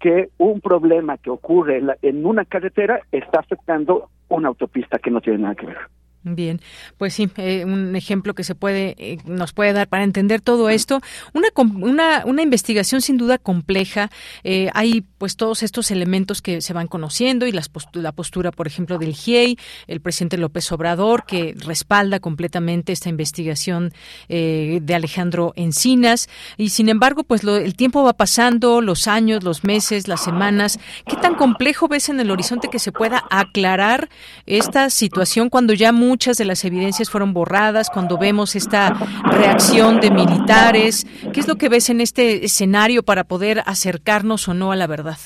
que 0.00 0.30
un 0.38 0.60
problema 0.60 1.18
que 1.18 1.30
ocurre 1.30 1.78
en, 1.78 1.90
en 2.02 2.26
una 2.26 2.44
carretera 2.44 3.00
está 3.12 3.38
afectando 3.38 4.08
una 4.28 4.48
autopista 4.48 4.98
que 4.98 5.12
no 5.12 5.20
tiene 5.20 5.38
nada 5.38 5.54
que 5.54 5.66
ver. 5.66 5.78
Bien, 6.22 6.60
pues 6.98 7.14
sí, 7.14 7.30
eh, 7.38 7.64
un 7.64 7.96
ejemplo 7.96 8.34
que 8.34 8.44
se 8.44 8.54
puede 8.54 8.94
eh, 8.98 9.16
nos 9.24 9.54
puede 9.54 9.72
dar 9.72 9.88
para 9.88 10.04
entender 10.04 10.42
todo 10.42 10.68
esto. 10.68 11.00
Una 11.32 11.48
una, 11.56 12.24
una 12.26 12.42
investigación 12.42 13.00
sin 13.00 13.16
duda 13.16 13.38
compleja. 13.38 14.10
Eh, 14.44 14.68
hay 14.74 15.00
pues 15.16 15.36
todos 15.36 15.62
estos 15.62 15.90
elementos 15.90 16.42
que 16.42 16.60
se 16.60 16.74
van 16.74 16.88
conociendo 16.88 17.46
y 17.46 17.52
las 17.52 17.70
la 17.94 18.12
postura, 18.12 18.50
por 18.50 18.66
ejemplo, 18.66 18.98
del 18.98 19.14
GIEI, 19.14 19.56
el 19.86 20.00
presidente 20.02 20.36
López 20.36 20.70
Obrador 20.72 21.24
que 21.24 21.54
respalda 21.58 22.20
completamente 22.20 22.92
esta 22.92 23.08
investigación 23.08 23.92
de 24.28 24.94
Alejandro 24.94 25.52
Encinas 25.56 26.28
y 26.56 26.70
sin 26.70 26.88
embargo, 26.88 27.24
pues 27.24 27.44
el 27.44 27.74
tiempo 27.76 28.02
va 28.02 28.12
pasando, 28.12 28.80
los 28.80 29.08
años, 29.08 29.42
los 29.42 29.64
meses, 29.64 30.08
las 30.08 30.22
semanas. 30.22 30.78
¿Qué 31.06 31.16
tan 31.16 31.34
complejo 31.34 31.88
ves 31.88 32.08
en 32.08 32.20
el 32.20 32.30
horizonte 32.30 32.68
que 32.68 32.78
se 32.78 32.92
pueda 32.92 33.24
aclarar 33.30 34.08
esta 34.46 34.90
situación 34.90 35.48
cuando 35.48 35.72
ya 35.72 35.92
muchas 36.10 36.36
de 36.38 36.44
las 36.44 36.64
evidencias 36.64 37.08
fueron 37.08 37.32
borradas, 37.32 37.88
cuando 37.88 38.18
vemos 38.18 38.56
esta 38.56 38.94
reacción 39.30 40.00
de 40.00 40.10
militares. 40.10 41.06
¿Qué 41.32 41.38
es 41.38 41.46
lo 41.46 41.54
que 41.54 41.68
ves 41.68 41.88
en 41.88 42.00
este 42.00 42.44
escenario 42.44 43.04
para 43.04 43.22
poder 43.22 43.60
acercarnos 43.64 44.48
o 44.48 44.54
no 44.54 44.72
a 44.72 44.76
la 44.76 44.88
verdad? 44.88 45.18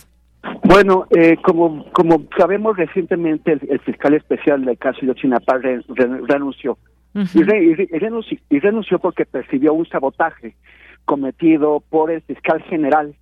Bueno, 0.62 1.06
eh, 1.16 1.38
como, 1.42 1.90
como 1.92 2.24
sabemos 2.36 2.76
recientemente, 2.76 3.52
el, 3.52 3.80
fiscal 3.80 4.12
especial 4.12 4.62
del 4.62 4.76
caso 4.76 4.98
de 5.00 5.12
Ochinapá 5.12 5.58
renunció. 6.28 6.76
y, 7.14 7.42
renunció. 8.60 8.98
porque 8.98 9.24
percibió 9.24 9.72
un 9.72 9.86
sabotaje 9.86 10.54
cometido 11.06 11.82
por 11.88 12.10
el 12.10 12.20
fiscal 12.22 12.62
general 12.64 13.14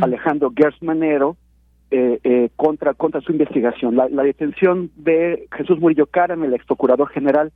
Alejandro 0.00 0.52
Gersmanero, 0.56 1.36
eh, 1.90 2.20
eh, 2.22 2.50
contra, 2.54 2.92
contra 2.92 3.22
su 3.22 3.32
investigación. 3.32 3.96
La, 3.96 4.22
detención 4.22 4.90
de 4.96 5.48
Jesús 5.56 5.80
Murillo 5.80 6.04
Caram, 6.04 6.44
el 6.44 6.52
ex 6.52 6.66
procurador 6.66 7.08
general, 7.08 7.50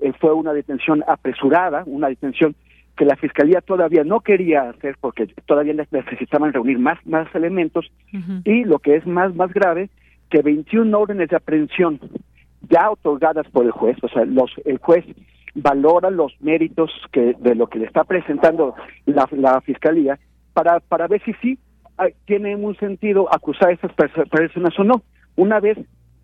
eh, 0.00 0.12
fue 0.20 0.34
una 0.34 0.52
detención 0.52 1.02
apresurada, 1.08 1.84
una 1.86 2.08
detención 2.08 2.54
que 2.94 3.06
la 3.06 3.16
fiscalía 3.16 3.62
todavía 3.62 4.04
no 4.04 4.20
quería 4.20 4.68
hacer 4.68 4.96
porque 5.00 5.28
todavía 5.46 5.72
necesitaban 5.90 6.52
reunir 6.52 6.78
más 6.78 6.98
más 7.06 7.34
elementos 7.34 7.90
y 8.44 8.64
lo 8.64 8.80
que 8.80 8.96
es 8.96 9.06
más 9.06 9.34
más 9.34 9.50
grave 9.54 9.88
que 10.28 10.42
21 10.42 10.98
órdenes 10.98 11.30
de 11.30 11.36
aprehensión 11.36 11.98
ya 12.68 12.90
otorgadas 12.90 13.48
por 13.48 13.64
el 13.64 13.70
juez, 13.70 13.96
o 14.02 14.08
sea, 14.08 14.26
los 14.26 14.50
el 14.66 14.76
juez 14.76 15.06
valora 15.54 16.10
los 16.10 16.34
méritos 16.42 16.90
que 17.12 17.34
de 17.38 17.54
lo 17.54 17.68
que 17.68 17.78
le 17.78 17.86
está 17.86 18.04
presentando 18.04 18.74
la, 19.06 19.26
la 19.32 19.62
fiscalía 19.62 20.18
para 20.52 20.80
para 20.80 21.08
ver 21.08 21.22
si 21.24 21.32
sí 21.40 21.58
tiene 22.24 22.56
un 22.56 22.76
sentido 22.76 23.32
acusar 23.32 23.68
a 23.68 23.72
esas 23.72 23.92
personas 23.92 24.78
o 24.78 24.84
no. 24.84 25.02
Una 25.36 25.60
vez 25.60 25.78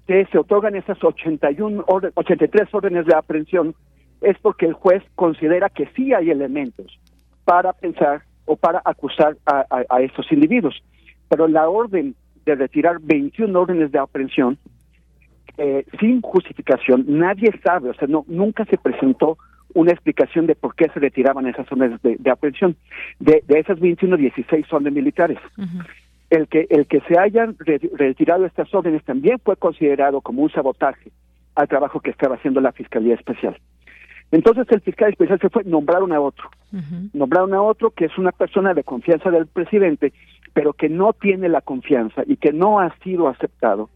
que 0.07 0.27
se 0.27 0.39
otorgan 0.39 0.77
esas 0.77 1.03
81 1.03 1.85
83 1.87 2.69
órdenes 2.73 3.07
de 3.07 3.15
aprehensión, 3.15 3.75
es 4.21 4.39
porque 4.39 4.67
el 4.67 4.73
juez 4.73 5.03
considera 5.15 5.69
que 5.69 5.87
sí 5.95 6.15
hay 6.15 6.31
elementos 6.31 6.99
para 7.45 7.73
pensar 7.73 8.23
o 8.45 8.57
para 8.57 8.81
acusar 8.85 9.37
a, 9.47 9.65
a, 9.89 10.01
estos 10.03 10.31
individuos. 10.33 10.83
Pero 11.29 11.49
la 11.49 11.69
orden 11.69 12.15
de 12.45 12.55
retirar 12.55 12.99
21 13.01 13.59
órdenes 13.59 13.91
de 13.91 13.99
aprehensión 13.99 14.59
eh, 15.59 15.85
sin 15.99 16.21
justificación, 16.21 17.05
nadie 17.09 17.51
sabe, 17.65 17.91
o 17.91 17.95
sea, 17.95 18.07
no, 18.09 18.25
nunca 18.29 18.65
se 18.67 18.77
presentó 18.77 19.39
una 19.77 19.93
explicación 19.93 20.47
de 20.47 20.55
por 20.55 20.75
qué 20.75 20.89
se 20.89 21.01
retiraban 21.01 21.47
esas 21.47 21.69
zonas 21.69 22.01
de, 22.03 22.31
aprehensión. 22.31 22.77
De, 23.21 23.45
de, 23.47 23.59
esas 23.59 23.79
21, 23.79 24.17
16 24.17 24.67
son 24.69 24.85
de 24.85 24.91
militares. 24.91 25.39
El 26.31 26.49
que, 26.49 26.67
el 26.71 26.87
que 26.87 27.01
se 27.03 27.19
hayan 27.19 27.57
retirado 27.59 28.47
estas 28.47 28.73
órdenes 28.75 29.05
también 29.05 29.39
fue 29.39 29.57
considerado 29.57 30.23
como 30.23 30.43
un 30.43 30.51
sabotaje 30.51 31.13
al 31.55 31.69
trabajo 31.69 32.01
que 32.01 32.11
estaba 32.11 32.37
haciendo 32.37 32.63
la 32.63 32.73
Fiscalía 32.73 33.15
Especial. 33.15 33.59
Entonces 34.33 34.67
el 34.71 34.81
fiscal 34.81 35.11
especial 35.11 35.39
se 35.41 35.51
fue, 35.51 35.63
nombraron 35.65 36.13
a 36.13 36.21
otro. 36.21 36.49
Nombraron 37.13 37.55
a 37.55 37.63
otro 37.63 37.91
que 37.91 38.07
es 38.07 38.19
una 38.19 38.33
persona 38.33 38.75
de 38.75 38.83
confianza 38.83 39.31
del 39.31 39.47
presidente, 39.47 40.13
pero 40.55 40.73
que 40.73 40.89
no 40.89 41.13
tiene 41.13 41.49
la 41.49 41.61
confianza 41.61 42.23
y 42.27 42.39
que 42.39 42.53
no 42.53 42.81
ha 42.81 42.97
sido 43.05 43.29
aceptado 43.29 43.91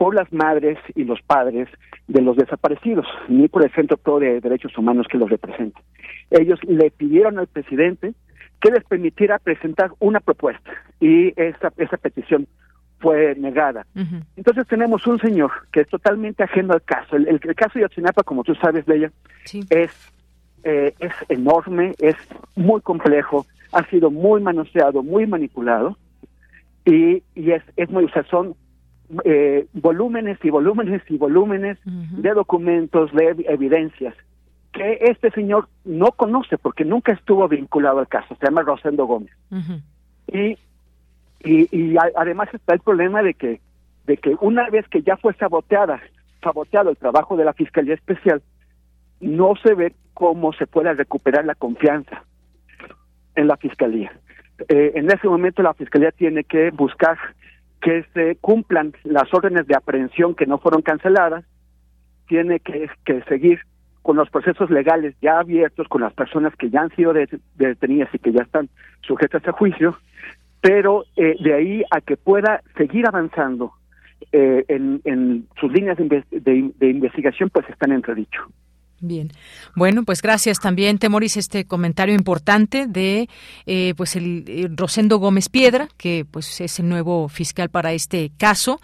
por 0.00 0.14
las 0.14 0.32
madres 0.32 0.78
y 0.94 1.04
los 1.04 1.20
padres 1.20 1.68
de 2.08 2.22
los 2.22 2.34
desaparecidos, 2.34 3.04
ni 3.28 3.48
por 3.48 3.62
el 3.62 3.70
Centro 3.72 3.98
Pro 3.98 4.18
de 4.18 4.40
Derechos 4.40 4.78
Humanos 4.78 5.06
que 5.10 5.18
los 5.18 5.28
representa. 5.28 5.78
Ellos 6.30 6.58
le 6.66 6.90
pidieron 6.90 7.38
al 7.38 7.48
presidente 7.48 8.14
que 8.62 8.70
les 8.70 8.82
permitiera 8.84 9.38
presentar 9.38 9.90
una 9.98 10.20
propuesta 10.20 10.70
y 11.00 11.38
esa, 11.38 11.70
esa 11.76 11.98
petición 11.98 12.48
fue 12.98 13.34
negada. 13.34 13.84
Entonces 14.36 14.66
tenemos 14.68 15.06
un 15.06 15.18
señor 15.18 15.50
que 15.70 15.82
es 15.82 15.88
totalmente 15.88 16.44
ajeno 16.44 16.72
al 16.72 16.82
caso. 16.82 17.16
El, 17.16 17.38
caso 17.54 17.72
de 17.74 17.82
Yotzinapa, 17.82 18.22
como 18.22 18.42
tú 18.42 18.54
sabes, 18.54 18.88
Leia, 18.88 19.12
es, 19.68 19.92
eh, 20.64 20.94
es 20.98 21.12
enorme, 21.28 21.92
es 21.98 22.16
muy 22.56 22.80
complejo, 22.80 23.44
ha 23.70 23.84
sido 23.90 24.10
muy 24.10 24.40
manoseado, 24.40 25.02
muy 25.02 25.26
manipulado 25.26 25.98
y, 26.86 27.22
y 27.34 27.50
es, 27.50 27.62
es 27.76 27.90
muy, 27.90 28.04
o 28.04 28.08
sea, 28.08 28.24
son 28.30 28.56
eh, 29.24 29.66
volúmenes 29.72 30.38
y 30.42 30.50
volúmenes 30.50 31.02
y 31.08 31.18
volúmenes 31.18 31.78
de 31.84 32.30
documentos, 32.30 33.12
de 33.12 33.44
evidencias 33.48 34.14
que 34.72 34.98
este 35.00 35.30
señor 35.32 35.68
no 35.84 36.12
conoce 36.12 36.56
porque 36.58 36.84
nunca 36.84 37.12
estuvo 37.12 37.46
vinculado 37.48 37.98
al 37.98 38.08
caso, 38.08 38.36
se 38.36 38.46
llama 38.46 38.62
Rosendo 38.62 39.06
Gómez. 39.06 39.32
y, 40.28 40.56
y, 41.42 41.96
además 42.16 42.48
está 42.52 42.74
el 42.74 42.80
problema 42.80 43.22
de 43.22 43.34
que, 43.34 43.60
de 44.06 44.16
que 44.16 44.36
una 44.40 44.68
vez 44.70 44.86
que 44.88 45.02
ya 45.02 45.16
fue 45.16 45.34
saboteada, 45.34 46.00
saboteado 46.42 46.90
el 46.90 46.96
trabajo 46.96 47.36
de 47.36 47.44
la 47.44 47.52
Fiscalía 47.52 47.94
Especial, 47.94 48.42
no 49.20 49.54
se 49.62 49.74
ve 49.74 49.94
cómo 50.14 50.52
se 50.52 50.66
pueda 50.66 50.92
recuperar 50.92 51.44
la 51.44 51.54
confianza 51.54 52.22
en 53.34 53.48
la 53.48 53.56
Fiscalía. 53.56 54.12
Eh, 54.68 54.92
en 54.94 55.10
ese 55.10 55.26
momento 55.26 55.62
la 55.62 55.74
Fiscalía 55.74 56.12
tiene 56.12 56.44
que 56.44 56.70
buscar 56.70 57.18
que 57.80 58.04
se 58.14 58.36
cumplan 58.36 58.92
las 59.04 59.32
órdenes 59.32 59.66
de 59.66 59.76
aprehensión 59.76 60.34
que 60.34 60.46
no 60.46 60.58
fueron 60.58 60.82
canceladas, 60.82 61.44
tiene 62.28 62.60
que, 62.60 62.88
seguir 63.28 63.60
con 64.02 64.16
los 64.16 64.30
procesos 64.30 64.70
legales 64.70 65.14
ya 65.20 65.40
abiertos 65.40 65.88
con 65.88 66.00
las 66.02 66.12
personas 66.12 66.54
que 66.56 66.70
ya 66.70 66.82
han 66.82 66.94
sido 66.96 67.12
detenidas 67.56 68.08
y 68.14 68.18
que 68.18 68.32
ya 68.32 68.42
están 68.42 68.68
sujetas 69.02 69.46
a 69.46 69.52
juicio, 69.52 69.98
pero 70.60 71.04
eh, 71.16 71.36
de 71.42 71.54
ahí 71.54 71.82
a 71.90 72.00
que 72.00 72.16
pueda 72.16 72.62
seguir 72.76 73.06
avanzando 73.06 73.72
eh, 74.32 74.64
en, 74.68 75.46
sus 75.58 75.72
líneas 75.72 75.98
de, 75.98 76.24
de 76.30 76.88
investigación, 76.88 77.50
pues 77.50 77.68
están 77.68 77.92
entredicho. 77.92 78.40
Bien, 79.02 79.32
bueno, 79.74 80.04
pues 80.04 80.20
gracias 80.20 80.60
también, 80.60 80.98
Temoris, 80.98 81.38
este 81.38 81.64
comentario 81.64 82.14
importante 82.14 82.86
de 82.86 83.30
eh, 83.64 83.94
pues 83.96 84.14
el, 84.14 84.44
eh, 84.46 84.68
Rosendo 84.70 85.16
Gómez 85.16 85.48
Piedra, 85.48 85.88
que 85.96 86.26
pues 86.30 86.60
es 86.60 86.78
el 86.80 86.88
nuevo 86.90 87.30
fiscal 87.30 87.70
para 87.70 87.94
este 87.94 88.30
caso. 88.36 88.78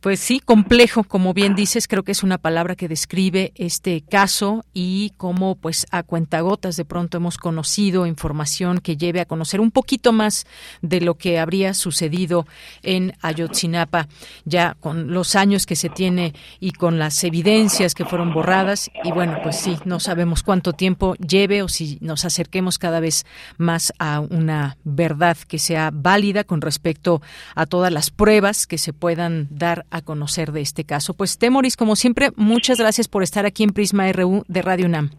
Pues 0.00 0.20
sí, 0.20 0.40
complejo, 0.40 1.04
como 1.04 1.32
bien 1.32 1.54
dices, 1.54 1.88
creo 1.88 2.02
que 2.02 2.12
es 2.12 2.22
una 2.22 2.36
palabra 2.36 2.76
que 2.76 2.86
describe 2.86 3.52
este 3.54 4.02
caso 4.02 4.66
y 4.74 5.14
cómo 5.16 5.54
pues 5.54 5.86
a 5.90 6.02
cuentagotas 6.02 6.76
de 6.76 6.84
pronto 6.84 7.16
hemos 7.16 7.38
conocido 7.38 8.06
información 8.06 8.78
que 8.78 8.98
lleve 8.98 9.22
a 9.22 9.24
conocer 9.24 9.62
un 9.62 9.70
poquito 9.70 10.12
más 10.12 10.44
de 10.82 11.00
lo 11.00 11.14
que 11.14 11.38
habría 11.38 11.72
sucedido 11.72 12.46
en 12.82 13.14
Ayotzinapa, 13.22 14.08
ya 14.44 14.76
con 14.80 15.12
los 15.12 15.34
años 15.34 15.64
que 15.64 15.76
se 15.76 15.88
tiene 15.88 16.34
y 16.60 16.72
con 16.72 16.98
las 16.98 17.24
evidencias 17.24 17.94
que 17.94 18.04
fueron 18.04 18.34
borradas 18.34 18.90
y 19.02 19.12
bueno, 19.12 19.38
pues 19.42 19.61
sí, 19.62 19.76
no 19.84 20.00
sabemos 20.00 20.42
cuánto 20.42 20.72
tiempo 20.72 21.14
lleve 21.16 21.62
o 21.62 21.68
si 21.68 21.98
nos 22.00 22.24
acerquemos 22.24 22.78
cada 22.78 23.00
vez 23.00 23.24
más 23.58 23.92
a 23.98 24.20
una 24.20 24.76
verdad 24.84 25.36
que 25.48 25.58
sea 25.58 25.90
válida 25.92 26.44
con 26.44 26.60
respecto 26.60 27.22
a 27.54 27.66
todas 27.66 27.92
las 27.92 28.10
pruebas 28.10 28.66
que 28.66 28.78
se 28.78 28.92
puedan 28.92 29.46
dar 29.50 29.84
a 29.90 30.02
conocer 30.02 30.52
de 30.52 30.60
este 30.60 30.84
caso. 30.84 31.14
Pues 31.14 31.38
Temoris, 31.38 31.76
como 31.76 31.96
siempre, 31.96 32.30
muchas 32.36 32.78
gracias 32.78 33.08
por 33.08 33.22
estar 33.22 33.46
aquí 33.46 33.62
en 33.62 33.70
Prisma 33.70 34.10
RU 34.12 34.44
de 34.48 34.62
Radio 34.62 34.86
UNAM. 34.86 35.10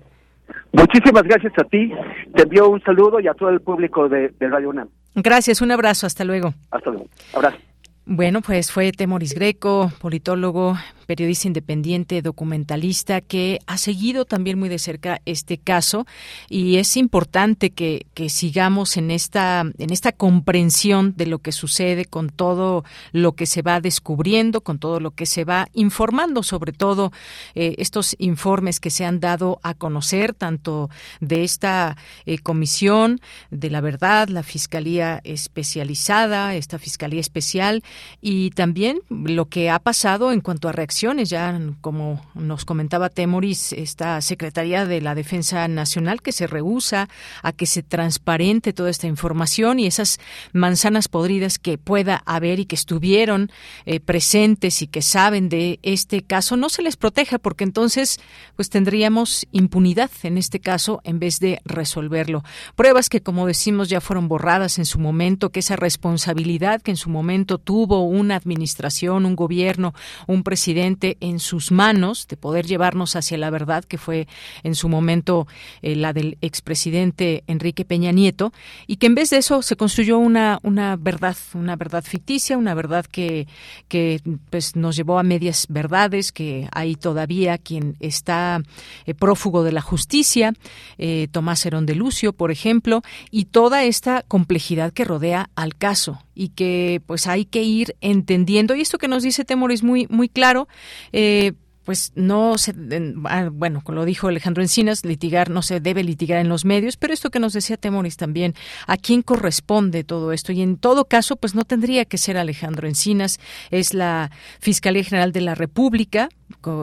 Muchísimas 0.73 1.23
gracias 1.23 1.53
a 1.57 1.63
ti. 1.63 1.91
Te 2.35 2.43
envío 2.43 2.69
un 2.69 2.81
saludo 2.81 3.19
y 3.19 3.27
a 3.27 3.33
todo 3.33 3.49
el 3.49 3.61
público 3.61 4.09
de, 4.09 4.33
de 4.39 4.49
Radio 4.49 4.69
UNAM. 4.69 4.89
Gracias, 5.15 5.61
un 5.61 5.71
abrazo, 5.71 6.05
hasta 6.05 6.25
luego. 6.25 6.53
Hasta 6.71 6.89
luego. 6.89 7.07
Abrazo. 7.33 7.57
Bueno, 8.05 8.41
pues 8.41 8.71
fue 8.71 8.91
Temoris 8.91 9.33
Greco, 9.33 9.89
politólogo, 10.01 10.75
periodista 11.05 11.47
independiente, 11.47 12.21
documentalista, 12.21 13.21
que 13.21 13.59
ha 13.67 13.77
seguido 13.77 14.25
también 14.25 14.57
muy 14.57 14.69
de 14.69 14.79
cerca 14.79 15.21
este 15.25 15.57
caso. 15.57 16.05
Y 16.49 16.77
es 16.77 16.97
importante 16.97 17.71
que, 17.71 18.05
sigamos 18.29 18.95
en 18.95 19.11
esta, 19.11 19.65
en 19.77 19.91
esta 19.91 20.13
comprensión 20.13 21.13
de 21.17 21.25
lo 21.25 21.39
que 21.39 21.51
sucede 21.51 22.05
con 22.05 22.29
todo 22.29 22.85
lo 23.11 23.33
que 23.33 23.45
se 23.45 23.61
va 23.61 23.81
descubriendo, 23.81 24.61
con 24.61 24.79
todo 24.79 25.01
lo 25.01 25.11
que 25.11 25.25
se 25.25 25.43
va 25.43 25.67
informando, 25.73 26.41
sobre 26.41 26.71
todo 26.71 27.11
eh, 27.53 27.75
estos 27.79 28.15
informes 28.17 28.79
que 28.79 28.89
se 28.89 29.03
han 29.03 29.19
dado 29.19 29.59
a 29.61 29.73
conocer, 29.73 30.33
tanto 30.33 30.89
de 31.19 31.43
esta 31.43 31.97
eh, 32.25 32.37
comisión 32.39 33.19
de 33.51 33.69
la 33.69 33.81
verdad, 33.81 34.29
la 34.29 34.41
Fiscalía 34.41 35.19
especializada, 35.25 36.55
esta 36.55 36.79
Fiscalía 36.79 37.19
especial, 37.19 37.83
y 38.21 38.51
también 38.51 39.01
lo 39.09 39.49
que 39.49 39.69
ha 39.69 39.79
pasado 39.79 40.31
en 40.31 40.39
cuanto 40.39 40.69
a 40.69 40.71
reacciones 40.71 40.92
Ya, 41.01 41.59
como 41.81 42.21
nos 42.35 42.65
comentaba 42.65 43.09
Temoris, 43.09 43.73
esta 43.73 44.21
Secretaría 44.21 44.85
de 44.85 45.01
la 45.01 45.15
Defensa 45.15 45.67
Nacional 45.67 46.21
que 46.21 46.31
se 46.31 46.45
rehúsa 46.45 47.09
a 47.41 47.51
que 47.51 47.65
se 47.65 47.81
transparente 47.81 48.73
toda 48.73 48.91
esta 48.91 49.07
información 49.07 49.79
y 49.79 49.87
esas 49.87 50.19
manzanas 50.51 51.07
podridas 51.07 51.57
que 51.57 51.79
pueda 51.79 52.21
haber 52.27 52.59
y 52.59 52.65
que 52.65 52.75
estuvieron 52.75 53.51
eh, 53.85 54.01
presentes 54.01 54.83
y 54.83 54.87
que 54.87 55.01
saben 55.01 55.49
de 55.49 55.79
este 55.81 56.21
caso 56.21 56.57
no 56.57 56.69
se 56.69 56.83
les 56.83 56.95
proteja 56.95 57.39
porque 57.39 57.63
entonces 57.63 58.19
pues 58.55 58.69
tendríamos 58.69 59.47
impunidad 59.51 60.11
en 60.21 60.37
este 60.37 60.59
caso 60.59 61.01
en 61.05 61.17
vez 61.17 61.39
de 61.39 61.59
resolverlo. 61.65 62.43
Pruebas 62.75 63.09
que 63.09 63.21
como 63.21 63.47
decimos 63.47 63.89
ya 63.89 63.99
fueron 63.99 64.27
borradas 64.27 64.77
en 64.77 64.85
su 64.85 64.99
momento, 64.99 65.49
que 65.49 65.61
esa 65.61 65.75
responsabilidad 65.75 66.83
que 66.83 66.91
en 66.91 66.97
su 66.97 67.09
momento 67.09 67.57
tuvo 67.57 68.03
una 68.03 68.35
administración, 68.35 69.25
un 69.25 69.35
gobierno, 69.35 69.95
un 70.27 70.43
presidente 70.43 70.82
en 70.83 71.39
sus 71.39 71.71
manos 71.71 72.27
de 72.27 72.37
poder 72.37 72.65
llevarnos 72.65 73.15
hacia 73.15 73.37
la 73.37 73.49
verdad 73.49 73.83
que 73.83 73.97
fue 73.97 74.27
en 74.63 74.75
su 74.75 74.89
momento 74.89 75.47
eh, 75.81 75.95
la 75.95 76.13
del 76.13 76.37
expresidente 76.41 77.43
Enrique 77.47 77.85
Peña 77.85 78.11
Nieto 78.11 78.51
y 78.85 78.97
que 78.97 79.07
en 79.07 79.15
vez 79.15 79.29
de 79.29 79.37
eso 79.37 79.61
se 79.61 79.75
construyó 79.75 80.17
una 80.17 80.59
una 80.63 80.95
verdad, 80.95 81.37
una 81.53 81.75
verdad 81.75 82.03
ficticia, 82.03 82.57
una 82.57 82.73
verdad 82.73 83.05
que 83.05 83.47
que 83.87 84.21
pues 84.49 84.75
nos 84.75 84.95
llevó 84.95 85.19
a 85.19 85.23
medias 85.23 85.67
verdades, 85.69 86.31
que 86.31 86.67
hay 86.73 86.95
todavía 86.95 87.57
quien 87.57 87.95
está 87.99 88.61
eh, 89.05 89.13
prófugo 89.13 89.63
de 89.63 89.71
la 89.71 89.81
justicia, 89.81 90.53
eh, 90.97 91.27
Tomás 91.31 91.65
Herón 91.65 91.85
de 91.85 91.95
Lucio, 91.95 92.33
por 92.33 92.51
ejemplo, 92.51 93.01
y 93.31 93.45
toda 93.45 93.83
esta 93.83 94.23
complejidad 94.27 94.91
que 94.91 95.05
rodea 95.05 95.49
al 95.55 95.75
caso 95.75 96.21
y 96.35 96.49
que 96.49 97.01
pues 97.05 97.27
hay 97.27 97.45
que 97.45 97.63
ir 97.63 97.95
entendiendo. 98.01 98.75
Y 98.75 98.81
esto 98.81 98.97
que 98.97 99.07
nos 99.07 99.23
dice 99.23 99.45
Temor 99.45 99.71
es 99.71 99.83
muy 99.83 100.07
muy 100.09 100.29
claro 100.29 100.67
eh, 101.11 101.53
pues 101.83 102.13
no 102.15 102.57
se, 102.57 102.73
ah, 103.25 103.49
bueno, 103.51 103.81
como 103.83 103.97
lo 103.97 104.05
dijo 104.05 104.27
Alejandro 104.27 104.63
Encinas, 104.63 105.03
litigar 105.03 105.49
no 105.49 105.61
se 105.61 105.79
debe 105.79 106.03
litigar 106.03 106.39
en 106.39 106.49
los 106.49 106.65
medios, 106.65 106.97
pero 106.97 107.13
esto 107.13 107.29
que 107.29 107.39
nos 107.39 107.53
decía 107.53 107.77
Temoris 107.77 108.17
también, 108.17 108.55
¿a 108.87 108.97
quién 108.97 109.21
corresponde 109.21 110.03
todo 110.03 110.31
esto? 110.31 110.51
Y 110.51 110.61
en 110.61 110.77
todo 110.77 111.05
caso, 111.05 111.35
pues 111.35 111.55
no 111.55 111.63
tendría 111.65 112.05
que 112.05 112.17
ser 112.17 112.37
Alejandro 112.37 112.87
Encinas, 112.87 113.39
es 113.69 113.93
la 113.93 114.31
Fiscalía 114.59 115.03
General 115.03 115.31
de 115.31 115.41
la 115.41 115.55
República, 115.55 116.29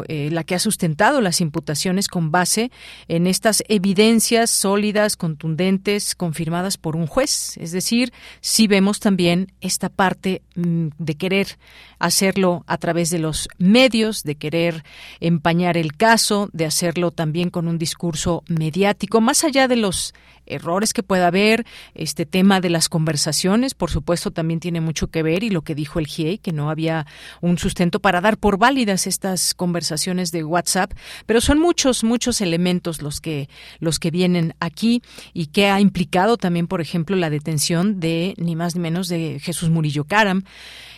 la 0.07 0.45
que 0.45 0.55
ha 0.55 0.59
sustentado 0.59 1.21
las 1.21 1.41
imputaciones 1.41 2.09
con 2.09 2.31
base 2.31 2.71
en 3.09 3.27
estas 3.27 3.63
evidencias 3.69 4.51
sólidas, 4.51 5.17
contundentes, 5.17 6.15
confirmadas 6.15 6.77
por 6.77 6.97
un 6.97 7.07
juez. 7.07 7.57
Es 7.59 7.73
decir, 7.73 8.13
si 8.41 8.67
vemos 8.67 9.01
también 9.01 9.53
esta 9.61 9.89
parte 9.89 10.43
mm, 10.55 10.89
de 10.99 11.15
querer 11.17 11.59
hacerlo 11.99 12.65
a 12.67 12.79
través 12.79 13.11
de 13.11 13.19
los 13.19 13.49
medios, 13.59 14.23
de 14.23 14.37
querer 14.37 14.85
empañar 15.21 15.77
el 15.77 15.97
caso, 15.97 16.49
de 16.53 16.67
hacerlo 16.67 17.11
también 17.11 17.51
con 17.51 17.69
un 17.69 17.79
discurso 17.79 18.43
mediático, 18.49 19.21
más 19.21 19.45
allá 19.45 19.69
de 19.69 19.77
los 19.77 20.15
errores 20.51 20.93
que 20.93 21.03
pueda 21.03 21.29
haber, 21.29 21.67
este 21.95 22.27
tema 22.27 22.61
de 22.61 22.71
las 22.71 22.89
conversaciones, 22.89 23.75
por 23.75 23.91
supuesto, 23.91 24.31
también 24.31 24.61
tiene 24.61 24.81
mucho 24.81 25.09
que 25.09 25.23
ver 25.23 25.43
y 25.43 25.51
lo 25.51 25.63
que 25.63 25.75
dijo 25.75 25.99
el 25.99 26.07
GIEI, 26.07 26.39
que 26.39 26.53
no 26.53 26.71
había 26.71 27.07
un 27.41 27.59
sustento 27.59 28.01
para 28.01 28.21
dar 28.21 28.37
por 28.37 28.59
válidas 28.59 29.07
estas 29.07 29.55
conversaciones 29.55 30.33
de 30.33 30.45
WhatsApp, 30.45 30.93
pero 31.27 31.41
son 31.41 31.59
muchos, 31.59 32.05
muchos 32.05 32.41
elementos 32.41 33.03
los 33.03 33.21
que, 33.21 33.49
los 33.79 33.99
que 33.99 34.11
vienen 34.11 34.55
aquí 34.61 35.03
y 35.33 35.47
que 35.47 35.69
ha 35.69 35.81
implicado 35.81 36.37
también, 36.37 36.67
por 36.67 36.81
ejemplo, 36.81 37.17
la 37.17 37.31
detención 37.31 38.01
de 38.01 38.35
ni 38.37 38.57
más 38.57 38.75
ni 38.75 38.81
menos 38.81 39.09
de 39.09 39.39
Jesús 39.41 39.71
Murillo 39.71 40.05
Caram. 40.05 40.45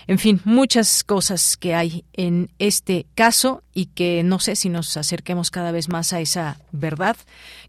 En 0.06 0.18
fin, 0.18 0.40
muchas 0.44 1.04
cosas 1.04 1.56
que 1.56 1.74
hay 1.74 2.04
en 2.12 2.50
este 2.58 3.06
caso 3.14 3.62
y 3.72 3.86
que 3.86 4.22
no 4.22 4.38
sé 4.38 4.56
si 4.56 4.68
nos 4.68 4.96
acerquemos 4.96 5.50
cada 5.50 5.72
vez 5.72 5.88
más 5.88 6.12
a 6.12 6.20
esa 6.20 6.58
verdad 6.72 7.16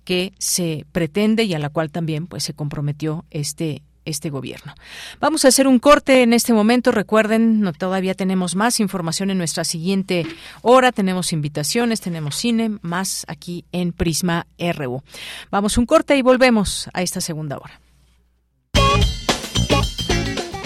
que 0.03 0.33
se 0.37 0.85
pretende 0.91 1.43
y 1.43 1.53
a 1.53 1.59
la 1.59 1.69
cual 1.69 1.91
también 1.91 2.27
pues 2.27 2.43
se 2.43 2.53
comprometió 2.53 3.25
este 3.31 3.83
este 4.05 4.29
gobierno. 4.29 4.73
Vamos 5.19 5.45
a 5.45 5.47
hacer 5.47 5.67
un 5.67 5.79
corte 5.79 6.23
en 6.23 6.33
este 6.33 6.53
momento. 6.53 6.91
Recuerden, 6.91 7.61
no, 7.61 7.73
todavía 7.73 8.13
tenemos 8.13 8.55
más 8.55 8.79
información 8.79 9.29
en 9.29 9.37
nuestra 9.37 9.63
siguiente 9.63 10.25
hora. 10.61 10.91
Tenemos 10.91 11.33
invitaciones, 11.33 12.01
tenemos 12.01 12.35
cine, 12.35 12.77
más 12.81 13.25
aquí 13.27 13.65
en 13.71 13.93
Prisma 13.93 14.45
RU. 14.57 15.03
Vamos 15.51 15.77
un 15.77 15.85
corte 15.85 16.17
y 16.17 16.21
volvemos 16.21 16.89
a 16.93 17.01
esta 17.01 17.21
segunda 17.21 17.57
hora. 17.57 17.82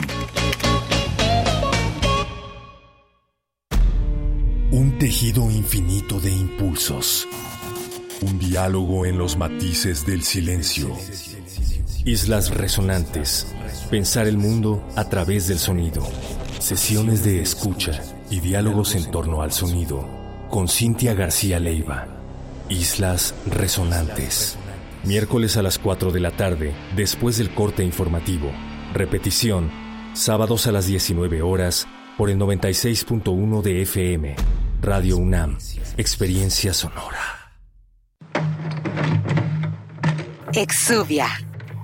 Un 4.71 4.97
tejido 4.97 5.51
infinito 5.51 6.21
de 6.21 6.31
impulsos. 6.31 7.27
Un 8.21 8.39
diálogo 8.39 9.05
en 9.05 9.17
los 9.17 9.35
matices 9.35 10.05
del 10.05 10.23
silencio. 10.23 10.95
Islas 12.05 12.51
resonantes. 12.51 13.53
Pensar 13.91 14.25
el 14.25 14.37
mundo 14.37 14.87
a 14.95 15.09
través 15.09 15.49
del 15.49 15.59
sonido. 15.59 16.07
Sesiones 16.59 17.25
de 17.25 17.41
escucha 17.41 18.01
y 18.31 18.39
diálogos 18.39 18.95
en 18.95 19.11
torno 19.11 19.41
al 19.41 19.51
sonido 19.51 20.16
con 20.49 20.67
Cintia 20.67 21.13
García 21.13 21.59
Leiva. 21.59 22.07
Islas 22.69 23.33
Resonantes. 23.45 24.57
Miércoles 25.03 25.57
a 25.57 25.61
las 25.61 25.79
4 25.79 26.11
de 26.11 26.19
la 26.19 26.31
tarde, 26.31 26.73
después 26.95 27.37
del 27.37 27.53
corte 27.53 27.83
informativo. 27.83 28.51
Repetición, 28.93 29.71
sábados 30.13 30.67
a 30.67 30.71
las 30.71 30.85
19 30.85 31.41
horas, 31.41 31.87
por 32.17 32.29
el 32.29 32.37
96.1 32.37 33.61
de 33.61 33.81
FM. 33.83 34.35
Radio 34.81 35.17
UNAM. 35.17 35.57
Experiencia 35.97 36.73
sonora. 36.73 37.53
Exuvia. 40.53 41.27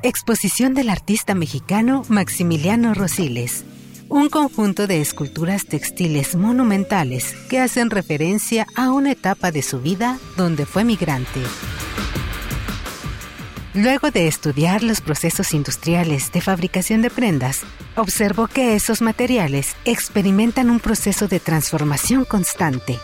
Exposición 0.01 0.73
del 0.73 0.89
artista 0.89 1.35
mexicano 1.35 2.03
Maximiliano 2.09 2.93
Rosiles 2.93 3.63
un 4.13 4.29
conjunto 4.29 4.85
de 4.85 5.01
esculturas 5.01 5.65
textiles 5.65 6.35
monumentales 6.35 7.33
que 7.49 7.59
hacen 7.59 7.89
referencia 7.89 8.67
a 8.75 8.91
una 8.91 9.13
etapa 9.13 9.51
de 9.51 9.63
su 9.63 9.81
vida 9.81 10.19
donde 10.37 10.67
fue 10.67 10.83
migrante. 10.83 11.41
Luego 13.73 14.11
de 14.11 14.27
estudiar 14.27 14.83
los 14.83 15.01
procesos 15.01 15.55
industriales 15.55 16.31
de 16.31 16.41
fabricación 16.41 17.01
de 17.01 17.09
prendas, 17.09 17.61
observó 17.95 18.45
que 18.45 18.75
esos 18.75 19.01
materiales 19.01 19.75
experimentan 19.83 20.69
un 20.69 20.79
proceso 20.79 21.27
de 21.27 21.39
transformación 21.39 22.23
constante. 22.23 22.99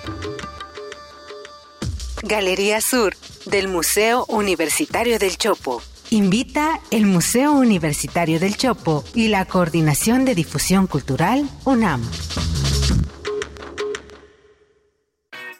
Galería 2.21 2.81
Sur 2.81 3.15
del 3.47 3.67
Museo 3.67 4.25
Universitario 4.27 5.17
del 5.17 5.37
Chopo 5.37 5.81
invita 6.11 6.79
el 6.91 7.05
Museo 7.05 7.53
Universitario 7.53 8.39
del 8.39 8.57
Chopo 8.57 9.03
y 9.13 9.27
la 9.27 9.45
Coordinación 9.45 10.25
de 10.25 10.35
Difusión 10.35 10.87
Cultural 10.87 11.47
UNAM. 11.65 12.01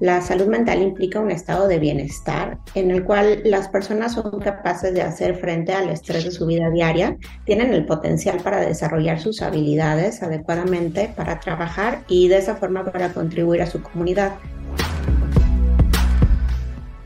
La 0.00 0.20
salud 0.20 0.46
mental 0.46 0.80
implica 0.80 1.18
un 1.18 1.32
estado 1.32 1.66
de 1.66 1.80
bienestar 1.80 2.58
en 2.76 2.92
el 2.92 3.02
cual 3.02 3.40
las 3.44 3.68
personas 3.68 4.12
son 4.12 4.38
capaces 4.38 4.94
de 4.94 5.02
hacer 5.02 5.34
frente 5.36 5.72
al 5.72 5.88
estrés 5.88 6.24
de 6.24 6.30
su 6.30 6.46
vida 6.46 6.70
diaria, 6.70 7.16
tienen 7.44 7.74
el 7.74 7.84
potencial 7.84 8.38
para 8.40 8.60
desarrollar 8.60 9.20
sus 9.20 9.42
habilidades 9.42 10.22
adecuadamente, 10.22 11.12
para 11.16 11.40
trabajar 11.40 12.04
y 12.06 12.28
de 12.28 12.38
esa 12.38 12.54
forma 12.54 12.84
para 12.84 13.12
contribuir 13.12 13.62
a 13.62 13.66
su 13.66 13.82
comunidad. 13.82 14.34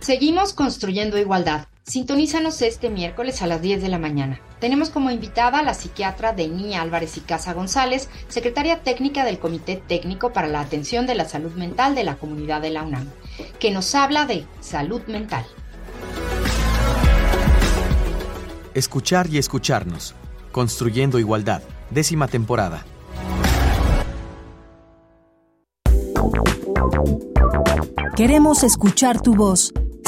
Seguimos 0.03 0.53
construyendo 0.53 1.16
igualdad. 1.16 1.68
Sintonízanos 1.84 2.61
este 2.62 2.90
miércoles 2.90 3.40
a 3.40 3.46
las 3.46 3.62
10 3.62 3.82
de 3.82 3.88
la 3.88 4.00
mañana. 4.00 4.40
Tenemos 4.59 4.90
como 4.90 5.12
invitada 5.12 5.61
a 5.61 5.62
la 5.62 5.74
psiquiatra 5.74 6.32
Denia 6.32 6.82
Álvarez 6.82 7.16
y 7.18 7.20
Casa 7.20 7.53
González, 7.53 8.09
secretaria 8.26 8.82
técnica 8.82 9.24
del 9.24 9.38
Comité 9.38 9.76
Técnico 9.76 10.32
para 10.32 10.48
la 10.48 10.59
Atención 10.59 11.07
de 11.07 11.14
la 11.14 11.28
Salud 11.28 11.53
Mental 11.53 11.94
de 11.94 12.03
la 12.03 12.16
Comunidad 12.16 12.61
de 12.61 12.70
la 12.70 12.82
UNAM, 12.82 13.09
que 13.61 13.70
nos 13.70 13.94
habla 13.94 14.26
de 14.26 14.44
salud 14.61 15.03
mental. 15.07 15.46
Escuchar 18.74 19.28
y 19.30 19.38
escucharnos. 19.38 20.16
Construyendo 20.50 21.20
Igualdad. 21.20 21.62
Décima 21.90 22.26
temporada. 22.26 22.84
Queremos 28.16 28.64
escuchar 28.64 29.20
tu 29.20 29.34
voz. 29.34 29.72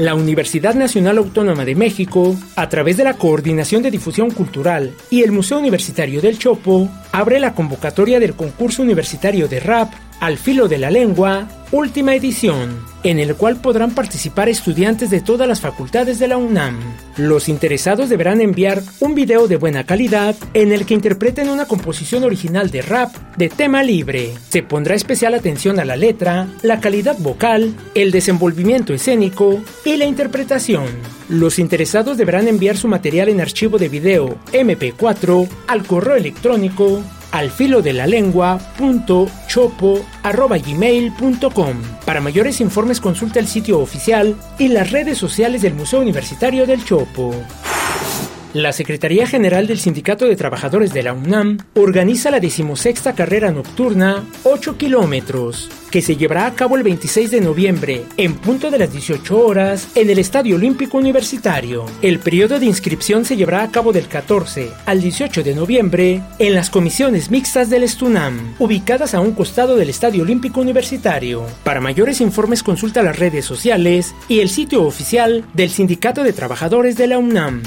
La 0.00 0.14
Universidad 0.14 0.74
Nacional 0.74 1.18
Autónoma 1.18 1.66
de 1.66 1.74
México, 1.74 2.34
a 2.56 2.70
través 2.70 2.96
de 2.96 3.04
la 3.04 3.18
Coordinación 3.18 3.82
de 3.82 3.90
Difusión 3.90 4.30
Cultural 4.30 4.94
y 5.10 5.20
el 5.20 5.30
Museo 5.30 5.58
Universitario 5.58 6.22
del 6.22 6.38
Chopo, 6.38 6.88
abre 7.12 7.38
la 7.38 7.54
convocatoria 7.54 8.18
del 8.18 8.32
concurso 8.32 8.80
universitario 8.80 9.46
de 9.46 9.60
rap 9.60 9.92
al 10.18 10.38
filo 10.38 10.68
de 10.68 10.78
la 10.78 10.90
lengua, 10.90 11.46
última 11.70 12.14
edición, 12.14 12.78
en 13.02 13.18
el 13.18 13.34
cual 13.34 13.56
podrán 13.56 13.92
participar 13.92 14.48
estudiantes 14.48 15.10
de 15.10 15.20
todas 15.20 15.48
las 15.48 15.60
facultades 15.60 16.18
de 16.18 16.28
la 16.28 16.36
UNAM. 16.36 16.78
Los 17.16 17.48
interesados 17.48 18.08
deberán 18.08 18.40
enviar 18.40 18.82
un 19.00 19.14
video 19.14 19.48
de 19.48 19.56
buena 19.56 19.84
calidad 19.84 20.34
en 20.54 20.72
el 20.72 20.86
que 20.86 20.94
interpreten 20.94 21.48
una 21.48 21.66
composición 21.66 22.24
original 22.24 22.70
de 22.70 22.82
rap 22.82 23.14
de 23.36 23.48
tema 23.48 23.82
libre. 23.82 24.32
Se 24.48 24.62
pondrá 24.62 24.94
especial 24.94 25.34
atención 25.34 25.80
a 25.80 25.84
la 25.84 25.96
letra, 25.96 26.48
la 26.62 26.80
calidad 26.80 27.16
vocal, 27.18 27.74
el 27.94 28.10
desenvolvimiento 28.10 28.94
escénico 28.94 29.60
y 29.84 29.96
la 29.96 30.04
interpretación. 30.04 30.86
Los 31.28 31.58
interesados 31.58 32.16
deberán 32.16 32.48
enviar 32.48 32.76
su 32.76 32.88
material 32.88 33.28
en 33.28 33.40
archivo 33.40 33.78
de 33.78 33.88
video 33.88 34.38
MP4 34.52 35.48
al 35.68 35.84
correo 35.84 36.16
electrónico 36.16 37.02
al 37.32 37.50
filo 37.50 37.82
de 37.82 37.92
la. 37.92 38.06
Para 42.04 42.20
mayores 42.20 42.60
informes 42.60 43.00
consulta 43.00 43.40
el 43.40 43.46
sitio 43.46 43.78
oficial 43.80 44.36
y 44.58 44.68
las 44.68 44.90
redes 44.90 45.18
sociales 45.18 45.62
del 45.62 45.74
Museo 45.74 46.00
Universitario 46.00 46.66
del 46.66 46.84
Chopo. 46.84 47.34
La 48.52 48.72
Secretaría 48.72 49.28
General 49.28 49.68
del 49.68 49.78
Sindicato 49.78 50.24
de 50.24 50.34
Trabajadores 50.34 50.92
de 50.92 51.04
la 51.04 51.12
UNAM 51.12 51.58
organiza 51.74 52.32
la 52.32 52.40
decimosexta 52.40 53.14
carrera 53.14 53.52
nocturna 53.52 54.24
8 54.42 54.76
kilómetros, 54.76 55.70
que 55.92 56.02
se 56.02 56.16
llevará 56.16 56.46
a 56.46 56.54
cabo 56.54 56.76
el 56.76 56.82
26 56.82 57.30
de 57.30 57.40
noviembre, 57.40 58.02
en 58.16 58.34
punto 58.34 58.72
de 58.72 58.78
las 58.78 58.90
18 58.90 59.38
horas, 59.38 59.86
en 59.94 60.10
el 60.10 60.18
Estadio 60.18 60.56
Olímpico 60.56 60.98
Universitario. 60.98 61.86
El 62.02 62.18
periodo 62.18 62.58
de 62.58 62.66
inscripción 62.66 63.24
se 63.24 63.36
llevará 63.36 63.62
a 63.62 63.70
cabo 63.70 63.92
del 63.92 64.08
14 64.08 64.72
al 64.84 65.00
18 65.00 65.44
de 65.44 65.54
noviembre 65.54 66.20
en 66.40 66.54
las 66.56 66.70
comisiones 66.70 67.30
mixtas 67.30 67.70
del 67.70 67.84
Estunam, 67.84 68.56
ubicadas 68.58 69.14
a 69.14 69.20
un 69.20 69.30
costado 69.30 69.76
del 69.76 69.90
Estadio 69.90 70.24
Olímpico 70.24 70.60
Universitario. 70.60 71.46
Para 71.62 71.80
mayores 71.80 72.20
informes 72.20 72.64
consulta 72.64 73.04
las 73.04 73.16
redes 73.16 73.44
sociales 73.44 74.12
y 74.26 74.40
el 74.40 74.48
sitio 74.48 74.82
oficial 74.82 75.44
del 75.54 75.70
Sindicato 75.70 76.24
de 76.24 76.32
Trabajadores 76.32 76.96
de 76.96 77.06
la 77.06 77.18
UNAM. 77.18 77.62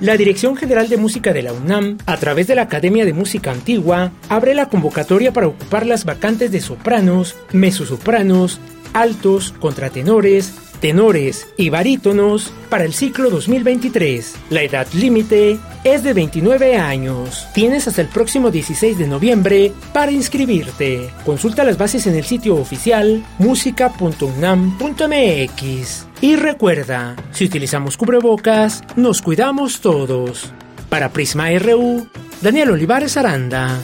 La 0.00 0.16
Dirección 0.16 0.56
General 0.56 0.88
de 0.88 0.96
Música 0.96 1.32
de 1.32 1.42
la 1.42 1.52
UNAM, 1.52 1.98
a 2.06 2.16
través 2.16 2.48
de 2.48 2.56
la 2.56 2.62
Academia 2.62 3.04
de 3.04 3.12
Música 3.12 3.52
Antigua, 3.52 4.10
abre 4.28 4.54
la 4.54 4.68
convocatoria 4.68 5.32
para 5.32 5.46
ocupar 5.46 5.86
las 5.86 6.04
vacantes 6.04 6.50
de 6.50 6.60
sopranos, 6.60 7.36
mezzosopranos, 7.52 8.58
altos, 8.92 9.52
contratenores, 9.60 10.52
tenores 10.84 11.48
y 11.56 11.70
barítonos 11.70 12.52
para 12.68 12.84
el 12.84 12.92
ciclo 12.92 13.30
2023. 13.30 14.34
La 14.50 14.60
edad 14.60 14.86
límite 14.92 15.58
es 15.82 16.02
de 16.02 16.12
29 16.12 16.76
años. 16.76 17.46
Tienes 17.54 17.88
hasta 17.88 18.02
el 18.02 18.08
próximo 18.08 18.50
16 18.50 18.98
de 18.98 19.08
noviembre 19.08 19.72
para 19.94 20.12
inscribirte. 20.12 21.08
Consulta 21.24 21.64
las 21.64 21.78
bases 21.78 22.06
en 22.06 22.16
el 22.16 22.24
sitio 22.24 22.56
oficial 22.56 23.24
música.unam.mx. 23.38 26.06
Y 26.20 26.36
recuerda, 26.36 27.16
si 27.32 27.46
utilizamos 27.46 27.96
cubrebocas, 27.96 28.84
nos 28.94 29.22
cuidamos 29.22 29.80
todos. 29.80 30.52
Para 30.90 31.08
Prisma 31.08 31.48
RU, 31.60 32.06
Daniel 32.42 32.72
Olivares 32.72 33.16
Aranda. 33.16 33.80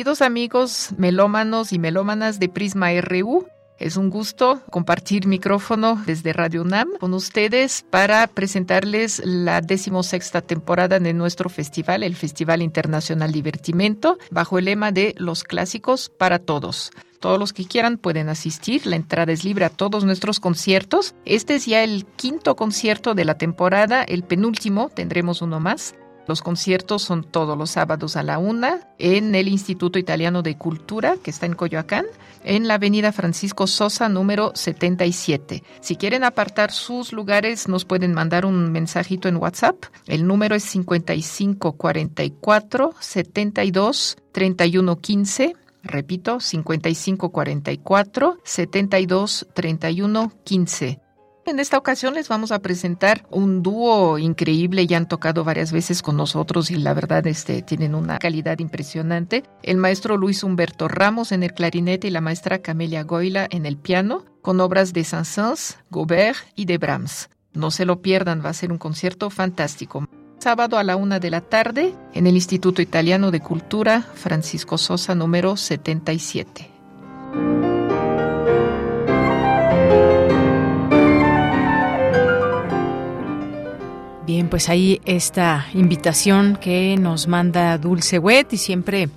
Queridos 0.00 0.22
amigos 0.22 0.94
melómanos 0.96 1.74
y 1.74 1.78
melómanas 1.78 2.40
de 2.40 2.48
Prisma 2.48 2.88
RU, 3.02 3.46
es 3.78 3.98
un 3.98 4.08
gusto 4.08 4.62
compartir 4.70 5.26
micrófono 5.26 6.02
desde 6.06 6.32
Radio 6.32 6.62
UNAM 6.62 6.88
con 6.98 7.12
ustedes 7.12 7.84
para 7.90 8.26
presentarles 8.26 9.20
la 9.22 9.60
decimosexta 9.60 10.40
temporada 10.40 10.98
de 11.00 11.12
nuestro 11.12 11.50
festival, 11.50 12.02
el 12.02 12.16
Festival 12.16 12.62
Internacional 12.62 13.30
Divertimento, 13.30 14.16
bajo 14.30 14.58
el 14.58 14.64
lema 14.64 14.90
de 14.90 15.14
Los 15.18 15.44
Clásicos 15.44 16.08
para 16.08 16.38
Todos. 16.38 16.92
Todos 17.20 17.38
los 17.38 17.52
que 17.52 17.66
quieran 17.66 17.98
pueden 17.98 18.30
asistir. 18.30 18.86
La 18.86 18.96
entrada 18.96 19.32
es 19.32 19.44
libre 19.44 19.66
a 19.66 19.68
todos 19.68 20.06
nuestros 20.06 20.40
conciertos. 20.40 21.14
Este 21.26 21.56
es 21.56 21.66
ya 21.66 21.84
el 21.84 22.06
quinto 22.16 22.56
concierto 22.56 23.14
de 23.14 23.26
la 23.26 23.34
temporada, 23.34 24.02
el 24.02 24.22
penúltimo, 24.22 24.88
tendremos 24.88 25.42
uno 25.42 25.60
más. 25.60 25.94
Los 26.30 26.42
conciertos 26.42 27.02
son 27.02 27.24
todos 27.24 27.58
los 27.58 27.72
sábados 27.72 28.14
a 28.14 28.22
la 28.22 28.38
una 28.38 28.86
en 29.00 29.34
el 29.34 29.48
Instituto 29.48 29.98
Italiano 29.98 30.42
de 30.42 30.56
Cultura, 30.56 31.16
que 31.20 31.32
está 31.32 31.44
en 31.44 31.56
Coyoacán, 31.56 32.06
en 32.44 32.68
la 32.68 32.74
avenida 32.74 33.10
Francisco 33.10 33.66
Sosa, 33.66 34.08
número 34.08 34.52
77. 34.54 35.64
Si 35.80 35.96
quieren 35.96 36.22
apartar 36.22 36.70
sus 36.70 37.12
lugares, 37.12 37.66
nos 37.66 37.84
pueden 37.84 38.14
mandar 38.14 38.46
un 38.46 38.70
mensajito 38.70 39.26
en 39.26 39.38
WhatsApp. 39.38 39.86
El 40.06 40.24
número 40.24 40.54
es 40.54 40.62
5544 40.62 42.94
72 43.00 44.16
31 44.30 44.96
15. 44.98 45.56
Repito, 45.82 46.38
5544 46.38 48.38
72 48.44 49.48
31 49.52 50.32
15. 50.44 51.00
En 51.50 51.58
esta 51.58 51.78
ocasión 51.78 52.14
les 52.14 52.28
vamos 52.28 52.52
a 52.52 52.60
presentar 52.60 53.26
un 53.28 53.60
dúo 53.60 54.18
increíble, 54.18 54.86
ya 54.86 54.98
han 54.98 55.08
tocado 55.08 55.42
varias 55.42 55.72
veces 55.72 56.00
con 56.00 56.16
nosotros 56.16 56.70
y 56.70 56.76
la 56.76 56.94
verdad 56.94 57.26
este, 57.26 57.60
tienen 57.60 57.96
una 57.96 58.20
calidad 58.20 58.60
impresionante. 58.60 59.42
El 59.64 59.76
maestro 59.76 60.16
Luis 60.16 60.44
Humberto 60.44 60.86
Ramos 60.86 61.32
en 61.32 61.42
el 61.42 61.52
clarinete 61.52 62.06
y 62.06 62.12
la 62.12 62.20
maestra 62.20 62.60
Camelia 62.60 63.02
Goila 63.02 63.48
en 63.50 63.66
el 63.66 63.76
piano, 63.76 64.24
con 64.42 64.60
obras 64.60 64.92
de 64.92 65.02
Saint-Saëns, 65.02 65.78
Gobert 65.90 66.38
y 66.54 66.66
de 66.66 66.78
Brahms. 66.78 67.30
No 67.52 67.72
se 67.72 67.84
lo 67.84 68.00
pierdan, 68.00 68.44
va 68.44 68.50
a 68.50 68.54
ser 68.54 68.70
un 68.70 68.78
concierto 68.78 69.28
fantástico. 69.28 70.08
Sábado 70.38 70.78
a 70.78 70.84
la 70.84 70.94
una 70.94 71.18
de 71.18 71.30
la 71.30 71.40
tarde 71.40 71.96
en 72.14 72.28
el 72.28 72.36
Instituto 72.36 72.80
Italiano 72.80 73.32
de 73.32 73.40
Cultura 73.40 74.02
Francisco 74.14 74.78
Sosa 74.78 75.16
número 75.16 75.56
77. 75.56 76.70
Bien, 84.32 84.48
pues 84.48 84.68
ahí 84.68 85.00
esta 85.06 85.66
invitación 85.74 86.54
que 86.54 86.96
nos 86.96 87.26
manda 87.26 87.76
Dulce 87.78 88.20
Wet 88.20 88.52
y 88.52 88.58
siempre 88.58 89.08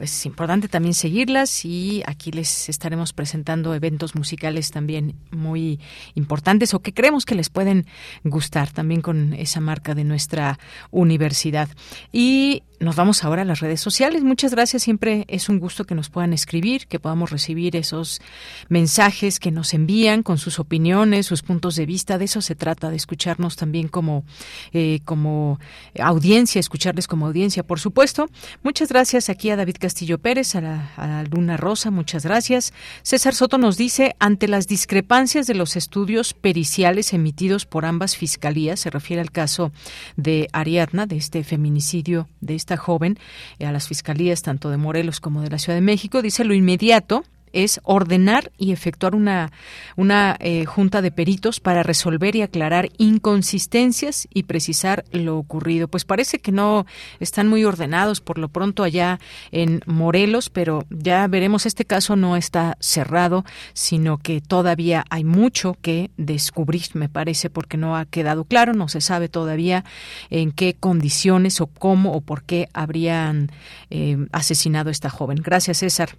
pues 0.00 0.14
es 0.14 0.24
importante 0.24 0.66
también 0.66 0.94
seguirlas 0.94 1.66
y 1.66 2.02
aquí 2.06 2.32
les 2.32 2.70
estaremos 2.70 3.12
presentando 3.12 3.74
eventos 3.74 4.14
musicales 4.14 4.70
también 4.70 5.14
muy 5.30 5.78
importantes 6.14 6.72
o 6.72 6.80
que 6.80 6.94
creemos 6.94 7.26
que 7.26 7.34
les 7.34 7.50
pueden 7.50 7.84
gustar 8.24 8.70
también 8.70 9.02
con 9.02 9.34
esa 9.34 9.60
marca 9.60 9.94
de 9.94 10.04
nuestra 10.04 10.58
universidad. 10.90 11.68
Y 12.12 12.62
nos 12.80 12.96
vamos 12.96 13.24
ahora 13.24 13.42
a 13.42 13.44
las 13.44 13.60
redes 13.60 13.82
sociales. 13.82 14.22
Muchas 14.22 14.52
gracias. 14.54 14.84
Siempre 14.84 15.26
es 15.28 15.50
un 15.50 15.58
gusto 15.58 15.84
que 15.84 15.94
nos 15.94 16.08
puedan 16.08 16.32
escribir, 16.32 16.86
que 16.86 16.98
podamos 16.98 17.30
recibir 17.30 17.76
esos 17.76 18.22
mensajes 18.70 19.38
que 19.38 19.50
nos 19.50 19.74
envían 19.74 20.22
con 20.22 20.38
sus 20.38 20.58
opiniones, 20.58 21.26
sus 21.26 21.42
puntos 21.42 21.76
de 21.76 21.84
vista. 21.84 22.16
De 22.16 22.24
eso 22.24 22.40
se 22.40 22.54
trata, 22.54 22.88
de 22.88 22.96
escucharnos 22.96 23.56
también 23.56 23.88
como, 23.88 24.24
eh, 24.72 25.00
como 25.04 25.60
audiencia, 26.00 26.58
escucharles 26.58 27.06
como 27.06 27.26
audiencia, 27.26 27.62
por 27.64 27.80
supuesto. 27.80 28.30
Muchas 28.62 28.88
gracias 28.88 29.28
aquí 29.28 29.50
a 29.50 29.56
David 29.56 29.76
Castillo 29.78 29.89
Pérez, 30.18 30.54
a, 30.54 30.60
la, 30.60 31.24
Luna 31.30 31.56
Rosa. 31.56 31.90
Muchas 31.90 32.24
gracias. 32.24 32.72
César 33.02 33.34
Soto 33.34 33.58
nos 33.58 33.76
dice, 33.76 34.16
ante 34.18 34.48
las 34.48 34.66
discrepancias 34.66 35.46
de 35.46 35.54
los 35.54 35.76
estudios 35.76 36.34
periciales 36.34 37.12
emitidos 37.12 37.66
por 37.66 37.84
ambas 37.84 38.16
fiscalías, 38.16 38.80
se 38.80 38.90
refiere 38.90 39.20
al 39.20 39.30
caso 39.30 39.72
de 40.16 40.48
Ariadna, 40.52 41.06
de 41.06 41.16
este 41.16 41.44
feminicidio, 41.44 42.28
de 42.40 42.54
este 42.54 42.76
joven 42.76 43.18
eh, 43.58 43.66
a 43.66 43.72
las 43.72 43.88
fiscalías 43.88 44.42
tanto 44.42 44.70
de 44.70 44.76
Morelos 44.76 45.20
como 45.20 45.42
de 45.42 45.50
la 45.50 45.58
Ciudad 45.58 45.76
de 45.76 45.82
México. 45.82 46.22
Dice 46.22 46.44
lo 46.44 46.54
inmediato 46.54 47.24
es 47.52 47.80
ordenar 47.84 48.52
y 48.58 48.72
efectuar 48.72 49.14
una, 49.14 49.52
una 49.96 50.36
eh, 50.40 50.64
junta 50.64 51.02
de 51.02 51.10
peritos 51.10 51.60
para 51.60 51.82
resolver 51.82 52.36
y 52.36 52.42
aclarar 52.42 52.90
inconsistencias 52.98 54.28
y 54.32 54.44
precisar 54.44 55.04
lo 55.12 55.38
ocurrido. 55.38 55.88
Pues 55.88 56.04
parece 56.04 56.38
que 56.38 56.52
no 56.52 56.86
están 57.18 57.48
muy 57.48 57.64
ordenados 57.64 58.20
por 58.20 58.38
lo 58.38 58.48
pronto 58.48 58.82
allá 58.82 59.20
en 59.50 59.80
Morelos, 59.86 60.50
pero 60.50 60.84
ya 60.90 61.26
veremos, 61.26 61.66
este 61.66 61.84
caso 61.84 62.16
no 62.16 62.36
está 62.36 62.76
cerrado, 62.80 63.44
sino 63.72 64.18
que 64.18 64.40
todavía 64.40 65.04
hay 65.10 65.24
mucho 65.24 65.76
que 65.80 66.10
descubrir, 66.16 66.82
me 66.94 67.08
parece, 67.08 67.50
porque 67.50 67.76
no 67.76 67.96
ha 67.96 68.06
quedado 68.06 68.44
claro, 68.44 68.72
no 68.72 68.88
se 68.88 69.00
sabe 69.00 69.28
todavía 69.28 69.84
en 70.30 70.52
qué 70.52 70.74
condiciones 70.74 71.60
o 71.60 71.66
cómo 71.66 72.12
o 72.12 72.20
por 72.20 72.42
qué 72.44 72.68
habrían 72.72 73.50
eh, 73.90 74.16
asesinado 74.32 74.88
a 74.88 74.92
esta 74.92 75.10
joven. 75.10 75.40
Gracias, 75.42 75.78
César. 75.78 76.16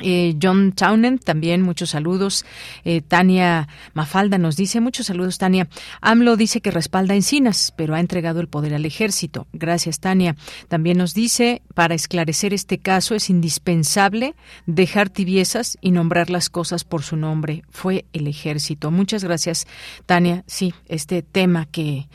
Eh, 0.00 0.36
John 0.40 0.72
Townend, 0.72 1.22
también 1.22 1.60
muchos 1.60 1.90
saludos. 1.90 2.46
Eh, 2.84 3.02
Tania 3.02 3.68
Mafalda 3.92 4.38
nos 4.38 4.56
dice, 4.56 4.80
muchos 4.80 5.06
saludos, 5.06 5.36
Tania. 5.36 5.68
AMLO 6.00 6.36
dice 6.36 6.62
que 6.62 6.70
respalda 6.70 7.14
Encinas, 7.14 7.74
pero 7.76 7.94
ha 7.94 8.00
entregado 8.00 8.40
el 8.40 8.48
poder 8.48 8.72
al 8.72 8.86
ejército. 8.86 9.46
Gracias, 9.52 10.00
Tania. 10.00 10.34
También 10.68 10.96
nos 10.96 11.12
dice, 11.12 11.60
para 11.74 11.94
esclarecer 11.94 12.54
este 12.54 12.78
caso 12.78 13.14
es 13.14 13.28
indispensable 13.28 14.34
dejar 14.66 15.10
tibiezas 15.10 15.76
y 15.82 15.90
nombrar 15.90 16.30
las 16.30 16.48
cosas 16.48 16.84
por 16.84 17.02
su 17.02 17.16
nombre. 17.16 17.62
Fue 17.70 18.06
el 18.14 18.26
ejército. 18.28 18.90
Muchas 18.90 19.24
gracias, 19.24 19.66
Tania. 20.06 20.42
Sí, 20.46 20.72
este 20.88 21.22
tema 21.22 21.66
que 21.66 22.08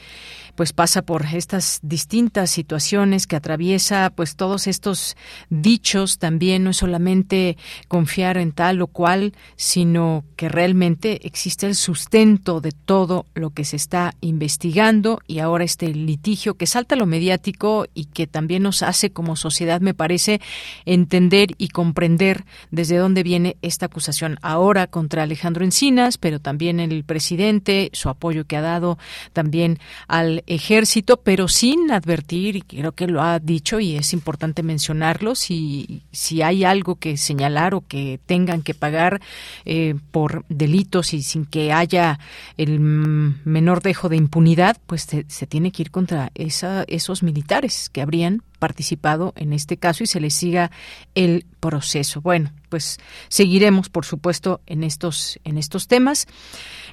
pues 0.57 0.73
pasa 0.73 1.03
por 1.03 1.23
estas 1.27 1.79
distintas 1.83 2.49
situaciones 2.49 3.27
que 3.27 3.35
atraviesa 3.35 4.09
pues 4.09 4.35
todos 4.35 4.65
estos 4.65 5.15
dichos 5.51 6.17
también 6.17 6.63
no 6.63 6.71
es 6.71 6.77
solamente 6.77 7.57
confiar 7.87 8.37
en 8.37 8.51
tal 8.53 8.81
o 8.81 8.87
cual 8.87 9.33
sino 9.55 10.25
que 10.35 10.49
realmente 10.49 11.27
existe 11.27 11.67
el 11.67 11.75
sustento 11.75 12.59
de 12.59 12.71
todo 12.71 13.27
lo 13.35 13.51
que 13.51 13.65
se 13.65 13.75
está 13.75 14.15
investigando 14.19 15.21
y 15.27 15.39
ahora 15.39 15.63
este 15.63 15.89
litigio 15.89 16.55
que 16.55 16.65
salta 16.65 16.95
lo 16.95 17.05
mediático 17.05 17.85
y 17.93 18.05
que 18.05 18.25
también 18.25 18.63
nos 18.63 18.81
hace 18.81 19.11
como 19.11 19.35
sociedad 19.35 19.79
me 19.79 19.93
parece 19.93 20.41
entender 20.85 21.49
y 21.59 21.67
comprender 21.67 22.45
desde 22.71 22.97
dónde 22.97 23.21
viene 23.21 23.57
esta 23.61 23.85
acusación. 23.85 24.39
Ahora 24.41 24.87
contra 24.87 25.21
Alejandro 25.21 25.63
Encinas 25.63 26.17
pero 26.17 26.39
también 26.39 26.79
el 26.79 27.03
presidente 27.03 27.91
su 27.93 28.09
apoyo 28.09 28.45
que 28.45 28.57
ha 28.57 28.61
dado 28.61 28.97
también 29.33 29.77
al 30.07 30.43
ejército, 30.47 31.17
pero 31.17 31.47
sin 31.47 31.91
advertir, 31.91 32.55
y 32.55 32.61
creo 32.61 32.93
que 32.93 33.07
lo 33.07 33.21
ha 33.21 33.39
dicho 33.39 33.79
y 33.79 33.95
es 33.95 34.13
importante 34.13 34.63
mencionarlo, 34.63 35.35
si, 35.35 36.01
si 36.11 36.41
hay 36.41 36.63
algo 36.63 36.95
que 36.95 37.17
señalar 37.17 37.75
o 37.75 37.81
que 37.81 38.19
tengan 38.25 38.63
que 38.63 38.73
pagar 38.73 39.21
eh, 39.65 39.95
por 40.11 40.45
delitos 40.49 41.13
y 41.13 41.21
sin 41.21 41.45
que 41.45 41.73
haya 41.73 42.19
el 42.55 42.79
menor 42.79 43.81
dejo 43.81 44.09
de 44.09 44.15
impunidad, 44.15 44.77
pues 44.87 45.03
se, 45.03 45.47
tiene 45.47 45.71
que 45.71 45.83
ir 45.83 45.91
contra 45.91 46.31
esa, 46.33 46.83
esos 46.87 47.23
militares 47.23 47.89
que 47.89 48.01
habrían 48.01 48.41
participado 48.59 49.33
en 49.35 49.53
este 49.53 49.77
caso 49.77 50.03
y 50.03 50.07
se 50.07 50.19
les 50.19 50.33
siga 50.33 50.71
el 51.13 51.45
proceso. 51.59 52.21
Bueno, 52.21 52.51
pues 52.69 52.99
seguiremos, 53.27 53.89
por 53.89 54.05
supuesto, 54.05 54.61
en 54.65 54.83
estos, 54.83 55.39
en 55.43 55.57
estos 55.57 55.87
temas. 55.87 56.27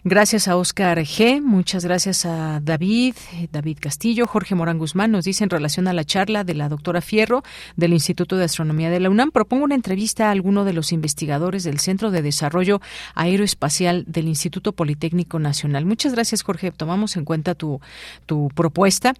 Gracias 0.06 0.48
a 0.48 0.58
Oscar 0.58 0.98
G. 0.98 1.40
Muchas 1.40 1.82
gracias 1.82 2.26
a 2.26 2.60
David, 2.60 3.14
David 3.50 3.78
Castillo, 3.80 4.26
Jorge 4.26 4.54
Morán 4.54 4.76
Guzmán. 4.76 5.10
Nos 5.10 5.24
dice 5.24 5.44
en 5.44 5.48
relación 5.48 5.88
a 5.88 5.94
la 5.94 6.04
charla 6.04 6.44
de 6.44 6.52
la 6.52 6.68
doctora 6.68 7.00
Fierro 7.00 7.42
del 7.76 7.94
Instituto 7.94 8.36
de 8.36 8.44
Astronomía 8.44 8.90
de 8.90 9.00
la 9.00 9.08
UNAM, 9.08 9.30
propongo 9.30 9.64
una 9.64 9.74
entrevista 9.74 10.28
a 10.28 10.32
alguno 10.32 10.66
de 10.66 10.74
los 10.74 10.92
investigadores 10.92 11.64
del 11.64 11.80
Centro 11.80 12.10
de 12.10 12.20
Desarrollo 12.20 12.82
Aeroespacial 13.14 14.04
del 14.06 14.28
Instituto 14.28 14.72
Politécnico 14.72 15.38
Nacional. 15.38 15.86
Muchas 15.86 16.12
gracias, 16.12 16.42
Jorge. 16.42 16.70
Tomamos 16.70 17.16
en 17.16 17.24
cuenta 17.24 17.54
tu, 17.54 17.80
tu 18.26 18.48
propuesta. 18.54 19.14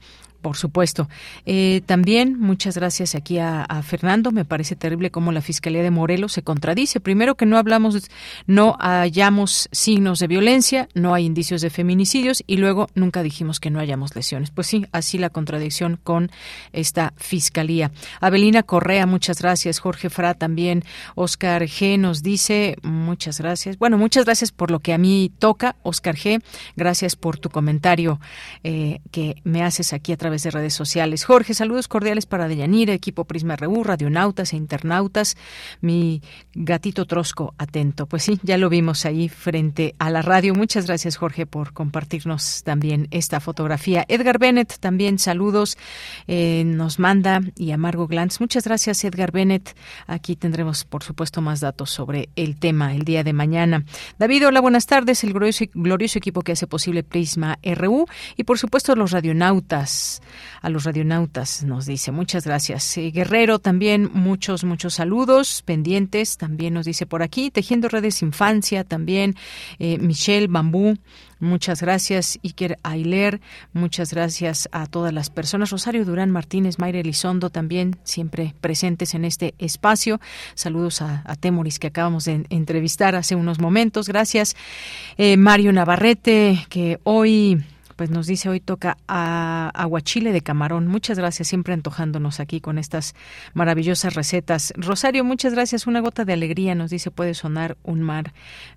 Por 0.45 0.59
supuesto. 0.59 1.09
Eh, 1.47 1.81
también 1.87 2.39
muchas 2.39 2.77
gracias 2.77 3.15
aquí 3.15 3.39
a, 3.39 3.67
Fernando. 3.83 4.31
Me 4.31 4.45
parece 4.45 4.77
terrible 4.77 5.11
cómo 5.11 5.33
la 5.33 5.41
Fiscalía 5.41 5.83
de 5.83 5.91
Morelos 5.91 6.33
se 6.33 6.43
contradice. 6.43 7.01
Primero 7.01 7.35
que 7.35 7.47
no 7.47 7.57
hablamos, 7.57 8.11
no 8.47 8.77
hallamos 8.79 9.71
signos 9.73 10.19
de 10.19 10.27
violencia, 10.27 10.87
no 10.93 11.15
hay 11.15 11.25
indicios 11.25 11.63
de 11.63 11.71
feminicidios 11.71 12.45
y 12.47 12.59
luego 12.59 12.91
nunca 12.95 13.23
dijimos 13.23 13.59
que 13.59 13.71
no 13.71 13.81
hayamos 13.81 14.15
lesiones. 14.15 14.51
Pues 14.51 14.67
sí, 14.67 14.85
así 14.93 15.17
la 15.17 15.31
contradicción 15.31 15.99
con 16.05 16.31
esta 16.75 17.15
Fiscalía. 17.17 17.91
Abelina 18.21 18.63
Correa, 18.65 19.07
muchas 19.07 19.41
gracias. 19.41 19.79
Jorge 19.79 20.11
Fra 20.11 20.35
también. 20.35 20.85
Oscar 21.15 21.63
G 21.63 21.99
nos 21.99 22.23
dice 22.23 22.77
muchas 22.83 23.41
gracias. 23.41 23.79
Bueno, 23.79 23.97
muchas 23.97 24.27
gracias 24.27 24.53
por 24.53 24.71
lo 24.71 24.81
que 24.81 24.93
a 24.93 24.99
mí 24.99 25.33
toca. 25.39 25.77
Oscar 25.83 26.17
G, 26.17 26.43
gracias 26.77 27.17
por 27.17 27.39
tu 27.39 27.49
comentario 27.49 28.21
eh, 28.63 29.01
que 29.11 29.37
me 29.45 29.63
haces 29.63 29.95
aquí 29.95 30.13
a 30.13 30.19
través 30.19 30.34
de 30.43 30.51
redes 30.51 30.75
sociales. 30.75 31.25
Jorge, 31.25 31.55
saludos 31.55 31.89
cordiales 31.89 32.27
para 32.27 32.49
Deyanira, 32.49 32.93
equipo 32.93 33.25
Prisma 33.25 33.57
RU, 33.57 33.85
radionautas 33.85 34.53
e 34.53 34.57
internautas. 34.57 35.37
Mi 35.81 36.23
gatito 36.55 37.07
Trosco, 37.07 37.55
atento. 37.59 38.07
Pues 38.07 38.25
sí, 38.25 38.39
ya 38.43 38.59
lo 38.59 38.69
vimos 38.69 39.05
ahí 39.05 39.29
frente 39.29 39.95
a 39.99 40.11
la 40.11 40.23
radio. 40.23 40.55
Muchas 40.55 40.87
gracias, 40.87 41.17
Jorge, 41.17 41.47
por 41.47 41.73
compartirnos 41.73 42.63
también 42.65 43.09
esta 43.11 43.41
fotografía. 43.41 44.05
Edgar 44.09 44.39
Bennett, 44.39 44.79
también 44.79 45.19
saludos. 45.19 45.79
Eh, 46.27 46.65
nos 46.67 46.99
manda 46.99 47.41
y 47.57 47.71
Amargo 47.71 48.07
Glantz. 48.07 48.41
Muchas 48.41 48.65
gracias, 48.65 49.05
Edgar 49.05 49.33
Bennett. 49.33 49.77
Aquí 50.07 50.37
tendremos, 50.37 50.85
por 50.85 51.03
supuesto, 51.03 51.41
más 51.41 51.61
datos 51.61 51.91
sobre 51.91 52.29
el 52.37 52.57
tema 52.59 52.95
el 52.95 53.05
día 53.05 53.23
de 53.23 53.33
mañana. 53.33 53.85
David, 54.19 54.49
hola, 54.49 54.61
buenas 54.61 54.87
tardes. 54.87 55.25
El 55.25 55.33
glorioso, 55.33 55.65
glorioso 55.75 56.19
equipo 56.19 56.43
que 56.43 56.53
hace 56.53 56.67
posible 56.67 57.03
Prisma 57.03 57.59
RU 57.63 58.07
y, 58.37 58.45
por 58.45 58.59
supuesto, 58.59 58.95
los 58.97 59.11
radionautas 59.11 60.23
a 60.61 60.71
los 60.71 60.85
radionautas, 60.85 61.65
nos 61.65 61.87
dice. 61.87 62.13
Muchas 62.13 62.45
gracias. 62.45 62.97
Eh, 62.97 63.11
Guerrero 63.11 63.59
también, 63.59 64.11
muchos, 64.13 64.65
muchos 64.65 64.95
saludos 64.95 65.63
pendientes, 65.63 66.37
también 66.37 66.75
nos 66.75 66.87
dice 66.87 67.07
por 67.07 67.23
aquí. 67.23 67.51
Tejiendo 67.51 67.89
Redes 67.89 68.23
Infancia 68.23 68.85
también. 68.85 69.35
Eh, 69.79 69.99
Michelle 69.99 70.49
Bambú, 70.49 70.97
Muchas 71.45 71.83
gracias, 71.83 72.39
Iker 72.43 72.79
Ailer. 72.83 73.41
Muchas 73.75 74.15
gracias 74.15 74.67
a 74.73 74.87
todas 74.87 75.13
las 75.13 75.29
personas. 75.29 75.71
Rosario 75.71 76.07
Durán 76.07 76.31
Martínez, 76.31 76.79
Mayra 76.79 77.01
Elizondo 77.01 77.51
también, 77.51 77.97
siempre 78.03 78.55
presentes 78.63 79.15
en 79.15 79.27
este 79.27 79.55
espacio. 79.59 80.21
Saludos 80.55 81.03
a, 81.03 81.23
Temoris, 81.39 81.79
que 81.79 81.89
acabamos 81.89 82.25
de 82.25 82.47
entrevistar 82.49 83.15
hace 83.15 83.35
unos 83.35 83.61
momentos. 83.61 84.09
Gracias. 84.09 84.57
Eh, 85.19 85.37
Mario 85.37 85.73
Navarrete, 85.73 86.65
que 86.71 86.99
hoy 87.03 87.63
pues 87.97 88.11
nos 88.11 88.27
dice 88.27 88.49
hoy 88.49 88.61
toca 88.61 88.97
a 89.09 89.71
aguachile 89.75 90.33
de 90.33 90.41
camarón. 90.41 90.87
Muchas 90.87 91.19
gracias, 91.19 91.49
siempre 91.49 91.75
antojándonos 91.75 92.41
aquí 92.41 92.61
con 92.61 92.79
estas 92.79 93.15
maravillosas 93.55 94.15
recetas. 94.15 94.73
Rosario, 94.77 95.25
muchas 95.25 95.55
gracias. 95.55 95.87
Una 95.87 96.01
gota 96.01 96.25
de 96.25 96.33
alegría 96.33 96.75
nos 96.75 96.91
dice 96.91 97.11
puede 97.11 97.35
sonar 97.35 97.77
un 97.83 98.03
mar, 98.03 98.33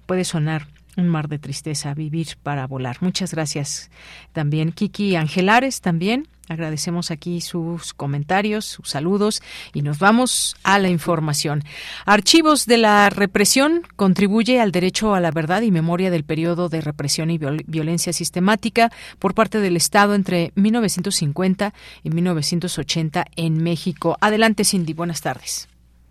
puede 0.06 0.24
sonar 0.24 0.68
un 0.98 1.08
mar 1.08 1.30
de 1.30 1.40
tristeza, 1.40 1.94
vivir 1.94 2.28
para 2.44 2.68
volar. 2.68 2.98
Muchas 3.02 3.32
gracias 3.32 3.90
también. 4.34 4.72
Kiki 4.72 5.16
Angelares 5.16 5.80
también. 5.80 6.28
Agradecemos 6.50 7.12
aquí 7.12 7.42
sus 7.42 7.94
comentarios, 7.94 8.66
sus 8.66 8.90
saludos 8.90 9.42
y 9.74 9.82
nos 9.82 10.00
vamos 10.00 10.56
a 10.64 10.80
la 10.80 10.88
información. 10.90 11.64
Archivos 12.06 12.66
de 12.66 12.78
la 12.78 13.10
represión 13.10 13.82
contribuye 13.98 14.62
al 14.62 14.72
derecho 14.72 15.14
a 15.14 15.20
la 15.20 15.32
verdad 15.32 15.62
y 15.62 15.72
memoria 15.72 16.10
del 16.10 16.24
periodo 16.24 16.70
de 16.70 16.80
represión 16.80 17.32
y 17.32 17.38
violencia 17.38 18.14
sistemática 18.14 18.92
por 19.20 19.34
parte 19.34 19.60
del 19.60 19.76
Estado 19.76 20.16
entre 20.16 20.54
1950 20.56 21.74
y 22.04 22.10
1980 22.12 23.26
en 23.36 23.62
México. 23.62 24.18
Adelante, 24.22 24.64
Cindy. 24.64 24.94
Buenas 24.94 25.22
tardes. 25.22 25.68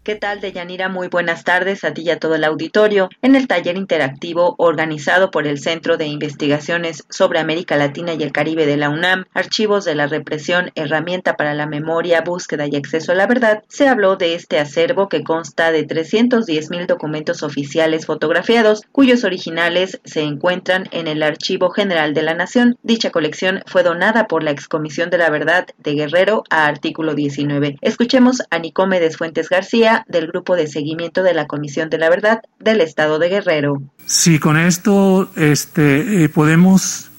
¿Qué 0.06 0.14
tal, 0.14 0.40
Deyanira? 0.40 0.88
Muy 0.88 1.08
buenas 1.08 1.42
tardes 1.42 1.82
a 1.82 1.92
ti 1.92 2.02
y 2.02 2.10
a 2.10 2.20
todo 2.20 2.36
el 2.36 2.44
auditorio. 2.44 3.08
En 3.22 3.34
el 3.34 3.48
taller 3.48 3.76
interactivo 3.76 4.54
organizado 4.56 5.32
por 5.32 5.48
el 5.48 5.58
Centro 5.58 5.96
de 5.96 6.06
Investigaciones 6.06 7.02
sobre 7.10 7.40
América 7.40 7.76
Latina 7.76 8.14
y 8.14 8.22
el 8.22 8.30
Caribe 8.30 8.66
de 8.66 8.76
la 8.76 8.88
UNAM, 8.88 9.24
Archivos 9.34 9.84
de 9.84 9.96
la 9.96 10.06
Represión, 10.06 10.70
Herramienta 10.76 11.34
para 11.34 11.54
la 11.54 11.66
Memoria, 11.66 12.20
Búsqueda 12.20 12.68
y 12.70 12.76
Acceso 12.76 13.10
a 13.10 13.14
la 13.16 13.26
Verdad, 13.26 13.64
se 13.66 13.88
habló 13.88 14.14
de 14.14 14.36
este 14.36 14.60
acervo 14.60 15.08
que 15.08 15.24
consta 15.24 15.72
de 15.72 15.82
310 15.82 16.70
mil 16.70 16.86
documentos 16.86 17.42
oficiales 17.42 18.06
fotografiados, 18.06 18.82
cuyos 18.92 19.24
originales 19.24 20.00
se 20.04 20.20
encuentran 20.20 20.84
en 20.92 21.08
el 21.08 21.20
Archivo 21.24 21.70
General 21.70 22.14
de 22.14 22.22
la 22.22 22.34
Nación. 22.34 22.78
Dicha 22.84 23.10
colección 23.10 23.64
fue 23.66 23.82
donada 23.82 24.28
por 24.28 24.44
la 24.44 24.52
Excomisión 24.52 25.10
de 25.10 25.18
la 25.18 25.30
Verdad 25.30 25.66
de 25.78 25.94
Guerrero 25.94 26.44
a 26.48 26.68
artículo 26.68 27.16
19. 27.16 27.78
Escuchemos 27.80 28.42
a 28.50 28.60
Nicomedes 28.60 29.16
Fuentes 29.16 29.48
García, 29.48 29.95
del 30.08 30.26
Grupo 30.28 30.56
de 30.56 30.66
Seguimiento 30.66 31.22
de 31.22 31.34
la 31.34 31.46
Comisión 31.46 31.90
de 31.90 31.98
la 31.98 32.10
Verdad 32.10 32.42
del 32.58 32.80
Estado 32.80 33.18
de 33.18 33.28
Guerrero. 33.28 33.82
Sí, 34.04 34.38
con 34.38 34.58
esto 34.58 35.30
este, 35.36 36.24
eh, 36.24 36.28
podemos... 36.28 37.10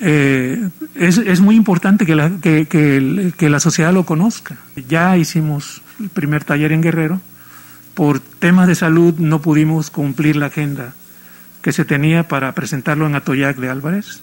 Eh, 0.00 0.68
es, 0.96 1.18
es, 1.18 1.40
muy 1.40 1.54
importante 1.54 2.04
que 2.04 2.16
la, 2.16 2.32
que, 2.42 2.66
que, 2.66 3.50
la 3.50 3.60
sociedad 3.60 3.92
lo 3.92 4.04
conozca. 4.04 4.56
Ya 4.88 5.16
hicimos 5.16 5.80
el 6.00 6.08
primer 6.08 6.42
taller 6.42 6.72
en 6.72 6.82
Guerrero. 6.82 7.20
Por 7.94 8.18
temas 8.18 8.66
de 8.66 8.74
salud 8.74 9.14
no 9.18 9.40
pudimos 9.40 9.90
cumplir 9.90 10.34
la 10.34 10.46
agenda 10.46 10.94
que 11.62 11.72
se 11.72 11.84
tenía 11.84 12.26
para 12.26 12.52
presentarlo 12.52 13.06
en 13.06 13.14
Atoyac 13.14 13.56
de 13.58 13.68
Álvarez. 13.68 14.22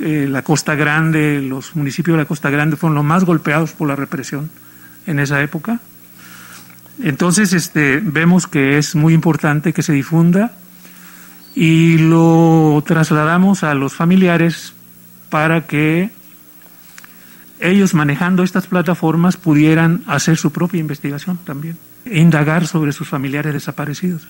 Eh, 0.00 0.26
la 0.28 0.42
Costa 0.42 0.74
Grande, 0.74 1.40
los 1.40 1.76
municipios 1.76 2.16
de 2.16 2.22
la 2.22 2.26
Costa 2.26 2.50
Grande 2.50 2.76
fueron 2.76 2.96
los 2.96 3.04
más 3.04 3.24
golpeados 3.24 3.72
por 3.72 3.86
la 3.86 3.94
represión 3.94 4.50
en 5.06 5.18
esa 5.18 5.40
época. 5.42 5.80
Entonces, 7.02 7.52
este, 7.52 8.00
vemos 8.02 8.46
que 8.46 8.78
es 8.78 8.94
muy 8.94 9.14
importante 9.14 9.72
que 9.72 9.82
se 9.82 9.92
difunda 9.92 10.52
y 11.54 11.98
lo 11.98 12.82
trasladamos 12.86 13.62
a 13.62 13.74
los 13.74 13.94
familiares 13.94 14.74
para 15.30 15.66
que 15.66 16.10
ellos 17.60 17.94
manejando 17.94 18.42
estas 18.42 18.66
plataformas 18.66 19.36
pudieran 19.36 20.02
hacer 20.06 20.36
su 20.36 20.52
propia 20.52 20.80
investigación 20.80 21.38
también, 21.44 21.78
indagar 22.04 22.66
sobre 22.66 22.92
sus 22.92 23.08
familiares 23.08 23.52
desaparecidos. 23.54 24.26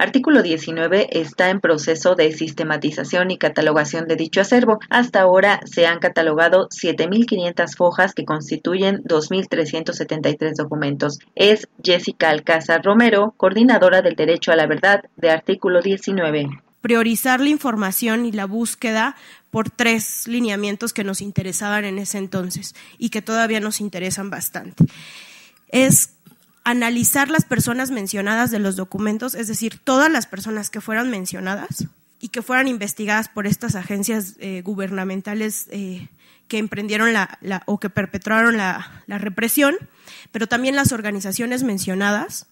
Artículo 0.00 0.42
19 0.42 1.18
está 1.18 1.50
en 1.50 1.58
proceso 1.58 2.14
de 2.14 2.30
sistematización 2.30 3.32
y 3.32 3.36
catalogación 3.36 4.06
de 4.06 4.14
dicho 4.14 4.40
acervo. 4.40 4.78
Hasta 4.90 5.22
ahora 5.22 5.60
se 5.64 5.88
han 5.88 5.98
catalogado 5.98 6.68
7.500 6.68 7.76
fojas 7.76 8.14
que 8.14 8.24
constituyen 8.24 9.02
2.373 9.02 10.54
documentos. 10.56 11.18
Es 11.34 11.66
Jessica 11.82 12.30
Alcázar 12.30 12.84
Romero, 12.84 13.34
coordinadora 13.36 14.00
del 14.00 14.14
Derecho 14.14 14.52
a 14.52 14.56
la 14.56 14.68
Verdad 14.68 15.02
de 15.16 15.30
Artículo 15.30 15.82
19 15.82 16.48
priorizar 16.80 17.40
la 17.40 17.48
información 17.48 18.24
y 18.24 18.30
la 18.30 18.46
búsqueda 18.46 19.16
por 19.50 19.68
tres 19.68 20.28
lineamientos 20.28 20.92
que 20.92 21.02
nos 21.02 21.20
interesaban 21.20 21.84
en 21.84 21.98
ese 21.98 22.18
entonces 22.18 22.76
y 22.98 23.10
que 23.10 23.20
todavía 23.20 23.58
nos 23.58 23.80
interesan 23.80 24.30
bastante. 24.30 24.84
Es 25.70 26.17
analizar 26.68 27.30
las 27.30 27.46
personas 27.46 27.90
mencionadas 27.90 28.50
de 28.50 28.58
los 28.58 28.76
documentos, 28.76 29.34
es 29.34 29.48
decir, 29.48 29.80
todas 29.82 30.12
las 30.12 30.26
personas 30.26 30.68
que 30.68 30.82
fueran 30.82 31.10
mencionadas 31.10 31.86
y 32.20 32.28
que 32.28 32.42
fueran 32.42 32.68
investigadas 32.68 33.30
por 33.30 33.46
estas 33.46 33.74
agencias 33.74 34.34
eh, 34.38 34.60
gubernamentales 34.62 35.68
eh, 35.70 36.08
que 36.46 36.58
emprendieron 36.58 37.14
la, 37.14 37.62
o 37.64 37.80
que 37.80 37.88
perpetraron 37.88 38.58
la, 38.58 39.02
la 39.06 39.16
represión, 39.16 39.76
pero 40.30 40.46
también 40.46 40.76
las 40.76 40.92
organizaciones 40.92 41.62
mencionadas, 41.62 42.46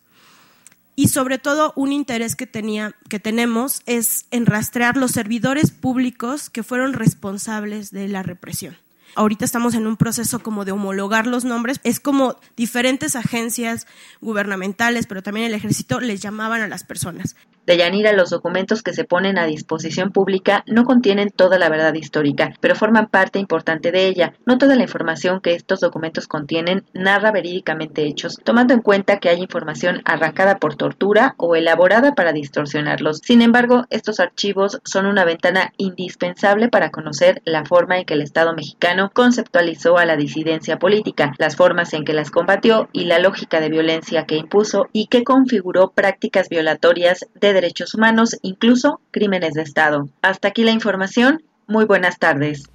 y 0.95 1.09
sobre 1.09 1.37
todo 1.37 1.75
un 1.77 1.93
interés 1.93 2.37
que 2.37 2.47
tenía 2.47 2.95
que 3.11 3.21
tenemos 3.21 3.83
es 3.85 4.25
en 4.31 4.47
rastrear 4.47 4.97
los 4.97 5.11
servidores 5.11 5.71
públicos 5.71 6.49
que 6.49 6.63
fueron 6.63 6.95
responsables 6.95 7.91
de 7.91 8.09
la 8.09 8.23
represión 8.23 8.79
ahorita 9.17 9.45
estamos 9.45 9.75
en 9.75 9.87
un 9.87 9.97
proceso 9.97 10.39
como 10.41 10.65
de 10.65 10.73
homologar 10.73 11.27
los 11.27 11.45
nombres, 11.45 11.81
es 11.83 12.01
como 12.01 12.37
diferentes 12.57 13.17
agencias 13.17 13.87
gubernamentales, 14.21 15.07
pero 15.07 15.23
también 15.23 15.47
el 15.47 15.55
ejército 15.55 16.01
les 16.01 16.21
llamaban 16.21 16.61
a 16.61 16.69
las 16.69 16.85
personas. 16.85 17.35
De 17.67 17.77
Yanira, 17.77 18.13
los 18.13 18.31
documentos 18.31 18.85
que 18.85 18.93
se 18.93 19.03
ponen 19.03 19.39
a 19.39 19.47
disposición 19.47 20.13
pública 20.13 20.63
no 20.69 20.85
contienen 20.85 21.31
toda 21.31 21.59
la 21.59 21.69
verdad 21.69 21.95
histórica, 21.95 22.55
pero 22.61 22.77
forman 22.77 23.09
parte 23.09 23.41
importante 23.41 23.91
de 23.91 24.07
ella. 24.07 24.35
No 24.47 24.57
toda 24.57 24.77
la 24.77 24.85
información 24.85 25.41
que 25.41 25.55
estos 25.55 25.81
documentos 25.81 26.29
contienen 26.29 26.85
narra 26.93 27.33
verídicamente 27.33 28.07
hechos, 28.07 28.39
tomando 28.45 28.73
en 28.73 28.83
cuenta 28.83 29.19
que 29.19 29.31
hay 29.31 29.41
información 29.41 30.01
arrancada 30.05 30.59
por 30.59 30.77
tortura 30.77 31.35
o 31.39 31.57
elaborada 31.57 32.15
para 32.15 32.33
distorsionarlos. 32.33 33.19
Sin 33.25 33.43
embargo, 33.43 33.87
estos 33.91 34.21
archivos 34.21 34.81
son 34.85 35.07
una 35.07 35.25
ventana 35.25 35.73
indispensable 35.77 36.69
para 36.69 36.91
conocer 36.91 37.43
la 37.45 37.65
forma 37.65 37.99
en 37.99 38.05
que 38.05 38.15
el 38.15 38.23
Estado 38.23 38.55
mexicano 38.55 39.11
conceptualizó 39.13 39.99
a 39.99 40.07
la 40.07 40.17
disidencia 40.17 40.79
política, 40.79 41.35
las 41.39 41.57
formas 41.57 41.95
en 41.95 42.05
que 42.05 42.13
las 42.13 42.31
combatió 42.31 42.89
y 42.93 43.07
la 43.07 43.19
lógica 43.19 43.59
de 43.59 43.71
violencia 43.71 44.25
que 44.25 44.37
impuso 44.37 44.87
y 44.93 45.09
que 45.09 45.25
configuró 45.25 45.91
prácticas 45.91 46.49
violatorias 46.49 47.27
de 47.35 47.56
derechos 47.57 47.95
humanos, 47.95 48.39
incluso 48.43 49.01
crímenes 49.11 49.55
de 49.55 49.63
Estado. 49.63 50.09
Hasta 50.23 50.49
aquí 50.49 50.63
la 50.63 50.71
información. 50.71 51.43
Muy 51.67 51.85
buenas 51.85 52.19
tardes. 52.19 52.71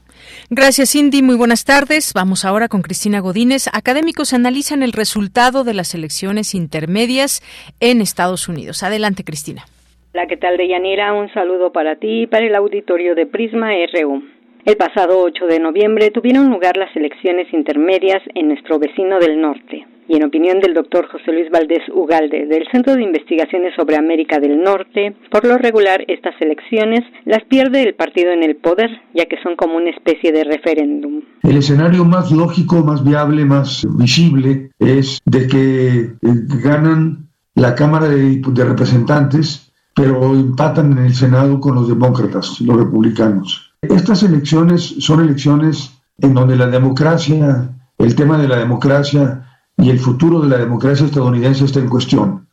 Gracias, 0.49 0.91
Cindy. 0.91 1.21
Muy 1.21 1.35
buenas 1.35 1.65
tardes. 1.65 2.13
Vamos 2.13 2.45
ahora 2.45 2.67
con 2.67 2.81
Cristina 2.81 3.19
Godínez. 3.19 3.67
Académicos 3.71 4.33
analizan 4.33 4.83
el 4.83 4.93
resultado 4.93 5.63
de 5.63 5.73
las 5.73 5.95
elecciones 5.95 6.53
intermedias 6.55 7.41
en 7.79 8.01
Estados 8.01 8.47
Unidos. 8.47 8.83
Adelante, 8.83 9.23
Cristina. 9.23 9.63
Hola, 10.13 10.27
¿qué 10.27 10.37
tal, 10.37 10.57
Deyanira? 10.57 11.13
Un 11.13 11.31
saludo 11.33 11.71
para 11.71 11.95
ti 11.95 12.23
y 12.23 12.27
para 12.27 12.45
el 12.45 12.55
auditorio 12.55 13.15
de 13.15 13.25
Prisma 13.25 13.69
RU. 13.93 14.21
El 14.65 14.77
pasado 14.77 15.19
8 15.21 15.45
de 15.47 15.59
noviembre 15.59 16.11
tuvieron 16.11 16.51
lugar 16.51 16.77
las 16.77 16.95
elecciones 16.95 17.51
intermedias 17.53 18.21
en 18.35 18.49
nuestro 18.49 18.77
vecino 18.77 19.19
del 19.19 19.41
norte. 19.41 19.87
Y 20.11 20.17
en 20.17 20.25
opinión 20.25 20.59
del 20.59 20.73
doctor 20.73 21.07
José 21.09 21.31
Luis 21.31 21.49
Valdés 21.49 21.87
Ugalde, 21.87 22.45
del 22.45 22.67
Centro 22.69 22.95
de 22.95 23.01
Investigaciones 23.01 23.73
sobre 23.77 23.95
América 23.95 24.41
del 24.41 24.61
Norte, 24.61 25.15
por 25.31 25.45
lo 25.45 25.57
regular 25.57 26.03
estas 26.09 26.35
elecciones 26.41 26.99
las 27.23 27.45
pierde 27.45 27.81
el 27.81 27.95
partido 27.95 28.33
en 28.33 28.43
el 28.43 28.57
poder, 28.57 28.89
ya 29.13 29.25
que 29.27 29.41
son 29.41 29.55
como 29.55 29.77
una 29.77 29.89
especie 29.89 30.33
de 30.33 30.43
referéndum. 30.43 31.21
El 31.43 31.55
escenario 31.55 32.03
más 32.03 32.29
lógico, 32.29 32.83
más 32.83 33.05
viable, 33.05 33.45
más 33.45 33.87
visible 33.97 34.71
es 34.79 35.21
de 35.23 35.47
que 35.47 35.99
eh, 35.99 36.15
ganan 36.61 37.29
la 37.55 37.73
Cámara 37.73 38.09
de, 38.09 38.41
de 38.45 38.65
Representantes, 38.65 39.71
pero 39.95 40.33
empatan 40.33 40.91
en 40.91 41.05
el 41.05 41.13
Senado 41.13 41.57
con 41.61 41.75
los 41.75 41.87
demócratas, 41.87 42.59
los 42.59 42.75
republicanos. 42.75 43.73
Estas 43.81 44.23
elecciones 44.23 44.93
son 44.99 45.21
elecciones 45.21 46.01
en 46.17 46.33
donde 46.33 46.57
la 46.57 46.67
democracia, 46.67 47.69
el 47.97 48.13
tema 48.13 48.37
de 48.37 48.49
la 48.49 48.57
democracia 48.57 49.47
y 49.81 49.89
el 49.89 49.99
futuro 49.99 50.41
de 50.41 50.49
la 50.49 50.57
democracia 50.57 51.05
estadounidense 51.07 51.65
está 51.65 51.79
en 51.79 51.89
cuestión. 51.89 52.47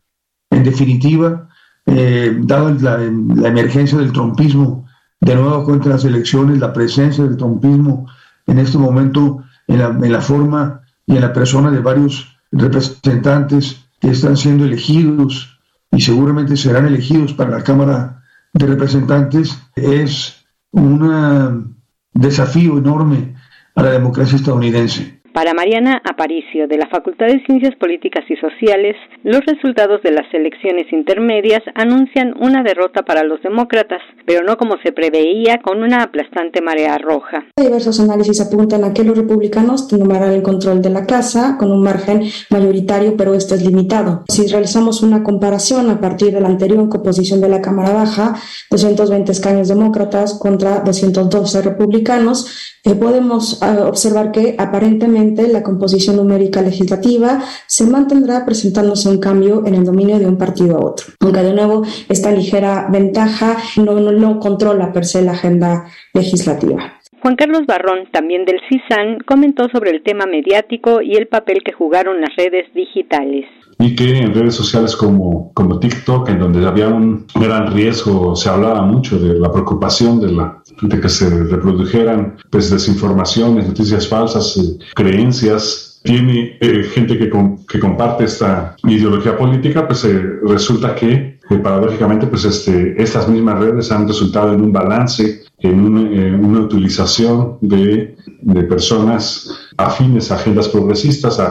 En 0.49 0.63
definitiva, 0.63 1.47
eh, 1.85 2.35
dada 2.41 2.71
la, 2.81 3.03
emergencia 3.47 3.99
del 3.99 4.11
trompismo, 4.11 4.87
de 5.21 5.35
nuevo 5.35 5.63
contra 5.63 5.91
las 5.91 6.05
elecciones, 6.05 6.57
la 6.57 6.73
presencia 6.73 7.23
del 7.23 7.37
trompismo 7.37 8.07
en 8.47 8.57
este 8.57 8.79
momento 8.79 9.43
en 9.67 9.77
la, 9.77 9.87
en 9.89 10.11
la 10.11 10.21
forma 10.21 10.81
y 11.05 11.15
en 11.15 11.21
la 11.21 11.31
persona 11.31 11.69
de 11.69 11.79
varios 11.79 12.35
representantes 12.51 13.85
que 13.99 14.09
están 14.09 14.35
siendo 14.35 14.65
elegidos 14.65 15.59
y 15.91 16.01
seguramente 16.01 16.57
serán 16.57 16.87
elegidos 16.87 17.33
para 17.33 17.51
la 17.51 17.63
Cámara 17.63 18.23
de 18.53 18.65
Representantes, 18.65 19.55
es 19.75 20.45
un 20.71 21.75
desafío 22.13 22.79
enorme 22.79 23.35
a 23.75 23.83
la 23.83 23.91
democracia 23.91 24.35
estadounidense. 24.35 25.18
Para 25.33 25.53
Mariana 25.53 26.01
Aparicio, 26.03 26.67
de 26.67 26.77
la 26.77 26.87
Facultad 26.87 27.27
de 27.27 27.43
Ciencias 27.45 27.75
Políticas 27.75 28.25
y 28.29 28.35
Sociales, 28.37 28.95
los 29.23 29.41
resultados 29.45 30.01
de 30.01 30.11
las 30.11 30.25
elecciones 30.33 30.91
intermedias 30.91 31.61
anuncian 31.75 32.33
una 32.39 32.63
derrota 32.63 33.03
para 33.03 33.23
los 33.23 33.41
demócratas, 33.43 34.01
pero 34.25 34.43
no 34.43 34.57
como 34.57 34.77
se 34.83 34.91
preveía 34.91 35.59
con 35.61 35.83
una 35.83 36.03
aplastante 36.03 36.61
marea 36.61 36.97
roja. 36.97 37.45
Diversos 37.55 37.99
análisis 37.99 38.41
apuntan 38.41 38.83
a 38.83 38.93
que 38.93 39.03
los 39.03 39.17
republicanos 39.17 39.87
tomarán 39.87 40.33
el 40.33 40.41
control 40.41 40.81
de 40.81 40.89
la 40.89 41.05
Casa 41.05 41.57
con 41.59 41.71
un 41.71 41.83
margen 41.83 42.23
mayoritario, 42.49 43.15
pero 43.15 43.35
este 43.35 43.55
es 43.55 43.65
limitado. 43.65 44.23
Si 44.29 44.47
realizamos 44.47 45.03
una 45.03 45.23
comparación 45.23 45.89
a 45.89 46.01
partir 46.01 46.33
de 46.33 46.41
la 46.41 46.47
anterior 46.47 46.89
composición 46.89 47.41
de 47.41 47.49
la 47.49 47.61
Cámara 47.61 47.93
Baja, 47.93 48.35
220 48.71 49.31
escaños 49.31 49.67
demócratas 49.67 50.37
contra 50.39 50.79
212 50.79 51.61
republicanos, 51.61 52.75
eh, 52.85 52.95
podemos 52.95 53.61
ah, 53.61 53.85
observar 53.87 54.31
que 54.31 54.55
aparentemente 54.57 55.19
la 55.35 55.63
composición 55.63 56.17
numérica 56.17 56.61
legislativa 56.61 57.41
se 57.67 57.85
mantendrá 57.85 58.45
presentándose 58.45 59.09
un 59.09 59.19
cambio 59.19 59.65
en 59.65 59.75
el 59.75 59.83
dominio 59.83 60.19
de 60.19 60.27
un 60.27 60.37
partido 60.37 60.77
a 60.77 60.85
otro. 60.85 61.07
Aunque 61.19 61.41
de 61.41 61.53
nuevo 61.53 61.83
esta 62.09 62.31
ligera 62.31 62.87
ventaja 62.91 63.57
no, 63.77 63.99
no, 63.99 64.11
no 64.11 64.39
controla 64.39 64.91
per 64.91 65.05
se 65.05 65.21
la 65.21 65.31
agenda 65.33 65.85
legislativa. 66.13 66.99
Juan 67.21 67.35
Carlos 67.35 67.65
Barrón, 67.67 68.07
también 68.11 68.45
del 68.45 68.61
CISAN, 68.69 69.19
comentó 69.25 69.67
sobre 69.69 69.91
el 69.91 70.03
tema 70.03 70.25
mediático 70.25 71.01
y 71.01 71.15
el 71.15 71.27
papel 71.27 71.63
que 71.65 71.73
jugaron 71.73 72.21
las 72.21 72.35
redes 72.37 72.73
digitales. 72.73 73.45
y 73.81 73.95
que 73.95 74.17
en 74.17 74.33
redes 74.33 74.55
sociales 74.55 74.93
como, 74.95 75.53
como 75.53 75.79
TikTok, 75.79 76.27
en 76.29 76.39
donde 76.39 76.67
había 76.67 76.89
un 76.89 77.25
gran 77.33 77.73
riesgo, 77.73 78.35
se 78.35 78.49
hablaba 78.49 78.81
mucho 78.81 79.17
de 79.17 79.39
la 79.39 79.49
preocupación 79.51 80.19
de, 80.19 80.33
la, 80.33 80.58
de 80.81 80.99
que 80.99 81.09
se 81.09 81.29
reprodujeran 81.29 82.37
pues, 82.49 82.69
desinformaciones, 82.69 83.67
noticias 83.67 84.07
falsas, 84.07 84.57
eh, 84.57 84.85
creencias 84.95 86.01
tiene 86.03 86.57
eh, 86.61 86.83
gente 86.83 87.17
que, 87.17 87.29
que, 87.67 87.79
comparte 87.79 88.23
esta 88.23 88.75
ideología 88.83 89.37
política, 89.37 89.85
pues 89.85 90.05
eh, 90.05 90.21
resulta 90.43 90.95
que 90.95 91.39
paradójicamente 91.57 92.27
pues 92.27 92.45
este, 92.45 93.01
estas 93.01 93.27
mismas 93.27 93.59
redes 93.59 93.91
han 93.91 94.07
resultado 94.07 94.53
en 94.53 94.61
un 94.61 94.71
balance, 94.71 95.41
en, 95.57 95.83
una 95.83 96.59
utilización 96.61 97.57
de, 97.61 98.15
de, 98.41 98.63
personas 98.63 99.71
afines 99.75 100.31
a 100.31 100.35
agendas 100.35 100.69
progresistas, 100.69 101.39
a, 101.39 101.47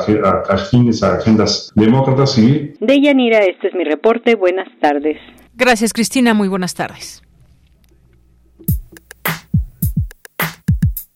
afines 0.49 1.03
a 1.03 1.17
agendas 1.17 1.73
demócratas 1.75 2.39
y... 2.39 2.75
De 2.81 3.03
Yanira, 3.03 3.41
este 3.41 3.69
es 3.69 3.75
mi 3.75 3.85
reporte. 3.85 4.37
Buenas 4.37 4.69
tardes. 4.81 5.19
Gracias, 5.57 5.93
Cristina. 5.93 6.33
Muy 6.33 6.49
buenas 6.49 6.75
tardes. 6.75 7.23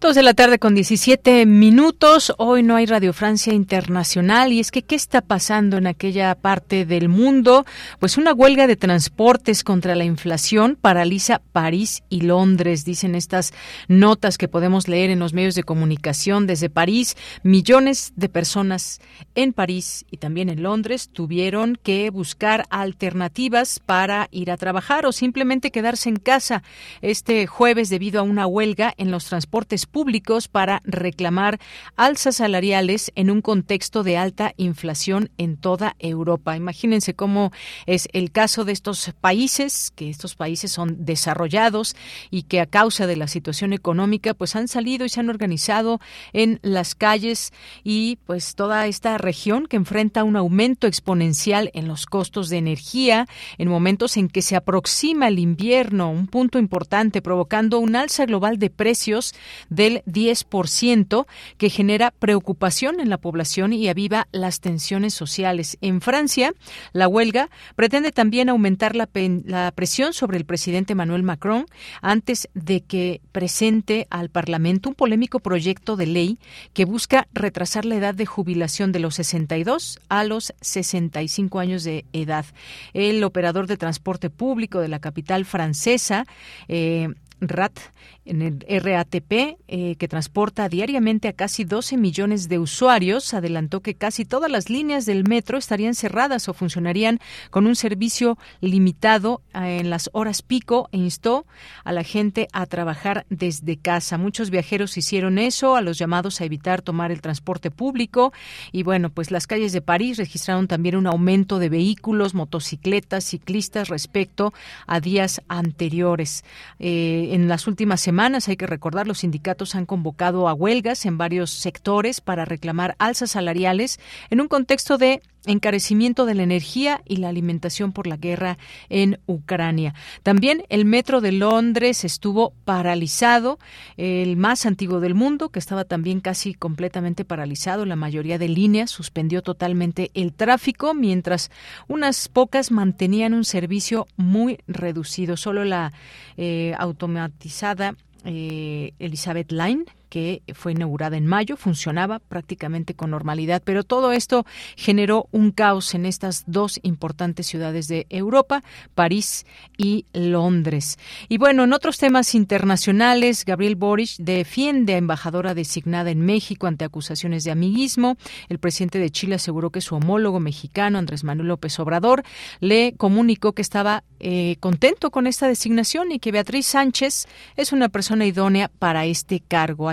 Dos 0.00 0.14
de 0.14 0.22
la 0.22 0.32
tarde 0.32 0.58
con 0.58 0.74
17 0.74 1.44
minutos. 1.44 2.32
Hoy 2.38 2.62
no 2.62 2.76
hay 2.76 2.86
Radio 2.86 3.12
Francia 3.12 3.52
Internacional. 3.52 4.50
Y 4.50 4.58
es 4.58 4.70
que, 4.70 4.80
¿qué 4.80 4.94
está 4.94 5.20
pasando 5.20 5.76
en 5.76 5.86
aquella 5.86 6.34
parte 6.36 6.86
del 6.86 7.10
mundo? 7.10 7.66
Pues 7.98 8.16
una 8.16 8.32
huelga 8.32 8.66
de 8.66 8.76
transportes 8.76 9.62
contra 9.62 9.94
la 9.94 10.04
inflación 10.04 10.78
paraliza 10.80 11.42
París 11.52 12.02
y 12.08 12.22
Londres, 12.22 12.86
dicen 12.86 13.14
estas 13.14 13.52
notas 13.88 14.38
que 14.38 14.48
podemos 14.48 14.88
leer 14.88 15.10
en 15.10 15.18
los 15.18 15.34
medios 15.34 15.54
de 15.54 15.64
comunicación 15.64 16.46
desde 16.46 16.70
París. 16.70 17.14
Millones 17.42 18.14
de 18.16 18.30
personas 18.30 19.02
en 19.34 19.52
París 19.52 20.06
y 20.10 20.16
también 20.16 20.48
en 20.48 20.62
Londres 20.62 21.10
tuvieron 21.12 21.78
que 21.82 22.08
buscar 22.08 22.64
alternativas 22.70 23.80
para 23.80 24.28
ir 24.30 24.50
a 24.50 24.56
trabajar 24.56 25.04
o 25.04 25.12
simplemente 25.12 25.70
quedarse 25.70 26.08
en 26.08 26.16
casa 26.16 26.62
este 27.02 27.46
jueves 27.46 27.90
debido 27.90 28.20
a 28.20 28.22
una 28.24 28.46
huelga 28.46 28.94
en 28.96 29.10
los 29.10 29.26
transportes 29.26 29.89
públicos 29.90 30.48
para 30.48 30.80
reclamar 30.84 31.58
alzas 31.96 32.36
salariales 32.36 33.12
en 33.14 33.30
un 33.30 33.42
contexto 33.42 34.02
de 34.02 34.16
alta 34.16 34.54
inflación 34.56 35.30
en 35.38 35.56
toda 35.56 35.96
Europa. 35.98 36.56
Imagínense 36.56 37.14
cómo 37.14 37.52
es 37.86 38.08
el 38.12 38.30
caso 38.30 38.64
de 38.64 38.72
estos 38.72 39.12
países, 39.20 39.90
que 39.94 40.10
estos 40.10 40.34
países 40.34 40.70
son 40.70 41.04
desarrollados 41.04 41.96
y 42.30 42.44
que 42.44 42.60
a 42.60 42.66
causa 42.66 43.06
de 43.06 43.16
la 43.16 43.28
situación 43.28 43.72
económica 43.72 44.34
pues 44.34 44.56
han 44.56 44.68
salido 44.68 45.04
y 45.04 45.08
se 45.08 45.20
han 45.20 45.30
organizado 45.30 46.00
en 46.32 46.58
las 46.62 46.94
calles 46.94 47.52
y 47.84 48.18
pues 48.26 48.54
toda 48.54 48.86
esta 48.86 49.18
región 49.18 49.66
que 49.66 49.76
enfrenta 49.76 50.24
un 50.24 50.36
aumento 50.36 50.86
exponencial 50.86 51.70
en 51.74 51.88
los 51.88 52.06
costos 52.06 52.48
de 52.48 52.58
energía 52.58 53.26
en 53.58 53.68
momentos 53.68 54.16
en 54.16 54.28
que 54.28 54.42
se 54.42 54.56
aproxima 54.56 55.28
el 55.28 55.38
invierno, 55.38 56.10
un 56.10 56.26
punto 56.26 56.58
importante 56.58 57.22
provocando 57.22 57.78
un 57.78 57.96
alza 57.96 58.26
global 58.26 58.58
de 58.58 58.70
precios 58.70 59.34
del 59.80 60.02
10%, 60.04 61.26
que 61.56 61.70
genera 61.70 62.10
preocupación 62.10 63.00
en 63.00 63.08
la 63.08 63.16
población 63.16 63.72
y 63.72 63.88
aviva 63.88 64.28
las 64.30 64.60
tensiones 64.60 65.14
sociales. 65.14 65.78
En 65.80 66.02
Francia, 66.02 66.52
la 66.92 67.08
huelga 67.08 67.48
pretende 67.76 68.12
también 68.12 68.50
aumentar 68.50 68.94
la, 68.94 69.08
la 69.46 69.72
presión 69.72 70.12
sobre 70.12 70.36
el 70.36 70.44
presidente 70.44 70.92
Emmanuel 70.92 71.22
Macron 71.22 71.64
antes 72.02 72.46
de 72.52 72.82
que 72.82 73.22
presente 73.32 74.06
al 74.10 74.28
Parlamento 74.28 74.90
un 74.90 74.94
polémico 74.94 75.40
proyecto 75.40 75.96
de 75.96 76.06
ley 76.06 76.38
que 76.74 76.84
busca 76.84 77.26
retrasar 77.32 77.86
la 77.86 77.96
edad 77.96 78.14
de 78.14 78.26
jubilación 78.26 78.92
de 78.92 79.00
los 79.00 79.14
62 79.14 79.98
a 80.10 80.24
los 80.24 80.52
65 80.60 81.58
años 81.58 81.84
de 81.84 82.04
edad. 82.12 82.44
El 82.92 83.24
operador 83.24 83.66
de 83.66 83.78
transporte 83.78 84.28
público 84.28 84.80
de 84.80 84.88
la 84.88 84.98
capital 84.98 85.46
francesa 85.46 86.26
eh, 86.68 87.08
RAT, 87.40 87.78
en 88.24 88.42
el 88.42 88.64
RATP, 88.68 89.58
eh, 89.66 89.96
que 89.96 90.08
transporta 90.08 90.68
diariamente 90.68 91.28
a 91.28 91.32
casi 91.32 91.64
12 91.64 91.96
millones 91.96 92.48
de 92.48 92.58
usuarios, 92.58 93.34
adelantó 93.34 93.80
que 93.80 93.94
casi 93.94 94.24
todas 94.24 94.50
las 94.50 94.70
líneas 94.70 95.06
del 95.06 95.24
metro 95.24 95.58
estarían 95.58 95.94
cerradas 95.94 96.48
o 96.48 96.54
funcionarían 96.54 97.18
con 97.50 97.66
un 97.66 97.74
servicio 97.76 98.38
limitado 98.60 99.42
eh, 99.54 99.78
en 99.80 99.90
las 99.90 100.10
horas 100.12 100.42
pico 100.42 100.88
e 100.92 100.98
instó 100.98 101.46
a 101.84 101.92
la 101.92 102.04
gente 102.04 102.48
a 102.52 102.66
trabajar 102.66 103.26
desde 103.30 103.76
casa. 103.76 104.18
Muchos 104.18 104.50
viajeros 104.50 104.96
hicieron 104.96 105.38
eso, 105.38 105.76
a 105.76 105.80
los 105.80 105.98
llamados 105.98 106.40
a 106.40 106.44
evitar 106.44 106.82
tomar 106.82 107.10
el 107.10 107.20
transporte 107.20 107.70
público 107.70 108.32
y 108.72 108.82
bueno, 108.82 109.10
pues 109.10 109.30
las 109.30 109.46
calles 109.46 109.72
de 109.72 109.80
París 109.80 110.18
registraron 110.18 110.68
también 110.68 110.96
un 110.96 111.06
aumento 111.06 111.58
de 111.58 111.68
vehículos, 111.68 112.34
motocicletas, 112.34 113.24
ciclistas 113.24 113.88
respecto 113.88 114.52
a 114.86 115.00
días 115.00 115.40
anteriores. 115.48 116.44
Eh, 116.78 117.29
en 117.34 117.48
las 117.48 117.66
últimas 117.66 118.00
semanas, 118.00 118.48
hay 118.48 118.56
que 118.56 118.66
recordar, 118.66 119.06
los 119.06 119.18
sindicatos 119.18 119.74
han 119.74 119.86
convocado 119.86 120.48
a 120.48 120.54
huelgas 120.54 121.06
en 121.06 121.18
varios 121.18 121.50
sectores 121.50 122.20
para 122.20 122.44
reclamar 122.44 122.96
alzas 122.98 123.30
salariales 123.32 124.00
en 124.30 124.40
un 124.40 124.48
contexto 124.48 124.98
de 124.98 125.22
encarecimiento 125.46 126.26
de 126.26 126.34
la 126.34 126.42
energía 126.42 127.02
y 127.06 127.16
la 127.16 127.28
alimentación 127.28 127.92
por 127.92 128.06
la 128.06 128.16
guerra 128.16 128.58
en 128.88 129.18
Ucrania. 129.26 129.94
También 130.22 130.64
el 130.68 130.84
metro 130.84 131.20
de 131.20 131.32
Londres 131.32 132.04
estuvo 132.04 132.52
paralizado, 132.64 133.58
el 133.96 134.36
más 134.36 134.66
antiguo 134.66 135.00
del 135.00 135.14
mundo, 135.14 135.48
que 135.48 135.58
estaba 135.58 135.84
también 135.84 136.20
casi 136.20 136.54
completamente 136.54 137.24
paralizado. 137.24 137.86
La 137.86 137.96
mayoría 137.96 138.38
de 138.38 138.48
líneas 138.48 138.90
suspendió 138.90 139.42
totalmente 139.42 140.10
el 140.14 140.32
tráfico, 140.32 140.94
mientras 140.94 141.50
unas 141.88 142.28
pocas 142.28 142.70
mantenían 142.70 143.34
un 143.34 143.44
servicio 143.44 144.06
muy 144.16 144.58
reducido. 144.66 145.36
Solo 145.36 145.64
la 145.64 145.92
eh, 146.36 146.74
automatizada 146.78 147.94
eh, 148.24 148.92
Elizabeth 148.98 149.52
Line, 149.52 149.84
que 150.10 150.42
fue 150.54 150.72
inaugurada 150.72 151.16
en 151.16 151.26
mayo, 151.26 151.56
funcionaba 151.56 152.18
prácticamente 152.18 152.94
con 152.94 153.10
normalidad, 153.10 153.62
pero 153.64 153.84
todo 153.84 154.12
esto 154.12 154.44
generó 154.76 155.28
un 155.30 155.52
caos 155.52 155.94
en 155.94 156.04
estas 156.04 156.44
dos 156.46 156.78
importantes 156.82 157.46
ciudades 157.46 157.88
de 157.88 158.06
Europa, 158.10 158.62
París 158.94 159.46
y 159.78 160.04
Londres. 160.12 160.98
Y 161.28 161.38
bueno, 161.38 161.64
en 161.64 161.72
otros 161.72 161.98
temas 161.98 162.34
internacionales, 162.34 163.44
Gabriel 163.44 163.76
Boric 163.76 164.16
defiende 164.18 164.94
a 164.94 164.98
embajadora 164.98 165.54
designada 165.54 166.10
en 166.10 166.20
México 166.20 166.66
ante 166.66 166.84
acusaciones 166.84 167.44
de 167.44 167.52
amiguismo. 167.52 168.16
El 168.48 168.58
presidente 168.58 168.98
de 168.98 169.10
Chile 169.10 169.36
aseguró 169.36 169.70
que 169.70 169.80
su 169.80 169.94
homólogo 169.94 170.40
mexicano, 170.40 170.98
Andrés 170.98 171.24
Manuel 171.24 171.48
López 171.48 171.78
Obrador, 171.78 172.24
le 172.58 172.94
comunicó 172.96 173.52
que 173.52 173.62
estaba 173.62 174.02
eh, 174.18 174.56
contento 174.60 175.10
con 175.10 175.26
esta 175.26 175.46
designación 175.46 176.12
y 176.12 176.18
que 176.18 176.32
Beatriz 176.32 176.66
Sánchez 176.66 177.26
es 177.56 177.72
una 177.72 177.88
persona 177.88 178.26
idónea 178.26 178.68
para 178.68 179.06
este 179.06 179.40
cargo 179.40 179.88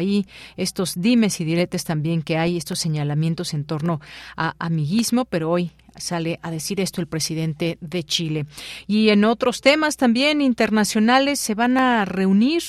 estos 0.55 0.99
dimes 0.99 1.39
y 1.39 1.45
diretes 1.45 1.83
también 1.83 2.21
que 2.21 2.37
hay, 2.37 2.57
estos 2.57 2.79
señalamientos 2.79 3.53
en 3.53 3.65
torno 3.65 3.99
a 4.35 4.55
amiguismo, 4.59 5.25
pero 5.25 5.51
hoy 5.51 5.71
sale 5.95 6.39
a 6.41 6.51
decir 6.51 6.79
esto 6.79 7.01
el 7.01 7.07
presidente 7.07 7.77
de 7.81 8.03
Chile. 8.03 8.45
Y 8.87 9.09
en 9.09 9.25
otros 9.25 9.61
temas 9.61 9.97
también 9.97 10.41
internacionales 10.41 11.39
se 11.39 11.55
van 11.55 11.77
a 11.77 12.05
reunir 12.05 12.63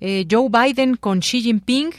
eh, 0.00 0.26
Joe 0.30 0.48
Biden 0.48 0.96
con 0.96 1.20
Xi 1.20 1.42
Jinping 1.42 1.90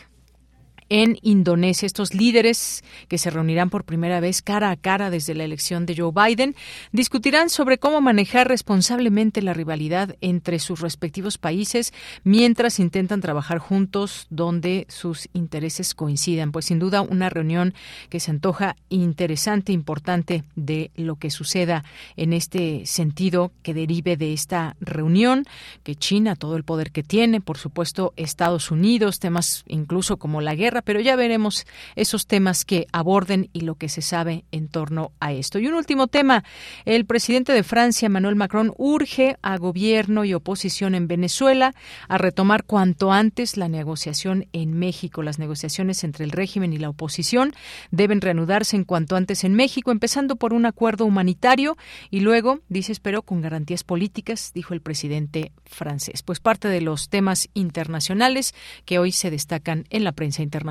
en 0.91 1.17
Indonesia. 1.21 1.85
Estos 1.85 2.13
líderes 2.13 2.83
que 3.07 3.17
se 3.17 3.29
reunirán 3.29 3.69
por 3.69 3.85
primera 3.85 4.19
vez 4.19 4.41
cara 4.41 4.71
a 4.71 4.75
cara 4.75 5.09
desde 5.09 5.33
la 5.33 5.45
elección 5.45 5.85
de 5.85 5.95
Joe 5.95 6.11
Biden 6.13 6.53
discutirán 6.91 7.49
sobre 7.49 7.77
cómo 7.77 8.01
manejar 8.01 8.49
responsablemente 8.49 9.41
la 9.41 9.53
rivalidad 9.53 10.17
entre 10.19 10.59
sus 10.59 10.81
respectivos 10.81 11.37
países 11.37 11.93
mientras 12.25 12.77
intentan 12.77 13.21
trabajar 13.21 13.57
juntos 13.57 14.27
donde 14.29 14.85
sus 14.89 15.29
intereses 15.31 15.95
coincidan. 15.95 16.51
Pues 16.51 16.65
sin 16.65 16.79
duda 16.79 17.01
una 17.01 17.29
reunión 17.29 17.73
que 18.09 18.19
se 18.19 18.31
antoja 18.31 18.75
interesante, 18.89 19.71
importante 19.71 20.43
de 20.55 20.91
lo 20.97 21.15
que 21.15 21.31
suceda 21.31 21.85
en 22.17 22.33
este 22.33 22.85
sentido 22.85 23.53
que 23.63 23.73
derive 23.73 24.17
de 24.17 24.33
esta 24.33 24.75
reunión, 24.81 25.45
que 25.83 25.95
China, 25.95 26.35
todo 26.35 26.57
el 26.57 26.65
poder 26.65 26.91
que 26.91 27.01
tiene, 27.01 27.39
por 27.39 27.57
supuesto 27.57 28.11
Estados 28.17 28.71
Unidos, 28.71 29.19
temas 29.19 29.63
incluso 29.69 30.17
como 30.17 30.41
la 30.41 30.53
guerra 30.53 30.80
pero 30.81 30.99
ya 30.99 31.15
veremos 31.15 31.65
esos 31.95 32.27
temas 32.27 32.65
que 32.65 32.87
aborden 32.91 33.49
y 33.53 33.61
lo 33.61 33.75
que 33.75 33.89
se 33.89 34.01
sabe 34.01 34.45
en 34.51 34.67
torno 34.67 35.11
a 35.19 35.33
esto. 35.33 35.59
Y 35.59 35.67
un 35.67 35.73
último 35.75 36.07
tema, 36.07 36.43
el 36.85 37.05
presidente 37.05 37.53
de 37.53 37.63
Francia, 37.63 38.07
Emmanuel 38.07 38.35
Macron, 38.35 38.73
urge 38.77 39.37
a 39.41 39.57
gobierno 39.57 40.25
y 40.25 40.33
oposición 40.33 40.95
en 40.95 41.07
Venezuela 41.07 41.73
a 42.07 42.17
retomar 42.17 42.63
cuanto 42.63 43.11
antes 43.11 43.57
la 43.57 43.67
negociación 43.67 44.47
en 44.53 44.73
México. 44.73 45.23
Las 45.23 45.39
negociaciones 45.39 46.03
entre 46.03 46.25
el 46.25 46.31
régimen 46.31 46.73
y 46.73 46.77
la 46.77 46.89
oposición 46.89 47.53
deben 47.91 48.21
reanudarse 48.21 48.75
en 48.75 48.83
cuanto 48.83 49.15
antes 49.15 49.43
en 49.43 49.53
México, 49.53 49.91
empezando 49.91 50.35
por 50.35 50.53
un 50.53 50.65
acuerdo 50.65 51.05
humanitario 51.05 51.77
y 52.09 52.21
luego, 52.21 52.59
dice, 52.69 52.91
espero, 52.91 53.21
con 53.21 53.41
garantías 53.41 53.83
políticas, 53.83 54.51
dijo 54.53 54.73
el 54.73 54.81
presidente 54.81 55.51
francés. 55.65 56.23
Pues 56.23 56.39
parte 56.39 56.67
de 56.67 56.81
los 56.81 57.09
temas 57.09 57.49
internacionales 57.53 58.53
que 58.85 58.99
hoy 58.99 59.11
se 59.11 59.29
destacan 59.29 59.85
en 59.89 60.03
la 60.03 60.11
prensa 60.11 60.41
internacional. 60.41 60.70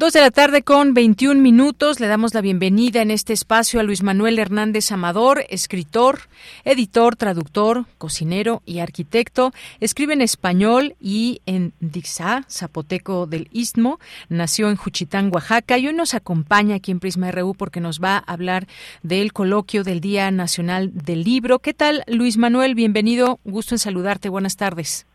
Dos 0.00 0.14
de 0.14 0.20
la 0.20 0.30
tarde 0.30 0.62
con 0.62 0.94
21 0.94 1.42
minutos. 1.42 2.00
Le 2.00 2.06
damos 2.06 2.32
la 2.32 2.40
bienvenida 2.40 3.02
en 3.02 3.10
este 3.10 3.34
espacio 3.34 3.80
a 3.80 3.82
Luis 3.82 4.02
Manuel 4.02 4.38
Hernández 4.38 4.92
Amador, 4.92 5.42
escritor, 5.50 6.20
editor, 6.64 7.16
traductor, 7.16 7.84
cocinero 7.98 8.62
y 8.64 8.78
arquitecto. 8.78 9.50
Escribe 9.78 10.14
en 10.14 10.22
español 10.22 10.94
y 11.02 11.42
en 11.44 11.74
Dixá, 11.80 12.46
zapoteco 12.48 13.26
del 13.26 13.48
Istmo. 13.52 13.98
Nació 14.30 14.70
en 14.70 14.76
Juchitán, 14.76 15.30
Oaxaca 15.34 15.76
y 15.76 15.88
hoy 15.88 15.92
nos 15.92 16.14
acompaña 16.14 16.76
aquí 16.76 16.92
en 16.92 17.00
Prisma 17.00 17.30
RU 17.30 17.52
porque 17.52 17.82
nos 17.82 18.00
va 18.00 18.16
a 18.16 18.32
hablar 18.32 18.68
del 19.02 19.34
coloquio 19.34 19.84
del 19.84 20.00
Día 20.00 20.30
Nacional 20.30 20.92
del 20.94 21.24
Libro. 21.24 21.58
¿Qué 21.58 21.74
tal, 21.74 22.04
Luis 22.06 22.38
Manuel? 22.38 22.74
Bienvenido. 22.74 23.38
Gusto 23.44 23.74
en 23.74 23.80
saludarte. 23.80 24.30
Buenas 24.30 24.56
tardes. 24.56 25.06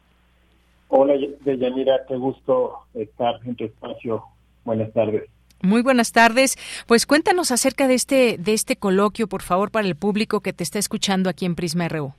Hola, 0.90 1.16
Deyanira. 1.44 2.02
Qué 2.08 2.18
gusto 2.18 2.82
estar 2.94 3.40
en 3.46 3.56
tu 3.56 3.64
espacio 3.64 4.26
Buenas 4.66 4.92
tardes. 4.92 5.30
Muy 5.62 5.82
buenas 5.82 6.12
tardes. 6.12 6.58
Pues 6.88 7.06
cuéntanos 7.06 7.52
acerca 7.52 7.88
de 7.88 7.94
este 7.94 8.38
de 8.38 8.54
este 8.54 8.76
coloquio, 8.76 9.28
por 9.28 9.42
favor, 9.42 9.72
para 9.72 9.88
el 9.88 9.96
público 9.96 10.42
que 10.42 10.54
te 10.54 10.64
está 10.64 10.80
escuchando 10.80 11.30
aquí 11.30 11.46
en 11.46 11.56
Prisma 11.56 11.88
RU. 11.88 12.14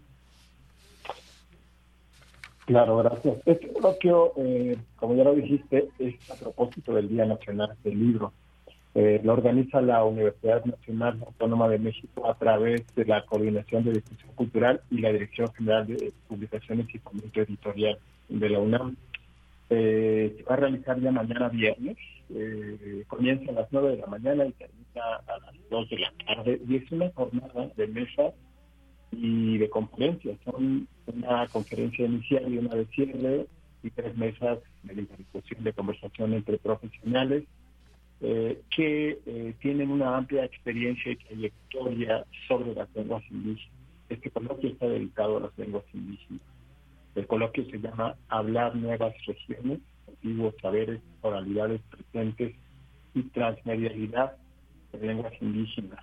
Claro, 2.64 2.97
gracias. 2.98 3.36
Este 3.47 3.73
coloquio, 3.73 4.32
eh, 4.39 4.77
como 4.97 5.14
ya 5.14 5.23
lo 5.23 5.35
dijiste, 5.35 5.89
es 5.98 6.14
a 6.31 6.35
propósito 6.35 6.94
del 6.94 7.09
Día 7.09 7.24
Nacional 7.24 7.77
del 7.85 7.98
Libro. 7.98 8.32
Eh, 8.94 9.20
lo 9.23 9.35
organiza 9.35 9.81
la 9.82 10.02
Universidad 10.02 10.64
Nacional 10.64 11.18
Autónoma 11.24 11.68
de 11.68 11.78
México 11.78 12.28
a 12.28 12.35
través 12.35 12.82
de 12.97 13.05
la 13.05 13.24
Coordinación 13.27 13.85
de 13.85 13.93
Difusión 13.93 14.32
Cultural 14.35 14.81
y 14.90 14.98
la 14.98 15.12
Dirección 15.12 15.52
General 15.52 15.86
de 15.86 16.12
Publicaciones 16.27 16.93
y 16.93 16.98
Fomento 16.98 17.40
Editorial 17.40 17.98
de 18.28 18.48
la 18.48 18.59
UNAM. 18.59 18.97
Eh, 19.70 20.35
se 20.36 20.43
va 20.44 20.55
a 20.55 20.59
realizar 20.59 20.98
ya 20.98 21.12
mañana 21.12 21.48
viernes 21.48 21.97
eh, 22.34 23.04
comienza 23.06 23.50
a 23.50 23.54
las 23.54 23.68
9 23.70 23.90
de 23.90 23.96
la 23.98 24.06
mañana 24.06 24.46
y 24.46 24.52
termina 24.52 25.16
a 25.26 25.38
las 25.38 25.54
2 25.70 25.90
de 25.90 25.98
la 25.98 26.12
tarde. 26.26 26.60
Y 26.68 26.76
es 26.76 26.92
una 26.92 27.10
jornada 27.10 27.70
de 27.76 27.86
mesa 27.86 28.32
y 29.12 29.58
de 29.58 29.70
conferencias. 29.70 30.38
Son 30.44 30.88
una 31.06 31.46
conferencia 31.48 32.06
inicial 32.06 32.52
y 32.52 32.58
una 32.58 32.74
de 32.74 32.86
cierre 32.86 33.46
y 33.82 33.90
tres 33.90 34.16
mesas 34.16 34.58
de 34.82 34.94
discusión 34.94 35.62
de 35.62 35.72
conversación 35.72 36.34
entre 36.34 36.58
profesionales 36.58 37.44
eh, 38.20 38.62
que 38.74 39.18
eh, 39.26 39.54
tienen 39.60 39.90
una 39.90 40.16
amplia 40.16 40.44
experiencia 40.44 41.12
y 41.12 41.16
trayectoria 41.16 42.24
sobre 42.48 42.74
las 42.74 42.88
lenguas 42.94 43.22
indígenas. 43.30 43.78
Este 44.08 44.30
coloquio 44.30 44.70
está 44.70 44.88
dedicado 44.88 45.36
a 45.36 45.40
las 45.40 45.58
lenguas 45.58 45.84
indígenas. 45.92 46.42
El 47.14 47.26
coloquio 47.26 47.64
se 47.70 47.78
llama 47.78 48.16
Hablar 48.28 48.74
Nuevas 48.76 49.14
Regiones 49.26 49.80
saberes, 50.60 51.00
oralidades 51.22 51.80
presentes 51.90 52.54
y 53.14 53.22
transmedialidad 53.24 54.36
de 54.92 55.06
lenguas 55.06 55.32
indígenas. 55.40 56.00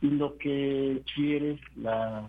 Y 0.00 0.10
lo 0.10 0.36
que 0.38 1.02
quiere 1.14 1.58
la 1.76 2.28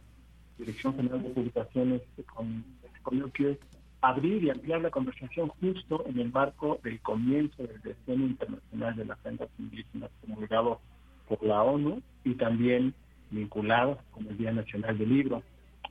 Dirección 0.57 0.95
General 0.95 1.23
de 1.23 1.30
Publicaciones 1.30 2.01
con 2.34 2.63
este 2.84 2.99
coloquio 3.01 3.49
es 3.49 3.57
abrir 4.01 4.43
y 4.43 4.49
ampliar 4.49 4.81
la 4.81 4.91
conversación 4.91 5.49
justo 5.59 6.03
en 6.07 6.19
el 6.19 6.31
marco 6.31 6.80
del 6.84 6.99
comienzo 7.01 7.63
del 7.63 7.81
Decenio 7.81 8.27
Internacional 8.27 8.95
de 8.95 9.05
las 9.05 9.25
Lenguas 9.25 9.49
Indígenas 9.57 10.11
promulgado 10.21 10.81
por 11.27 11.43
la 11.43 11.63
ONU 11.63 12.01
y 12.23 12.35
también 12.35 12.93
vinculado 13.31 13.97
con 14.11 14.27
el 14.27 14.38
Día 14.38 14.51
Nacional 14.51 14.97
del 14.97 15.09
Libro 15.09 15.41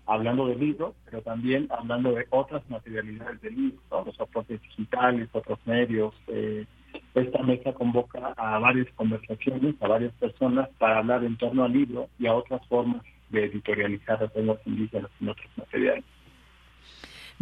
hablando 0.07 0.47
de 0.47 0.57
libros, 0.57 0.95
pero 1.05 1.23
también 1.23 1.69
hablando 1.71 2.13
de 2.13 2.27
otras 2.31 2.63
materialidades 2.69 3.41
del 3.41 3.55
libro, 3.55 4.05
los 4.05 4.17
soportes 4.17 4.61
digitales, 4.63 5.29
otros 5.33 5.59
medios. 5.67 6.15
Eh, 6.29 6.67
esta 7.15 7.43
mesa 7.43 7.73
convoca 7.73 8.35
a 8.37 8.59
varias 8.59 8.89
conversaciones, 8.95 9.75
a 9.81 9.89
varias 9.89 10.13
personas 10.15 10.69
para 10.79 10.99
hablar 10.99 11.25
en 11.25 11.37
torno 11.37 11.65
al 11.65 11.73
libro 11.73 12.09
y 12.19 12.27
a 12.27 12.35
otras 12.35 12.67
formas 12.69 13.03
de 13.31 13.45
editorializar 13.45 14.21
las 14.21 14.35
lenguas 14.35 14.59
indígenas 14.67 15.11
en 15.21 15.29
otros 15.29 15.51
materiales. 15.57 16.05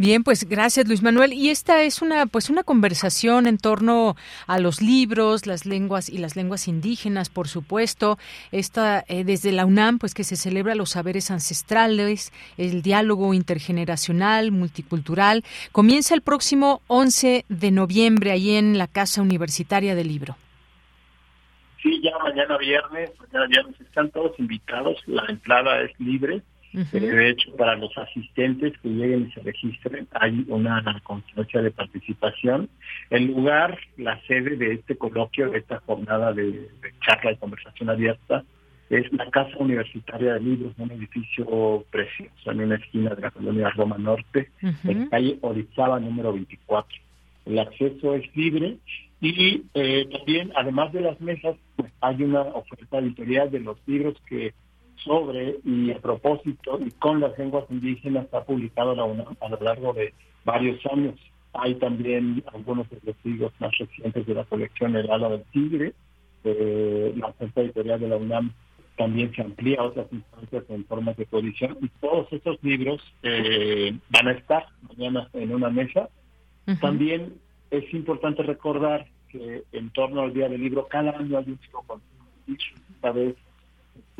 Bien, 0.01 0.23
pues 0.23 0.49
gracias 0.49 0.87
Luis 0.87 1.03
Manuel. 1.03 1.31
Y 1.31 1.51
esta 1.51 1.83
es 1.83 2.01
una 2.01 2.25
pues 2.25 2.49
una 2.49 2.63
conversación 2.63 3.45
en 3.45 3.59
torno 3.59 4.15
a 4.47 4.57
los 4.57 4.81
libros, 4.81 5.45
las 5.45 5.67
lenguas 5.67 6.09
y 6.09 6.17
las 6.17 6.35
lenguas 6.35 6.67
indígenas, 6.67 7.29
por 7.29 7.47
supuesto. 7.47 8.17
Esta 8.51 9.05
eh, 9.07 9.23
desde 9.23 9.51
la 9.51 9.63
UNAM, 9.63 9.99
pues 9.99 10.15
que 10.15 10.23
se 10.23 10.37
celebra 10.37 10.73
los 10.73 10.89
saberes 10.89 11.29
ancestrales, 11.29 12.33
el 12.57 12.81
diálogo 12.81 13.35
intergeneracional, 13.35 14.51
multicultural. 14.51 15.43
Comienza 15.71 16.15
el 16.15 16.23
próximo 16.23 16.81
11 16.87 17.45
de 17.47 17.69
noviembre 17.69 18.31
ahí 18.31 18.55
en 18.55 18.79
la 18.79 18.87
Casa 18.87 19.21
Universitaria 19.21 19.93
del 19.93 20.07
Libro. 20.07 20.35
Sí, 21.83 22.01
ya 22.01 22.17
mañana 22.23 22.57
viernes, 22.57 23.11
mañana 23.19 23.45
viernes 23.45 23.79
están 23.79 24.09
todos 24.09 24.31
invitados, 24.39 24.97
la 25.05 25.27
entrada 25.29 25.79
es 25.83 25.91
libre 25.99 26.41
de 26.73 27.29
hecho, 27.29 27.55
para 27.57 27.75
los 27.75 27.95
asistentes 27.97 28.73
que 28.81 28.89
lleguen 28.89 29.27
y 29.27 29.31
se 29.31 29.41
registren, 29.41 30.07
hay 30.13 30.45
una 30.47 30.83
constancia 31.03 31.61
de 31.61 31.71
participación. 31.71 32.69
El 33.09 33.27
lugar, 33.27 33.77
la 33.97 34.19
sede 34.21 34.55
de 34.55 34.73
este 34.75 34.95
coloquio, 34.97 35.49
de 35.49 35.59
esta 35.59 35.79
jornada 35.81 36.33
de, 36.33 36.69
charla 37.05 37.33
y 37.33 37.37
conversación 37.37 37.89
abierta, 37.89 38.43
es 38.89 39.11
la 39.13 39.29
Casa 39.29 39.57
Universitaria 39.57 40.33
de 40.33 40.41
Libros, 40.41 40.73
un 40.77 40.91
edificio 40.91 41.85
precioso 41.89 42.51
en 42.51 42.61
una 42.61 42.75
esquina 42.75 43.15
de 43.15 43.21
la 43.21 43.31
colonia 43.31 43.69
Roma 43.69 43.97
Norte, 43.97 44.49
en 44.83 45.07
calle 45.07 45.37
Orizaba 45.41 45.99
número 45.99 46.33
24. 46.33 46.97
El 47.45 47.59
acceso 47.59 48.15
es 48.15 48.35
libre 48.35 48.77
y 49.21 49.63
eh, 49.75 50.07
también, 50.11 50.51
además 50.55 50.91
de 50.93 51.01
las 51.01 51.21
mesas, 51.21 51.55
pues, 51.75 51.91
hay 52.01 52.23
una 52.23 52.41
oferta 52.41 52.97
editorial 52.97 53.51
de 53.51 53.59
los 53.59 53.77
libros 53.85 54.15
que 54.27 54.53
sobre 55.03 55.57
y 55.63 55.91
a 55.91 55.99
propósito 55.99 56.79
y 56.79 56.91
con 56.91 57.19
las 57.19 57.37
lenguas 57.37 57.65
indígenas 57.69 58.27
ha 58.33 58.43
publicado 58.43 58.95
la 58.95 59.03
UNAM 59.03 59.35
a 59.41 59.49
lo 59.49 59.59
largo 59.59 59.93
de 59.93 60.13
varios 60.45 60.79
años. 60.87 61.15
Hay 61.53 61.75
también 61.75 62.43
algunos 62.53 62.89
de 62.89 62.99
los 63.03 63.15
libros 63.23 63.51
más 63.59 63.71
recientes 63.77 64.25
de 64.25 64.33
la 64.33 64.45
colección 64.45 64.95
El 64.95 65.09
ala 65.09 65.29
del 65.29 65.43
tigre. 65.51 65.93
Eh, 66.43 67.13
la 67.17 67.27
oferta 67.27 67.61
editorial 67.61 67.99
de 67.99 68.07
la 68.07 68.17
UNAM 68.17 68.53
también 68.97 69.33
se 69.33 69.41
amplía 69.41 69.79
a 69.79 69.85
otras 69.85 70.07
instancias 70.11 70.63
en 70.69 70.85
formas 70.85 71.17
de 71.17 71.25
coedición 71.25 71.77
y 71.81 71.87
todos 71.99 72.31
estos 72.31 72.57
libros 72.63 73.01
eh, 73.23 73.97
van 74.09 74.27
a 74.27 74.31
estar 74.31 74.67
mañana 74.87 75.27
en 75.33 75.53
una 75.53 75.69
mesa. 75.69 76.09
También 76.79 77.33
es 77.69 77.93
importante 77.93 78.43
recordar 78.43 79.07
que 79.29 79.63
en 79.71 79.89
torno 79.89 80.21
al 80.21 80.33
Día 80.33 80.47
del 80.47 80.61
Libro 80.61 80.87
cada 80.87 81.17
año 81.17 81.37
hay 81.37 81.45
un 81.47 81.59
con 81.87 82.01
esta 82.47 83.11
vez 83.11 83.35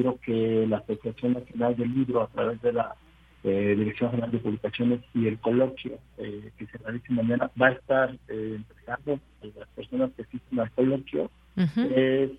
creo 0.01 0.19
que 0.19 0.65
la 0.67 0.77
Asociación 0.77 1.33
Nacional 1.33 1.75
del 1.77 1.93
Libro 1.93 2.23
a 2.23 2.27
través 2.27 2.61
de 2.61 2.73
la 2.73 2.95
eh, 3.43 3.75
Dirección 3.77 4.11
General 4.11 4.31
de 4.31 4.39
Publicaciones 4.39 5.01
y 5.13 5.27
el 5.27 5.39
coloquio 5.39 5.99
eh, 6.17 6.51
que 6.57 6.65
se 6.67 6.77
realice 6.79 7.13
mañana 7.13 7.51
va 7.59 7.67
a 7.67 7.71
estar 7.71 8.11
eh, 8.27 8.55
entregando 8.57 9.19
a 9.41 9.59
las 9.59 9.69
personas 9.69 10.11
que 10.15 10.23
asisten 10.23 10.59
al 10.59 10.71
coloquio 10.71 11.29
es 11.55 12.31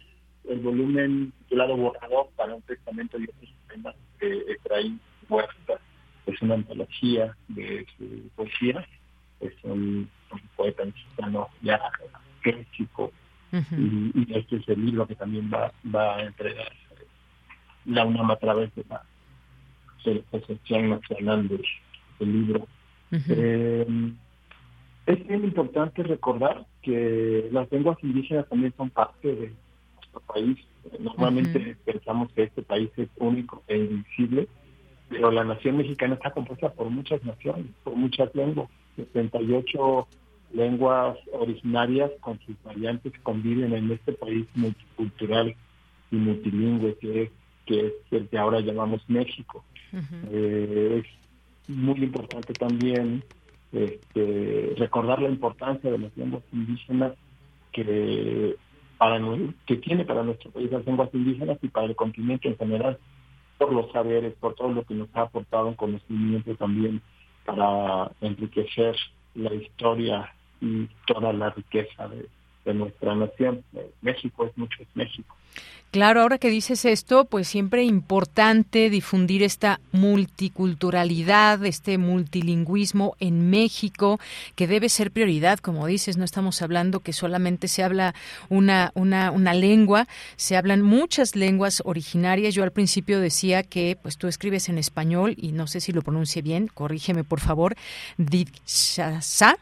el 0.49 0.59
volumen 0.61 1.33
titulado 1.41 1.77
Borrador 1.77 2.29
para 2.35 2.55
un 2.55 2.63
testamento 2.63 3.19
y 3.19 3.25
otros 3.25 3.55
temas 3.69 3.95
de 4.21 4.53
Efraín 4.53 5.01
Huerta. 5.29 5.75
Es 6.27 6.41
una 6.43 6.55
antología 6.55 7.37
de 7.49 7.87
su 7.97 8.29
poesía, 8.35 8.85
es 9.41 9.53
un, 9.63 10.09
poeta 10.57 10.85
mexicano 10.85 11.49
ya 11.61 11.81
clásico. 12.41 13.13
Y, 13.53 14.13
y, 14.15 14.27
este 14.35 14.57
es 14.57 14.69
el 14.69 14.87
libro 14.87 15.07
que 15.07 15.15
también 15.15 15.51
va, 15.53 15.71
va 15.95 16.17
a 16.17 16.23
entregar 16.23 16.73
la 17.87 18.05
UNAM 18.05 18.31
a 18.31 18.37
través 18.37 18.75
de 18.75 18.85
la, 18.89 19.03
Asociación 20.33 20.91
Nacional 20.91 21.49
del, 21.49 21.63
Libro. 22.19 22.67
Eh, 23.11 23.87
es 25.07 25.27
bien 25.27 25.45
importante 25.45 26.03
recordar 26.03 26.67
que 26.83 27.49
las 27.51 27.71
lenguas 27.73 27.99
indígenas 28.03 28.49
también 28.49 28.73
son 28.77 28.91
parte 28.91 29.29
de 29.29 29.53
nuestro 29.97 30.21
país. 30.21 30.59
Normalmente 30.99 31.77
pensamos 31.85 32.33
que 32.33 32.45
este 32.45 32.63
país 32.63 32.91
es 32.97 33.09
único 33.17 33.63
e 33.67 33.79
invisible, 33.79 34.49
pero 35.09 35.31
la 35.31 35.45
nación 35.45 35.77
mexicana 35.77 36.15
está 36.15 36.31
compuesta 36.31 36.73
por 36.73 36.91
muchas 36.91 37.23
naciones, 37.25 37.67
por 37.85 37.95
muchas 37.97 38.33
lenguas. 38.35 38.69
78 38.97 40.07
lenguas 40.53 41.17
originarias 41.33 42.11
con 42.21 42.39
sus 42.41 42.55
variantes 42.63 43.13
conviven 43.23 43.73
en 43.73 43.91
este 43.91 44.13
país 44.13 44.47
multicultural 44.55 45.55
y 46.11 46.17
multilingüe 46.17 46.97
que 46.99 47.23
es, 47.23 47.31
que 47.67 47.87
es 47.87 47.93
el 48.11 48.29
que 48.29 48.39
ahora 48.39 48.61
llamamos 48.61 49.03
México. 49.09 49.65
Eh, 50.31 51.03
es 51.05 51.69
muy 51.69 52.03
importante 52.03 52.53
también 52.55 53.23
este, 53.73 54.75
recordar 54.77 55.21
la 55.21 55.29
importancia 55.29 55.91
de 55.91 55.99
las 55.99 56.17
lenguas 56.17 56.43
indígenas 56.53 57.13
que 57.73 58.57
para 58.99 59.21
que 59.67 59.77
tiene 59.77 60.05
para 60.05 60.23
nuestro 60.23 60.51
país 60.51 60.71
las 60.71 60.87
lenguas 60.87 61.11
indígenas 61.13 61.59
y 61.61 61.69
para 61.69 61.87
el 61.87 61.97
continente 61.97 62.49
en 62.49 62.57
general 62.57 62.99
por 63.59 63.73
los 63.73 63.91
saberes, 63.93 64.35
por 64.35 64.55
todo 64.55 64.73
lo 64.73 64.85
que 64.85 64.95
nos 64.95 65.09
ha 65.15 65.23
aportado 65.23 65.69
en 65.69 65.75
conocimiento 65.75 66.55
también 66.57 67.03
para 67.45 68.11
enriquecer 68.21 68.97
la 69.35 69.53
historia 69.55 70.33
y 70.61 70.87
toda 71.07 71.33
la 71.33 71.51
riqueza 71.51 72.09
de, 72.09 72.29
de 72.65 72.75
nuestra 72.75 73.15
nación. 73.15 73.65
México 74.01 74.47
es 74.47 74.57
mucho, 74.57 74.83
es 74.83 74.89
México. 74.95 75.37
Claro, 75.93 76.23
ahora 76.23 76.39
que 76.39 76.49
dices 76.49 76.87
esto, 76.87 77.27
pues 77.27 77.47
siempre 77.47 77.85
importante 77.85 78.89
difundir 78.89 79.43
esta 79.43 79.79
multiculturalidad, 79.93 81.63
este 81.67 81.99
multilingüismo 81.99 83.15
en 83.21 83.51
México, 83.51 84.19
que 84.55 84.67
debe 84.67 84.89
ser 84.89 85.11
prioridad, 85.11 85.59
como 85.59 85.87
dices, 85.87 86.17
no 86.17 86.25
estamos 86.25 86.63
hablando 86.63 87.01
que 87.01 87.13
solamente 87.13 87.69
se 87.69 87.83
habla 87.83 88.15
una, 88.49 88.91
una, 88.95 89.31
una 89.33 89.53
lengua, 89.53 90.09
se 90.37 90.57
hablan 90.57 90.81
muchas 90.81 91.37
lenguas 91.37 91.83
originarias. 91.85 92.55
Yo 92.55 92.63
al 92.63 92.73
principio 92.73 93.21
decía 93.21 93.63
que 93.63 93.99
pues 94.01 94.17
tú 94.17 94.29
escribes 94.29 94.71
en 94.71 94.79
español 94.79 95.35
y 95.37 95.53
no 95.53 95.67
sé 95.67 95.83
si 95.83 95.93
lo 95.93 96.01
pronuncie 96.01 96.41
bien, 96.41 96.69
corrígeme 96.69 97.23
por 97.23 97.41
favor, 97.41 97.77
Dixasa, 98.17 99.59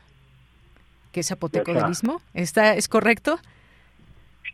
que 1.12 1.20
es 1.20 1.28
zapoteco 1.28 1.72
del. 1.72 1.84
¿Está, 2.34 2.74
¿Es 2.74 2.88
correcto? 2.88 3.38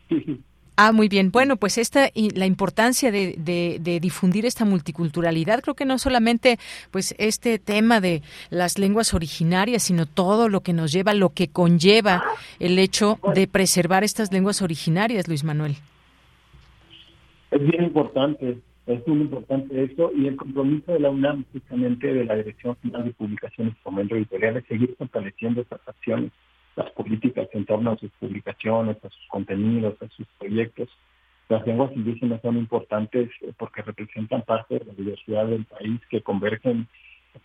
Ah, 0.79 0.91
muy 0.91 1.09
bien. 1.09 1.31
Bueno, 1.31 1.57
pues 1.57 1.79
esta 1.79 2.11
y 2.13 2.29
la 2.37 2.45
importancia 2.45 3.11
de, 3.11 3.33
de, 3.39 3.99
difundir 3.99 4.45
esta 4.45 4.63
multiculturalidad, 4.63 5.61
creo 5.61 5.73
que 5.73 5.85
no 5.85 5.97
solamente 5.97 6.59
pues 6.91 7.15
este 7.17 7.57
tema 7.57 7.99
de 7.99 8.21
las 8.51 8.77
lenguas 8.77 9.15
originarias, 9.15 9.81
sino 9.81 10.05
todo 10.05 10.49
lo 10.49 10.61
que 10.61 10.73
nos 10.73 10.91
lleva, 10.91 11.15
lo 11.15 11.29
que 11.29 11.47
conlleva 11.47 12.23
el 12.59 12.77
hecho 12.77 13.17
de 13.33 13.47
preservar 13.47 14.03
estas 14.03 14.31
lenguas 14.31 14.61
originarias, 14.61 15.27
Luis 15.27 15.43
Manuel. 15.43 15.77
Es 17.49 17.61
bien 17.61 17.85
importante, 17.85 18.59
es 18.87 19.05
muy 19.05 19.21
importante 19.21 19.83
eso 19.83 20.11
y 20.15 20.27
el 20.27 20.37
compromiso 20.37 20.93
de 20.93 20.99
la 21.01 21.09
UNAM, 21.09 21.43
justamente 21.51 22.13
de 22.13 22.23
la 22.23 22.35
Dirección 22.35 22.77
General 22.81 23.05
de 23.05 23.11
Publicaciones 23.11 23.73
y 23.73 23.83
Fomento 23.83 24.15
Editorial, 24.15 24.57
es 24.57 24.65
seguir 24.65 24.95
fortaleciendo 24.97 25.61
estas 25.61 25.85
acciones 25.87 26.31
las 26.77 26.89
políticas 26.91 27.49
en 27.53 27.65
torno 27.65 27.91
a 27.91 27.97
sus 27.97 28.11
publicaciones, 28.11 28.97
a 29.03 29.09
sus 29.09 29.27
contenidos, 29.27 30.01
a 30.01 30.07
sus 30.09 30.27
proyectos. 30.39 30.89
Las 31.49 31.65
lenguas 31.65 31.91
indígenas 31.95 32.41
son 32.41 32.57
importantes 32.57 33.29
eh, 33.41 33.51
porque 33.57 33.81
representan 33.81 34.43
parte 34.43 34.79
de 34.79 34.85
la 34.85 34.93
diversidad 34.93 35.47
del 35.47 35.65
país 35.65 35.99
que 36.09 36.21
convergen 36.21 36.87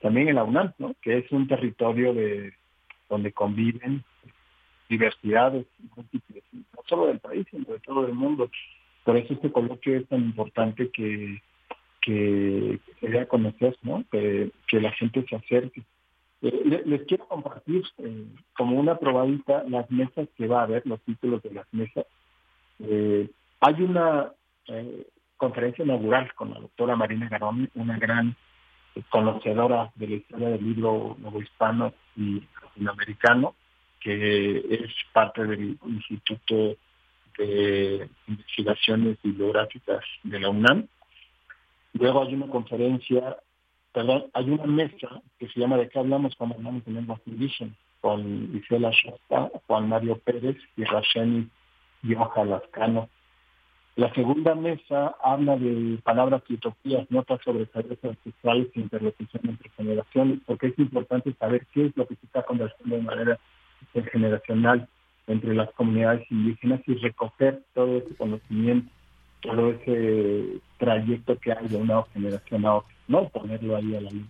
también 0.00 0.28
en 0.28 0.36
la 0.36 0.44
UNAM, 0.44 0.72
¿no? 0.78 0.94
que 1.02 1.18
es 1.18 1.32
un 1.32 1.48
territorio 1.48 2.14
de 2.14 2.52
donde 3.08 3.32
conviven 3.32 4.04
diversidades 4.88 5.66
no 5.96 6.82
solo 6.86 7.06
del 7.06 7.18
país, 7.18 7.46
sino 7.50 7.64
de 7.72 7.80
todo 7.80 8.06
el 8.06 8.14
mundo. 8.14 8.50
Por 9.04 9.16
eso 9.16 9.34
este 9.34 9.50
coloquio 9.50 9.96
es 9.96 10.08
tan 10.08 10.20
importante 10.20 10.90
que, 10.90 11.42
que, 12.00 12.78
se 13.00 13.08
dé 13.08 13.20
a 13.20 13.28
conocer, 13.28 13.76
¿no? 13.82 14.04
que, 14.10 14.50
la 14.72 14.92
gente 14.92 15.24
se 15.28 15.36
acerque. 15.36 15.82
Eh, 16.42 16.82
les, 16.86 17.02
quiero 17.02 17.26
compartir 17.28 17.84
eh, 17.98 18.26
como 18.56 18.78
una 18.78 18.98
probadita 18.98 19.64
las 19.68 19.88
mesas 19.90 20.28
que 20.36 20.46
va 20.46 20.60
a 20.60 20.64
haber, 20.64 20.86
los 20.86 21.00
títulos 21.02 21.42
de 21.42 21.52
las 21.52 21.66
mesas. 21.72 22.04
Eh, 22.80 23.28
hay 23.60 23.82
una 23.82 24.32
conferencia 25.36 25.84
inaugural 25.84 26.32
con 26.34 26.50
la 26.50 26.60
doctora 26.60 26.96
Marina 26.96 27.28
Garón, 27.28 27.68
una 27.74 27.98
gran 27.98 28.36
conocedora 29.08 29.90
de 29.96 30.06
la 30.06 30.14
historia 30.14 30.48
del 30.50 30.64
libro 30.64 31.16
hispano 31.40 31.92
y 32.16 32.42
latinoamericano, 32.62 33.54
que 34.00 34.58
es 34.70 34.92
parte 35.12 35.44
del 35.44 35.78
Instituto 35.86 36.76
de 37.38 38.08
Investigaciones 38.28 39.18
Bibliográficas 39.22 40.04
de 40.22 40.40
la 40.40 40.50
UNAM. 40.50 40.86
Luego 41.94 42.22
hay 42.22 42.34
una 42.34 42.48
conferencia 42.48 43.36
perdón, 43.92 44.24
hay 44.32 44.50
una 44.50 44.64
mesa 44.64 45.22
que 45.38 45.48
se 45.48 45.60
llama 45.60 45.76
¿De 45.76 45.88
qué 45.88 45.98
hablamos 45.98 46.34
cuando 46.36 46.56
hablamos 46.56 46.84
de 46.84 46.92
lenguas 46.92 47.20
indígenas? 47.26 47.76
Con 48.00 48.56
Isela 48.56 48.90
Shasta, 48.90 49.50
Juan 49.66 49.88
Mario 49.88 50.18
Pérez 50.18 50.56
y 50.76 50.84
Rasheni 50.84 51.48
Yoja 52.02 52.44
Lascano. 52.44 53.08
La 53.94 54.12
segunda 54.14 54.54
mesa 54.54 55.14
habla 55.22 55.56
de 55.56 55.98
palabras 56.02 56.42
y 56.48 56.54
utopías, 56.54 57.08
notas 57.10 57.40
sobre 57.44 57.66
saberes 57.66 58.02
ancestrales 58.02 58.68
e 58.74 58.80
interlocución 58.80 59.42
entre 59.44 59.68
generaciones, 59.70 60.40
porque 60.46 60.68
es 60.68 60.78
importante 60.78 61.32
saber 61.34 61.66
qué 61.72 61.86
es 61.86 61.96
lo 61.96 62.06
que 62.08 62.16
se 62.16 62.26
está 62.26 62.42
conversando 62.42 62.96
de 62.96 63.02
manera 63.02 63.38
intergeneracional 63.82 64.88
entre 65.26 65.54
las 65.54 65.70
comunidades 65.72 66.30
indígenas 66.30 66.80
y 66.86 66.94
recoger 66.94 67.62
todo 67.74 67.98
ese 67.98 68.14
conocimiento, 68.16 68.90
todo 69.40 69.70
ese 69.70 70.60
trayecto 70.78 71.38
que 71.38 71.52
hay 71.52 71.68
de 71.68 71.76
una 71.76 72.02
generación 72.12 72.66
a 72.66 72.76
otra. 72.76 72.94
¿no? 73.08 73.28
Ponerlo 73.28 73.76
ahí 73.76 73.94
a 73.94 74.00
la 74.00 74.10
luz. 74.10 74.26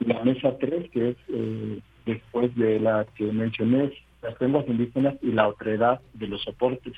La 0.00 0.22
mesa 0.22 0.56
3, 0.58 0.90
que 0.90 1.10
es 1.10 1.16
eh, 1.28 1.80
después 2.04 2.54
de 2.56 2.80
la 2.80 3.06
que 3.14 3.24
mencioné, 3.32 3.92
las 4.22 4.40
lenguas 4.40 4.66
indígenas 4.68 5.14
y 5.22 5.32
la 5.32 5.48
otredad 5.48 6.00
de 6.14 6.26
los 6.26 6.42
soportes, 6.42 6.94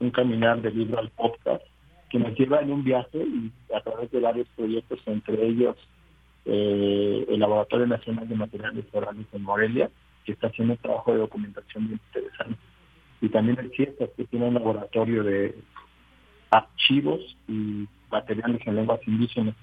un 0.00 0.10
caminar 0.10 0.62
de 0.62 0.70
libro 0.70 0.98
al 0.98 1.10
podcast, 1.10 1.62
que 2.08 2.18
nos 2.18 2.36
lleva 2.38 2.60
en 2.60 2.72
un 2.72 2.84
viaje 2.84 3.18
y 3.18 3.52
a 3.74 3.80
través 3.80 4.10
de 4.10 4.20
varios 4.20 4.48
proyectos, 4.56 5.00
entre 5.06 5.46
ellos 5.46 5.76
eh, 6.44 7.24
el 7.28 7.40
Laboratorio 7.40 7.86
Nacional 7.86 8.28
de 8.28 8.34
Materiales 8.34 8.84
Orales 8.92 9.26
en 9.32 9.42
Morelia, 9.42 9.90
que 10.24 10.32
está 10.32 10.48
haciendo 10.48 10.74
un 10.74 10.78
trabajo 10.80 11.12
de 11.12 11.18
documentación 11.18 11.84
muy 11.84 11.92
interesante. 11.94 12.58
Y 13.20 13.28
también 13.28 13.58
el 13.58 13.70
CIESAS, 13.70 14.10
que 14.16 14.24
tiene 14.24 14.48
un 14.48 14.54
laboratorio 14.54 15.22
de 15.22 15.54
archivos 16.50 17.20
y 17.48 17.86
materiales 18.10 18.60
en 18.66 18.76
lenguas 18.76 19.00
indígenas 19.06 19.54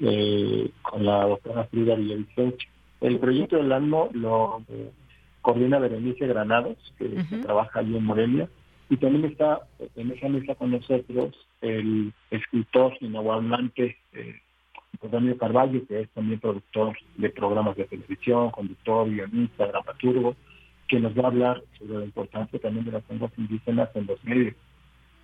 eh, 0.00 0.70
con 0.82 1.04
la 1.04 1.26
doctora 1.26 1.64
Frida 1.64 1.94
Villavicencio. 1.94 2.68
El 3.00 3.18
proyecto 3.18 3.56
del 3.56 3.72
ANMO 3.72 4.10
lo 4.12 4.62
eh, 4.68 4.90
coordina 5.40 5.78
Berenice 5.78 6.26
Granados, 6.26 6.76
que 6.98 7.08
trabaja 7.42 7.80
allí 7.80 7.96
en 7.96 8.04
Morelia, 8.04 8.48
y 8.90 8.96
también 8.96 9.24
está 9.24 9.60
en 9.96 10.10
esa 10.10 10.28
mesa 10.28 10.54
con 10.54 10.70
nosotros 10.70 11.34
el 11.60 12.12
escritor 12.30 12.94
inaguantante 13.00 13.96
eh, 14.12 14.40
Antonio 15.00 15.36
Carvalho, 15.36 15.86
que 15.86 16.00
es 16.00 16.10
también 16.10 16.40
productor 16.40 16.96
de 17.16 17.30
programas 17.30 17.76
de 17.76 17.84
televisión, 17.84 18.50
conductor, 18.50 19.08
guionista, 19.08 19.66
dramaturgo, 19.66 20.36
que 20.88 21.00
nos 21.00 21.16
va 21.16 21.24
a 21.24 21.26
hablar 21.28 21.62
sobre 21.78 21.98
la 21.98 22.04
importancia 22.04 22.58
también 22.58 22.84
de 22.84 22.92
las 22.92 23.08
lenguas 23.08 23.32
indígenas 23.36 23.88
en 23.94 24.06
los 24.06 24.22
medios. 24.24 24.54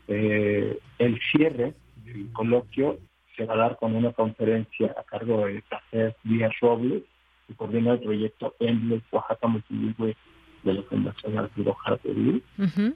Eh, 0.08 0.78
el 0.98 1.20
cierre 1.30 1.74
del 2.04 2.32
coloquio 2.32 2.98
se 3.36 3.44
va 3.44 3.54
a 3.54 3.58
dar 3.58 3.76
con 3.76 3.94
una 3.94 4.12
conferencia 4.12 4.94
a 4.98 5.02
cargo 5.04 5.46
de 5.46 5.62
Café 5.62 6.16
Díaz 6.24 6.52
Robles, 6.60 7.02
que 7.46 7.54
coordina 7.54 7.92
el 7.92 8.00
proyecto 8.00 8.54
Endless 8.58 9.02
Oaxaca 9.12 9.46
Multilingüe 9.46 10.16
de 10.64 10.74
la 10.74 10.82
Fundación 10.82 11.38
Arturo 11.38 11.74
Jardelí, 11.74 12.42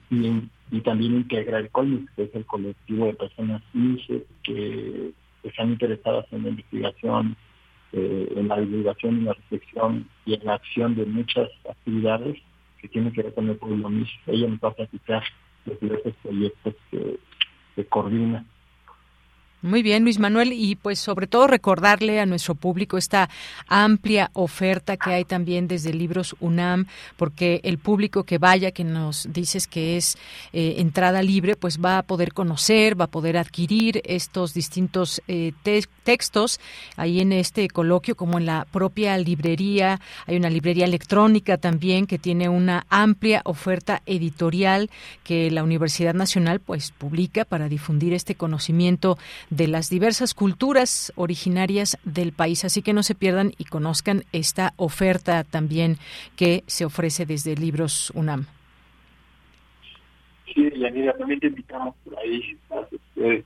y, 0.09 0.81
también 0.81 1.13
integra 1.13 1.59
el 1.59 1.69
COLMIX, 1.69 2.11
que 2.15 2.23
es 2.23 2.35
el 2.35 2.45
colectivo 2.45 3.05
de 3.05 3.13
personas 3.13 3.61
que 4.43 5.13
están 5.43 5.69
interesadas 5.69 6.25
en 6.31 6.43
la 6.43 6.49
investigación, 6.49 7.35
eh, 7.91 8.33
en 8.35 8.47
la 8.47 8.59
divulgación 8.59 9.21
y 9.21 9.25
la 9.25 9.33
reflexión 9.33 10.07
y 10.25 10.33
en 10.33 10.45
la 10.45 10.55
acción 10.55 10.95
de 10.95 11.05
muchas 11.05 11.49
actividades 11.69 12.37
que 12.79 12.87
tienen 12.87 13.13
que 13.13 13.23
ver 13.23 13.33
con 13.33 13.49
el 13.49 13.57
pueblo 13.57 13.89
mismo. 13.89 14.19
Ella 14.27 14.47
nos 14.47 14.59
va 14.59 14.69
a 14.69 14.73
platicar 14.73 15.23
de 15.65 15.77
diversos 15.79 16.13
proyectos 16.21 16.75
que, 16.91 17.19
que 17.75 17.85
coordina 17.85 18.45
Muy 19.63 19.81
bien, 19.81 20.03
Luis 20.03 20.19
Manuel, 20.19 20.51
y 20.51 20.75
pues 20.75 20.99
sobre 20.99 21.25
todo 21.25 21.47
recordarle 21.47 22.19
a 22.19 22.25
nuestro 22.25 22.53
público 22.53 22.97
esta 22.97 23.29
amplia 23.69 24.29
oferta 24.33 24.97
que 24.97 25.11
hay 25.11 25.23
también 25.23 25.69
desde 25.69 25.93
Libros 25.93 26.35
UNAM, 26.41 26.87
porque 27.15 27.61
el 27.63 27.77
público 27.77 28.25
que 28.25 28.39
vaya, 28.39 28.71
que 28.71 28.83
nos 28.83 29.31
dices 29.31 29.67
que 29.67 29.95
es 29.95 30.17
eh, 30.51 30.75
entrada 30.79 31.23
libre, 31.23 31.55
pues 31.55 31.79
va 31.79 31.99
a 31.99 32.03
poder 32.03 32.33
conocer, 32.33 32.99
va 32.99 33.05
a 33.05 33.09
poder 33.11 33.37
adquirir 33.37 34.01
estos 34.03 34.53
distintos 34.53 35.21
eh, 35.29 35.53
textos 36.03 36.59
ahí 36.97 37.21
en 37.21 37.31
este 37.31 37.69
coloquio, 37.69 38.17
como 38.17 38.39
en 38.39 38.45
la 38.45 38.67
propia 38.69 39.17
librería. 39.17 40.01
Hay 40.27 40.35
una 40.35 40.49
librería 40.49 40.83
electrónica 40.83 41.57
también 41.57 42.05
que 42.05 42.19
tiene 42.19 42.49
una 42.49 42.85
amplia 42.89 43.41
oferta 43.45 44.01
editorial 44.07 44.89
que 45.23 45.49
la 45.51 45.63
Universidad 45.63 46.13
Nacional 46.13 46.59
pues 46.59 46.91
publica 46.91 47.45
para 47.45 47.69
difundir 47.69 48.11
este 48.13 48.35
conocimiento 48.35 49.17
de 49.55 49.67
las 49.67 49.89
diversas 49.89 50.33
culturas 50.33 51.13
originarias 51.15 51.97
del 52.03 52.31
país. 52.31 52.65
Así 52.65 52.81
que 52.81 52.93
no 52.93 53.03
se 53.03 53.13
pierdan 53.13 53.51
y 53.57 53.65
conozcan 53.65 54.23
esta 54.31 54.73
oferta 54.77 55.43
también 55.43 55.97
que 56.35 56.63
se 56.65 56.85
ofrece 56.85 57.25
desde 57.25 57.55
Libros 57.55 58.11
UNAM. 58.15 58.47
Sí, 60.53 60.71
Yanira, 60.75 61.15
también 61.17 61.39
te 61.39 61.47
invitamos 61.47 61.95
por 62.03 62.17
ahí. 62.17 62.57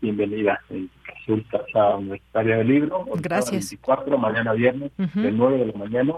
Bienvenida 0.02 0.60
en 0.70 0.90
Azul 1.16 1.46
Casa 1.52 1.98
Universitaria 1.98 2.58
del 2.58 2.68
Libro. 2.68 3.06
Gracias. 3.16 3.72
24, 3.72 4.18
mañana 4.18 4.54
viernes, 4.54 4.92
de 4.98 5.32
9 5.32 5.58
de 5.58 5.66
la 5.68 5.74
mañana 5.74 6.14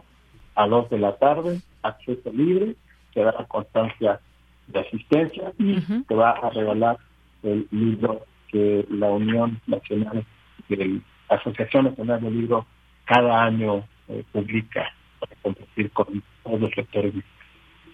a 0.55 0.67
2 0.67 0.89
de 0.89 0.99
la 0.99 1.17
tarde, 1.17 1.61
acceso 1.81 2.31
libre, 2.31 2.75
te 3.13 3.21
da 3.21 3.33
la 3.37 3.45
constancia 3.45 4.19
de 4.67 4.79
asistencia 4.79 5.51
y 5.57 5.81
te 6.03 6.15
va 6.15 6.31
a 6.31 6.49
regalar 6.51 6.97
el 7.43 7.67
libro 7.71 8.25
que 8.51 8.85
la 8.89 9.07
Unión 9.07 9.61
Nacional 9.67 10.25
de 10.67 11.01
Asociación 11.29 11.85
Nacional 11.85 12.21
del 12.21 12.41
Libro 12.41 12.65
cada 13.05 13.43
año 13.43 13.85
eh, 14.07 14.23
publica 14.31 14.93
para 15.19 15.35
compartir 15.41 15.91
con 15.91 16.23
todos 16.43 16.61
los 16.61 16.77
lectores. 16.77 17.13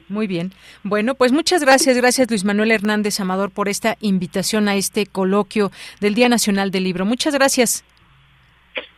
Muy 0.07 0.27
bien. 0.27 0.52
Bueno, 0.84 1.15
pues 1.15 1.32
muchas 1.32 1.64
gracias, 1.64 1.98
gracias 1.98 2.30
Luis 2.30 2.45
Manuel 2.45 2.72
Hernández 2.72 3.19
Amador 3.19 3.52
por 3.52 3.69
esta 3.69 3.98
invitación 4.02 4.68
a 4.68 4.76
este 4.76 5.06
coloquio 5.07 5.72
del 5.99 6.14
Día 6.14 6.30
Nacional 6.30 6.69
del 6.69 6.84
Libro. 6.84 7.06
Muchas 7.06 7.34
gracias. 7.34 7.84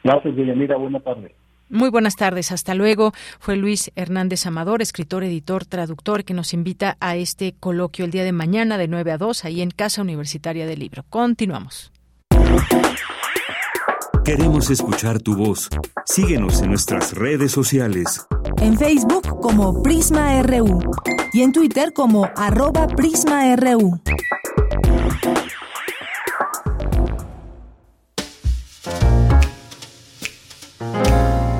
Gracias, 0.04 0.36
Villamira. 0.36 0.76
Buenas 0.76 1.04
tardes. 1.04 1.32
Muy 1.70 1.90
buenas 1.90 2.16
tardes, 2.16 2.52
hasta 2.52 2.76
luego. 2.76 3.14
Fue 3.40 3.58
Luis 3.58 3.92
Hernández 3.96 4.46
Amador, 4.46 4.82
escritor, 4.82 5.24
editor, 5.24 5.66
traductor, 5.66 6.24
que 6.24 6.34
nos 6.34 6.54
invita 6.54 6.98
a 7.00 7.16
este 7.16 7.56
coloquio 7.60 8.06
el 8.06 8.12
día 8.12 8.24
de 8.24 8.32
mañana 8.32 8.78
de 8.78 8.88
9 8.88 9.12
a 9.12 9.18
2, 9.18 9.46
ahí 9.46 9.62
en 9.62 9.72
Casa 9.72 10.02
Universitaria 10.02 10.66
del 10.66 10.80
Libro. 10.80 11.04
Continuamos. 11.10 11.92
Queremos 14.24 14.70
escuchar 14.70 15.22
tu 15.22 15.36
voz. 15.36 15.70
Síguenos 16.06 16.62
en 16.62 16.70
nuestras 16.70 17.14
redes 17.14 17.52
sociales. 17.52 18.26
En 18.62 18.78
Facebook 18.78 19.40
como 19.42 19.82
Prisma 19.82 20.42
RU 20.44 20.82
y 21.32 21.44
en 21.44 21.52
Twitter 21.54 21.94
como 21.94 22.30
arroba 22.36 22.88
PrismaRU. 22.88 24.02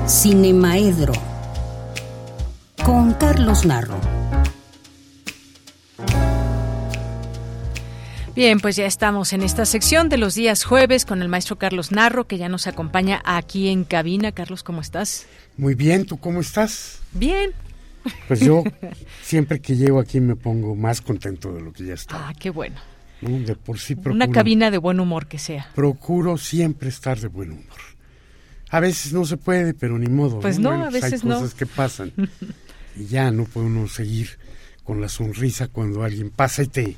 Cinemaedro 0.08 1.12
con 2.82 3.12
Carlos 3.12 3.66
Narro. 3.66 4.00
Bien, 8.34 8.58
pues 8.58 8.76
ya 8.76 8.86
estamos 8.86 9.34
en 9.34 9.42
esta 9.42 9.66
sección 9.66 10.08
de 10.08 10.16
los 10.16 10.34
días 10.34 10.64
jueves 10.64 11.04
con 11.04 11.20
el 11.20 11.28
maestro 11.28 11.56
Carlos 11.56 11.92
Narro, 11.92 12.26
que 12.26 12.38
ya 12.38 12.48
nos 12.48 12.66
acompaña 12.66 13.20
aquí 13.26 13.68
en 13.68 13.84
cabina. 13.84 14.32
Carlos, 14.32 14.62
¿cómo 14.62 14.80
estás? 14.80 15.26
Muy 15.58 15.74
bien, 15.74 16.06
¿tú 16.06 16.16
cómo 16.16 16.40
estás? 16.40 17.00
Bien. 17.12 17.50
Pues 18.28 18.40
yo 18.40 18.64
siempre 19.22 19.60
que 19.60 19.76
llego 19.76 20.00
aquí 20.00 20.20
me 20.20 20.36
pongo 20.36 20.74
más 20.74 21.02
contento 21.02 21.52
de 21.52 21.60
lo 21.60 21.70
que 21.70 21.84
ya 21.84 21.92
está. 21.92 22.28
Ah, 22.28 22.32
qué 22.38 22.48
bueno. 22.48 22.76
De 23.20 23.54
por 23.56 23.78
sí 23.78 23.94
procuro, 23.94 24.14
Una 24.14 24.30
cabina 24.30 24.70
de 24.70 24.78
buen 24.78 25.00
humor 25.00 25.26
que 25.26 25.38
sea. 25.38 25.68
Procuro 25.74 26.38
siempre 26.38 26.88
estar 26.88 27.20
de 27.20 27.28
buen 27.28 27.50
humor. 27.50 27.87
A 28.70 28.80
veces 28.80 29.12
no 29.12 29.24
se 29.24 29.36
puede, 29.36 29.74
pero 29.74 29.98
ni 29.98 30.08
modo. 30.08 30.40
Pues 30.40 30.58
no, 30.58 30.70
a 30.70 30.90
veces 30.90 31.14
hay 31.14 31.20
cosas 31.20 31.54
que 31.54 31.66
pasan. 31.66 32.12
y 32.96 33.06
ya 33.06 33.30
no 33.30 33.44
puede 33.44 33.66
uno 33.66 33.88
seguir 33.88 34.38
con 34.84 35.00
la 35.00 35.08
sonrisa 35.08 35.68
cuando 35.68 36.02
alguien 36.02 36.30
pasa 36.30 36.62
y 36.62 36.66
te 36.68 36.96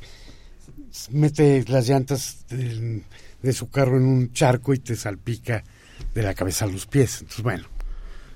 mete 1.10 1.64
las 1.68 1.88
llantas 1.88 2.44
de, 2.48 3.02
de 3.42 3.52
su 3.52 3.70
carro 3.70 3.96
en 3.96 4.04
un 4.04 4.32
charco 4.32 4.74
y 4.74 4.78
te 4.78 4.96
salpica 4.96 5.64
de 6.14 6.22
la 6.22 6.34
cabeza 6.34 6.64
a 6.64 6.68
los 6.68 6.86
pies. 6.86 7.20
Entonces, 7.20 7.42
bueno, 7.42 7.66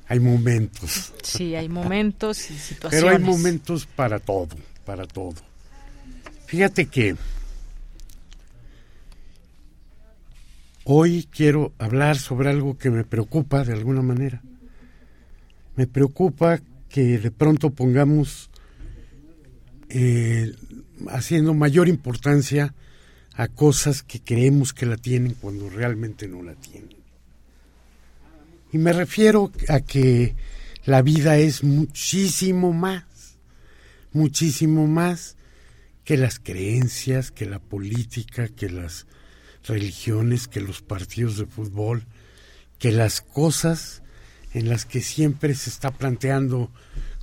hay 0.09 0.21
momentos. 0.21 1.13
Sí, 1.23 1.55
hay 1.55 1.69
momentos 1.71 2.51
y 2.51 2.59
situaciones. 2.59 2.91
Pero 2.91 3.09
hay 3.09 3.23
momentos 3.23 3.87
para 3.87 4.19
todo, 4.19 4.57
para 4.85 5.07
todo. 5.07 5.35
Fíjate 6.47 6.87
que 6.87 7.17
Hoy 10.87 11.27
quiero 11.31 11.73
hablar 11.79 12.19
sobre 12.19 12.51
algo 12.51 12.77
que 12.77 12.91
me 12.91 13.05
preocupa 13.05 13.65
de 13.65 13.73
alguna 13.73 14.03
manera. 14.03 14.43
Me 15.77 15.87
preocupa 15.87 16.61
que 16.91 17.19
de 17.19 17.31
pronto 17.31 17.71
pongamos 17.71 18.51
eh, 19.89 20.55
haciendo 21.09 21.55
mayor 21.55 21.89
importancia 21.89 22.75
a 23.33 23.49
cosas 23.49 24.03
que 24.03 24.21
creemos 24.21 24.75
que 24.75 24.85
la 24.85 24.99
tienen 24.99 25.33
cuando 25.33 25.71
realmente 25.71 26.29
no 26.29 26.43
la 26.43 26.55
tienen. 26.55 26.97
Y 28.71 28.77
me 28.77 28.93
refiero 28.93 29.51
a 29.69 29.81
que 29.81 30.37
la 30.85 31.01
vida 31.01 31.39
es 31.39 31.65
muchísimo 31.65 32.75
más, 32.75 33.05
muchísimo 34.13 34.87
más 34.87 35.37
que 36.05 36.19
las 36.19 36.39
creencias, 36.39 37.31
que 37.31 37.47
la 37.47 37.59
política, 37.59 38.49
que 38.49 38.69
las 38.69 39.07
religiones, 39.67 40.49
que 40.49 40.61
los 40.61 40.83
partidos 40.83 41.37
de 41.37 41.47
fútbol, 41.47 42.05
que 42.79 42.93
las 42.93 43.21
cosas 43.21 44.03
en 44.53 44.69
las 44.69 44.85
que 44.85 45.01
siempre 45.01 45.55
se 45.55 45.71
está 45.71 45.91
planteando 45.91 46.71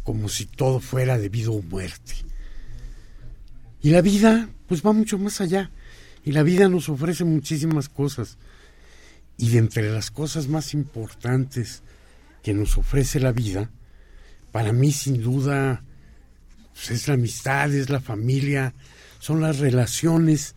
como 0.04 0.30
si 0.30 0.46
todo 0.46 0.80
fuera 0.80 1.18
debido 1.18 1.58
a 1.58 1.62
muerte. 1.62 2.14
Y 3.82 3.92
la 3.92 4.02
vida, 4.02 4.50
pues 4.68 4.86
va 4.86 4.94
mucho 4.94 5.18
más 5.18 5.42
allá. 5.42 5.72
Y 6.24 6.34
la 6.34 6.44
vida 6.44 6.68
nos 6.70 6.90
ofrece 6.90 7.24
muchísimas 7.24 7.90
cosas. 7.90 8.38
Y 9.38 9.50
de 9.50 9.58
entre 9.58 9.92
las 9.92 10.12
cosas 10.12 10.48
más 10.48 10.74
importantes 10.74 11.82
que 12.44 12.54
nos 12.54 12.78
ofrece 12.78 13.20
la 13.20 13.32
vida, 13.32 13.72
para 14.52 14.74
mí 14.74 14.92
sin 14.92 15.22
duda 15.22 15.84
pues, 16.74 16.92
es 16.92 17.08
la 17.08 17.16
amistad, 17.16 17.74
es 17.74 17.90
la 17.90 18.02
familia, 18.02 18.74
son 19.20 19.42
las 19.42 19.60
relaciones 19.60 20.56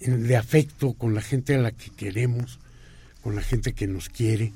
de 0.00 0.36
afecto 0.36 0.94
con 0.94 1.14
la 1.14 1.20
gente 1.20 1.54
a 1.54 1.58
la 1.58 1.72
que 1.72 1.90
queremos, 1.90 2.58
con 3.22 3.34
la 3.34 3.42
gente 3.42 3.72
que 3.72 3.86
nos 3.86 4.08
quiere, 4.08 4.52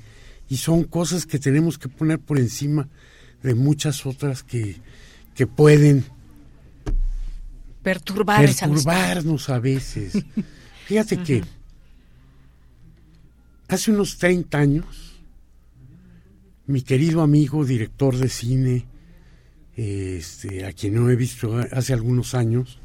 y 0.48 0.56
son 0.58 0.84
cosas 0.84 1.26
que 1.26 1.38
tenemos 1.38 1.78
que 1.78 1.88
poner 1.88 2.18
por 2.18 2.38
encima 2.38 2.88
de 3.42 3.54
muchas 3.54 4.06
otras 4.06 4.42
que, 4.42 4.76
que 5.34 5.46
pueden 5.46 6.04
Perturbar 7.82 8.44
perturbarnos 8.44 9.48
a 9.48 9.58
veces. 9.60 10.12
Fíjate 10.86 11.18
que 11.18 11.44
hace 13.68 13.90
unos 13.90 14.18
30 14.18 14.58
años, 14.58 15.20
mi 16.66 16.82
querido 16.82 17.22
amigo, 17.22 17.64
director 17.64 18.16
de 18.16 18.28
cine, 18.28 18.84
este, 19.76 20.66
a 20.66 20.72
quien 20.72 20.94
no 20.94 21.08
he 21.08 21.16
visto 21.16 21.56
hace 21.72 21.92
algunos 21.92 22.34
años, 22.34 22.80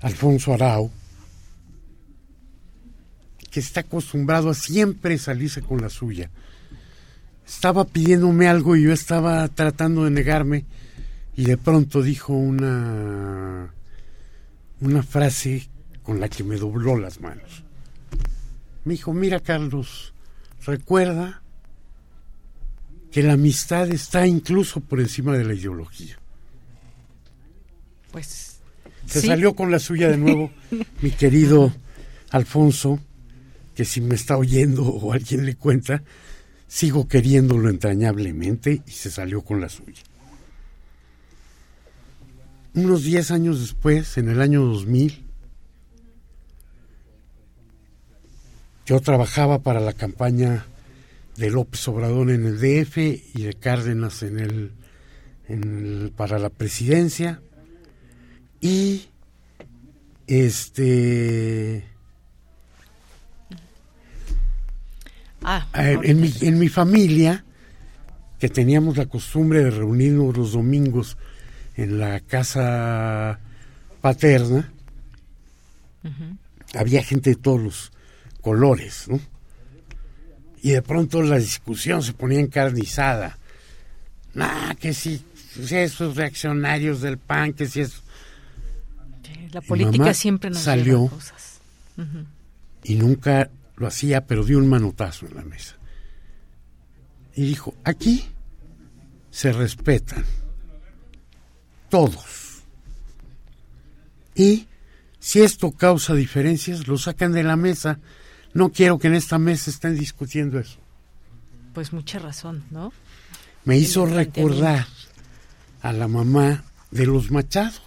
Alfonso 0.00 0.52
Arau, 0.52 0.90
que 3.52 3.60
está 3.60 3.80
acostumbrado 3.80 4.48
a 4.48 4.54
siempre 4.54 5.18
salirse 5.18 5.60
con 5.60 5.82
la 5.82 5.90
suya. 5.90 6.30
Estaba 7.46 7.84
pidiéndome 7.84 8.48
algo 8.48 8.76
y 8.76 8.84
yo 8.84 8.92
estaba 8.92 9.46
tratando 9.48 10.04
de 10.04 10.10
negarme 10.10 10.64
y 11.36 11.44
de 11.44 11.58
pronto 11.58 12.02
dijo 12.02 12.32
una 12.32 13.74
una 14.80 15.02
frase 15.02 15.68
con 16.02 16.18
la 16.18 16.28
que 16.28 16.42
me 16.42 16.56
dobló 16.56 16.96
las 16.96 17.20
manos. 17.20 17.62
Me 18.84 18.94
dijo, 18.94 19.12
"Mira, 19.12 19.38
Carlos, 19.38 20.14
recuerda 20.64 21.42
que 23.12 23.22
la 23.22 23.34
amistad 23.34 23.90
está 23.90 24.26
incluso 24.26 24.80
por 24.80 24.98
encima 24.98 25.36
de 25.36 25.44
la 25.44 25.52
ideología." 25.52 26.18
Pues 28.10 28.60
se 29.06 29.20
salió 29.20 29.54
con 29.54 29.70
la 29.70 29.78
suya 29.78 30.08
de 30.08 30.16
nuevo, 30.16 30.50
mi 31.02 31.10
querido 31.10 31.70
Alfonso 32.30 32.98
si 33.84 34.00
me 34.00 34.14
está 34.14 34.36
oyendo 34.36 34.84
o 34.84 35.12
alguien 35.12 35.46
le 35.46 35.56
cuenta, 35.56 36.02
sigo 36.66 37.08
queriéndolo 37.08 37.68
entrañablemente 37.68 38.82
y 38.86 38.90
se 38.90 39.10
salió 39.10 39.42
con 39.42 39.60
la 39.60 39.68
suya. 39.68 40.02
Unos 42.74 43.04
10 43.04 43.30
años 43.32 43.60
después, 43.60 44.16
en 44.16 44.30
el 44.30 44.40
año 44.40 44.62
2000, 44.62 45.22
Yo 48.84 49.00
trabajaba 49.00 49.60
para 49.60 49.80
la 49.80 49.92
campaña 49.92 50.66
de 51.36 51.50
López 51.50 51.86
Obrador 51.86 52.30
en 52.30 52.46
el 52.46 52.58
DF 52.58 52.98
y 52.98 53.42
de 53.42 53.54
Cárdenas 53.54 54.22
en 54.22 54.38
el, 55.48 56.12
para 56.16 56.38
la 56.38 56.50
presidencia 56.50 57.40
y 58.60 59.06
este 60.26 61.84
ah, 65.44 65.66
en, 65.74 66.20
mi, 66.20 66.32
en 66.40 66.58
mi 66.58 66.68
familia 66.68 67.44
que 68.38 68.48
teníamos 68.48 68.96
la 68.96 69.06
costumbre 69.06 69.62
de 69.62 69.70
reunirnos 69.70 70.36
los 70.36 70.52
domingos 70.52 71.16
en 71.76 71.98
la 71.98 72.20
casa 72.20 73.38
paterna 74.00 74.72
había 76.74 77.02
gente 77.02 77.30
de 77.30 77.36
todos 77.36 77.60
los 77.60 77.92
colores 78.40 79.06
¿no? 79.08 79.20
y 80.62 80.70
de 80.70 80.82
pronto 80.82 81.22
la 81.22 81.38
discusión 81.38 82.02
se 82.02 82.12
ponía 82.12 82.38
encarnizada. 82.38 83.36
Ah, 84.36 84.74
que 84.78 84.94
si, 84.94 85.22
esos 85.70 86.16
reaccionarios 86.16 87.00
del 87.00 87.18
PAN, 87.18 87.52
que 87.52 87.66
si 87.66 87.80
es... 87.80 88.02
la 89.50 89.60
política 89.60 90.14
siempre 90.14 90.50
nos 90.50 90.60
salió 90.60 91.08
cosas. 91.08 91.60
y 92.84 92.94
nunca 92.94 93.50
lo 93.82 93.88
hacía, 93.88 94.26
pero 94.26 94.44
dio 94.44 94.58
un 94.58 94.68
manotazo 94.68 95.26
en 95.26 95.34
la 95.34 95.42
mesa. 95.42 95.76
Y 97.34 97.44
dijo, 97.44 97.74
aquí 97.84 98.24
se 99.30 99.52
respetan 99.52 100.24
todos. 101.90 102.62
Y 104.34 104.68
si 105.18 105.40
esto 105.42 105.72
causa 105.72 106.14
diferencias, 106.14 106.86
lo 106.86 106.96
sacan 106.96 107.32
de 107.32 107.42
la 107.42 107.56
mesa 107.56 107.98
no 108.54 108.70
quiero 108.70 108.98
que 108.98 109.08
en 109.08 109.14
esta 109.14 109.38
mesa 109.38 109.70
estén 109.70 109.98
discutiendo 109.98 110.58
eso. 110.58 110.78
Pues 111.72 111.92
mucha 111.92 112.18
razón, 112.18 112.64
¿no? 112.70 112.92
Me 113.64 113.78
hizo 113.78 114.04
recordar 114.04 114.86
a 115.80 115.92
la 115.92 116.06
mamá 116.06 116.64
de 116.90 117.06
los 117.06 117.30
Machado. 117.30 117.80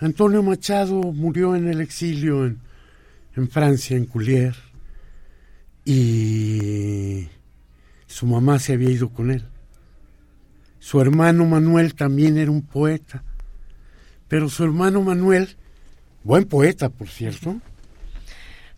Antonio 0.00 0.42
Machado 0.42 0.94
murió 0.94 1.54
en 1.54 1.68
el 1.68 1.80
exilio 1.80 2.46
en, 2.46 2.60
en 3.36 3.48
Francia, 3.48 3.96
en 3.96 4.06
Coulier, 4.06 4.54
y 5.84 7.28
su 8.06 8.26
mamá 8.26 8.58
se 8.58 8.72
había 8.72 8.90
ido 8.90 9.10
con 9.10 9.30
él. 9.30 9.44
Su 10.78 11.00
hermano 11.00 11.44
Manuel 11.44 11.94
también 11.94 12.38
era 12.38 12.50
un 12.50 12.62
poeta, 12.62 13.22
pero 14.28 14.48
su 14.48 14.64
hermano 14.64 15.02
Manuel, 15.02 15.56
buen 16.24 16.44
poeta 16.44 16.88
por 16.88 17.08
cierto, 17.08 17.60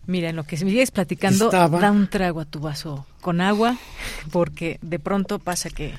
Mira, 0.09 0.29
en 0.29 0.37
lo 0.37 0.43
que 0.43 0.57
sigues 0.57 0.89
platicando, 0.89 1.51
da 1.51 1.91
un 1.91 2.07
trago 2.07 2.39
a 2.39 2.45
tu 2.45 2.59
vaso 2.59 3.05
con 3.21 3.41
agua, 3.41 3.77
porque 4.31 4.79
de 4.81 4.97
pronto 4.97 5.37
pasa 5.37 5.69
que, 5.69 5.93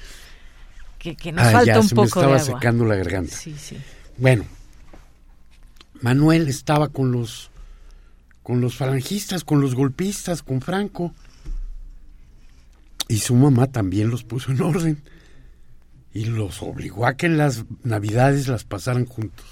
que, 0.99 1.31
nos 1.31 1.53
falta 1.53 1.79
un 1.79 1.89
poco 1.91 2.01
me 2.01 2.07
estaba 2.07 2.27
de 2.35 2.41
agua. 2.41 2.59
secando 2.59 2.85
la 2.87 2.97
garganta. 2.97 3.37
Sí, 3.37 3.55
sí. 3.57 3.77
Bueno, 4.17 4.47
Manuel 6.01 6.49
estaba 6.49 6.89
con 6.89 7.13
los 7.13 7.50
con 8.43 8.61
los 8.61 8.77
falangistas, 8.77 9.45
con 9.45 9.61
los 9.61 9.75
golpistas, 9.75 10.43
con 10.43 10.61
Franco. 10.61 11.15
Y 13.09 13.19
su 13.19 13.35
mamá 13.35 13.67
también 13.67 14.11
los 14.11 14.25
puso 14.25 14.53
en 14.53 14.63
orden. 14.63 15.03
Y 16.13 16.25
los 16.25 16.63
obligó 16.63 17.07
a 17.07 17.15
que 17.15 17.29
las 17.29 17.65
navidades 17.83 18.49
las 18.49 18.65
pasaran 18.65 19.07
juntos. 19.07 19.47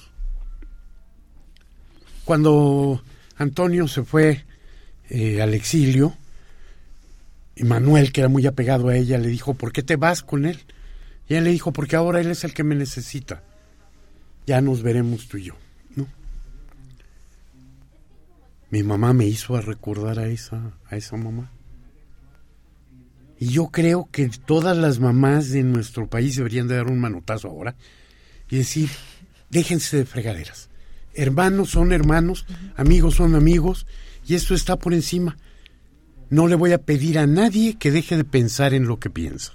Cuando 2.25 3.03
Antonio 3.37 3.89
se 3.89 4.05
fue 4.05 4.45
eh, 5.09 5.41
al 5.41 5.55
exilio, 5.55 6.15
y 7.57 7.65
Manuel, 7.65 8.13
que 8.13 8.21
era 8.21 8.29
muy 8.29 8.47
apegado 8.47 8.89
a 8.89 8.97
ella, 8.97 9.19
le 9.19 9.29
dijo, 9.29 9.55
¿por 9.55 9.73
qué 9.73 9.83
te 9.83 9.97
vas 9.97 10.23
con 10.23 10.45
él? 10.45 10.61
Y 11.29 11.35
ella 11.35 11.43
le 11.43 11.51
dijo, 11.51 11.73
porque 11.73 11.97
ahora 11.97 12.21
él 12.21 12.31
es 12.31 12.45
el 12.45 12.55
que 12.55 12.63
me 12.63 12.75
necesita. 12.75 13.43
Ya 14.47 14.61
nos 14.61 14.83
veremos 14.83 15.27
tú 15.27 15.39
y 15.39 15.45
yo. 15.45 15.55
Mi 18.71 18.83
mamá 18.83 19.13
me 19.13 19.27
hizo 19.27 19.61
recordar 19.61 20.19
a 20.19 20.29
esa, 20.29 20.73
a 20.87 20.97
esa 20.97 21.17
mamá. 21.17 21.53
Y 23.39 23.49
yo 23.49 23.69
creo 23.69 24.09
que 24.11 24.29
todas 24.29 24.77
las 24.77 24.99
mamás 24.99 25.51
de 25.51 25.63
nuestro 25.63 26.09
país 26.09 26.37
deberían 26.37 26.69
de 26.69 26.77
dar 26.77 26.89
un 26.89 27.01
manotazo 27.01 27.49
ahora 27.49 27.77
y 28.51 28.57
decir, 28.57 28.91
déjense 29.51 29.97
de 29.97 30.05
fregaderas. 30.05 30.69
Hermanos 31.15 31.71
son 31.71 31.93
hermanos, 31.93 32.47
amigos 32.77 33.15
son 33.15 33.35
amigos, 33.35 33.87
y 34.27 34.35
esto 34.35 34.55
está 34.55 34.77
por 34.77 34.93
encima. 34.93 35.37
No 36.31 36.47
le 36.47 36.57
voy 36.57 36.73
a 36.73 36.79
pedir 36.79 37.19
a 37.19 37.27
nadie 37.27 37.77
que 37.79 37.91
deje 37.91 38.17
de 38.17 38.25
pensar 38.25 38.75
en 38.75 38.87
lo 38.87 38.99
que 38.99 39.09
piensa. 39.09 39.53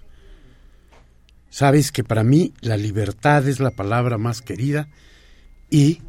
Sabes 1.50 1.92
que 1.92 2.04
para 2.04 2.24
mí 2.24 2.54
la 2.62 2.78
libertad 2.78 3.48
es 3.48 3.60
la 3.60 3.72
palabra 3.72 4.18
más 4.18 4.42
querida 4.42 4.88
y 5.70 6.02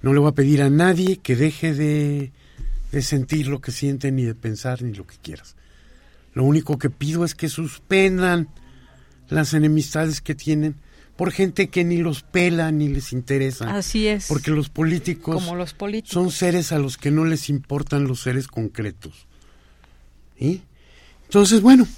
no 0.00 0.14
le 0.14 0.20
voy 0.20 0.30
a 0.30 0.34
pedir 0.34 0.62
a 0.62 0.70
nadie 0.70 1.18
que 1.18 1.36
deje 1.36 1.74
de, 1.74 2.32
de 2.92 3.02
sentir 3.02 3.48
lo 3.48 3.60
que 3.60 3.70
siente, 3.72 4.10
ni 4.12 4.24
de 4.24 4.34
pensar, 4.34 4.82
ni 4.82 4.94
lo 4.94 5.06
que 5.06 5.16
quieras. 5.16 5.56
Lo 6.34 6.44
único 6.44 6.78
que 6.78 6.90
pido 6.90 7.24
es 7.24 7.34
que 7.34 7.48
suspendan 7.48 8.48
las 9.28 9.54
enemistades 9.54 10.20
que 10.20 10.34
tienen 10.34 10.76
por 11.16 11.32
gente 11.32 11.68
que 11.68 11.82
ni 11.84 11.96
los 11.96 12.22
pela 12.22 12.70
ni 12.70 12.88
les 12.88 13.12
interesa. 13.12 13.76
Así 13.76 14.06
es. 14.06 14.26
Porque 14.28 14.52
los 14.52 14.68
políticos, 14.68 15.42
Como 15.42 15.56
los 15.56 15.74
políticos. 15.74 16.12
son 16.14 16.30
seres 16.30 16.70
a 16.70 16.78
los 16.78 16.96
que 16.96 17.10
no 17.10 17.24
les 17.24 17.48
importan 17.48 18.06
los 18.06 18.20
seres 18.20 18.46
concretos. 18.46 19.26
¿Y? 20.38 20.62
Entonces, 21.24 21.60
bueno, 21.60 21.88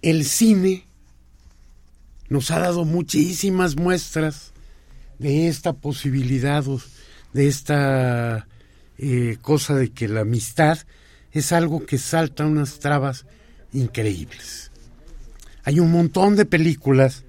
el 0.00 0.24
cine 0.24 0.84
nos 2.30 2.50
ha 2.50 2.58
dado 2.58 2.86
muchísimas 2.86 3.76
muestras 3.76 4.52
de 5.18 5.48
esta 5.48 5.74
posibilidad, 5.74 6.64
de 7.34 7.46
esta 7.46 8.48
eh, 8.98 9.38
cosa 9.40 9.74
de 9.74 9.90
que 9.90 10.08
la 10.08 10.20
amistad 10.20 10.78
es 11.32 11.52
algo 11.52 11.84
que 11.84 11.98
salta 11.98 12.46
unas 12.46 12.78
trabas 12.78 13.26
increíbles. 13.72 14.70
Hay 15.64 15.80
un 15.80 15.90
montón 15.90 16.36
de 16.36 16.44
películas 16.44 17.24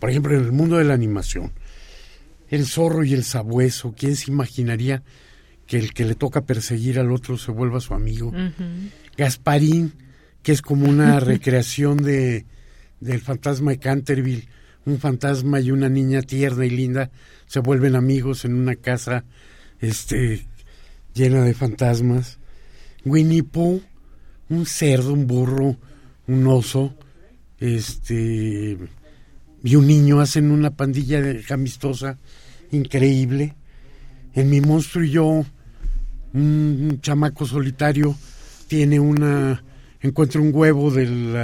por 0.00 0.10
ejemplo, 0.10 0.34
en 0.34 0.44
el 0.44 0.52
mundo 0.52 0.78
de 0.78 0.84
la 0.84 0.94
animación, 0.94 1.52
el 2.48 2.66
zorro 2.66 3.04
y 3.04 3.12
el 3.12 3.22
sabueso, 3.22 3.94
¿quién 3.96 4.16
se 4.16 4.30
imaginaría 4.30 5.02
que 5.66 5.78
el 5.78 5.92
que 5.92 6.06
le 6.06 6.14
toca 6.14 6.40
perseguir 6.40 6.98
al 6.98 7.12
otro 7.12 7.36
se 7.36 7.52
vuelva 7.52 7.80
su 7.80 7.94
amigo? 7.94 8.32
Gasparín, 9.16 9.92
que 10.42 10.52
es 10.52 10.62
como 10.62 10.88
una 10.88 11.20
recreación 11.20 11.98
de 11.98 12.46
del 12.98 13.20
fantasma 13.20 13.70
de 13.70 13.78
Canterville, 13.78 14.48
un 14.84 14.98
fantasma 14.98 15.60
y 15.60 15.70
una 15.70 15.88
niña 15.88 16.22
tierna 16.22 16.66
y 16.66 16.70
linda 16.70 17.10
se 17.46 17.60
vuelven 17.60 17.94
amigos 17.94 18.44
en 18.44 18.54
una 18.54 18.76
casa 18.76 19.24
este 19.80 20.46
llena 21.14 21.44
de 21.44 21.54
fantasmas. 21.54 22.38
Winnie 23.04 23.42
Pooh, 23.42 23.82
un 24.48 24.66
cerdo, 24.66 25.12
un 25.12 25.26
burro, 25.26 25.76
un 26.26 26.46
oso, 26.46 26.94
este 27.58 28.78
y 29.62 29.76
un 29.76 29.86
niño 29.86 30.20
hacen 30.20 30.50
una 30.50 30.70
pandilla 30.70 31.20
de 31.20 31.44
amistosa 31.50 32.18
increíble. 32.72 33.54
En 34.32 34.48
mi 34.48 34.60
monstruo 34.60 35.04
y 35.04 35.10
yo, 35.10 35.44
un, 36.32 36.98
chamaco 37.02 37.46
solitario 37.46 38.16
tiene 38.68 39.00
una 39.00 39.62
encuentra 40.00 40.40
un 40.40 40.54
huevo 40.54 40.90
del, 40.90 41.34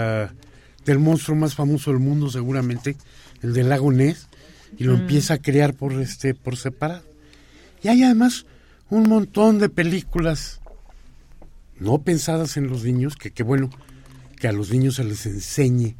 del 0.85 0.99
monstruo 0.99 1.37
más 1.37 1.55
famoso 1.55 1.91
del 1.91 2.01
mundo 2.01 2.31
seguramente, 2.31 2.97
el 3.43 3.53
del 3.53 3.69
lago 3.69 3.93
Ness, 3.93 4.29
y 4.79 4.85
lo 4.85 4.97
mm. 4.97 5.01
empieza 5.01 5.35
a 5.35 5.39
crear 5.39 5.75
por 5.75 5.93
este 6.01 6.35
por 6.35 6.57
separado. 6.57 7.05
Y 7.83 7.89
hay 7.89 8.03
además 8.03 8.47
un 8.91 9.09
montón 9.09 9.59
de 9.59 9.69
películas 9.69 10.61
no 11.79 12.03
pensadas 12.03 12.57
en 12.57 12.69
los 12.69 12.85
niños, 12.85 13.17
que 13.17 13.31
qué 13.31 13.43
bueno 13.43 13.71
que 14.37 14.49
a 14.49 14.53
los 14.53 14.71
niños 14.71 14.97
se 14.97 15.05
les 15.05 15.27
enseñe 15.27 15.97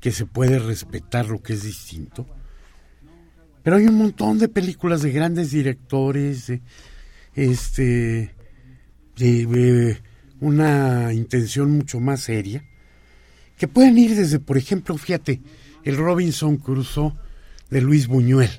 que 0.00 0.12
se 0.12 0.26
puede 0.26 0.58
respetar 0.58 1.26
lo 1.26 1.42
que 1.42 1.54
es 1.54 1.62
distinto. 1.62 2.26
Pero 3.62 3.76
hay 3.76 3.86
un 3.86 3.96
montón 3.96 4.38
de 4.38 4.48
películas 4.48 5.02
de 5.02 5.10
grandes 5.10 5.50
directores, 5.50 6.46
de, 6.46 6.60
este, 7.34 8.34
de, 9.16 10.00
una 10.38 11.12
intención 11.12 11.72
mucho 11.72 11.98
más 11.98 12.20
seria, 12.20 12.62
que 13.58 13.66
pueden 13.66 13.98
ir 13.98 14.14
desde, 14.14 14.38
por 14.38 14.58
ejemplo, 14.58 14.96
fíjate, 14.96 15.40
el 15.82 15.96
Robinson 15.96 16.58
Crusoe 16.58 17.14
de 17.70 17.80
Luis 17.80 18.06
Buñuel, 18.06 18.50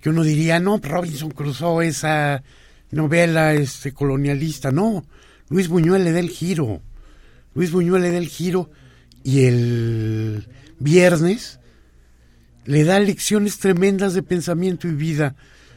que 0.00 0.08
uno 0.08 0.24
diría, 0.24 0.58
no, 0.58 0.78
Robinson 0.78 1.30
Crusoe, 1.30 1.86
esa 1.86 2.42
novela 2.90 3.54
este, 3.54 3.92
colonialista, 3.92 4.70
no, 4.70 5.04
Luis 5.48 5.68
Buñuel 5.68 6.04
le 6.04 6.12
da 6.12 6.20
el 6.20 6.30
giro, 6.30 6.80
Luis 7.54 7.70
Buñuel 7.70 8.02
le 8.02 8.10
da 8.10 8.18
el 8.18 8.28
giro 8.28 8.70
y 9.22 9.44
el 9.44 10.48
viernes 10.78 11.58
le 12.64 12.84
da 12.84 12.98
lecciones 13.00 13.58
tremendas 13.58 14.14
de 14.14 14.22
pensamiento 14.22 14.88
y 14.88 14.92
vida 14.92 15.34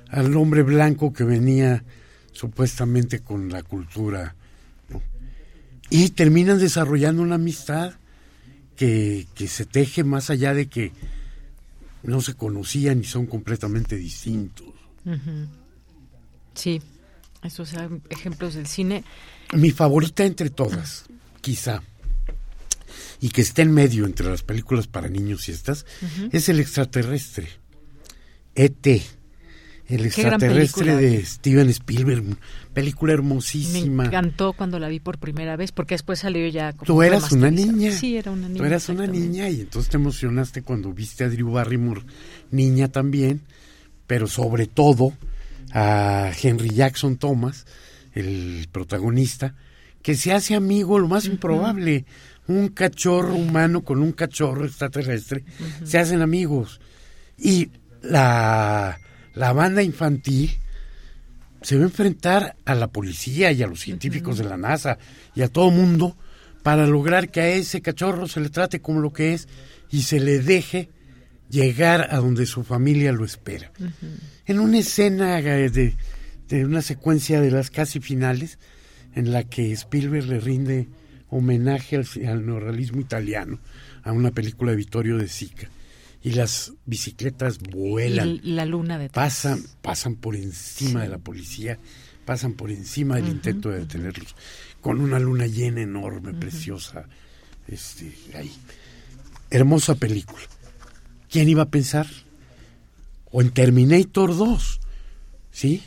al 0.10 0.35
hombre 0.35 0.64
blanco 0.64 1.14
que 1.14 1.23
venía 1.23 1.84
supuestamente 2.31 3.19
con 3.19 3.49
la 3.49 3.64
cultura 3.64 4.35
Y 5.90 6.10
terminan 6.10 6.60
desarrollando 6.60 7.22
una 7.22 7.35
amistad 7.35 7.94
que, 8.76 9.27
que 9.35 9.48
se 9.48 9.65
teje 9.65 10.03
más 10.03 10.30
allá 10.30 10.53
de 10.53 10.68
que 10.68 10.91
no 12.03 12.22
se 12.22 12.34
conocían 12.34 12.99
y 12.99 13.06
son 13.06 13.26
completamente 13.26 13.95
distintos. 13.95 14.68
Sí, 16.53 16.81
esos 17.48 17.74
ejemplos 18.10 18.56
del 18.56 18.68
cine. 18.68 19.03
Mi 19.53 19.72
favorita 19.72 20.26
entre 20.26 20.49
todas, 20.49 21.06
quizá, 21.41 21.84
y 23.20 23.30
que 23.30 23.41
está 23.41 23.61
en 23.61 23.72
medio 23.72 24.06
entre 24.06 24.28
las 24.30 24.44
películas 24.44 24.88
para 24.88 25.07
niños 25.07 25.48
y 25.48 25.52
estas, 25.52 25.86
es 26.32 26.49
El 26.49 26.60
extraterrestre, 26.60 27.48
ET. 28.56 29.02
El 29.88 30.06
extraterrestre 30.06 30.95
de 30.95 31.26
Steven 31.26 31.70
Spielberg, 31.70 32.38
película 32.74 33.14
hermosísima. 33.14 34.03
Me 34.03 34.07
encantó 34.07 34.53
cuando 34.53 34.80
la 34.80 34.88
vi 34.88 34.99
por 34.99 35.20
primera 35.20 35.56
vez, 35.57 35.72
porque 35.72 35.95
después 35.95 36.20
salió 36.20 36.48
ya 36.48 36.72
como 36.72 36.86
Tú 36.86 37.03
eras 37.03 37.32
una 37.32 37.52
niña. 37.52 37.91
Sí, 37.91 38.15
era 38.15 38.32
una 38.32 38.48
niña. 38.48 38.60
Tú 38.60 38.64
eras 38.65 38.90
una 38.90 39.07
niña 39.07 39.49
y 39.49 39.61
entonces 39.61 39.90
te 39.90 39.98
emocionaste 39.98 40.61
cuando 40.61 40.94
viste 40.94 41.26
a 41.26 41.30
Drew 41.30 41.52
Barrymore, 41.52 42.02
niña 42.49 42.88
también, 42.88 43.41
pero 44.07 44.28
sobre 44.28 44.68
todo 44.68 45.14
a 45.74 46.32
Henry 46.41 46.70
Jackson 46.70 47.18
Thomas, 47.18 47.66
el 48.14 48.70
protagonista, 48.72 49.56
que 50.02 50.16
se 50.16 50.32
hace 50.32 50.56
amigo 50.56 51.00
lo 51.00 51.08
más 51.08 51.26
improbable. 51.26 52.06
Un 52.48 52.70
cachorro 52.70 53.36
humano 53.36 53.84
con 53.84 54.02
un 54.02 54.12
cachorro 54.12 54.66
extraterrestre 54.66 55.44
se 55.84 55.98
hacen 55.98 56.22
amigos. 56.22 56.80
Y 57.38 57.72
la 58.02 59.00
la 59.34 59.52
banda 59.54 59.82
infantil 59.82 60.52
se 61.62 61.76
va 61.78 61.84
a 61.84 61.86
enfrentar 61.86 62.56
a 62.66 62.76
la 62.76 62.88
policía 62.88 63.52
y 63.52 63.64
a 63.64 63.68
los 63.68 63.80
científicos 63.80 64.38
de 64.38 64.44
la 64.44 64.58
NASA 64.58 64.98
y 65.34 65.41
a 65.41 65.48
todo 65.48 65.72
mundo 65.72 66.16
para 66.62 66.86
lograr 66.86 67.30
que 67.30 67.41
a 67.41 67.50
ese 67.50 67.82
cachorro 67.82 68.28
se 68.28 68.41
le 68.41 68.50
trate 68.50 68.80
como 68.80 69.00
lo 69.00 69.12
que 69.12 69.34
es 69.34 69.48
y 69.90 70.04
se 70.04 70.20
le 70.20 70.40
deje 70.40 70.90
llegar 71.49 72.07
a 72.11 72.18
donde 72.18 72.45
su 72.45 72.64
familia 72.64 73.11
lo 73.11 73.26
espera. 73.26 73.72
En 74.45 74.60
una 74.60 74.80
escena 74.80 75.41
de, 75.41 75.95
de, 76.49 76.65
una 76.65 76.82
secuencia 76.82 77.41
de 77.41 77.52
las 77.52 77.70
casi 77.70 77.99
finales 77.99 78.60
en 79.15 79.32
la 79.32 79.44
que 79.44 79.72
Spielberg 79.72 80.26
le 80.26 80.40
rinde 80.40 80.88
homenaje 81.30 81.95
al, 81.95 82.06
al 82.28 82.45
neorrealismo 82.45 83.02
italiano 83.02 83.60
a 84.03 84.11
una 84.11 84.32
película 84.32 84.72
de 84.72 84.78
Vittorio 84.78 85.18
de 85.18 85.28
Sica 85.28 85.70
y 86.24 86.32
las 86.32 86.74
bicicletas 86.86 87.60
vuelan. 87.60 88.40
Y 88.41 88.53
la 88.53 88.65
luna 88.65 88.98
de 88.98 89.10
pasan, 89.10 89.61
pasan 89.82 90.15
por 90.15 90.36
encima 90.36 91.02
de 91.02 91.10
la 91.10 91.18
policía, 91.18 91.78
pasan 92.26 92.53
por 92.53 92.72
encima 92.72 93.18
del 93.18 93.28
intento 93.28 93.70
de 93.70 93.80
detenerlos, 93.80 94.36
con 94.82 95.02
una 95.02 95.20
luna 95.20 95.48
llena 95.48 95.82
enorme, 95.82 96.34
preciosa. 96.34 97.07
Este, 97.68 98.14
ahí. 98.36 98.52
Hermosa 99.49 99.95
película. 99.95 100.41
¿Quién 101.34 101.49
iba 101.49 101.64
a 101.64 101.72
pensar? 101.72 102.05
O 103.31 103.41
en 103.41 103.49
Terminator 103.49 104.38
2, 104.38 104.80
¿sí? 105.49 105.81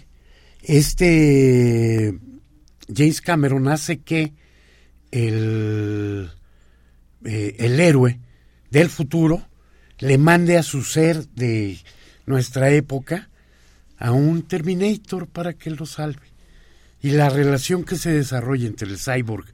Este 0.61 2.19
James 2.93 3.21
Cameron 3.21 3.69
hace 3.69 3.99
que 3.99 4.33
el, 5.13 6.29
eh, 7.25 7.55
el 7.61 7.79
héroe 7.79 8.19
del 8.73 8.91
futuro 8.91 9.47
le 10.01 10.19
mande 10.19 10.59
a 10.59 10.65
su 10.65 10.83
ser 10.83 11.29
de 11.29 11.79
nuestra 12.27 12.71
época 12.71 13.31
a 13.99 14.11
un 14.11 14.43
Terminator 14.43 15.29
para 15.29 15.53
que 15.53 15.71
lo 15.71 15.87
salve. 15.87 16.27
Y 17.01 17.11
la 17.11 17.31
relación 17.31 17.85
que 17.85 17.95
se 17.95 18.11
desarrolla 18.11 18.67
entre 18.67 18.89
el 18.89 18.99
cyborg 18.99 19.47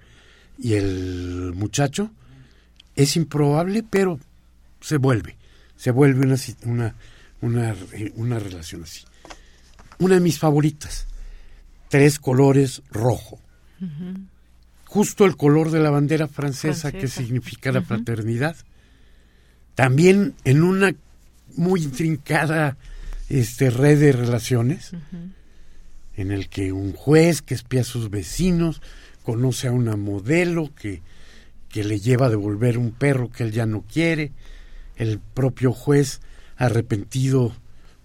y 0.59 0.73
el 0.73 1.53
muchacho 1.55 2.11
es 2.97 3.15
improbable, 3.15 3.85
pero 3.91 4.19
se 4.81 4.97
vuelve, 4.97 5.37
se 5.83 5.91
vuelve 5.91 6.25
una, 6.25 6.37
una, 6.65 6.95
una, 7.41 7.77
una 8.15 8.39
relación 8.39 8.85
así. 8.85 9.05
Una 9.99 10.15
de 10.15 10.21
mis 10.21 10.39
favoritas, 10.39 11.09
tres 11.89 12.21
colores 12.21 12.83
rojo. 12.89 13.41
Justo 14.85 15.25
el 15.25 15.37
color 15.37 15.73
de 15.73 15.81
la 15.81 15.91
bandera 15.91 16.29
francesa, 16.29 16.93
que 16.93 17.09
significa 17.09 17.73
la 17.73 17.83
fraternidad. 17.83 18.55
También 19.75 20.37
en 20.45 20.63
una 20.63 20.95
muy 21.57 21.83
intrincada 21.83 22.77
este, 23.29 23.69
red 23.71 23.99
de 23.99 24.13
relaciones, 24.13 24.93
en 26.15 26.31
el 26.31 26.49
que 26.49 26.71
un 26.71 26.93
juez 26.93 27.43
que 27.43 27.55
espía 27.55 27.81
a 27.81 27.85
sus 27.85 28.09
vecinos 28.09 28.81
conoce 29.25 29.67
a 29.67 29.73
una 29.73 29.97
modelo 29.97 30.73
que, 30.77 31.03
que 31.69 31.83
le 31.83 31.99
lleva 31.99 32.27
a 32.27 32.31
devolver 32.31 32.79
un 32.79 32.93
perro 32.93 33.33
que 33.33 33.43
él 33.43 33.51
ya 33.51 33.67
no 33.67 33.83
quiere, 33.83 34.31
el 34.97 35.19
propio 35.19 35.73
juez 35.73 36.21
arrepentido 36.57 37.55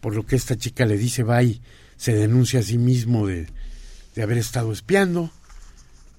por 0.02 0.16
lo 0.16 0.26
que 0.26 0.36
esta 0.36 0.58
chica 0.58 0.86
le 0.86 0.98
dice 0.98 1.24
va 1.24 1.44
y 1.44 1.62
se 1.96 2.14
denuncia 2.14 2.60
a 2.60 2.64
sí 2.64 2.78
mismo 2.78 3.28
de, 3.28 3.48
de 4.16 4.24
haber 4.24 4.38
estado 4.38 4.72
espiando, 4.72 5.32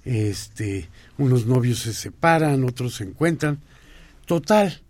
este, 0.05 0.89
unos 1.17 1.45
novios 1.45 1.79
se 1.79 1.93
separan, 1.93 2.63
otros 2.63 2.95
se 2.95 3.03
encuentran, 3.03 3.59
total, 4.25 4.81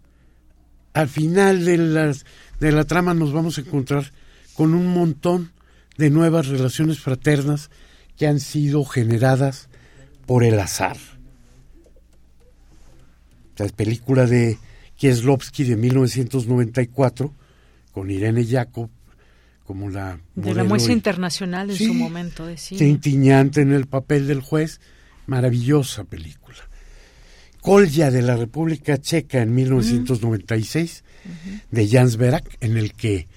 al 0.94 1.08
final 1.08 1.66
de, 1.66 1.78
las, 1.78 2.26
de 2.60 2.72
la 2.72 2.86
trama 2.86 3.14
nos 3.14 3.32
vamos 3.32 3.58
a 3.58 3.62
encontrar 3.62 4.12
con 4.54 4.74
un 4.74 4.88
montón 4.88 5.52
de 5.98 6.10
nuevas 6.10 6.48
relaciones 6.48 7.00
fraternas 7.00 7.70
que 8.18 8.28
han 8.28 8.40
sido 8.40 8.84
generadas 8.86 9.70
por 10.26 10.44
el 10.44 10.60
azar. 10.60 10.98
La 13.58 13.68
película 13.70 14.26
de 14.26 14.58
Kieslowski 15.00 15.64
de 15.64 15.78
1994, 15.78 17.34
con 17.94 18.12
Irene 18.12 18.46
Jacob 18.46 18.90
como 19.66 19.90
la... 19.90 20.20
De 20.36 20.54
la 20.54 20.64
muestra 20.64 20.94
internacional 20.94 21.70
en 21.70 21.78
su 21.78 21.94
momento 21.94 22.46
de 22.46 22.58
en 23.62 23.72
el 23.72 23.86
papel 23.86 24.28
del 24.28 24.42
juez, 24.42 24.82
maravillosa 25.26 26.04
película. 26.04 26.58
Kolja 27.62 28.12
de 28.12 28.22
la 28.22 28.36
República 28.36 28.98
Checa 28.98 29.42
en 29.42 29.54
1996, 29.54 31.04
de 31.72 31.88
Jans 31.88 32.18
Berak, 32.18 32.58
en 32.60 32.78
el 32.78 32.94
que 32.94 33.28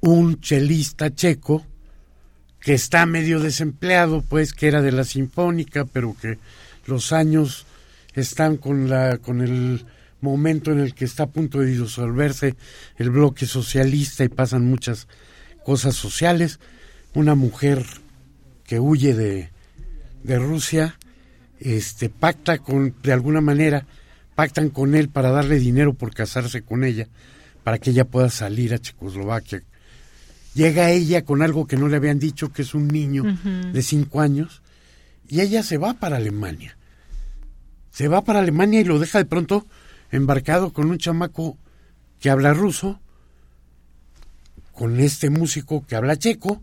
un 0.00 0.40
chelista 0.40 1.14
checo 1.14 1.66
que 2.60 2.74
está 2.74 3.06
medio 3.06 3.40
desempleado, 3.40 4.22
pues 4.22 4.52
que 4.52 4.68
era 4.68 4.82
de 4.82 4.92
la 4.92 5.04
Sinfónica, 5.04 5.84
pero 5.84 6.14
que 6.20 6.38
los 6.86 7.12
años 7.12 7.66
están 8.14 8.56
con 8.56 8.88
la 8.90 9.18
con 9.18 9.40
el 9.40 9.86
momento 10.22 10.72
en 10.72 10.80
el 10.80 10.94
que 10.94 11.04
está 11.04 11.24
a 11.24 11.30
punto 11.30 11.60
de 11.60 11.66
disolverse 11.66 12.56
el 12.96 13.10
bloque 13.10 13.46
socialista 13.46 14.24
y 14.24 14.28
pasan 14.28 14.64
muchas 14.64 15.08
cosas 15.64 15.94
sociales, 15.94 16.60
una 17.14 17.34
mujer 17.34 17.84
que 18.64 18.80
huye 18.80 19.14
de, 19.14 19.50
de 20.22 20.38
Rusia 20.38 20.96
este, 21.60 22.08
pacta 22.08 22.58
con, 22.58 22.94
de 23.02 23.12
alguna 23.12 23.40
manera, 23.40 23.86
pactan 24.34 24.70
con 24.70 24.94
él 24.94 25.08
para 25.08 25.30
darle 25.30 25.58
dinero 25.58 25.94
por 25.94 26.14
casarse 26.14 26.62
con 26.62 26.84
ella, 26.84 27.08
para 27.62 27.78
que 27.78 27.90
ella 27.90 28.04
pueda 28.04 28.30
salir 28.30 28.74
a 28.74 28.78
Checoslovaquia. 28.78 29.62
Llega 30.54 30.90
ella 30.90 31.24
con 31.24 31.42
algo 31.42 31.66
que 31.66 31.76
no 31.76 31.88
le 31.88 31.96
habían 31.96 32.18
dicho, 32.18 32.52
que 32.52 32.62
es 32.62 32.74
un 32.74 32.88
niño 32.88 33.24
de 33.72 33.82
cinco 33.82 34.20
años, 34.20 34.62
y 35.28 35.40
ella 35.40 35.62
se 35.62 35.78
va 35.78 35.94
para 35.94 36.16
Alemania. 36.16 36.76
Se 37.90 38.08
va 38.08 38.22
para 38.22 38.40
Alemania 38.40 38.80
y 38.80 38.84
lo 38.84 38.98
deja 38.98 39.18
de 39.18 39.24
pronto 39.24 39.66
embarcado 40.12 40.72
con 40.72 40.90
un 40.90 40.98
chamaco 40.98 41.58
que 42.20 42.30
habla 42.30 42.54
ruso, 42.54 43.00
con 44.72 45.00
este 45.00 45.30
músico 45.30 45.84
que 45.86 45.96
habla 45.96 46.16
checo, 46.16 46.62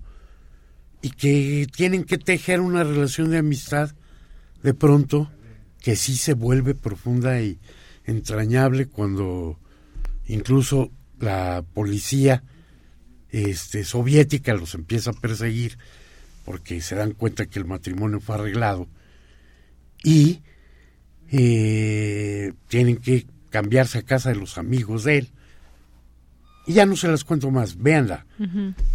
y 1.02 1.12
que 1.12 1.68
tienen 1.76 2.04
que 2.04 2.18
tejer 2.18 2.62
una 2.62 2.84
relación 2.84 3.32
de 3.32 3.38
amistad 3.38 3.92
de 4.64 4.74
pronto 4.74 5.32
que 5.82 5.96
sí 5.96 6.16
se 6.16 6.34
vuelve 6.34 6.76
profunda 6.76 7.42
y 7.42 7.60
entrañable 8.06 8.88
cuando 8.88 9.58
incluso 10.28 10.92
la 11.20 11.64
policía 11.74 12.44
este, 13.30 13.84
soviética 13.84 14.54
los 14.54 14.76
empieza 14.76 15.12
a 15.12 15.14
perseguir 15.14 15.78
porque 16.46 16.82
se 16.82 16.96
dan 16.96 17.12
cuenta 17.12 17.46
que 17.46 17.60
el 17.60 17.66
matrimonio 17.66 18.20
fue 18.20 18.36
arreglado 18.36 18.88
y 20.04 20.42
eh, 21.32 22.54
tienen 22.68 22.98
que 22.98 23.28
cambiarse 23.50 24.00
a 24.00 24.04
casa 24.04 24.30
de 24.30 24.36
los 24.36 24.58
amigos 24.58 25.04
de 25.04 25.20
él. 25.20 25.30
Y 26.68 26.74
ya 26.74 26.86
no 26.86 26.96
se 26.96 27.08
las 27.08 27.24
cuento 27.24 27.50
más, 27.52 27.78
véanla, 27.78 28.26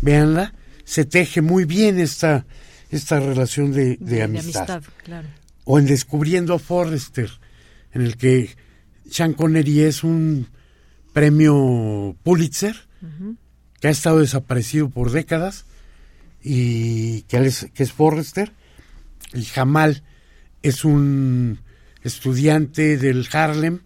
véanla, 0.00 0.54
se 0.84 1.04
teje 1.04 1.42
muy 1.42 1.64
bien 1.64 1.98
esta, 1.98 2.46
esta 2.90 3.18
relación 3.18 3.72
de, 3.72 4.22
amistad. 4.22 4.82
claro. 5.02 5.28
O 5.64 5.78
en 5.78 5.86
Descubriendo 5.86 6.54
a 6.54 6.58
Forrester, 6.58 7.30
en 7.92 8.02
el 8.02 8.16
que 8.16 8.54
Sean 9.10 9.32
Connery 9.32 9.80
es 9.80 10.04
un 10.04 10.46
premio 11.12 12.16
Pulitzer 12.22 12.76
que 13.80 13.88
ha 13.88 13.90
estado 13.90 14.20
desaparecido 14.20 14.90
por 14.90 15.10
décadas 15.10 15.64
y 16.42 17.22
que 17.22 17.38
es, 17.38 17.68
que 17.74 17.82
es 17.82 17.92
Forrester 17.92 18.52
y 19.32 19.44
Jamal 19.44 20.02
es 20.62 20.84
un 20.84 21.60
estudiante 22.02 22.96
del 22.96 23.28
Harlem, 23.32 23.80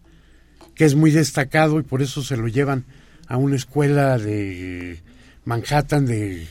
que 0.79 0.85
es 0.85 0.95
muy 0.95 1.11
destacado 1.11 1.81
y 1.81 1.83
por 1.83 2.03
eso 2.03 2.23
se 2.23 2.37
lo 2.37 2.47
llevan 2.47 2.85
a 3.27 3.37
una 3.37 3.57
escuela 3.57 4.17
de 4.17 5.01
Manhattan 5.45 6.07
de 6.07 6.47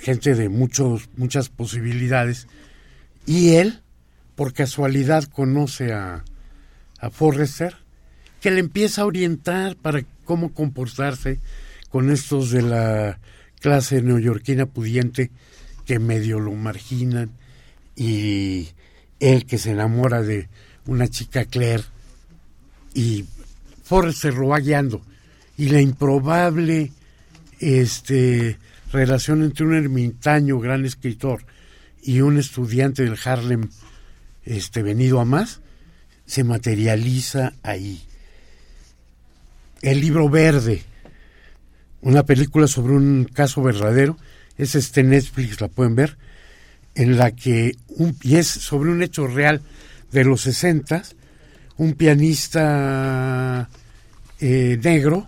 gente 0.00 0.34
de 0.34 0.48
muchos, 0.48 1.10
muchas 1.18 1.50
posibilidades. 1.50 2.48
Y 3.26 3.56
él, 3.56 3.82
por 4.36 4.54
casualidad, 4.54 5.24
conoce 5.24 5.92
a, 5.92 6.24
a 6.98 7.10
Forrester, 7.10 7.76
que 8.40 8.50
le 8.50 8.60
empieza 8.60 9.02
a 9.02 9.06
orientar 9.06 9.76
para 9.76 10.02
cómo 10.24 10.54
comportarse 10.54 11.38
con 11.90 12.10
estos 12.10 12.50
de 12.50 12.62
la 12.62 13.20
clase 13.60 14.00
neoyorquina 14.00 14.64
pudiente 14.64 15.30
que 15.84 15.98
medio 15.98 16.40
lo 16.40 16.52
marginan 16.52 17.32
y 17.96 18.70
él 19.20 19.44
que 19.44 19.58
se 19.58 19.72
enamora 19.72 20.22
de 20.22 20.48
una 20.86 21.08
chica 21.08 21.44
Claire 21.44 21.84
y 22.96 23.26
Forrest 23.84 24.22
se 24.22 24.30
va 24.30 24.58
guiando. 24.58 25.02
Y 25.58 25.68
la 25.68 25.80
improbable 25.80 26.92
este 27.60 28.58
relación 28.92 29.42
entre 29.42 29.66
un 29.66 29.74
ermitaño 29.74 30.58
gran 30.58 30.84
escritor 30.84 31.44
y 32.02 32.20
un 32.22 32.38
estudiante 32.38 33.04
del 33.04 33.18
Harlem 33.22 33.68
este 34.44 34.82
venido 34.82 35.20
a 35.20 35.24
más 35.24 35.60
se 36.24 36.42
materializa 36.44 37.52
ahí. 37.62 38.02
El 39.82 40.00
libro 40.00 40.28
verde 40.28 40.82
una 42.00 42.22
película 42.24 42.66
sobre 42.66 42.94
un 42.94 43.28
caso 43.30 43.62
verdadero 43.62 44.16
es 44.56 44.74
este 44.74 45.02
Netflix 45.02 45.60
la 45.60 45.68
pueden 45.68 45.96
ver 45.96 46.16
en 46.94 47.18
la 47.18 47.32
que 47.32 47.76
un, 47.88 48.16
y 48.22 48.36
es 48.36 48.46
sobre 48.46 48.90
un 48.90 49.02
hecho 49.02 49.26
real 49.26 49.60
de 50.12 50.24
los 50.24 50.42
60 50.42 51.02
un 51.78 51.92
pianista 51.94 53.68
eh, 54.40 54.78
negro 54.82 55.26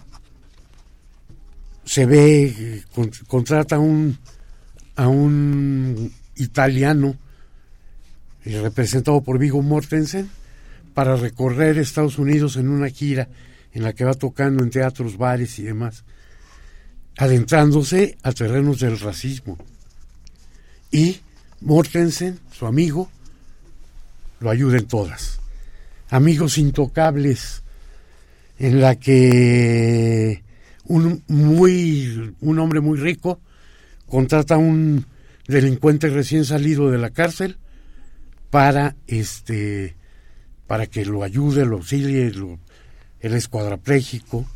se 1.84 2.06
ve 2.06 2.84
contrata 3.26 3.76
a 3.76 3.78
un 3.78 4.18
a 4.96 5.08
un 5.08 6.12
italiano 6.36 7.16
eh, 8.44 8.60
representado 8.60 9.22
por 9.22 9.38
Vigo 9.38 9.62
Mortensen 9.62 10.28
para 10.92 11.16
recorrer 11.16 11.78
Estados 11.78 12.18
Unidos 12.18 12.56
en 12.56 12.68
una 12.68 12.88
gira 12.88 13.28
en 13.72 13.84
la 13.84 13.92
que 13.92 14.04
va 14.04 14.14
tocando 14.14 14.64
en 14.64 14.70
teatros, 14.70 15.16
bares 15.16 15.58
y 15.60 15.62
demás, 15.62 16.04
adentrándose 17.16 18.18
a 18.22 18.32
terrenos 18.32 18.80
del 18.80 18.98
racismo. 18.98 19.58
Y 20.90 21.20
Mortensen, 21.60 22.40
su 22.50 22.66
amigo, 22.66 23.08
lo 24.40 24.50
ayuda 24.50 24.78
en 24.78 24.86
todas. 24.86 25.37
Amigos 26.10 26.58
intocables, 26.58 27.62
en 28.58 28.80
la 28.80 28.96
que 28.96 30.42
un, 30.84 31.22
muy, 31.28 32.34
un 32.40 32.58
hombre 32.58 32.80
muy 32.80 32.98
rico 32.98 33.40
contrata 34.06 34.54
a 34.54 34.58
un 34.58 35.04
delincuente 35.46 36.08
recién 36.08 36.44
salido 36.44 36.90
de 36.90 36.98
la 36.98 37.10
cárcel 37.10 37.58
para 38.50 38.96
este 39.06 39.96
para 40.66 40.86
que 40.86 41.06
lo 41.06 41.22
ayude, 41.22 41.64
lo 41.64 41.76
auxilie, 41.76 42.30
lo, 42.30 42.58
él 43.20 43.32
es 43.32 43.48
cuadraplégico 43.48 44.46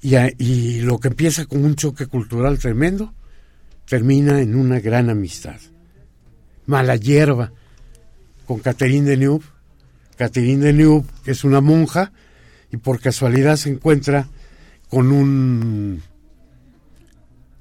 y, 0.00 0.14
y 0.38 0.80
lo 0.82 1.00
que 1.00 1.08
empieza 1.08 1.46
con 1.46 1.64
un 1.64 1.74
choque 1.74 2.06
cultural 2.06 2.58
tremendo 2.58 3.12
termina 3.86 4.40
en 4.40 4.54
una 4.54 4.78
gran 4.78 5.10
amistad. 5.10 5.60
Mala 6.66 6.94
hierba 6.94 7.52
con 8.46 8.60
Catherine 8.60 9.08
Deneuve. 9.08 9.44
Catherine 10.16 10.64
Deneuve, 10.64 11.06
que 11.24 11.32
es 11.32 11.44
una 11.44 11.60
monja, 11.60 12.12
y 12.70 12.76
por 12.76 13.00
casualidad 13.00 13.56
se 13.56 13.70
encuentra 13.70 14.28
con 14.88 15.12
un 15.12 16.02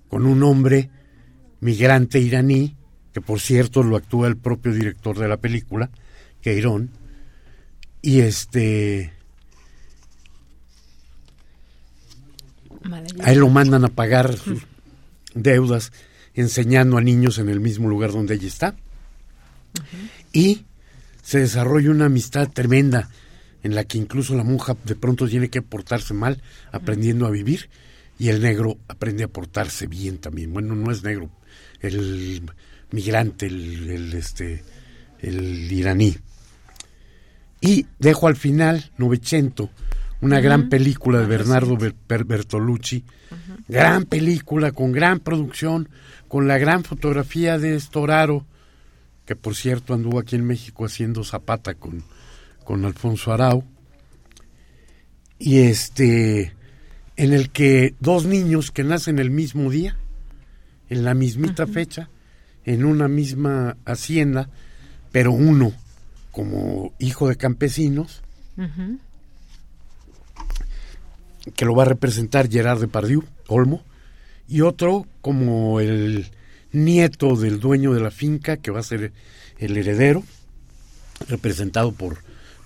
con 0.10 0.28
un 0.28 0.44
hombre 0.44 0.92
migrante 1.60 2.20
iraní, 2.20 2.76
que 3.14 3.22
por 3.22 3.40
cierto 3.40 3.82
lo 3.82 3.96
actúa 3.96 4.28
el 4.28 4.38
propio 4.38 4.72
director 4.72 5.18
de 5.18 5.28
la 5.28 5.38
película, 5.38 5.90
Queirón, 6.42 6.92
y 8.02 8.20
este 8.20 9.14
a 13.22 13.32
él 13.32 13.40
lo 13.40 13.50
mandan 13.50 13.86
a 13.86 13.90
pagar 13.90 14.38
sus 14.38 14.68
deudas 15.34 15.92
enseñando 16.34 16.98
a 16.98 17.02
niños 17.02 17.38
en 17.38 17.50
el 17.50 17.60
mismo 17.60 17.90
lugar 17.90 18.12
donde 18.12 18.36
ella 18.36 18.48
está. 18.48 18.76
Y 20.32 20.66
se 21.24 21.40
desarrolla 21.40 21.90
una 21.90 22.06
amistad 22.06 22.50
tremenda 22.52 23.10
en 23.64 23.74
la 23.74 23.86
que 23.86 23.98
incluso 23.98 24.36
la 24.36 24.44
monja 24.44 24.76
de 24.84 24.96
pronto 24.96 25.28
tiene 25.28 25.50
que 25.50 25.62
portarse 25.62 26.14
mal, 26.14 26.42
aprendiendo 26.72 27.26
a 27.26 27.32
vivir, 27.32 27.70
y 28.20 28.28
el 28.28 28.42
negro 28.42 28.78
aprende 28.90 29.24
a 29.24 29.30
portarse 29.30 29.88
bien 29.88 30.18
también. 30.18 30.54
Bueno, 30.54 30.76
no 30.76 30.92
es 30.92 31.02
negro, 31.02 31.30
el 31.80 32.44
migrante, 32.92 33.48
el, 33.48 34.14
este, 34.14 34.64
el 35.20 35.72
iraní. 35.72 36.16
Y 37.62 37.88
dejo 38.00 38.28
al 38.28 38.36
final 38.36 38.92
Novecento, 38.98 39.70
una 40.20 40.42
gran 40.42 40.68
película 40.68 41.20
de 41.20 41.26
Bernardo 41.26 41.78
Bertolucci, 42.08 43.06
gran 43.70 44.04
película 44.04 44.74
con 44.74 44.92
gran 44.92 45.22
producción, 45.22 45.88
con 46.28 46.48
la 46.50 46.58
gran 46.58 46.84
fotografía 46.84 47.58
de 47.58 47.76
Estoraro, 47.76 48.46
que 49.26 49.36
por 49.36 49.56
cierto 49.56 49.94
anduvo 49.94 50.20
aquí 50.20 50.36
en 50.36 50.46
México 50.46 50.86
haciendo 50.86 51.24
zapata 51.24 51.76
con, 51.76 52.04
con 52.64 52.86
Alfonso 52.86 53.32
Arau, 53.32 53.64
y 55.40 55.60
este, 55.60 56.54
en 57.18 57.34
el 57.34 57.50
que 57.50 57.96
dos 58.00 58.26
niños 58.26 58.72
que 58.72 58.84
nacen 58.84 59.20
el 59.20 59.30
mismo 59.30 59.70
día, 59.70 59.98
en 60.90 61.04
la 61.04 61.14
mismita 61.14 61.68
fecha, 61.68 62.10
en 62.66 62.86
una 62.86 63.08
misma 63.08 63.78
hacienda, 63.86 64.50
pero 65.12 65.32
uno 65.32 65.74
como 66.32 66.94
hijo 67.00 67.28
de 67.28 67.36
campesinos, 67.36 68.22
que 71.56 71.66
lo 71.66 71.76
va 71.76 71.84
a 71.84 71.88
representar 71.88 72.50
Gerard 72.50 72.80
Depardieu, 72.80 73.24
Olmo, 73.48 73.84
y 74.48 74.62
otro 74.62 75.06
como 75.22 75.80
el 75.80 76.32
nieto 76.74 77.36
del 77.36 77.60
dueño 77.60 77.94
de 77.94 78.02
la 78.02 78.12
finca, 78.12 78.58
que 78.58 78.72
va 78.72 78.80
a 78.80 78.84
ser 78.84 79.14
el 79.60 79.78
heredero, 79.78 80.24
representado 81.30 81.94
por 81.94 82.18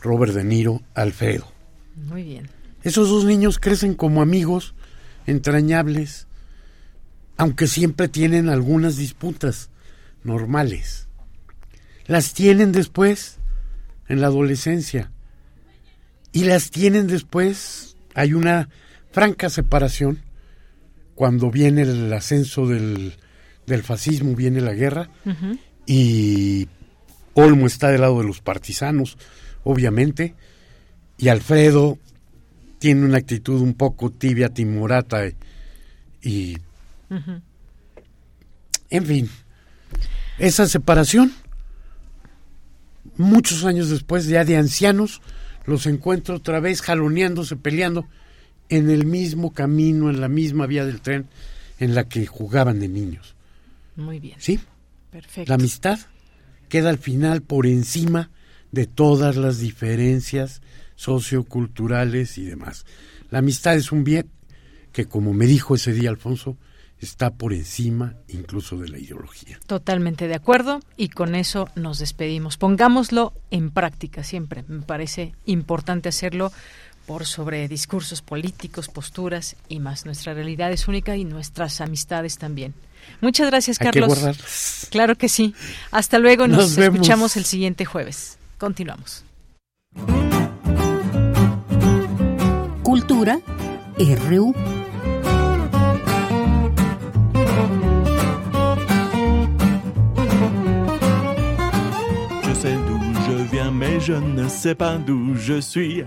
Robert 0.02 0.34
De 0.34 0.44
Niro, 0.44 0.82
Alfredo. 0.96 1.52
Muy 1.96 2.24
bien. 2.24 2.50
Esos 2.84 3.10
dos 3.10 3.26
niños 3.26 3.60
crecen 3.60 3.94
como 3.94 4.22
amigos 4.22 4.74
entrañables, 5.26 6.28
aunque 7.36 7.68
siempre 7.68 8.08
tienen 8.08 8.50
algunas 8.50 8.96
disputas 8.98 9.70
normales. 10.24 11.08
Las 12.06 12.34
tienen 12.34 12.72
después 12.72 13.38
en 14.08 14.22
la 14.22 14.28
adolescencia 14.28 15.12
y 16.32 16.46
las 16.46 16.72
tienen 16.72 17.08
después. 17.08 17.98
Hay 18.16 18.34
una 18.34 18.70
franca 19.12 19.50
separación 19.50 20.20
cuando 21.16 21.52
viene 21.52 21.82
el 21.82 22.14
ascenso 22.14 22.68
del, 22.68 23.16
fascismo, 23.84 24.36
viene 24.36 24.62
la 24.62 24.74
guerra, 24.74 25.10
y 25.86 26.68
Olmo 27.34 27.68
está 27.68 27.90
del 27.90 28.02
lado 28.02 28.20
de 28.20 28.28
los 28.28 28.42
partisanos, 28.42 29.18
obviamente, 29.64 30.36
y 31.18 31.30
Alfredo 31.30 31.98
tiene 32.80 33.06
una 33.06 33.18
actitud 33.18 33.62
un 33.62 33.74
poco 33.74 34.12
tibia, 34.12 34.50
timorata, 34.50 35.24
y... 36.22 36.58
En 38.90 39.06
fin, 39.06 39.30
esa 40.40 40.66
separación, 40.68 41.34
muchos 43.18 43.66
años 43.66 43.90
después, 43.90 44.28
ya 44.28 44.46
de 44.46 44.56
ancianos, 44.56 45.22
los 45.66 45.86
encuentro 45.86 46.36
otra 46.36 46.60
vez 46.60 46.82
jaloneándose, 46.82 47.58
peleando, 47.58 48.08
en 48.70 48.90
el 48.90 49.06
mismo 49.06 49.54
camino, 49.54 50.10
en 50.10 50.22
la 50.22 50.28
misma 50.28 50.66
vía 50.68 50.86
del 50.86 51.02
tren 51.02 51.28
en 51.80 51.96
la 51.96 52.08
que 52.08 52.26
jugaban 52.26 52.80
de 52.80 52.88
niños. 52.88 53.36
Muy 53.98 54.20
bien. 54.20 54.38
¿Sí? 54.40 54.60
Perfecto. 55.12 55.50
La 55.50 55.56
amistad 55.56 56.00
queda 56.70 56.90
al 56.90 56.98
final 56.98 57.42
por 57.42 57.68
encima 57.68 58.30
de 58.72 58.88
todas 58.88 59.36
las 59.36 59.60
diferencias 59.60 60.62
socioculturales 60.96 62.38
y 62.38 62.46
demás. 62.46 62.86
La 63.30 63.40
amistad 63.40 63.76
es 63.76 63.92
un 63.92 64.04
bien 64.04 64.30
que, 64.94 65.06
como 65.06 65.34
me 65.34 65.46
dijo 65.46 65.76
ese 65.76 65.94
día 65.94 66.10
Alfonso, 66.10 66.58
está 67.00 67.36
por 67.36 67.54
encima 67.54 68.16
incluso 68.28 68.78
de 68.78 68.90
la 68.90 68.98
ideología. 68.98 69.60
Totalmente 69.68 70.28
de 70.28 70.36
acuerdo 70.36 70.80
y 70.96 71.10
con 71.10 71.36
eso 71.36 71.70
nos 71.76 72.00
despedimos. 72.00 72.58
Pongámoslo 72.58 73.34
en 73.52 73.72
práctica 73.72 74.24
siempre. 74.24 74.64
Me 74.68 74.82
parece 74.82 75.34
importante 75.46 76.10
hacerlo 76.10 76.52
por 77.06 77.26
sobre 77.26 77.68
discursos 77.68 78.22
políticos, 78.22 78.90
posturas 78.90 79.56
y 79.70 79.80
más. 79.80 80.06
Nuestra 80.06 80.34
realidad 80.34 80.72
es 80.72 80.88
única 80.88 81.16
y 81.16 81.24
nuestras 81.24 81.80
amistades 81.82 82.38
también. 82.38 82.74
Muchas 83.22 83.48
gracias, 83.48 83.80
Carlos. 83.80 84.88
claro 84.90 85.16
que 85.16 85.30
sí. 85.30 85.54
Hasta 85.92 86.20
luego, 86.20 86.48
nos, 86.48 86.78
escuchamos 86.78 87.38
el 87.38 87.46
siguiente 87.46 87.86
jueves. 87.86 88.38
Continuamos. 88.58 89.24
Cultura 92.84 93.40
RU. 94.00 94.54
Je 102.44 102.54
sais 102.54 102.76
d'où 102.88 103.00
je 103.28 103.52
viens, 103.52 103.72
mais 103.72 104.00
je 104.00 104.14
ne 104.14 104.48
sais 104.48 104.76
pas 104.76 104.98
d'où 104.98 105.36
je 105.36 105.60
suis. 105.60 106.04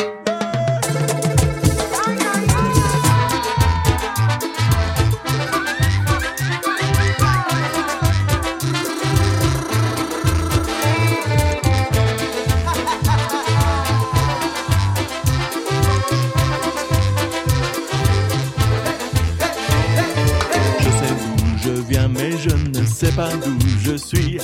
Pas 23.09 23.31
d'où 23.43 23.57
je 23.83 23.97
suis. 23.97 24.39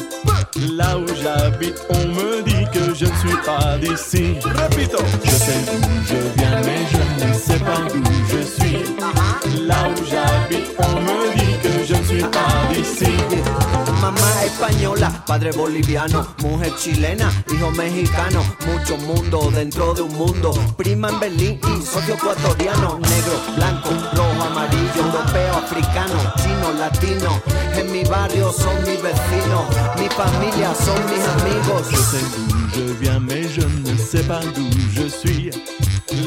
Là 0.74 0.98
où 0.98 1.06
j'habite, 1.22 1.76
on 1.90 2.08
me 2.08 2.42
dit 2.42 2.64
que 2.72 2.94
je 2.94 3.04
ne 3.04 3.16
suis 3.16 3.36
pas 3.44 3.76
d'ici. 3.78 4.36
Repito. 4.42 4.98
Je 5.24 5.30
sais 5.30 5.60
d'où 5.66 5.88
je 6.08 6.40
viens, 6.40 6.60
mais 6.64 6.80
je 6.90 7.26
ne 7.26 7.34
sais 7.34 7.58
pas 7.58 7.82
d'où 7.92 8.02
je 8.30 8.42
suis. 8.42 9.66
Là 9.66 9.88
où 9.90 10.04
j'habite, 10.04 10.74
on 10.78 11.00
me 11.00 11.36
dit 11.36 11.58
que 11.62 11.84
je 11.86 11.94
ne 11.94 12.04
suis 12.04 12.22
pas 12.22 12.72
d'ici. 12.72 13.65
Mamá 14.06 14.44
española, 14.44 15.10
padre 15.26 15.50
boliviano, 15.50 16.24
mujer 16.38 16.72
chilena, 16.76 17.28
hijo 17.52 17.72
mexicano, 17.72 18.40
mucho 18.64 18.96
mundo 18.98 19.50
dentro 19.52 19.94
de 19.94 20.02
un 20.02 20.14
mundo. 20.14 20.52
Prima 20.76 21.08
en 21.08 21.18
Berlín 21.18 21.60
y 21.64 21.84
socio 21.84 22.14
ecuatoriano, 22.14 23.00
negro, 23.00 23.36
blanco, 23.56 23.88
rojo, 24.14 24.42
amarillo, 24.44 24.94
europeo, 24.94 25.56
africano, 25.56 26.14
chino, 26.36 26.72
latino. 26.78 27.42
En 27.74 27.90
mi 27.90 28.04
barrio 28.04 28.52
son 28.52 28.76
mis 28.84 29.02
vecinos, 29.02 29.66
mi 29.98 30.08
familia 30.08 30.72
son 30.72 31.04
mis 31.10 31.26
amigos. 31.26 31.90
Je 31.90 31.96
sais 31.96 32.24
d'où 32.32 32.46
je 32.76 32.92
viens, 33.00 33.18
mais 33.18 33.42
je 33.48 33.62
ne 33.62 33.98
sais 33.98 34.22
pas 34.22 34.38
d'où 34.54 34.70
je 34.94 35.08
suis. 35.08 35.50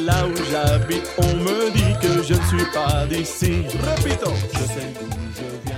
Là 0.06 0.26
où 0.27 0.35
j'habite, 0.51 1.07
on 1.18 1.34
me 1.34 1.72
dit 1.72 1.95
que 2.01 2.22
je 2.23 2.34
ne 2.34 2.45
suis 2.45 2.69
pas 2.73 3.06
d'ici. 3.06 3.64
Repito, 3.88 4.34
je 4.51 4.65
sais 4.65 4.93
d'où 4.99 5.07
je 5.34 5.45
viens, 5.65 5.69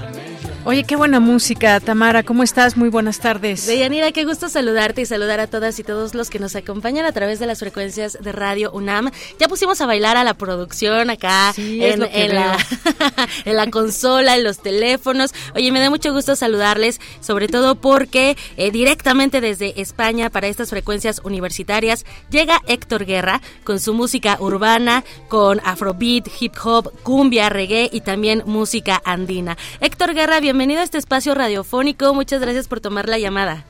Oye, 0.64 0.84
qué 0.84 0.96
buena 0.96 1.20
música, 1.20 1.80
Tamara. 1.80 2.22
¿Cómo 2.22 2.44
estás? 2.44 2.78
Muy 2.78 2.90
buenas 2.90 3.20
tardes. 3.20 3.66
Deyanira, 3.66 4.12
qué 4.12 4.26
gusto 4.26 4.48
saludarte 4.48 5.02
y 5.02 5.06
saludar 5.08 5.40
a 5.40 5.48
todas 5.48 5.80
y 5.80 5.84
todos 5.84 6.14
los 6.14 6.30
que 6.30 6.38
nos 6.38 6.56
acompañan 6.56 7.04
a 7.04 7.12
través 7.12 7.40
de 7.40 7.48
las 7.48 7.58
frecuencias 7.58 8.16
de 8.22 8.32
Radio 8.32 8.72
UNAM. 8.72 9.10
Ya 9.40 9.48
pusimos 9.48 9.82
a 9.82 9.88
bailar 9.88 10.18
a 10.18 10.24
la 10.24 10.36
producción 10.36 11.10
acá 11.10 11.52
en, 11.58 12.04
en 12.04 12.36
la, 12.36 12.60
en 13.46 13.56
la 13.56 13.72
consola, 13.72 14.38
en 14.38 14.44
los 14.44 14.60
teléfonos. 14.60 15.34
Oye, 15.56 15.72
me 15.72 15.80
da 15.80 15.90
mucho 15.90 16.14
gusto 16.14 16.36
saludarles, 16.36 17.02
sobre 17.22 17.48
todo 17.48 17.74
porque 17.74 18.38
eh, 18.56 18.70
directamente 18.70 19.42
desde 19.42 19.82
España 19.82 20.30
para 20.30 20.46
estas 20.46 20.70
frecuencias 20.70 21.22
universitarias 21.24 22.06
llega 22.30 22.62
Héctor 22.68 23.06
Guerra 23.06 23.42
con 23.64 23.80
su 23.80 23.96
música 23.96 24.38
urbana, 24.40 25.04
con 25.28 25.60
afrobeat, 25.66 26.28
hip 26.40 26.54
hop, 26.64 26.94
cumbia, 27.02 27.50
reggae 27.50 27.90
y 27.92 28.02
también 28.02 28.44
música 28.46 29.02
andina. 29.04 29.58
Héctor 29.80 30.14
Guerra, 30.14 30.40
bienvenido 30.40 30.51
a 30.52 30.84
este 30.84 30.98
espacio 30.98 31.34
radiofónico. 31.34 32.14
Muchas 32.14 32.42
gracias 32.42 32.68
por 32.68 32.82
tomar 32.82 33.08
la 33.08 33.18
llamada. 33.18 33.64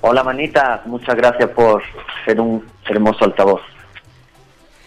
Hola, 0.00 0.24
manita. 0.24 0.82
Muchas 0.86 1.14
gracias 1.16 1.50
por 1.50 1.82
ser 2.24 2.40
un 2.40 2.64
hermoso 2.88 3.24
altavoz. 3.24 3.60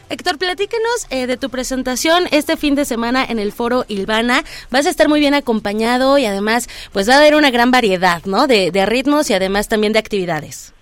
Héctor, 0.10 0.38
platícanos 0.38 1.08
eh, 1.10 1.28
de 1.28 1.38
tu 1.38 1.50
presentación 1.50 2.26
este 2.32 2.58
fin 2.58 2.76
de 2.76 2.86
semana 2.86 3.24
en 3.24 3.40
el 3.40 3.52
Foro 3.54 3.86
Ilvana. 3.88 4.44
Vas 4.70 4.86
a 4.86 4.90
estar 4.90 5.08
muy 5.08 5.20
bien 5.20 5.34
acompañado 5.34 6.18
y 6.18 6.26
además, 6.26 6.68
pues 6.92 7.08
va 7.08 7.14
a 7.14 7.18
haber 7.18 7.36
una 7.36 7.50
gran 7.50 7.72
variedad, 7.72 8.22
¿no? 8.26 8.48
De, 8.48 8.72
de 8.72 8.86
ritmos 8.86 9.30
y 9.30 9.34
además 9.36 9.70
también 9.70 9.94
de 9.94 10.00
actividades. 10.00 10.74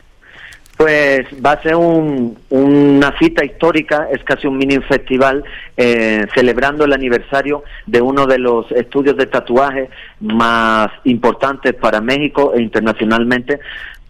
Pues 0.79 1.27
va 1.45 1.51
a 1.51 1.61
ser 1.61 1.75
un, 1.75 2.37
una 2.51 3.13
cita 3.19 3.43
histórica, 3.43 4.07
es 4.13 4.23
casi 4.23 4.47
un 4.47 4.57
mini 4.57 4.79
festival 4.79 5.43
eh, 5.75 6.25
celebrando 6.33 6.85
el 6.85 6.93
aniversario 6.93 7.65
de 7.85 8.01
uno 8.01 8.25
de 8.25 8.37
los 8.37 8.71
estudios 8.71 9.17
de 9.17 9.25
tatuaje 9.25 9.89
más 10.21 10.89
importantes 11.03 11.73
para 11.73 11.99
México 11.99 12.53
e 12.55 12.61
internacionalmente, 12.61 13.59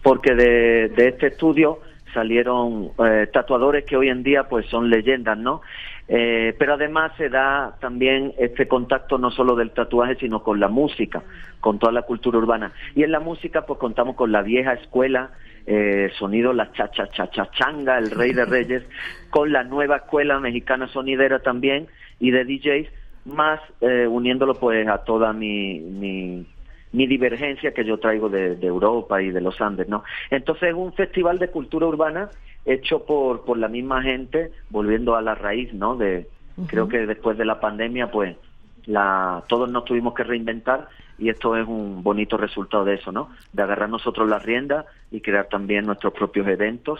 porque 0.00 0.36
de, 0.36 0.92
este 0.96 1.26
estudio 1.26 1.80
salieron 2.14 2.90
eh, 3.04 3.26
tatuadores 3.32 3.84
que 3.84 3.96
hoy 3.96 4.08
en 4.08 4.22
día 4.22 4.44
pues 4.44 4.64
son 4.66 4.90
leyendas, 4.90 5.36
¿no? 5.36 5.62
Eh, 6.06 6.54
pero 6.56 6.74
además 6.74 7.10
se 7.16 7.30
da 7.30 7.78
también 7.80 8.32
este 8.38 8.68
contacto 8.68 9.18
no 9.18 9.32
solo 9.32 9.56
del 9.56 9.72
tatuaje, 9.72 10.14
sino 10.20 10.44
con 10.44 10.60
la 10.60 10.68
música, 10.68 11.24
con 11.58 11.80
toda 11.80 11.90
la 11.90 12.02
cultura 12.02 12.38
urbana. 12.38 12.70
Y 12.94 13.02
en 13.02 13.10
la 13.10 13.18
música 13.18 13.66
pues 13.66 13.80
contamos 13.80 14.14
con 14.14 14.30
la 14.30 14.42
vieja 14.42 14.74
escuela, 14.74 15.30
eh, 15.66 16.10
sonido 16.18 16.52
la 16.52 16.72
cha 16.72 16.90
cha 16.90 17.06
cha 17.08 17.30
cha 17.30 17.50
changa, 17.52 17.98
el 17.98 18.10
rey 18.10 18.32
de 18.32 18.44
reyes, 18.44 18.82
con 19.30 19.52
la 19.52 19.64
nueva 19.64 19.96
escuela 19.96 20.38
mexicana 20.40 20.88
sonidera 20.88 21.40
también 21.40 21.88
y 22.18 22.30
de 22.30 22.44
DJs, 22.44 22.88
más 23.26 23.60
eh, 23.80 24.06
uniéndolo 24.06 24.54
pues 24.54 24.86
a 24.88 24.98
toda 24.98 25.32
mi, 25.32 25.80
mi, 25.80 26.46
mi 26.92 27.06
divergencia 27.06 27.72
que 27.72 27.84
yo 27.84 27.98
traigo 27.98 28.28
de, 28.28 28.56
de 28.56 28.66
Europa 28.66 29.22
y 29.22 29.30
de 29.30 29.40
los 29.40 29.60
Andes, 29.60 29.88
¿no? 29.88 30.04
Entonces 30.30 30.70
es 30.70 30.74
un 30.74 30.92
festival 30.92 31.38
de 31.38 31.48
cultura 31.48 31.86
urbana 31.86 32.30
hecho 32.64 33.04
por, 33.04 33.44
por 33.44 33.58
la 33.58 33.68
misma 33.68 34.02
gente, 34.02 34.50
volviendo 34.70 35.16
a 35.16 35.22
la 35.22 35.34
raíz, 35.34 35.72
¿no? 35.72 35.96
De, 35.96 36.26
Creo 36.66 36.88
que 36.88 37.06
después 37.06 37.38
de 37.38 37.44
la 37.44 37.60
pandemia, 37.60 38.10
pues, 38.10 38.36
la, 38.86 39.44
todos 39.48 39.70
nos 39.70 39.84
tuvimos 39.84 40.14
que 40.14 40.24
reinventar 40.24 40.88
y 41.18 41.28
esto 41.28 41.56
es 41.56 41.66
un 41.66 42.02
bonito 42.02 42.36
resultado 42.36 42.84
de 42.84 42.94
eso, 42.94 43.12
¿no? 43.12 43.30
De 43.52 43.62
agarrar 43.62 43.88
nosotros 43.88 44.28
la 44.28 44.38
rienda 44.38 44.86
y 45.10 45.20
crear 45.20 45.48
también 45.48 45.86
nuestros 45.86 46.12
propios 46.14 46.46
eventos, 46.48 46.98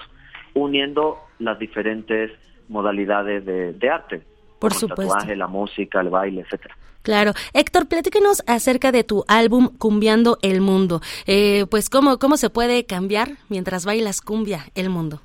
uniendo 0.55 1.19
las 1.39 1.59
diferentes 1.59 2.31
modalidades 2.69 3.45
de, 3.45 3.73
de 3.73 3.91
arte. 3.91 4.23
Por 4.59 4.73
como 4.73 4.81
supuesto. 4.81 5.03
El 5.03 5.09
tatuaje, 5.09 5.37
la 5.37 5.47
música, 5.47 6.01
el 6.01 6.11
baile, 6.11 6.43
etcétera. 6.43 6.77
Claro. 7.03 7.33
Héctor, 7.55 7.89
platícanos 7.89 8.43
acerca 8.47 8.93
de 8.93 9.05
tu 9.05 9.25
álbum 9.27 9.71
Cumbiando 9.79 10.39
el 10.43 10.61
Mundo. 10.61 11.01
Eh, 11.27 11.65
pues, 11.71 11.89
¿cómo, 11.89 12.19
¿cómo 12.19 12.37
se 12.37 12.51
puede 12.51 12.85
cambiar 12.85 13.31
mientras 13.49 13.87
bailas 13.87 14.21
cumbia 14.21 14.67
el 14.75 14.91
mundo? 14.91 15.21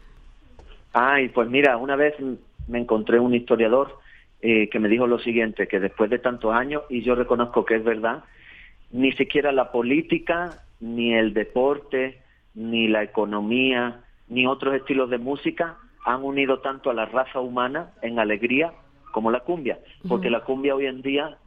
Ay, 0.94 1.28
pues 1.30 1.50
mira, 1.50 1.76
una 1.76 1.98
vez 1.98 2.14
me 2.68 2.80
encontré 2.80 3.20
un 3.20 3.36
historiador 3.36 4.00
eh, 4.48 4.70
que 4.70 4.80
me 4.80 4.90
dijo 4.90 5.08
lo 5.08 5.18
siguiente, 5.18 5.68
que 5.68 5.80
después 5.80 6.08
de 6.12 6.20
tantos 6.20 6.54
años, 6.54 6.84
y 6.88 7.02
yo 7.02 7.16
reconozco 7.16 7.66
que 7.66 7.78
es 7.78 7.84
verdad, 7.84 8.24
ni 8.92 9.12
siquiera 9.14 9.52
la 9.52 9.72
política, 9.72 10.60
ni 10.80 11.16
el 11.16 11.34
deporte, 11.34 12.22
ni 12.54 12.88
la 12.88 13.02
economía, 13.02 14.02
ni 14.28 14.46
otros 14.46 14.76
estilos 14.76 15.10
de 15.10 15.18
música 15.18 15.78
han 16.06 16.24
unido 16.24 16.60
tanto 16.60 16.92
a 16.92 16.94
la 16.94 17.08
raza 17.08 17.40
humana 17.40 17.90
en 18.04 18.20
alegría 18.20 18.72
como 19.12 19.32
la 19.32 19.40
cumbia, 19.40 19.80
porque 20.08 20.30
la 20.30 20.42
cumbia 20.42 20.76
hoy 20.76 20.86
en 20.86 21.02
día 21.02 21.38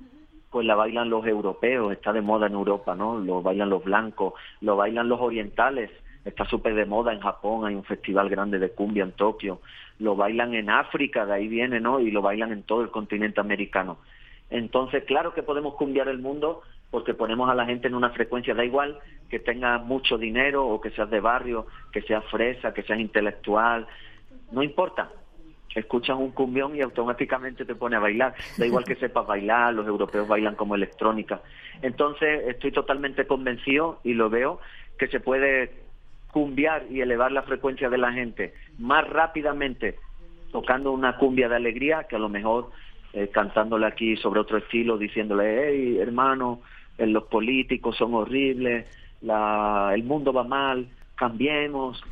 pues 0.50 0.66
la 0.66 0.74
bailan 0.74 1.08
los 1.08 1.24
europeos, 1.24 1.92
está 1.92 2.12
de 2.12 2.20
moda 2.20 2.48
en 2.48 2.54
Europa, 2.54 2.96
¿no? 2.96 3.20
Lo 3.20 3.42
bailan 3.42 3.70
los 3.70 3.84
blancos, 3.84 4.32
lo 4.60 4.74
bailan 4.74 5.08
los 5.08 5.20
orientales, 5.20 5.88
está 6.24 6.44
súper 6.46 6.74
de 6.74 6.84
moda 6.84 7.12
en 7.12 7.20
Japón, 7.20 7.64
hay 7.64 7.76
un 7.76 7.84
festival 7.84 8.28
grande 8.28 8.58
de 8.58 8.70
cumbia 8.70 9.04
en 9.04 9.12
Tokio, 9.12 9.60
lo 9.98 10.16
bailan 10.16 10.54
en 10.54 10.70
África, 10.70 11.26
de 11.26 11.34
ahí 11.34 11.48
viene, 11.48 11.80
¿no? 11.80 12.00
Y 12.00 12.10
lo 12.10 12.22
bailan 12.22 12.52
en 12.52 12.62
todo 12.62 12.82
el 12.82 12.90
continente 12.90 13.40
americano. 13.40 13.98
Entonces, 14.50 15.04
claro 15.04 15.34
que 15.34 15.42
podemos 15.42 15.74
cumbiar 15.74 16.08
el 16.08 16.18
mundo 16.18 16.62
porque 16.90 17.14
ponemos 17.14 17.50
a 17.50 17.54
la 17.54 17.66
gente 17.66 17.88
en 17.88 17.94
una 17.94 18.10
frecuencia, 18.10 18.54
da 18.54 18.64
igual 18.64 18.98
que 19.28 19.38
tenga 19.38 19.78
mucho 19.78 20.16
dinero 20.16 20.66
o 20.66 20.80
que 20.80 20.90
seas 20.90 21.10
de 21.10 21.20
barrio, 21.20 21.66
que 21.92 22.00
seas 22.02 22.24
fresa, 22.26 22.72
que 22.72 22.82
seas 22.82 22.98
intelectual, 22.98 23.86
no 24.52 24.62
importa. 24.62 25.10
Escuchas 25.74 26.16
un 26.16 26.30
cumbión 26.30 26.74
y 26.74 26.80
automáticamente 26.80 27.66
te 27.66 27.74
pone 27.74 27.96
a 27.96 28.00
bailar. 28.00 28.34
Da 28.56 28.66
igual 28.66 28.84
que 28.84 28.96
sepas 28.96 29.26
bailar, 29.26 29.74
los 29.74 29.86
europeos 29.86 30.26
bailan 30.26 30.54
como 30.54 30.74
electrónica. 30.74 31.42
Entonces, 31.82 32.48
estoy 32.48 32.72
totalmente 32.72 33.26
convencido 33.26 34.00
y 34.02 34.14
lo 34.14 34.30
veo 34.30 34.60
que 34.98 35.08
se 35.08 35.20
puede 35.20 35.87
cumbiar 36.32 36.86
y 36.90 37.00
elevar 37.00 37.32
la 37.32 37.42
frecuencia 37.42 37.88
de 37.88 37.98
la 37.98 38.12
gente 38.12 38.54
más 38.78 39.08
rápidamente 39.08 39.96
tocando 40.52 40.92
una 40.92 41.16
cumbia 41.16 41.48
de 41.48 41.56
alegría 41.56 42.04
que 42.04 42.16
a 42.16 42.18
lo 42.18 42.28
mejor 42.28 42.70
eh, 43.12 43.28
cantándole 43.28 43.86
aquí 43.86 44.16
sobre 44.16 44.40
otro 44.40 44.58
estilo, 44.58 44.98
diciéndole, 44.98 45.68
hey, 45.68 45.98
hermano, 45.98 46.60
eh, 46.96 47.06
los 47.06 47.24
políticos 47.24 47.96
son 47.96 48.14
horribles, 48.14 48.86
la, 49.22 49.90
el 49.94 50.04
mundo 50.04 50.32
va 50.32 50.44
mal, 50.44 50.88
cambiemos. 51.14 52.02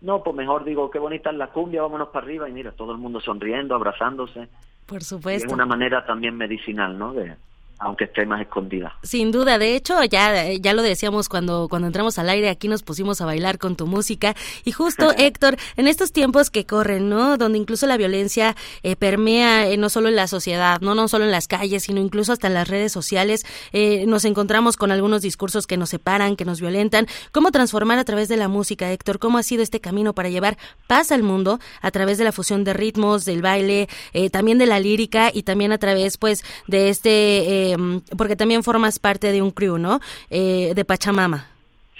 No, 0.00 0.22
pues 0.22 0.36
mejor 0.36 0.64
digo, 0.64 0.90
qué 0.90 0.98
bonita 0.98 1.30
es 1.30 1.36
la 1.36 1.48
cumbia, 1.48 1.82
vámonos 1.82 2.08
para 2.08 2.24
arriba 2.26 2.48
y 2.48 2.52
mira, 2.52 2.72
todo 2.72 2.92
el 2.92 2.98
mundo 2.98 3.20
sonriendo, 3.20 3.74
abrazándose. 3.74 4.48
Por 4.86 4.98
Y 4.98 5.02
es 5.02 5.08
supuesto. 5.08 5.52
una 5.54 5.66
manera 5.66 6.04
también 6.06 6.36
medicinal, 6.36 6.98
¿no? 6.98 7.12
De, 7.12 7.34
aunque 7.78 8.04
esté 8.04 8.24
más 8.24 8.40
escondida. 8.40 8.96
Sin 9.02 9.32
duda, 9.32 9.58
de 9.58 9.76
hecho, 9.76 10.02
ya, 10.04 10.52
ya 10.52 10.72
lo 10.72 10.82
decíamos 10.82 11.28
cuando, 11.28 11.68
cuando 11.68 11.86
entramos 11.86 12.18
al 12.18 12.28
aire, 12.30 12.48
aquí 12.48 12.68
nos 12.68 12.82
pusimos 12.82 13.20
a 13.20 13.26
bailar 13.26 13.58
con 13.58 13.76
tu 13.76 13.86
música. 13.86 14.34
Y 14.64 14.72
justo, 14.72 15.12
Héctor, 15.16 15.56
en 15.76 15.86
estos 15.86 16.12
tiempos 16.12 16.50
que 16.50 16.64
corren, 16.64 17.08
¿no? 17.08 17.36
Donde 17.36 17.58
incluso 17.58 17.86
la 17.86 17.96
violencia 17.96 18.56
eh, 18.82 18.96
permea 18.96 19.68
eh, 19.68 19.76
no 19.76 19.90
solo 19.90 20.08
en 20.08 20.16
la 20.16 20.26
sociedad, 20.26 20.80
¿no? 20.80 20.94
No 20.94 21.08
solo 21.08 21.24
en 21.24 21.30
las 21.30 21.48
calles, 21.48 21.82
sino 21.84 22.00
incluso 22.00 22.32
hasta 22.32 22.46
en 22.46 22.54
las 22.54 22.68
redes 22.68 22.92
sociales, 22.92 23.44
eh, 23.72 24.04
nos 24.06 24.24
encontramos 24.24 24.76
con 24.76 24.90
algunos 24.90 25.20
discursos 25.20 25.66
que 25.66 25.76
nos 25.76 25.90
separan, 25.90 26.36
que 26.36 26.46
nos 26.46 26.60
violentan. 26.60 27.06
¿Cómo 27.30 27.50
transformar 27.50 27.98
a 27.98 28.04
través 28.04 28.28
de 28.28 28.38
la 28.38 28.48
música, 28.48 28.90
Héctor? 28.90 29.18
¿Cómo 29.18 29.36
ha 29.36 29.42
sido 29.42 29.62
este 29.62 29.80
camino 29.80 30.14
para 30.14 30.30
llevar 30.30 30.56
paz 30.86 31.12
al 31.12 31.22
mundo 31.22 31.60
a 31.82 31.90
través 31.90 32.16
de 32.16 32.24
la 32.24 32.32
fusión 32.32 32.64
de 32.64 32.72
ritmos, 32.72 33.24
del 33.24 33.42
baile, 33.42 33.88
también 34.30 34.58
de 34.58 34.66
la 34.66 34.80
lírica 34.80 35.30
y 35.32 35.42
también 35.42 35.72
a 35.72 35.78
través, 35.78 36.16
pues, 36.16 36.42
de 36.66 36.88
este 36.88 37.65
Em, 37.72 38.00
porque 38.16 38.36
también 38.36 38.62
formas 38.62 38.98
parte 38.98 39.32
de 39.32 39.42
un 39.42 39.50
crew, 39.50 39.78
¿no? 39.78 40.00
Eh, 40.30 40.72
de 40.74 40.84
Pachamama. 40.84 41.46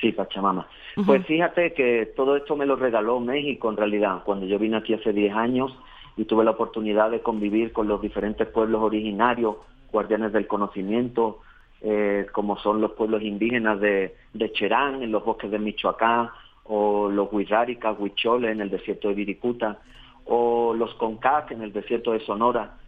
Sí, 0.00 0.12
Pachamama. 0.12 0.66
Pues 1.04 1.26
fíjate 1.26 1.74
que 1.74 2.12
todo 2.16 2.36
esto 2.36 2.56
me 2.56 2.64
lo 2.64 2.74
regaló 2.74 3.20
México 3.20 3.68
en 3.68 3.76
realidad, 3.76 4.22
cuando 4.24 4.46
yo 4.46 4.58
vine 4.58 4.78
aquí 4.78 4.94
hace 4.94 5.12
10 5.12 5.34
años 5.34 5.70
y 6.16 6.24
tuve 6.24 6.42
la 6.42 6.52
oportunidad 6.52 7.10
de 7.10 7.20
convivir 7.20 7.72
con 7.72 7.86
los 7.86 8.00
diferentes 8.00 8.48
pueblos 8.48 8.80
originarios, 8.80 9.56
guardianes 9.92 10.32
del 10.32 10.46
conocimiento, 10.46 11.40
eh, 11.82 12.26
como 12.32 12.56
son 12.58 12.80
los 12.80 12.92
pueblos 12.92 13.22
indígenas 13.22 13.78
de, 13.78 14.16
de 14.32 14.52
Cherán, 14.52 15.02
en 15.02 15.12
los 15.12 15.22
bosques 15.22 15.50
de 15.50 15.58
Michoacán, 15.58 16.30
o 16.64 17.10
los 17.10 17.30
Huiráricas, 17.30 17.94
Huichole, 17.98 18.50
en 18.50 18.62
el 18.62 18.70
desierto 18.70 19.08
de 19.08 19.14
Viricuta, 19.14 19.78
o 20.24 20.72
los 20.72 20.94
Concac, 20.94 21.50
en 21.50 21.60
el 21.60 21.74
desierto 21.74 22.12
de 22.12 22.20
Sonora 22.20 22.78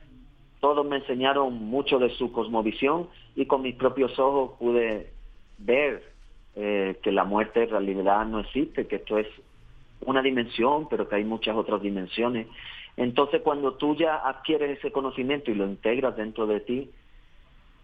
todos 0.60 0.86
me 0.86 0.97
enseñaron 0.97 1.55
mucho 1.55 1.98
de 1.98 2.10
su 2.10 2.32
cosmovisión 2.32 3.09
y 3.36 3.47
con 3.47 3.62
mis 3.62 3.76
propios 3.76 4.18
ojos 4.18 4.52
pude 4.59 5.12
ver 5.59 6.02
eh, 6.56 6.98
que 7.02 7.12
la 7.12 7.24
muerte 7.24 7.62
en 7.62 7.70
realidad 7.70 8.26
no 8.26 8.40
existe, 8.40 8.86
que 8.86 8.97
esto 8.97 9.18
es 9.18 9.28
una 10.05 10.22
dimensión, 10.22 10.89
pero 10.89 11.09
que 11.09 11.16
hay 11.16 11.24
muchas 11.24 11.56
otras 11.56 11.80
dimensiones. 11.80 12.48
Entonces, 12.97 13.43
cuando 13.43 13.74
tú 13.74 13.94
ya 13.94 14.16
adquieres 14.16 14.78
ese 14.78 14.90
conocimiento 14.90 15.51
y 15.51 15.55
lo 15.55 15.66
integras 15.66 16.16
dentro 16.16 16.47
de 16.47 16.60
ti, 16.60 16.90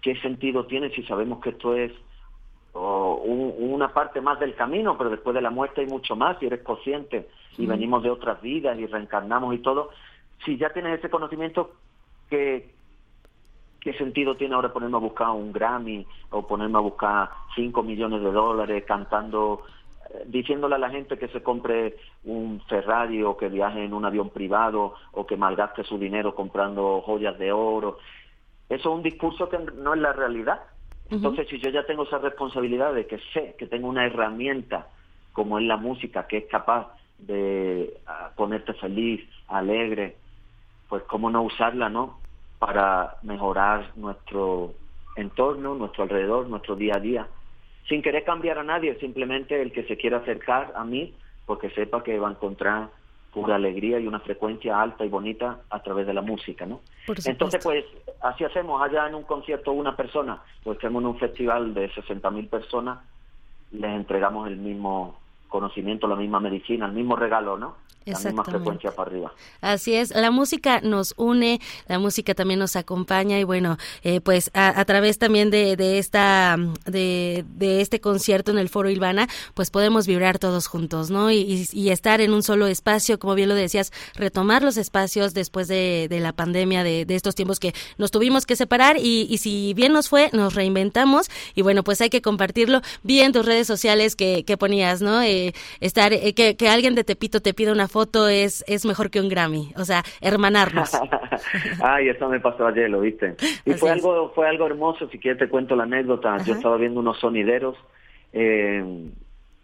¿qué 0.02 0.16
sentido 0.16 0.66
tiene 0.66 0.90
si 0.90 1.04
sabemos 1.04 1.40
que 1.40 1.50
esto 1.50 1.74
es 1.76 1.92
una 2.76 3.94
parte 3.94 4.20
más 4.20 4.40
del 4.40 4.56
camino, 4.56 4.98
pero 4.98 5.10
después 5.10 5.34
de 5.34 5.40
la 5.40 5.50
muerte 5.50 5.82
hay 5.82 5.86
mucho 5.86 6.16
más 6.16 6.42
y 6.42 6.46
eres 6.46 6.62
consciente 6.62 7.28
y 7.56 7.66
venimos 7.66 8.02
de 8.02 8.10
otras 8.10 8.42
vidas 8.42 8.76
y 8.76 8.86
reencarnamos 8.86 9.54
y 9.54 9.58
todo? 9.58 9.90
Si 10.44 10.56
ya 10.56 10.70
tienes 10.70 10.98
ese 10.98 11.10
conocimiento, 11.10 11.74
¿qué, 12.30 12.70
¿qué 13.80 13.92
sentido 13.94 14.36
tiene 14.36 14.54
ahora 14.54 14.72
ponerme 14.72 14.96
a 14.96 15.00
buscar 15.00 15.30
un 15.30 15.52
Grammy 15.52 16.06
o 16.30 16.46
ponerme 16.46 16.78
a 16.78 16.82
buscar 16.82 17.30
5 17.54 17.82
millones 17.82 18.22
de 18.22 18.32
dólares 18.32 18.84
cantando, 18.86 19.62
eh, 20.10 20.24
diciéndole 20.26 20.74
a 20.74 20.78
la 20.78 20.90
gente 20.90 21.18
que 21.18 21.28
se 21.28 21.42
compre 21.42 21.96
un 22.24 22.60
Ferrari 22.68 23.22
o 23.22 23.36
que 23.36 23.48
viaje 23.48 23.84
en 23.84 23.94
un 23.94 24.04
avión 24.04 24.30
privado 24.30 24.94
o 25.12 25.26
que 25.26 25.36
malgaste 25.36 25.84
su 25.84 25.98
dinero 25.98 26.34
comprando 26.34 27.02
joyas 27.02 27.38
de 27.38 27.52
oro? 27.52 27.98
Eso 28.68 28.88
es 28.90 28.96
un 28.96 29.02
discurso 29.02 29.48
que 29.48 29.58
no 29.58 29.94
es 29.94 30.00
la 30.00 30.12
realidad. 30.12 30.60
Entonces, 31.10 31.46
si 31.48 31.58
yo 31.58 31.70
ya 31.70 31.84
tengo 31.84 32.04
esa 32.04 32.18
responsabilidad 32.18 32.94
de 32.94 33.06
que 33.06 33.18
sé 33.34 33.54
que 33.58 33.66
tengo 33.66 33.88
una 33.88 34.06
herramienta 34.06 34.88
como 35.32 35.58
es 35.58 35.66
la 35.66 35.76
música, 35.76 36.26
que 36.26 36.38
es 36.38 36.44
capaz 36.46 36.88
de 37.18 37.94
ah, 38.06 38.30
ponerte 38.34 38.72
feliz, 38.74 39.20
alegre, 39.48 40.16
pues 40.94 41.02
cómo 41.08 41.28
no 41.28 41.42
usarla, 41.42 41.88
¿no? 41.88 42.18
para 42.60 43.16
mejorar 43.22 43.90
nuestro 43.96 44.74
entorno, 45.16 45.74
nuestro 45.74 46.04
alrededor, 46.04 46.48
nuestro 46.48 46.76
día 46.76 46.94
a 46.98 47.00
día, 47.00 47.26
sin 47.88 48.00
querer 48.00 48.22
cambiar 48.22 48.58
a 48.58 48.62
nadie, 48.62 48.96
simplemente 49.00 49.60
el 49.60 49.72
que 49.72 49.82
se 49.82 49.96
quiera 49.96 50.18
acercar 50.18 50.72
a 50.76 50.84
mí, 50.84 51.12
porque 51.46 51.70
sepa 51.70 52.04
que 52.04 52.16
va 52.16 52.28
a 52.28 52.30
encontrar 52.30 52.90
pura 53.32 53.56
alegría 53.56 53.98
y 53.98 54.06
una 54.06 54.20
frecuencia 54.20 54.80
alta 54.80 55.04
y 55.04 55.08
bonita 55.08 55.62
a 55.68 55.82
través 55.82 56.06
de 56.06 56.14
la 56.14 56.22
música, 56.22 56.64
¿no? 56.64 56.80
Entonces, 57.24 57.60
pues, 57.60 57.84
así 58.22 58.44
hacemos 58.44 58.80
allá 58.80 59.08
en 59.08 59.16
un 59.16 59.24
concierto 59.24 59.72
una 59.72 59.96
persona, 59.96 60.40
pues 60.62 60.78
tenemos 60.78 61.02
un 61.02 61.18
festival 61.18 61.74
de 61.74 61.90
60.000 61.90 62.30
mil 62.30 62.46
personas, 62.46 63.00
les 63.72 63.90
entregamos 63.90 64.46
el 64.46 64.58
mismo 64.58 65.18
conocimiento, 65.54 66.08
la 66.08 66.16
misma 66.16 66.40
medicina, 66.40 66.86
el 66.86 66.92
mismo 66.92 67.14
regalo, 67.14 67.56
¿no? 67.56 67.76
La 68.06 68.18
misma 68.18 68.44
frecuencia 68.44 68.90
para 68.90 69.10
arriba. 69.10 69.32
Así 69.62 69.94
es, 69.94 70.14
la 70.14 70.30
música 70.30 70.80
nos 70.82 71.14
une, 71.16 71.60
la 71.88 71.98
música 71.98 72.34
también 72.34 72.60
nos 72.60 72.76
acompaña 72.76 73.38
y 73.38 73.44
bueno, 73.44 73.78
eh, 74.02 74.20
pues 74.20 74.50
a, 74.52 74.84
través 74.84 75.18
también 75.18 75.50
de, 75.50 75.76
de 75.76 75.98
esta 75.98 76.56
de, 76.84 77.46
de, 77.48 77.80
este 77.80 78.00
concierto 78.00 78.50
en 78.50 78.58
el 78.58 78.68
Foro 78.68 78.90
Ilvana, 78.90 79.26
pues 79.54 79.70
podemos 79.70 80.06
vibrar 80.06 80.38
todos 80.38 80.66
juntos, 80.66 81.10
¿no? 81.10 81.30
Y, 81.30 81.66
y, 81.72 81.90
estar 81.90 82.20
en 82.20 82.34
un 82.34 82.42
solo 82.42 82.66
espacio, 82.66 83.18
como 83.18 83.34
bien 83.34 83.48
lo 83.48 83.54
decías, 83.54 83.90
retomar 84.16 84.62
los 84.62 84.76
espacios 84.76 85.32
después 85.32 85.68
de, 85.68 86.08
de 86.10 86.20
la 86.20 86.32
pandemia, 86.32 86.82
de, 86.82 87.06
de, 87.06 87.14
estos 87.14 87.34
tiempos 87.34 87.58
que 87.58 87.72
nos 87.96 88.10
tuvimos 88.10 88.44
que 88.44 88.56
separar 88.56 88.98
y, 88.98 89.26
y, 89.30 89.38
si 89.38 89.72
bien 89.72 89.92
nos 89.94 90.10
fue, 90.10 90.28
nos 90.34 90.54
reinventamos 90.54 91.30
y 91.54 91.62
bueno, 91.62 91.82
pues 91.84 92.02
hay 92.02 92.10
que 92.10 92.20
compartirlo. 92.20 92.82
bien 93.02 93.32
tus 93.32 93.46
redes 93.46 93.66
sociales 93.66 94.14
que, 94.14 94.44
que 94.44 94.58
ponías, 94.58 95.00
¿no? 95.00 95.22
Eh, 95.22 95.43
estar, 95.80 96.12
eh, 96.12 96.34
que, 96.34 96.56
que 96.56 96.68
alguien 96.68 96.94
de 96.94 97.04
Tepito 97.04 97.40
te 97.40 97.54
pida 97.54 97.72
una 97.72 97.88
foto 97.88 98.28
es, 98.28 98.64
es 98.66 98.84
mejor 98.86 99.10
que 99.10 99.20
un 99.20 99.28
Grammy, 99.28 99.72
o 99.76 99.84
sea, 99.84 100.02
hermanarnos. 100.20 100.92
Ay, 101.82 102.08
eso 102.08 102.28
me 102.28 102.40
pasó 102.40 102.66
ayer, 102.66 102.88
¿lo 102.90 103.00
viste? 103.00 103.36
Y 103.64 103.72
fue 103.74 103.90
algo, 103.90 104.32
fue 104.34 104.48
algo 104.48 104.66
hermoso, 104.66 105.08
si 105.08 105.18
quieres 105.18 105.38
te 105.38 105.48
cuento 105.48 105.76
la 105.76 105.84
anécdota. 105.84 106.38
Yo 106.44 106.54
estaba 106.54 106.76
viendo 106.76 107.00
unos 107.00 107.18
sonideros 107.18 107.76
eh, 108.32 109.10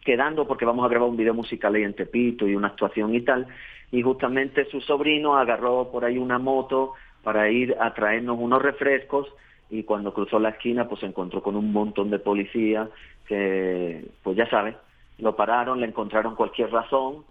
quedando 0.04 0.46
porque 0.46 0.64
vamos 0.64 0.84
a 0.84 0.88
grabar 0.88 1.08
un 1.08 1.16
video 1.16 1.34
musical 1.34 1.74
ahí 1.74 1.82
en 1.82 1.94
Tepito 1.94 2.46
y 2.46 2.54
una 2.54 2.68
actuación 2.68 3.14
y 3.14 3.20
tal, 3.22 3.46
y 3.92 4.02
justamente 4.02 4.64
su 4.70 4.80
sobrino 4.80 5.36
agarró 5.36 5.90
por 5.90 6.04
ahí 6.04 6.18
una 6.18 6.38
moto 6.38 6.94
para 7.22 7.50
ir 7.50 7.76
a 7.78 7.92
traernos 7.92 8.38
unos 8.38 8.62
refrescos 8.62 9.28
y 9.68 9.82
cuando 9.84 10.14
cruzó 10.14 10.38
la 10.38 10.50
esquina 10.50 10.88
pues 10.88 11.00
se 11.00 11.06
encontró 11.06 11.42
con 11.42 11.56
un 11.56 11.72
montón 11.72 12.10
de 12.10 12.18
policías 12.18 12.88
que 13.26 14.04
pues 14.22 14.36
ya 14.36 14.48
sabes 14.48 14.74
lo 15.20 15.36
pararon, 15.36 15.80
le 15.80 15.86
encontraron 15.86 16.34
cualquier 16.34 16.70
razón 16.70 17.24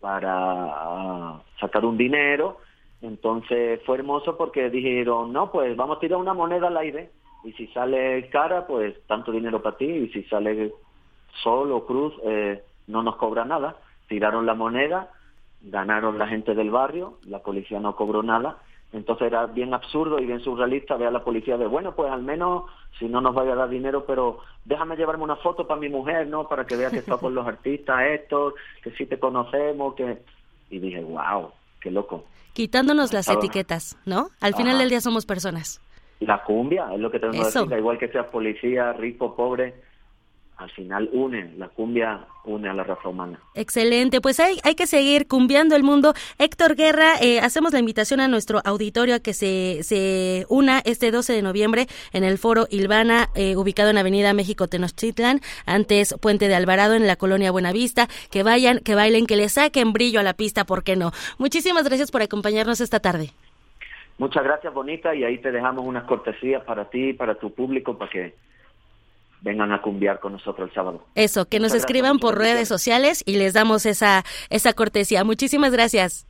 para 0.00 1.40
sacar 1.58 1.84
un 1.84 1.96
dinero. 1.96 2.58
Entonces 3.02 3.80
fue 3.84 3.98
hermoso 3.98 4.36
porque 4.36 4.70
dijeron, 4.70 5.32
no, 5.32 5.50
pues 5.50 5.76
vamos 5.76 5.96
a 5.96 6.00
tirar 6.00 6.18
una 6.18 6.34
moneda 6.34 6.68
al 6.68 6.76
aire 6.76 7.10
y 7.44 7.52
si 7.52 7.66
sale 7.68 8.28
cara, 8.30 8.66
pues 8.66 8.94
tanto 9.06 9.32
dinero 9.32 9.62
para 9.62 9.76
ti 9.76 9.86
y 9.86 10.08
si 10.08 10.22
sale 10.24 10.72
sol 11.42 11.72
o 11.72 11.84
cruz, 11.84 12.14
eh, 12.24 12.62
no 12.86 13.02
nos 13.02 13.16
cobra 13.16 13.44
nada. 13.44 13.76
Tiraron 14.08 14.46
la 14.46 14.54
moneda, 14.54 15.10
ganaron 15.62 16.18
la 16.18 16.28
gente 16.28 16.54
del 16.54 16.70
barrio, 16.70 17.18
la 17.24 17.40
policía 17.40 17.80
no 17.80 17.96
cobró 17.96 18.22
nada 18.22 18.58
entonces 18.96 19.26
era 19.26 19.46
bien 19.46 19.74
absurdo 19.74 20.18
y 20.18 20.26
bien 20.26 20.40
surrealista 20.40 20.96
ver 20.96 21.08
a 21.08 21.10
la 21.12 21.24
policía 21.24 21.56
de, 21.58 21.66
bueno, 21.66 21.94
pues 21.94 22.10
al 22.10 22.22
menos 22.22 22.64
si 22.98 23.06
no 23.06 23.20
nos 23.20 23.34
vaya 23.34 23.52
a 23.52 23.56
dar 23.56 23.68
dinero, 23.68 24.04
pero 24.06 24.40
déjame 24.64 24.96
llevarme 24.96 25.24
una 25.24 25.36
foto 25.36 25.66
para 25.66 25.78
mi 25.78 25.88
mujer, 25.88 26.26
¿no? 26.26 26.48
Para 26.48 26.66
que 26.66 26.76
vea 26.76 26.90
que 26.90 26.98
está 26.98 27.18
con 27.18 27.34
los 27.34 27.46
artistas 27.46 28.00
estos, 28.08 28.54
que 28.82 28.90
sí 28.92 29.06
te 29.06 29.18
conocemos, 29.18 29.94
que... 29.94 30.18
Y 30.70 30.78
dije, 30.78 31.00
wow, 31.02 31.50
qué 31.80 31.90
loco. 31.90 32.24
Quitándonos 32.54 33.12
las 33.12 33.28
etiquetas, 33.28 33.96
¿no? 34.06 34.30
Al 34.40 34.54
final 34.54 34.78
del 34.78 34.88
día 34.88 35.00
somos 35.00 35.26
personas. 35.26 35.80
La 36.20 36.42
cumbia, 36.42 36.88
es 36.92 36.98
lo 36.98 37.10
que 37.10 37.20
tenemos 37.20 37.52
que 37.52 37.58
decir, 37.60 37.78
igual 37.78 37.98
que 37.98 38.08
seas 38.08 38.26
policía, 38.28 38.94
rico, 38.94 39.36
pobre, 39.36 39.74
al 40.56 40.70
final 40.70 41.10
une, 41.12 41.52
la 41.58 41.68
cumbia 41.68 42.26
une 42.44 42.68
a 42.68 42.72
la 42.74 42.82
raza 42.82 43.08
humana. 43.08 43.38
Excelente, 43.54 44.20
pues 44.20 44.40
hay, 44.40 44.58
hay 44.64 44.74
que 44.74 44.86
seguir 44.86 45.26
cumbiando 45.26 45.76
el 45.76 45.82
mundo. 45.82 46.14
Héctor 46.38 46.76
Guerra, 46.76 47.16
eh, 47.20 47.40
hacemos 47.40 47.72
la 47.72 47.78
invitación 47.78 48.20
a 48.20 48.28
nuestro 48.28 48.60
auditorio 48.64 49.16
a 49.16 49.20
que 49.20 49.34
se, 49.34 49.82
se 49.82 50.46
una 50.48 50.80
este 50.84 51.10
12 51.10 51.34
de 51.34 51.42
noviembre 51.42 51.86
en 52.12 52.24
el 52.24 52.38
Foro 52.38 52.66
Ilvana, 52.70 53.28
eh, 53.34 53.56
ubicado 53.56 53.90
en 53.90 53.98
Avenida 53.98 54.32
México 54.32 54.66
Tenochtitlan, 54.66 55.40
antes 55.66 56.14
Puente 56.20 56.48
de 56.48 56.54
Alvarado, 56.54 56.94
en 56.94 57.06
la 57.06 57.16
colonia 57.16 57.50
Buenavista. 57.50 58.08
Que 58.30 58.42
vayan, 58.42 58.78
que 58.78 58.94
bailen, 58.94 59.26
que 59.26 59.36
le 59.36 59.48
saquen 59.48 59.92
brillo 59.92 60.20
a 60.20 60.22
la 60.22 60.34
pista, 60.34 60.64
¿por 60.64 60.84
qué 60.84 60.96
no? 60.96 61.10
Muchísimas 61.38 61.84
gracias 61.84 62.10
por 62.10 62.22
acompañarnos 62.22 62.80
esta 62.80 63.00
tarde. 63.00 63.30
Muchas 64.18 64.42
gracias, 64.42 64.72
Bonita, 64.72 65.14
y 65.14 65.24
ahí 65.24 65.38
te 65.38 65.52
dejamos 65.52 65.84
unas 65.84 66.04
cortesías 66.04 66.64
para 66.64 66.88
ti 66.88 67.10
y 67.10 67.12
para 67.12 67.34
tu 67.34 67.52
público 67.52 67.98
para 67.98 68.10
que 68.10 68.34
vengan 69.40 69.72
a 69.72 69.80
cumbiar 69.80 70.20
con 70.20 70.32
nosotros 70.32 70.68
el 70.68 70.74
sábado. 70.74 71.04
Eso, 71.14 71.48
que 71.48 71.60
nos 71.60 71.74
escriban 71.74 72.18
por 72.18 72.38
redes 72.38 72.68
sociales 72.68 73.22
y 73.26 73.36
les 73.36 73.54
damos 73.54 73.86
esa, 73.86 74.24
esa 74.50 74.72
cortesía. 74.72 75.24
Muchísimas 75.24 75.72
gracias. 75.72 76.26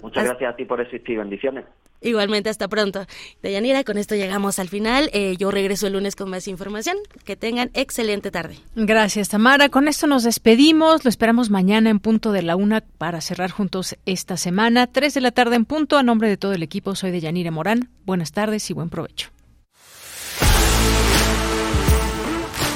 Muchas 0.00 0.24
gracias 0.24 0.52
a 0.52 0.56
ti 0.56 0.64
por 0.64 0.80
existir. 0.80 1.18
Bendiciones. 1.18 1.64
Igualmente, 2.00 2.48
hasta 2.48 2.68
pronto. 2.68 3.06
Deyanira, 3.42 3.82
con 3.82 3.98
esto 3.98 4.14
llegamos 4.14 4.58
al 4.58 4.68
final. 4.68 5.10
Eh, 5.12 5.36
yo 5.36 5.50
regreso 5.50 5.88
el 5.88 5.94
lunes 5.94 6.14
con 6.14 6.30
más 6.30 6.46
información. 6.46 6.96
Que 7.24 7.34
tengan 7.36 7.70
excelente 7.74 8.30
tarde. 8.30 8.56
Gracias, 8.76 9.30
Tamara. 9.30 9.68
Con 9.68 9.88
esto 9.88 10.06
nos 10.06 10.22
despedimos. 10.22 11.04
Lo 11.04 11.08
esperamos 11.08 11.50
mañana 11.50 11.90
en 11.90 11.98
punto 11.98 12.30
de 12.30 12.42
la 12.42 12.54
una 12.54 12.82
para 12.98 13.20
cerrar 13.20 13.50
juntos 13.50 13.96
esta 14.06 14.36
semana. 14.36 14.86
Tres 14.86 15.14
de 15.14 15.20
la 15.20 15.32
tarde 15.32 15.56
en 15.56 15.64
punto. 15.64 15.98
A 15.98 16.04
nombre 16.04 16.28
de 16.28 16.36
todo 16.36 16.52
el 16.52 16.62
equipo, 16.62 16.94
soy 16.94 17.10
Deyanira 17.10 17.50
Morán. 17.50 17.90
Buenas 18.04 18.32
tardes 18.32 18.70
y 18.70 18.74
buen 18.74 18.90
provecho. 18.90 19.30